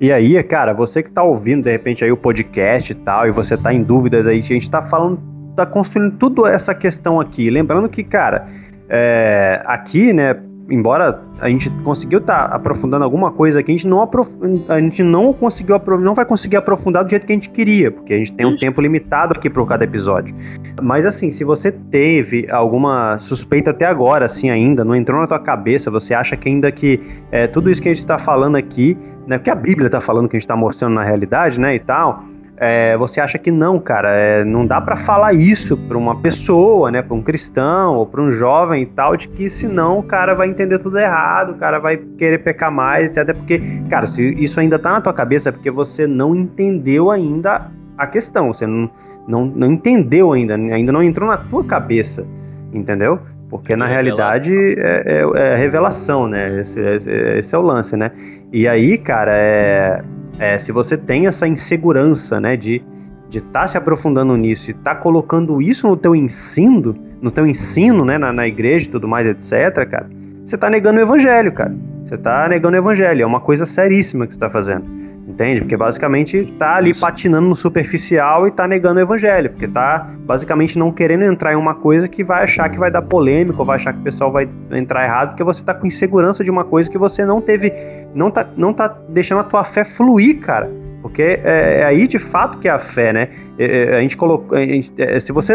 E 0.00 0.12
aí, 0.12 0.40
cara, 0.42 0.72
você 0.72 1.02
que 1.02 1.10
tá 1.10 1.22
ouvindo 1.22 1.64
de 1.64 1.70
repente 1.70 2.04
aí 2.04 2.12
o 2.12 2.16
podcast 2.16 2.92
e 2.92 2.94
tal, 2.94 3.26
e 3.26 3.32
você 3.32 3.56
tá 3.56 3.72
em 3.72 3.82
dúvidas 3.82 4.26
aí, 4.26 4.38
a 4.38 4.42
gente 4.42 4.70
tá 4.70 4.82
falando, 4.82 5.18
tá 5.56 5.64
construindo 5.64 6.16
tudo 6.16 6.46
essa 6.46 6.74
questão 6.74 7.18
aqui. 7.18 7.50
Lembrando 7.50 7.88
que, 7.88 8.04
cara, 8.04 8.46
é, 8.88 9.62
aqui, 9.64 10.12
né, 10.12 10.34
embora 10.70 11.22
a 11.40 11.48
gente 11.48 11.70
conseguiu 11.82 12.18
estar 12.18 12.48
tá 12.48 12.54
aprofundando 12.54 13.04
alguma 13.04 13.30
coisa 13.30 13.62
que 13.62 13.70
a 13.70 13.74
gente 13.74 13.86
não 13.86 14.00
aprof... 14.00 14.36
a 14.68 14.80
gente 14.80 15.02
não 15.02 15.32
conseguiu 15.32 15.80
não 16.00 16.14
vai 16.14 16.24
conseguir 16.24 16.56
aprofundar 16.56 17.04
do 17.04 17.10
jeito 17.10 17.26
que 17.26 17.32
a 17.32 17.34
gente 17.34 17.50
queria, 17.50 17.90
porque 17.90 18.14
a 18.14 18.16
gente 18.18 18.32
tem 18.32 18.46
um 18.46 18.56
tempo 18.56 18.80
limitado 18.80 19.34
aqui 19.36 19.50
para 19.50 19.64
cada 19.66 19.84
episódio. 19.84 20.34
Mas 20.82 21.04
assim, 21.04 21.30
se 21.30 21.44
você 21.44 21.70
teve 21.70 22.46
alguma 22.50 23.18
suspeita 23.18 23.70
até 23.70 23.86
agora, 23.86 24.26
assim 24.26 24.50
ainda 24.50 24.84
não 24.84 24.94
entrou 24.94 25.20
na 25.20 25.26
tua 25.26 25.38
cabeça, 25.38 25.90
você 25.90 26.14
acha 26.14 26.36
que 26.36 26.48
ainda 26.48 26.70
que 26.70 27.00
é, 27.30 27.46
tudo 27.46 27.70
isso 27.70 27.80
que 27.80 27.88
a 27.88 27.92
gente 27.92 28.02
está 28.02 28.18
falando 28.18 28.56
aqui, 28.56 28.96
né, 29.26 29.38
que 29.38 29.50
a 29.50 29.54
Bíblia 29.54 29.86
está 29.86 30.00
falando 30.00 30.28
que 30.28 30.36
a 30.36 30.38
gente 30.38 30.44
está 30.44 30.56
mostrando 30.56 30.94
na 30.94 31.02
realidade, 31.02 31.60
né, 31.60 31.74
e 31.74 31.80
tal 31.80 32.24
é, 32.62 32.94
você 32.98 33.22
acha 33.22 33.38
que 33.38 33.50
não, 33.50 33.80
cara, 33.80 34.10
é, 34.10 34.44
não 34.44 34.66
dá 34.66 34.82
para 34.82 34.94
falar 34.94 35.32
isso 35.32 35.78
para 35.78 35.96
uma 35.96 36.20
pessoa, 36.20 36.90
né, 36.90 37.00
para 37.00 37.14
um 37.14 37.22
cristão 37.22 37.96
ou 37.96 38.04
para 38.04 38.20
um 38.20 38.30
jovem 38.30 38.82
e 38.82 38.86
tal, 38.86 39.16
de 39.16 39.28
que 39.28 39.48
senão 39.48 39.98
o 39.98 40.02
cara 40.02 40.34
vai 40.34 40.48
entender 40.48 40.78
tudo 40.78 40.98
errado, 40.98 41.52
o 41.52 41.54
cara 41.54 41.78
vai 41.78 41.96
querer 41.96 42.38
pecar 42.40 42.70
mais, 42.70 43.16
até 43.16 43.32
porque, 43.32 43.62
cara, 43.88 44.06
se 44.06 44.34
isso 44.38 44.60
ainda 44.60 44.78
tá 44.78 44.92
na 44.92 45.00
tua 45.00 45.14
cabeça 45.14 45.48
é 45.48 45.52
porque 45.52 45.70
você 45.70 46.06
não 46.06 46.34
entendeu 46.34 47.10
ainda 47.10 47.70
a 47.96 48.06
questão, 48.06 48.52
você 48.52 48.66
não, 48.66 48.90
não, 49.26 49.46
não 49.46 49.72
entendeu 49.72 50.32
ainda, 50.34 50.54
ainda 50.54 50.92
não 50.92 51.02
entrou 51.02 51.30
na 51.30 51.38
tua 51.38 51.64
cabeça, 51.64 52.26
entendeu? 52.74 53.18
Porque 53.50 53.74
na 53.74 53.86
realidade 53.86 54.54
é, 54.78 55.02
é, 55.04 55.22
é, 55.34 55.56
revelação, 55.56 56.28
né? 56.28 56.60
Esse, 56.60 56.80
esse, 56.80 57.10
esse, 57.10 57.54
é 57.54 57.58
o 57.58 57.62
lance, 57.62 57.96
né? 57.96 58.12
E 58.52 58.66
aí, 58.68 58.98
cara, 58.98 59.32
é, 59.34 60.02
é, 60.38 60.58
se 60.58 60.72
você 60.72 60.96
tem 60.96 61.26
essa 61.26 61.46
insegurança, 61.46 62.40
né, 62.40 62.56
de 62.56 62.82
de 63.30 63.38
estar 63.38 63.60
tá 63.60 63.68
se 63.68 63.78
aprofundando 63.78 64.36
nisso 64.36 64.70
e 64.70 64.72
estar 64.72 64.96
tá 64.96 65.00
colocando 65.00 65.62
isso 65.62 65.86
no 65.86 65.96
teu 65.96 66.16
ensino, 66.16 66.96
no 67.22 67.30
teu 67.30 67.46
ensino, 67.46 68.04
né, 68.04 68.18
na, 68.18 68.32
na 68.32 68.46
igreja 68.46 68.88
e 68.88 68.90
tudo 68.90 69.06
mais, 69.06 69.24
etc, 69.24 69.88
cara, 69.88 70.10
você 70.44 70.56
está 70.56 70.68
negando 70.68 70.98
o 70.98 71.02
evangelho, 71.02 71.52
cara. 71.52 71.72
Você 72.04 72.16
está 72.16 72.48
negando 72.48 72.74
o 72.74 72.80
evangelho, 72.80 73.22
é 73.22 73.26
uma 73.26 73.38
coisa 73.38 73.64
seríssima 73.64 74.26
que 74.26 74.32
você 74.32 74.36
está 74.36 74.50
fazendo. 74.50 74.84
Entende? 75.30 75.60
Porque 75.60 75.76
basicamente 75.76 76.44
tá 76.58 76.74
ali 76.74 76.92
patinando 76.92 77.48
no 77.48 77.54
superficial 77.54 78.48
e 78.48 78.50
tá 78.50 78.66
negando 78.66 78.98
o 78.98 79.02
evangelho, 79.02 79.50
porque 79.50 79.68
tá 79.68 80.10
basicamente 80.26 80.76
não 80.76 80.90
querendo 80.90 81.22
entrar 81.22 81.52
em 81.52 81.56
uma 81.56 81.74
coisa 81.74 82.08
que 82.08 82.24
vai 82.24 82.42
achar 82.42 82.68
que 82.68 82.78
vai 82.78 82.90
dar 82.90 83.02
polêmica, 83.02 83.60
ou 83.60 83.64
vai 83.64 83.76
achar 83.76 83.92
que 83.92 84.00
o 84.00 84.02
pessoal 84.02 84.32
vai 84.32 84.48
entrar 84.72 85.04
errado, 85.04 85.30
porque 85.30 85.44
você 85.44 85.64
tá 85.64 85.72
com 85.72 85.86
insegurança 85.86 86.42
de 86.42 86.50
uma 86.50 86.64
coisa 86.64 86.90
que 86.90 86.98
você 86.98 87.24
não 87.24 87.40
teve, 87.40 87.72
não 88.12 88.28
tá, 88.28 88.44
não 88.56 88.74
tá 88.74 88.88
deixando 89.08 89.40
a 89.40 89.44
tua 89.44 89.62
fé 89.62 89.84
fluir, 89.84 90.40
cara. 90.40 90.68
Porque 91.00 91.22
é, 91.22 91.78
é 91.80 91.84
aí 91.84 92.06
de 92.06 92.18
fato 92.18 92.58
que 92.58 92.66
é 92.66 92.72
a 92.72 92.78
fé, 92.78 93.12
né? 93.12 93.28
É, 93.56 93.84
é 93.84 93.96
a 93.98 94.00
gente 94.00 94.16
colocou. 94.16 94.58
A 94.58 94.60
gente, 94.60 94.92
é, 94.98 95.18
se 95.20 95.32
você 95.32 95.54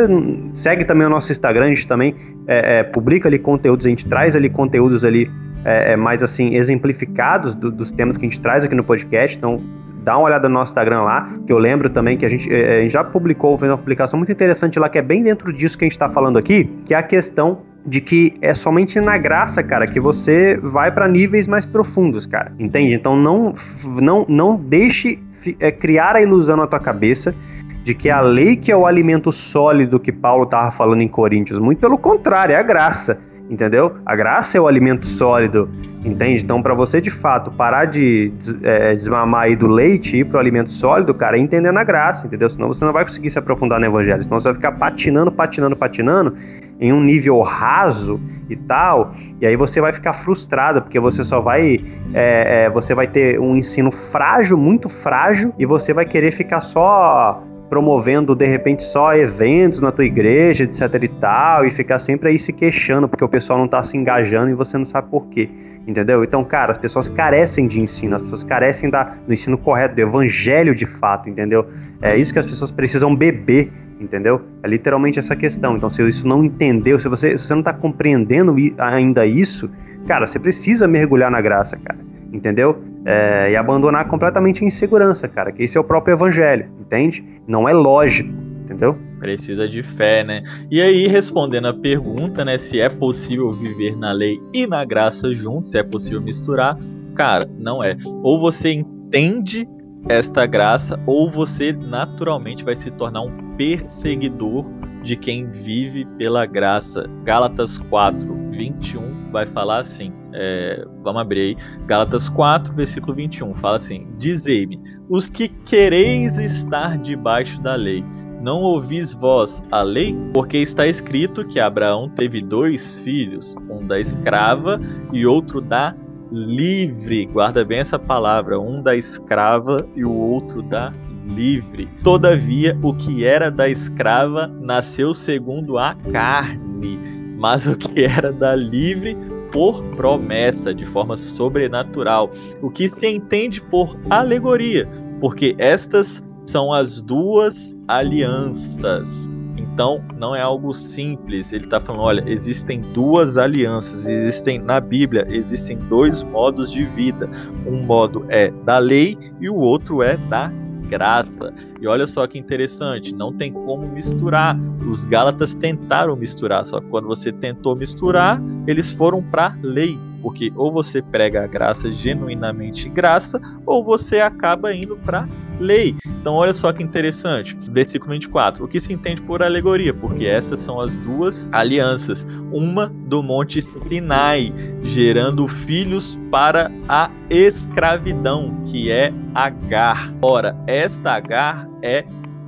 segue 0.53 0.85
também 0.85 1.05
o 1.05 1.09
nosso 1.09 1.31
Instagram, 1.31 1.65
a 1.65 1.67
gente 1.67 1.85
também 1.85 2.15
é, 2.47 2.81
publica 2.81 3.27
ali 3.27 3.37
conteúdos, 3.37 3.85
a 3.85 3.89
gente 3.89 4.07
traz 4.07 4.35
ali 4.35 4.49
conteúdos 4.49 5.03
ali 5.03 5.29
é, 5.65 5.93
é, 5.93 5.95
mais 5.95 6.21
assim 6.21 6.55
exemplificados 6.55 7.55
do, 7.55 7.71
dos 7.71 7.91
temas 7.91 8.15
que 8.15 8.25
a 8.25 8.29
gente 8.29 8.39
traz 8.39 8.63
aqui 8.63 8.75
no 8.75 8.83
podcast. 8.83 9.35
Então, 9.35 9.59
dá 10.03 10.15
uma 10.15 10.27
olhada 10.27 10.47
no 10.47 10.53
nosso 10.53 10.71
Instagram 10.71 11.01
lá, 11.01 11.27
que 11.45 11.51
eu 11.51 11.57
lembro 11.57 11.89
também 11.89 12.15
que 12.15 12.25
a 12.25 12.29
gente, 12.29 12.53
é, 12.53 12.77
a 12.77 12.81
gente 12.81 12.91
já 12.91 13.03
publicou, 13.03 13.57
fez 13.57 13.71
uma 13.71 13.77
publicação 13.77 14.17
muito 14.17 14.31
interessante 14.31 14.77
lá, 14.77 14.87
que 14.87 14.99
é 14.99 15.01
bem 15.01 15.23
dentro 15.23 15.51
disso 15.51 15.75
que 15.75 15.83
a 15.83 15.87
gente 15.87 15.93
está 15.93 16.07
falando 16.07 16.37
aqui, 16.37 16.65
que 16.85 16.93
é 16.93 16.97
a 16.97 17.03
questão 17.03 17.63
de 17.83 18.01
que 18.01 18.33
é 18.41 18.53
somente 18.53 18.99
na 18.99 19.17
graça, 19.17 19.61
cara, 19.61 19.85
que 19.85 19.99
você 19.99 20.59
vai 20.61 20.91
para 20.91 21.07
níveis 21.07 21.47
mais 21.47 21.65
profundos, 21.65 22.25
cara. 22.25 22.51
Entende? 22.59 22.93
Então 22.93 23.15
não 23.15 23.53
não 24.01 24.25
não 24.27 24.55
deixe 24.55 25.19
é, 25.59 25.71
criar 25.71 26.15
a 26.15 26.21
ilusão 26.21 26.57
na 26.57 26.65
tua 26.65 26.79
cabeça 26.79 27.35
de 27.83 27.93
que 27.93 28.09
a 28.09 28.21
lei 28.21 28.55
que 28.55 28.71
é 28.71 28.77
o 28.77 28.87
alimento 28.87 29.31
sólido 29.31 29.99
que 29.99 30.11
Paulo 30.11 30.45
estava 30.45 30.71
falando 30.71 31.01
em 31.01 31.07
Coríntios, 31.07 31.59
muito 31.59 31.77
pelo 31.79 31.97
contrário, 31.97 32.53
é 32.53 32.57
a 32.57 32.63
graça 32.63 33.19
entendeu? 33.49 33.95
A 34.05 34.15
graça 34.15 34.57
é 34.57 34.61
o 34.61 34.67
alimento 34.67 35.05
sólido, 35.05 35.69
entende? 36.03 36.43
Então, 36.43 36.61
para 36.61 36.73
você 36.73 36.99
de 36.99 37.11
fato 37.11 37.51
parar 37.51 37.85
de 37.85 38.33
é, 38.63 38.93
desmamar 38.93 39.43
aí 39.43 39.55
do 39.55 39.67
leite 39.67 40.15
e 40.15 40.19
ir 40.19 40.25
pro 40.25 40.39
alimento 40.39 40.71
sólido, 40.71 41.13
cara, 41.13 41.37
é 41.37 41.39
entendendo 41.39 41.77
a 41.77 41.83
graça, 41.83 42.27
entendeu? 42.27 42.49
Senão 42.49 42.67
você 42.67 42.83
não 42.83 42.93
vai 42.93 43.03
conseguir 43.03 43.29
se 43.29 43.39
aprofundar 43.39 43.79
no 43.79 43.85
evangelho. 43.85 44.23
Senão 44.23 44.39
você 44.39 44.47
vai 44.49 44.55
ficar 44.55 44.71
patinando, 44.73 45.31
patinando, 45.31 45.75
patinando 45.75 46.35
em 46.79 46.91
um 46.91 47.01
nível 47.01 47.39
raso 47.41 48.19
e 48.49 48.55
tal, 48.55 49.11
e 49.39 49.45
aí 49.45 49.55
você 49.55 49.79
vai 49.79 49.93
ficar 49.93 50.13
frustrado 50.13 50.81
porque 50.81 50.99
você 50.99 51.23
só 51.23 51.39
vai, 51.39 51.79
é, 52.13 52.65
é, 52.65 52.69
você 52.69 52.93
vai 52.93 53.07
ter 53.07 53.39
um 53.39 53.55
ensino 53.55 53.91
frágil, 53.91 54.57
muito 54.57 54.89
frágil, 54.89 55.53
e 55.57 55.65
você 55.65 55.93
vai 55.93 56.05
querer 56.05 56.31
ficar 56.31 56.61
só 56.61 57.41
promovendo 57.69 58.35
de 58.35 58.45
repente 58.45 58.83
só 58.83 59.15
eventos 59.15 59.81
na 59.81 59.91
tua 59.91 60.05
igreja, 60.05 60.63
etc 60.63 60.81
e 61.01 61.07
tal, 61.07 61.65
e 61.65 61.71
ficar 61.71 61.99
sempre 61.99 62.29
aí 62.29 62.39
se 62.39 62.53
queixando 62.53 63.07
porque 63.07 63.23
o 63.23 63.29
pessoal 63.29 63.59
não 63.59 63.67
tá 63.67 63.81
se 63.83 63.97
engajando 63.97 64.49
e 64.49 64.53
você 64.53 64.77
não 64.77 64.85
sabe 64.85 65.09
por 65.09 65.27
quê, 65.27 65.49
entendeu? 65.87 66.23
Então, 66.23 66.43
cara, 66.43 66.71
as 66.71 66.77
pessoas 66.77 67.09
carecem 67.09 67.67
de 67.67 67.81
ensino, 67.81 68.15
as 68.15 68.21
pessoas 68.21 68.43
carecem 68.43 68.89
da, 68.89 69.03
do 69.03 69.33
ensino 69.33 69.57
correto, 69.57 69.95
do 69.95 70.01
evangelho 70.01 70.75
de 70.75 70.85
fato, 70.85 71.29
entendeu? 71.29 71.67
É 72.01 72.15
isso 72.15 72.31
que 72.31 72.39
as 72.39 72.45
pessoas 72.45 72.71
precisam 72.71 73.15
beber, 73.15 73.71
entendeu? 73.99 74.41
É 74.61 74.67
literalmente 74.67 75.17
essa 75.17 75.35
questão. 75.35 75.75
Então, 75.75 75.89
se 75.89 76.05
isso 76.07 76.27
não 76.27 76.43
entendeu, 76.43 76.99
se 76.99 77.07
você, 77.07 77.37
se 77.37 77.47
você 77.47 77.55
não 77.55 77.63
tá 77.63 77.73
compreendendo 77.73 78.55
ainda 78.77 79.25
isso, 79.25 79.69
cara, 80.07 80.27
você 80.27 80.37
precisa 80.37 80.87
mergulhar 80.87 81.31
na 81.31 81.41
graça, 81.41 81.77
cara, 81.77 81.99
entendeu? 82.35 82.81
É, 83.05 83.51
e 83.51 83.55
abandonar 83.55 84.07
completamente 84.07 84.63
a 84.63 84.67
insegurança, 84.67 85.27
cara, 85.27 85.51
que 85.51 85.63
esse 85.63 85.77
é 85.77 85.81
o 85.81 85.83
próprio 85.83 86.13
evangelho, 86.13 86.69
entende? 86.79 87.23
Não 87.47 87.67
é 87.67 87.73
lógico, 87.73 88.29
entendeu? 88.63 88.97
Precisa 89.19 89.67
de 89.67 89.81
fé, 89.81 90.23
né? 90.23 90.43
E 90.69 90.81
aí, 90.81 91.07
respondendo 91.07 91.67
a 91.67 91.73
pergunta, 91.73 92.43
né, 92.43 92.57
se 92.57 92.79
é 92.79 92.89
possível 92.89 93.51
viver 93.51 93.95
na 93.95 94.11
lei 94.11 94.39
e 94.53 94.67
na 94.67 94.83
graça 94.83 95.33
juntos, 95.33 95.71
se 95.71 95.77
é 95.77 95.83
possível 95.83 96.21
misturar, 96.21 96.77
cara, 97.15 97.49
não 97.57 97.83
é. 97.83 97.95
Ou 98.23 98.39
você 98.39 98.71
entende 98.71 99.67
esta 100.07 100.45
graça, 100.45 100.99
ou 101.07 101.31
você 101.31 101.71
naturalmente 101.71 102.63
vai 102.63 102.75
se 102.75 102.91
tornar 102.91 103.21
um 103.21 103.55
perseguidor 103.55 104.65
de 105.01 105.15
quem 105.15 105.49
vive 105.49 106.05
pela 106.17 106.45
graça. 106.45 107.09
Gálatas 107.23 107.77
4, 107.77 108.51
21 108.51 109.24
vai 109.35 109.45
falar 109.45 109.79
assim. 109.79 110.13
É, 110.33 110.85
vamos 111.03 111.21
abrir 111.21 111.41
aí. 111.41 111.57
Gálatas 111.85 112.29
4, 112.29 112.73
versículo 112.73 113.13
21. 113.13 113.53
Fala 113.55 113.75
assim: 113.75 114.07
Dizei-me, 114.17 114.79
os 115.09 115.27
que 115.27 115.49
quereis 115.49 116.37
estar 116.37 116.97
debaixo 116.97 117.61
da 117.61 117.75
lei, 117.75 118.03
não 118.41 118.61
ouvis 118.61 119.13
vós 119.13 119.61
a 119.69 119.81
lei? 119.81 120.15
Porque 120.33 120.57
está 120.57 120.87
escrito 120.87 121.45
que 121.45 121.59
Abraão 121.59 122.09
teve 122.09 122.41
dois 122.41 122.97
filhos, 122.99 123.57
um 123.69 123.85
da 123.85 123.99
escrava 123.99 124.79
e 125.11 125.25
outro 125.25 125.59
da 125.59 125.93
livre. 126.31 127.25
Guarda 127.25 127.65
bem 127.65 127.79
essa 127.79 127.99
palavra, 127.99 128.59
um 128.59 128.81
da 128.81 128.95
escrava 128.95 129.85
e 129.95 130.05
o 130.05 130.13
outro 130.13 130.61
da 130.61 130.93
livre. 131.27 131.89
Todavia, 132.03 132.77
o 132.81 132.93
que 132.93 133.25
era 133.25 133.51
da 133.51 133.67
escrava 133.67 134.47
nasceu 134.47 135.13
segundo 135.13 135.77
a 135.77 135.93
carne, 136.11 137.24
mas 137.37 137.67
o 137.67 137.75
que 137.75 138.03
era 138.03 138.31
da 138.31 138.55
livre 138.55 139.17
por 139.51 139.83
promessa, 139.95 140.73
de 140.73 140.85
forma 140.85 141.15
sobrenatural. 141.15 142.31
O 142.61 142.69
que 142.69 142.89
se 142.89 143.07
entende 143.07 143.61
por 143.61 143.97
alegoria, 144.09 144.87
porque 145.19 145.55
estas 145.57 146.23
são 146.45 146.73
as 146.73 147.01
duas 147.01 147.75
alianças. 147.87 149.29
Então, 149.57 150.01
não 150.17 150.35
é 150.35 150.41
algo 150.41 150.73
simples. 150.73 151.51
Ele 151.51 151.65
está 151.65 151.79
falando: 151.81 152.03
olha, 152.03 152.23
existem 152.27 152.81
duas 152.93 153.37
alianças, 153.37 154.05
existem 154.05 154.59
na 154.59 154.79
Bíblia, 154.79 155.25
existem 155.29 155.77
dois 155.89 156.21
modos 156.23 156.71
de 156.71 156.83
vida. 156.83 157.29
Um 157.65 157.83
modo 157.83 158.25
é 158.29 158.51
da 158.63 158.77
lei 158.77 159.17
e 159.39 159.49
o 159.49 159.55
outro 159.55 160.01
é 160.01 160.15
da 160.15 160.51
graça. 160.85 161.53
E 161.81 161.87
olha 161.87 162.07
só 162.07 162.25
que 162.27 162.39
interessante, 162.39 163.13
não 163.13 163.33
tem 163.33 163.51
como 163.51 163.87
misturar. 163.87 164.57
Os 164.89 165.05
Gálatas 165.05 165.53
tentaram 165.53 166.15
misturar, 166.15 166.65
só 166.65 166.79
que 166.79 166.87
quando 166.87 167.07
você 167.07 167.31
tentou 167.31 167.75
misturar, 167.75 168.41
eles 168.67 168.91
foram 168.91 169.21
para 169.21 169.57
lei 169.61 169.97
porque 170.25 170.51
ou 170.55 170.71
você 170.71 171.03
prega 171.03 171.43
a 171.43 171.47
graça 171.47 171.91
genuinamente 171.91 172.89
graça, 172.89 173.39
ou 173.63 173.83
você 173.83 174.19
acaba 174.19 174.73
indo 174.73 174.97
para 174.97 175.29
lei. 175.59 175.95
Então 176.19 176.33
olha 176.33 176.51
só 176.51 176.73
que 176.73 176.81
interessante, 176.81 177.55
versículo 177.69 178.11
24, 178.13 178.65
o 178.65 178.67
que 178.67 178.81
se 178.81 178.91
entende 178.91 179.21
por 179.21 179.43
alegoria, 179.43 179.93
porque 179.93 180.25
essas 180.25 180.59
são 180.59 180.81
as 180.81 180.97
duas 180.97 181.47
alianças, 181.51 182.25
uma 182.51 182.87
do 182.87 183.21
monte 183.21 183.61
Sinai, 183.61 184.51
gerando 184.81 185.47
filhos 185.47 186.17
para 186.31 186.71
a 186.89 187.11
escravidão, 187.29 188.63
que 188.65 188.89
é 188.89 189.13
Agar. 189.35 190.11
Ora, 190.23 190.57
esta 190.65 191.11
Agar 191.11 191.69
é 191.83 192.03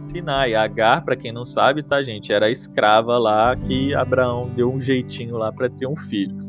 Sinai. 0.08 0.56
Agar, 0.56 1.06
para 1.06 1.16
quem 1.16 1.32
não 1.32 1.46
sabe, 1.46 1.84
tá, 1.84 2.02
gente, 2.02 2.34
era 2.34 2.48
a 2.48 2.52
escrava 2.52 3.20
lá 3.20 3.56
que 3.56 3.94
Abraão 3.94 4.50
deu 4.50 4.74
um 4.74 4.82
jeitinho 4.82 5.38
lá 5.38 5.52
para 5.52 5.70
ter 5.70 5.86
um 5.86 5.96
filho. 5.96 6.47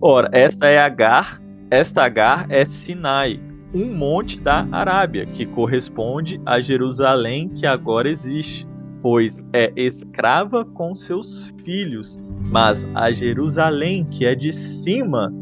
Ora, 0.00 0.28
esta 0.32 0.68
é 0.68 0.78
Agar, 0.78 1.42
esta 1.70 2.04
Agar 2.04 2.46
é 2.50 2.64
Sinai, 2.64 3.40
um 3.74 3.92
monte 3.92 4.40
da 4.40 4.66
Arábia, 4.70 5.26
que 5.26 5.44
corresponde 5.44 6.40
a 6.46 6.60
Jerusalém 6.60 7.48
que 7.48 7.66
agora 7.66 8.08
existe, 8.08 8.66
pois 9.02 9.36
é 9.52 9.72
escrava 9.76 10.64
com 10.64 10.94
seus 10.94 11.52
filhos, 11.64 12.18
mas 12.48 12.86
a 12.94 13.10
Jerusalém 13.10 14.04
que 14.04 14.24
é 14.24 14.34
de 14.34 14.52
cima, 14.52 15.32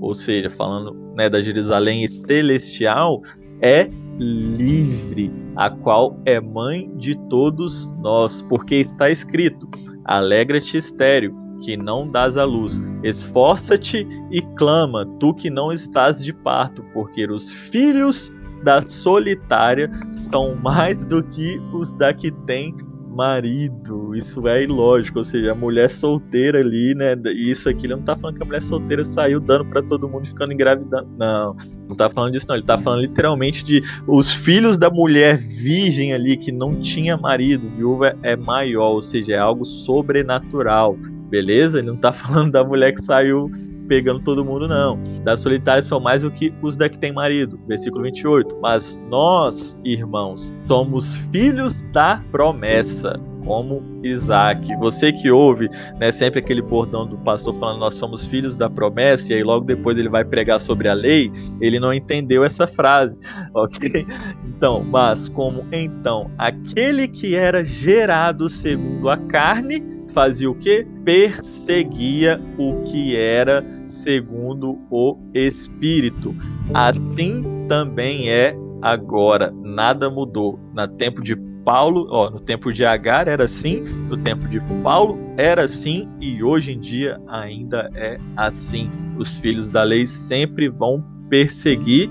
ou 0.00 0.14
seja, 0.14 0.48
falando 0.48 0.94
né, 1.14 1.28
da 1.28 1.42
Jerusalém 1.42 2.08
celestial, 2.08 3.20
é 3.60 3.88
livre, 4.18 5.30
a 5.56 5.68
qual 5.68 6.20
é 6.24 6.40
mãe 6.40 6.90
de 6.96 7.16
todos 7.28 7.92
nós, 8.00 8.42
porque 8.42 8.76
está 8.76 9.10
escrito: 9.10 9.68
Alegra-te, 10.04 10.76
estéreo, 10.76 11.43
que 11.62 11.76
não 11.76 12.08
dás 12.08 12.36
a 12.36 12.44
luz. 12.44 12.82
Esforça-te 13.02 14.06
e 14.30 14.42
clama, 14.56 15.06
tu 15.18 15.34
que 15.34 15.50
não 15.50 15.72
estás 15.72 16.24
de 16.24 16.32
parto, 16.32 16.84
porque 16.92 17.26
os 17.26 17.50
filhos 17.50 18.32
da 18.62 18.80
solitária 18.80 19.90
são 20.12 20.54
mais 20.56 21.04
do 21.04 21.22
que 21.22 21.60
os 21.72 21.92
da 21.92 22.14
que 22.14 22.30
tem 22.30 22.74
marido. 23.14 24.14
Isso 24.14 24.46
é 24.48 24.64
ilógico, 24.64 25.20
ou 25.20 25.24
seja, 25.24 25.52
a 25.52 25.54
mulher 25.54 25.88
solteira 25.88 26.58
ali, 26.58 26.94
né? 26.94 27.14
Isso 27.32 27.68
aqui 27.68 27.86
ele 27.86 27.94
não 27.94 28.02
tá 28.02 28.16
falando 28.16 28.36
que 28.36 28.42
a 28.42 28.46
mulher 28.46 28.62
solteira 28.62 29.04
saiu 29.04 29.40
dando 29.40 29.64
para 29.66 29.82
todo 29.82 30.08
mundo 30.08 30.26
ficando 30.26 30.52
engravidando. 30.52 31.08
Não, 31.16 31.54
não 31.88 31.96
tá 31.96 32.10
falando 32.10 32.32
disso, 32.32 32.46
não. 32.48 32.56
Ele 32.56 32.64
tá 32.64 32.76
falando 32.76 33.02
literalmente 33.02 33.62
de 33.62 33.82
os 34.06 34.32
filhos 34.32 34.76
da 34.76 34.90
mulher 34.90 35.38
virgem 35.38 36.12
ali 36.12 36.36
que 36.36 36.50
não 36.50 36.80
tinha 36.80 37.16
marido. 37.16 37.70
Viúva 37.76 38.16
é 38.22 38.36
maior, 38.36 38.92
ou 38.92 39.00
seja, 39.00 39.34
é 39.34 39.38
algo 39.38 39.64
sobrenatural 39.64 40.96
beleza? 41.28 41.78
Ele 41.78 41.88
não 41.88 41.96
tá 41.96 42.12
falando 42.14 42.52
da 42.52 42.64
mulher 42.64 42.92
que 42.92 43.02
saiu 43.02 43.50
pegando 43.88 44.20
todo 44.20 44.44
mundo, 44.44 44.66
não. 44.66 44.98
Das 45.22 45.40
solitárias 45.40 45.86
são 45.86 46.00
mais 46.00 46.22
do 46.22 46.30
que 46.30 46.52
os 46.62 46.76
da 46.76 46.88
que 46.88 46.98
tem 46.98 47.12
marido. 47.12 47.58
Versículo 47.66 48.02
28. 48.04 48.58
Mas 48.60 49.00
nós, 49.10 49.78
irmãos, 49.84 50.52
somos 50.66 51.16
filhos 51.30 51.82
da 51.92 52.22
promessa, 52.30 53.20
como 53.44 53.82
Isaac. 54.02 54.74
Você 54.76 55.12
que 55.12 55.30
ouve, 55.30 55.68
né, 55.98 56.10
sempre 56.10 56.40
aquele 56.40 56.62
bordão 56.62 57.06
do 57.06 57.18
pastor 57.18 57.54
falando 57.58 57.80
nós 57.80 57.94
somos 57.94 58.24
filhos 58.24 58.56
da 58.56 58.68
promessa, 58.68 59.32
e 59.32 59.36
aí 59.36 59.42
logo 59.42 59.64
depois 59.64 59.98
ele 59.98 60.08
vai 60.08 60.24
pregar 60.24 60.60
sobre 60.60 60.88
a 60.88 60.94
lei, 60.94 61.30
ele 61.60 61.78
não 61.78 61.92
entendeu 61.92 62.44
essa 62.44 62.66
frase, 62.66 63.18
ok? 63.54 64.06
Então, 64.46 64.82
mas 64.82 65.28
como 65.28 65.66
então 65.72 66.30
aquele 66.38 67.06
que 67.06 67.34
era 67.34 67.62
gerado 67.62 68.48
segundo 68.48 69.08
a 69.08 69.16
carne 69.16 69.93
fazia 70.14 70.48
o 70.48 70.54
que? 70.54 70.86
Perseguia 71.04 72.40
o 72.56 72.82
que 72.82 73.16
era 73.16 73.66
segundo 73.86 74.78
o 74.88 75.18
Espírito. 75.34 76.34
Assim 76.72 77.44
também 77.68 78.30
é 78.30 78.56
agora. 78.80 79.52
Nada 79.62 80.08
mudou. 80.08 80.58
No 80.72 80.86
tempo 80.88 81.22
de 81.22 81.36
Paulo, 81.64 82.06
ó, 82.10 82.30
no 82.30 82.38
tempo 82.38 82.72
de 82.72 82.84
Agar 82.84 83.26
era 83.26 83.44
assim, 83.44 83.82
no 84.08 84.16
tempo 84.18 84.46
de 84.46 84.60
Paulo 84.82 85.18
era 85.36 85.64
assim 85.64 86.08
e 86.20 86.42
hoje 86.42 86.72
em 86.72 86.78
dia 86.78 87.20
ainda 87.26 87.90
é 87.94 88.18
assim. 88.36 88.90
Os 89.18 89.36
filhos 89.36 89.68
da 89.68 89.82
lei 89.82 90.06
sempre 90.06 90.68
vão 90.68 91.02
perseguir 91.28 92.10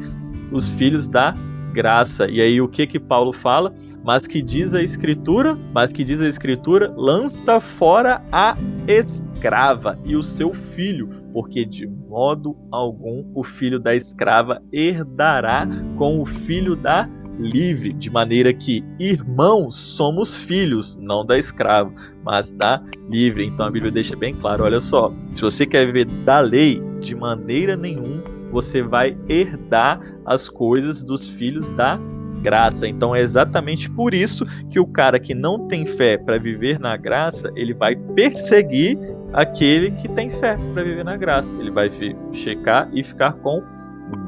os 0.52 0.70
filhos 0.72 1.08
da 1.08 1.36
graça. 1.74 2.30
E 2.30 2.40
aí 2.40 2.62
o 2.62 2.68
que 2.68 2.86
que 2.86 3.00
Paulo 3.00 3.34
fala? 3.34 3.74
Mas 4.04 4.28
que 4.28 4.42
diz 4.42 4.74
a 4.74 4.82
escritura, 4.82 5.58
mas 5.74 5.92
que 5.92 6.04
diz 6.04 6.22
a 6.22 6.28
escritura, 6.28 6.94
lança 6.96 7.60
fora 7.60 8.24
a 8.32 8.56
escrava 8.88 10.00
e 10.06 10.16
o 10.16 10.24
seu 10.24 10.54
filho, 10.54 11.10
porque 11.34 11.66
de 11.66 11.88
modo 11.88 12.56
algum 12.72 13.26
o 13.34 13.44
filho 13.44 13.80
da 13.80 13.96
escrava 13.96 14.62
herdará 14.72 15.68
com 15.98 16.22
o 16.22 16.26
filho 16.26 16.76
da 16.76 17.10
livre, 17.40 17.94
de 17.94 18.12
maneira 18.12 18.54
que 18.54 18.84
irmãos 19.00 19.76
somos 19.76 20.38
filhos, 20.38 20.98
não 20.98 21.26
da 21.26 21.38
escrava, 21.38 21.92
mas 22.24 22.52
da 22.52 22.82
livre. 23.10 23.46
Então 23.46 23.66
a 23.66 23.72
Bíblia 23.72 23.92
deixa 23.92 24.16
bem 24.16 24.36
claro, 24.36 24.64
olha 24.64 24.80
só, 24.80 25.12
se 25.32 25.42
você 25.42 25.66
quer 25.66 25.86
viver 25.86 26.06
da 26.06 26.40
lei, 26.40 26.82
de 27.00 27.16
maneira 27.16 27.76
nenhuma 27.76 28.33
você 28.54 28.84
vai 28.84 29.18
herdar 29.28 30.00
as 30.26 30.48
coisas 30.48 31.04
dos 31.04 31.28
filhos 31.28 31.72
da 31.72 32.00
graça. 32.42 32.88
Então 32.88 33.16
é 33.16 33.22
exatamente 33.22 33.90
por 33.90 34.14
isso 34.14 34.46
que 34.70 34.80
o 34.80 34.86
cara 34.86 35.20
que 35.20 35.34
não 35.34 35.68
tem 35.68 35.86
fé 35.86 36.18
para 36.18 36.38
viver 36.38 36.80
na 36.80 36.96
graça, 36.96 37.52
ele 37.56 37.74
vai 37.74 37.96
perseguir 37.96 38.98
aquele 39.34 39.92
que 39.92 40.08
tem 40.08 40.30
fé 40.30 40.58
para 40.74 40.84
viver 40.84 41.04
na 41.04 41.18
graça. 41.18 41.56
Ele 41.56 41.72
vai 41.72 41.90
checar 42.32 42.90
e 42.94 43.04
ficar 43.04 43.34
com 43.34 43.64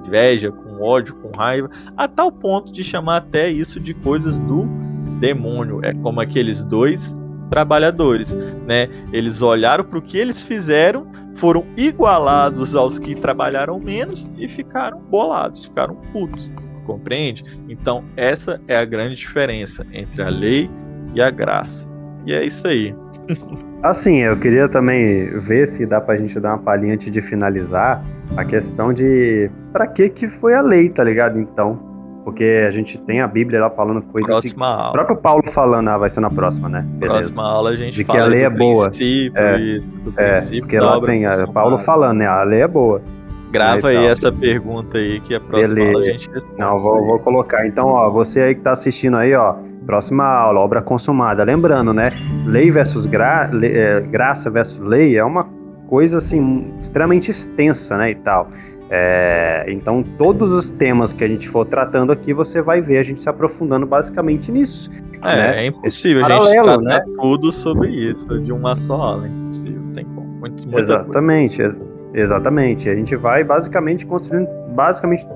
inveja, 0.06 0.52
com 0.52 0.82
ódio, 0.82 1.14
com 1.16 1.38
raiva, 1.38 1.70
a 1.96 2.08
tal 2.08 2.32
ponto 2.32 2.72
de 2.72 2.84
chamar 2.84 3.18
até 3.18 3.50
isso 3.50 3.80
de 3.80 3.94
coisas 3.94 4.40
do 4.40 4.66
demônio 5.20 5.80
é 5.84 5.94
como 5.94 6.20
aqueles 6.20 6.66
dois 6.66 7.16
trabalhadores, 7.50 8.36
né? 8.66 8.90
Eles 9.12 9.42
olharam 9.42 9.84
para 9.84 10.00
o 10.00 10.02
que 10.02 10.18
eles 10.18 10.44
fizeram, 10.44 11.08
foram 11.36 11.64
igualados 11.78 12.76
aos 12.76 12.98
que 12.98 13.16
trabalharam 13.16 13.80
menos 13.80 14.32
e 14.38 14.48
ficaram 14.48 15.00
bolados, 15.00 15.66
ficaram 15.66 15.96
putos, 16.12 16.52
compreende? 16.86 17.44
Então 17.70 18.04
essa 18.16 18.60
é 18.68 18.78
a 18.78 18.86
grande 18.86 19.16
diferença 19.16 19.86
entre 19.92 20.22
a 20.22 20.30
lei 20.30 20.70
e 21.14 21.22
a 21.22 21.30
graça. 21.30 21.90
E 22.26 22.34
é 22.34 22.44
isso 22.44 22.68
aí. 22.68 22.94
Assim, 23.84 24.18
eu 24.18 24.38
queria 24.38 24.68
também 24.68 25.30
ver 25.40 25.68
se 25.68 25.86
dá 25.86 26.02
pra 26.02 26.16
gente 26.16 26.40
dar 26.40 26.54
uma 26.54 26.60
palhinha 26.60 26.94
antes 26.94 27.12
de 27.12 27.22
finalizar 27.22 28.04
a 28.36 28.44
questão 28.44 28.92
de 28.94 29.50
para 29.72 29.88
que 29.88 30.10
que 30.10 30.28
foi 30.28 30.54
a 30.56 30.62
lei, 30.62 30.90
tá 30.90 31.04
ligado? 31.04 31.40
Então, 31.40 31.95
porque 32.26 32.66
a 32.68 32.72
gente 32.72 32.98
tem 32.98 33.22
a 33.22 33.28
Bíblia 33.28 33.62
lá 33.62 33.70
falando 33.70 34.02
coisas 34.02 34.32
próxima 34.32 34.68
aula. 34.68 34.90
O 34.90 34.94
próprio 34.94 35.18
Paulo 35.18 35.44
falando, 35.52 35.88
ah, 35.90 35.98
vai 36.00 36.10
ser 36.10 36.22
na 36.22 36.32
próxima, 36.32 36.68
né? 36.68 36.84
Beleza. 36.86 37.20
Próxima 37.20 37.44
aula 37.48 37.70
a 37.70 37.76
gente 37.76 37.96
de 37.96 38.04
que 38.04 38.18
a 38.18 38.26
lei 38.26 38.44
é 38.44 38.50
boa. 38.50 38.88
É, 38.88 39.60
isso, 39.60 39.88
é 40.18 40.60
porque 40.60 40.80
lá 40.80 41.00
tem 41.02 41.28
a, 41.28 41.46
Paulo 41.46 41.78
falando, 41.78 42.18
né? 42.18 42.26
A 42.26 42.44
lei 42.44 42.62
é 42.62 42.68
boa. 42.68 43.00
Grava 43.52 43.90
aí, 43.90 43.98
aí 43.98 44.08
essa 44.08 44.32
pergunta 44.32 44.98
aí 44.98 45.20
que 45.20 45.36
a 45.36 45.40
próxima 45.40 45.76
Beleza. 45.76 45.92
aula 45.92 46.02
a 46.02 46.12
gente 46.12 46.30
responde. 46.32 46.60
Não, 46.60 46.76
vou, 46.78 47.06
vou 47.06 47.20
colocar. 47.20 47.68
Então, 47.68 47.90
ó, 47.90 48.10
você 48.10 48.42
aí 48.42 48.56
que 48.56 48.62
tá 48.62 48.72
assistindo 48.72 49.18
aí, 49.18 49.36
ó, 49.36 49.56
próxima 49.86 50.26
aula, 50.26 50.60
obra 50.60 50.82
consumada. 50.82 51.44
Lembrando, 51.44 51.94
né? 51.94 52.10
Lei 52.48 52.72
versus 52.72 53.06
gra, 53.06 53.48
le, 53.54 53.68
é, 53.68 54.02
graça 54.02 54.50
versus 54.50 54.80
lei 54.80 55.16
é 55.16 55.24
uma 55.24 55.48
coisa 55.88 56.18
assim 56.18 56.74
extremamente 56.82 57.30
extensa, 57.30 57.96
né, 57.98 58.12
e 58.12 58.16
tal. 58.16 58.50
É, 58.98 59.66
então, 59.68 60.02
todos 60.18 60.54
os 60.54 60.70
temas 60.70 61.12
que 61.12 61.24
a 61.24 61.28
gente 61.28 61.50
for 61.50 61.66
tratando 61.66 62.14
aqui, 62.14 62.34
você 62.34 62.62
vai 62.62 62.80
ver 62.80 63.00
a 63.00 63.04
gente 63.04 63.20
se 63.20 63.28
aprofundando 63.28 63.86
basicamente 63.86 64.52
nisso. 64.52 64.90
É, 65.22 65.36
né? 65.36 65.64
é 65.64 65.66
impossível 65.68 66.26
a 66.26 66.30
gente 66.30 66.64
tratar 66.64 66.82
né? 66.82 67.02
tudo 67.16 67.52
sobre 67.52 67.90
isso 67.90 68.40
de 68.40 68.54
uma 68.54 68.76
só 68.76 68.96
aula. 68.96 69.26
É 69.26 69.30
impossível, 69.30 69.82
tem 69.94 70.06
como. 70.06 70.28
Muito, 70.40 70.80
exatamente, 70.80 71.62
ex 71.62 71.84
exatamente. 72.14 72.90
A 72.90 72.96
gente 72.96 73.16
vai 73.18 73.44
basicamente 73.44 74.06
construindo, 74.06 74.48
basicamente 74.74 75.28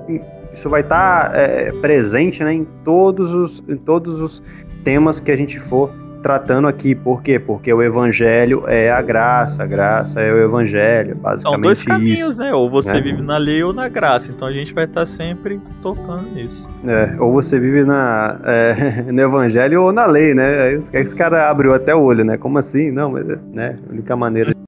isso 0.52 0.70
vai 0.70 0.80
estar 0.80 1.30
tá, 1.30 1.36
é, 1.36 1.72
presente 1.80 2.42
né, 2.42 2.54
em, 2.54 2.66
todos 2.82 3.34
os, 3.34 3.62
em 3.68 3.76
todos 3.76 4.20
os 4.20 4.42
temas 4.84 5.20
que 5.20 5.30
a 5.30 5.36
gente 5.36 5.60
for 5.60 5.92
tratando 6.22 6.68
aqui. 6.68 6.94
Por 6.94 7.22
quê? 7.22 7.38
Porque 7.38 7.72
o 7.72 7.82
evangelho 7.82 8.64
é 8.66 8.90
a 8.90 9.02
graça, 9.02 9.62
a 9.62 9.66
graça 9.66 10.20
é 10.20 10.32
o 10.32 10.38
evangelho, 10.38 11.16
basicamente 11.16 11.54
São 11.54 11.60
dois 11.60 11.82
caminhos, 11.82 12.30
isso, 12.30 12.40
né? 12.40 12.52
Ou 12.52 12.70
você 12.70 12.94
né? 12.94 13.00
vive 13.00 13.22
na 13.22 13.36
lei 13.36 13.62
ou 13.62 13.72
na 13.72 13.88
graça. 13.88 14.32
Então 14.32 14.46
a 14.46 14.52
gente 14.52 14.72
vai 14.72 14.84
estar 14.84 15.06
sempre 15.06 15.60
tocando 15.82 16.30
nisso. 16.34 16.68
É, 16.86 17.16
ou 17.18 17.32
você 17.32 17.58
vive 17.58 17.84
na, 17.84 18.38
é, 18.44 19.04
no 19.12 19.20
evangelho 19.20 19.82
ou 19.82 19.92
na 19.92 20.06
lei, 20.06 20.34
né? 20.34 20.74
Esse 20.92 21.14
cara 21.14 21.50
abriu 21.50 21.74
até 21.74 21.94
o 21.94 22.02
olho, 22.02 22.24
né? 22.24 22.36
Como 22.36 22.58
assim? 22.58 22.90
Não, 22.90 23.12
mas 23.12 23.26
né? 23.52 23.78
a 23.88 23.92
única 23.92 24.16
maneira 24.16 24.54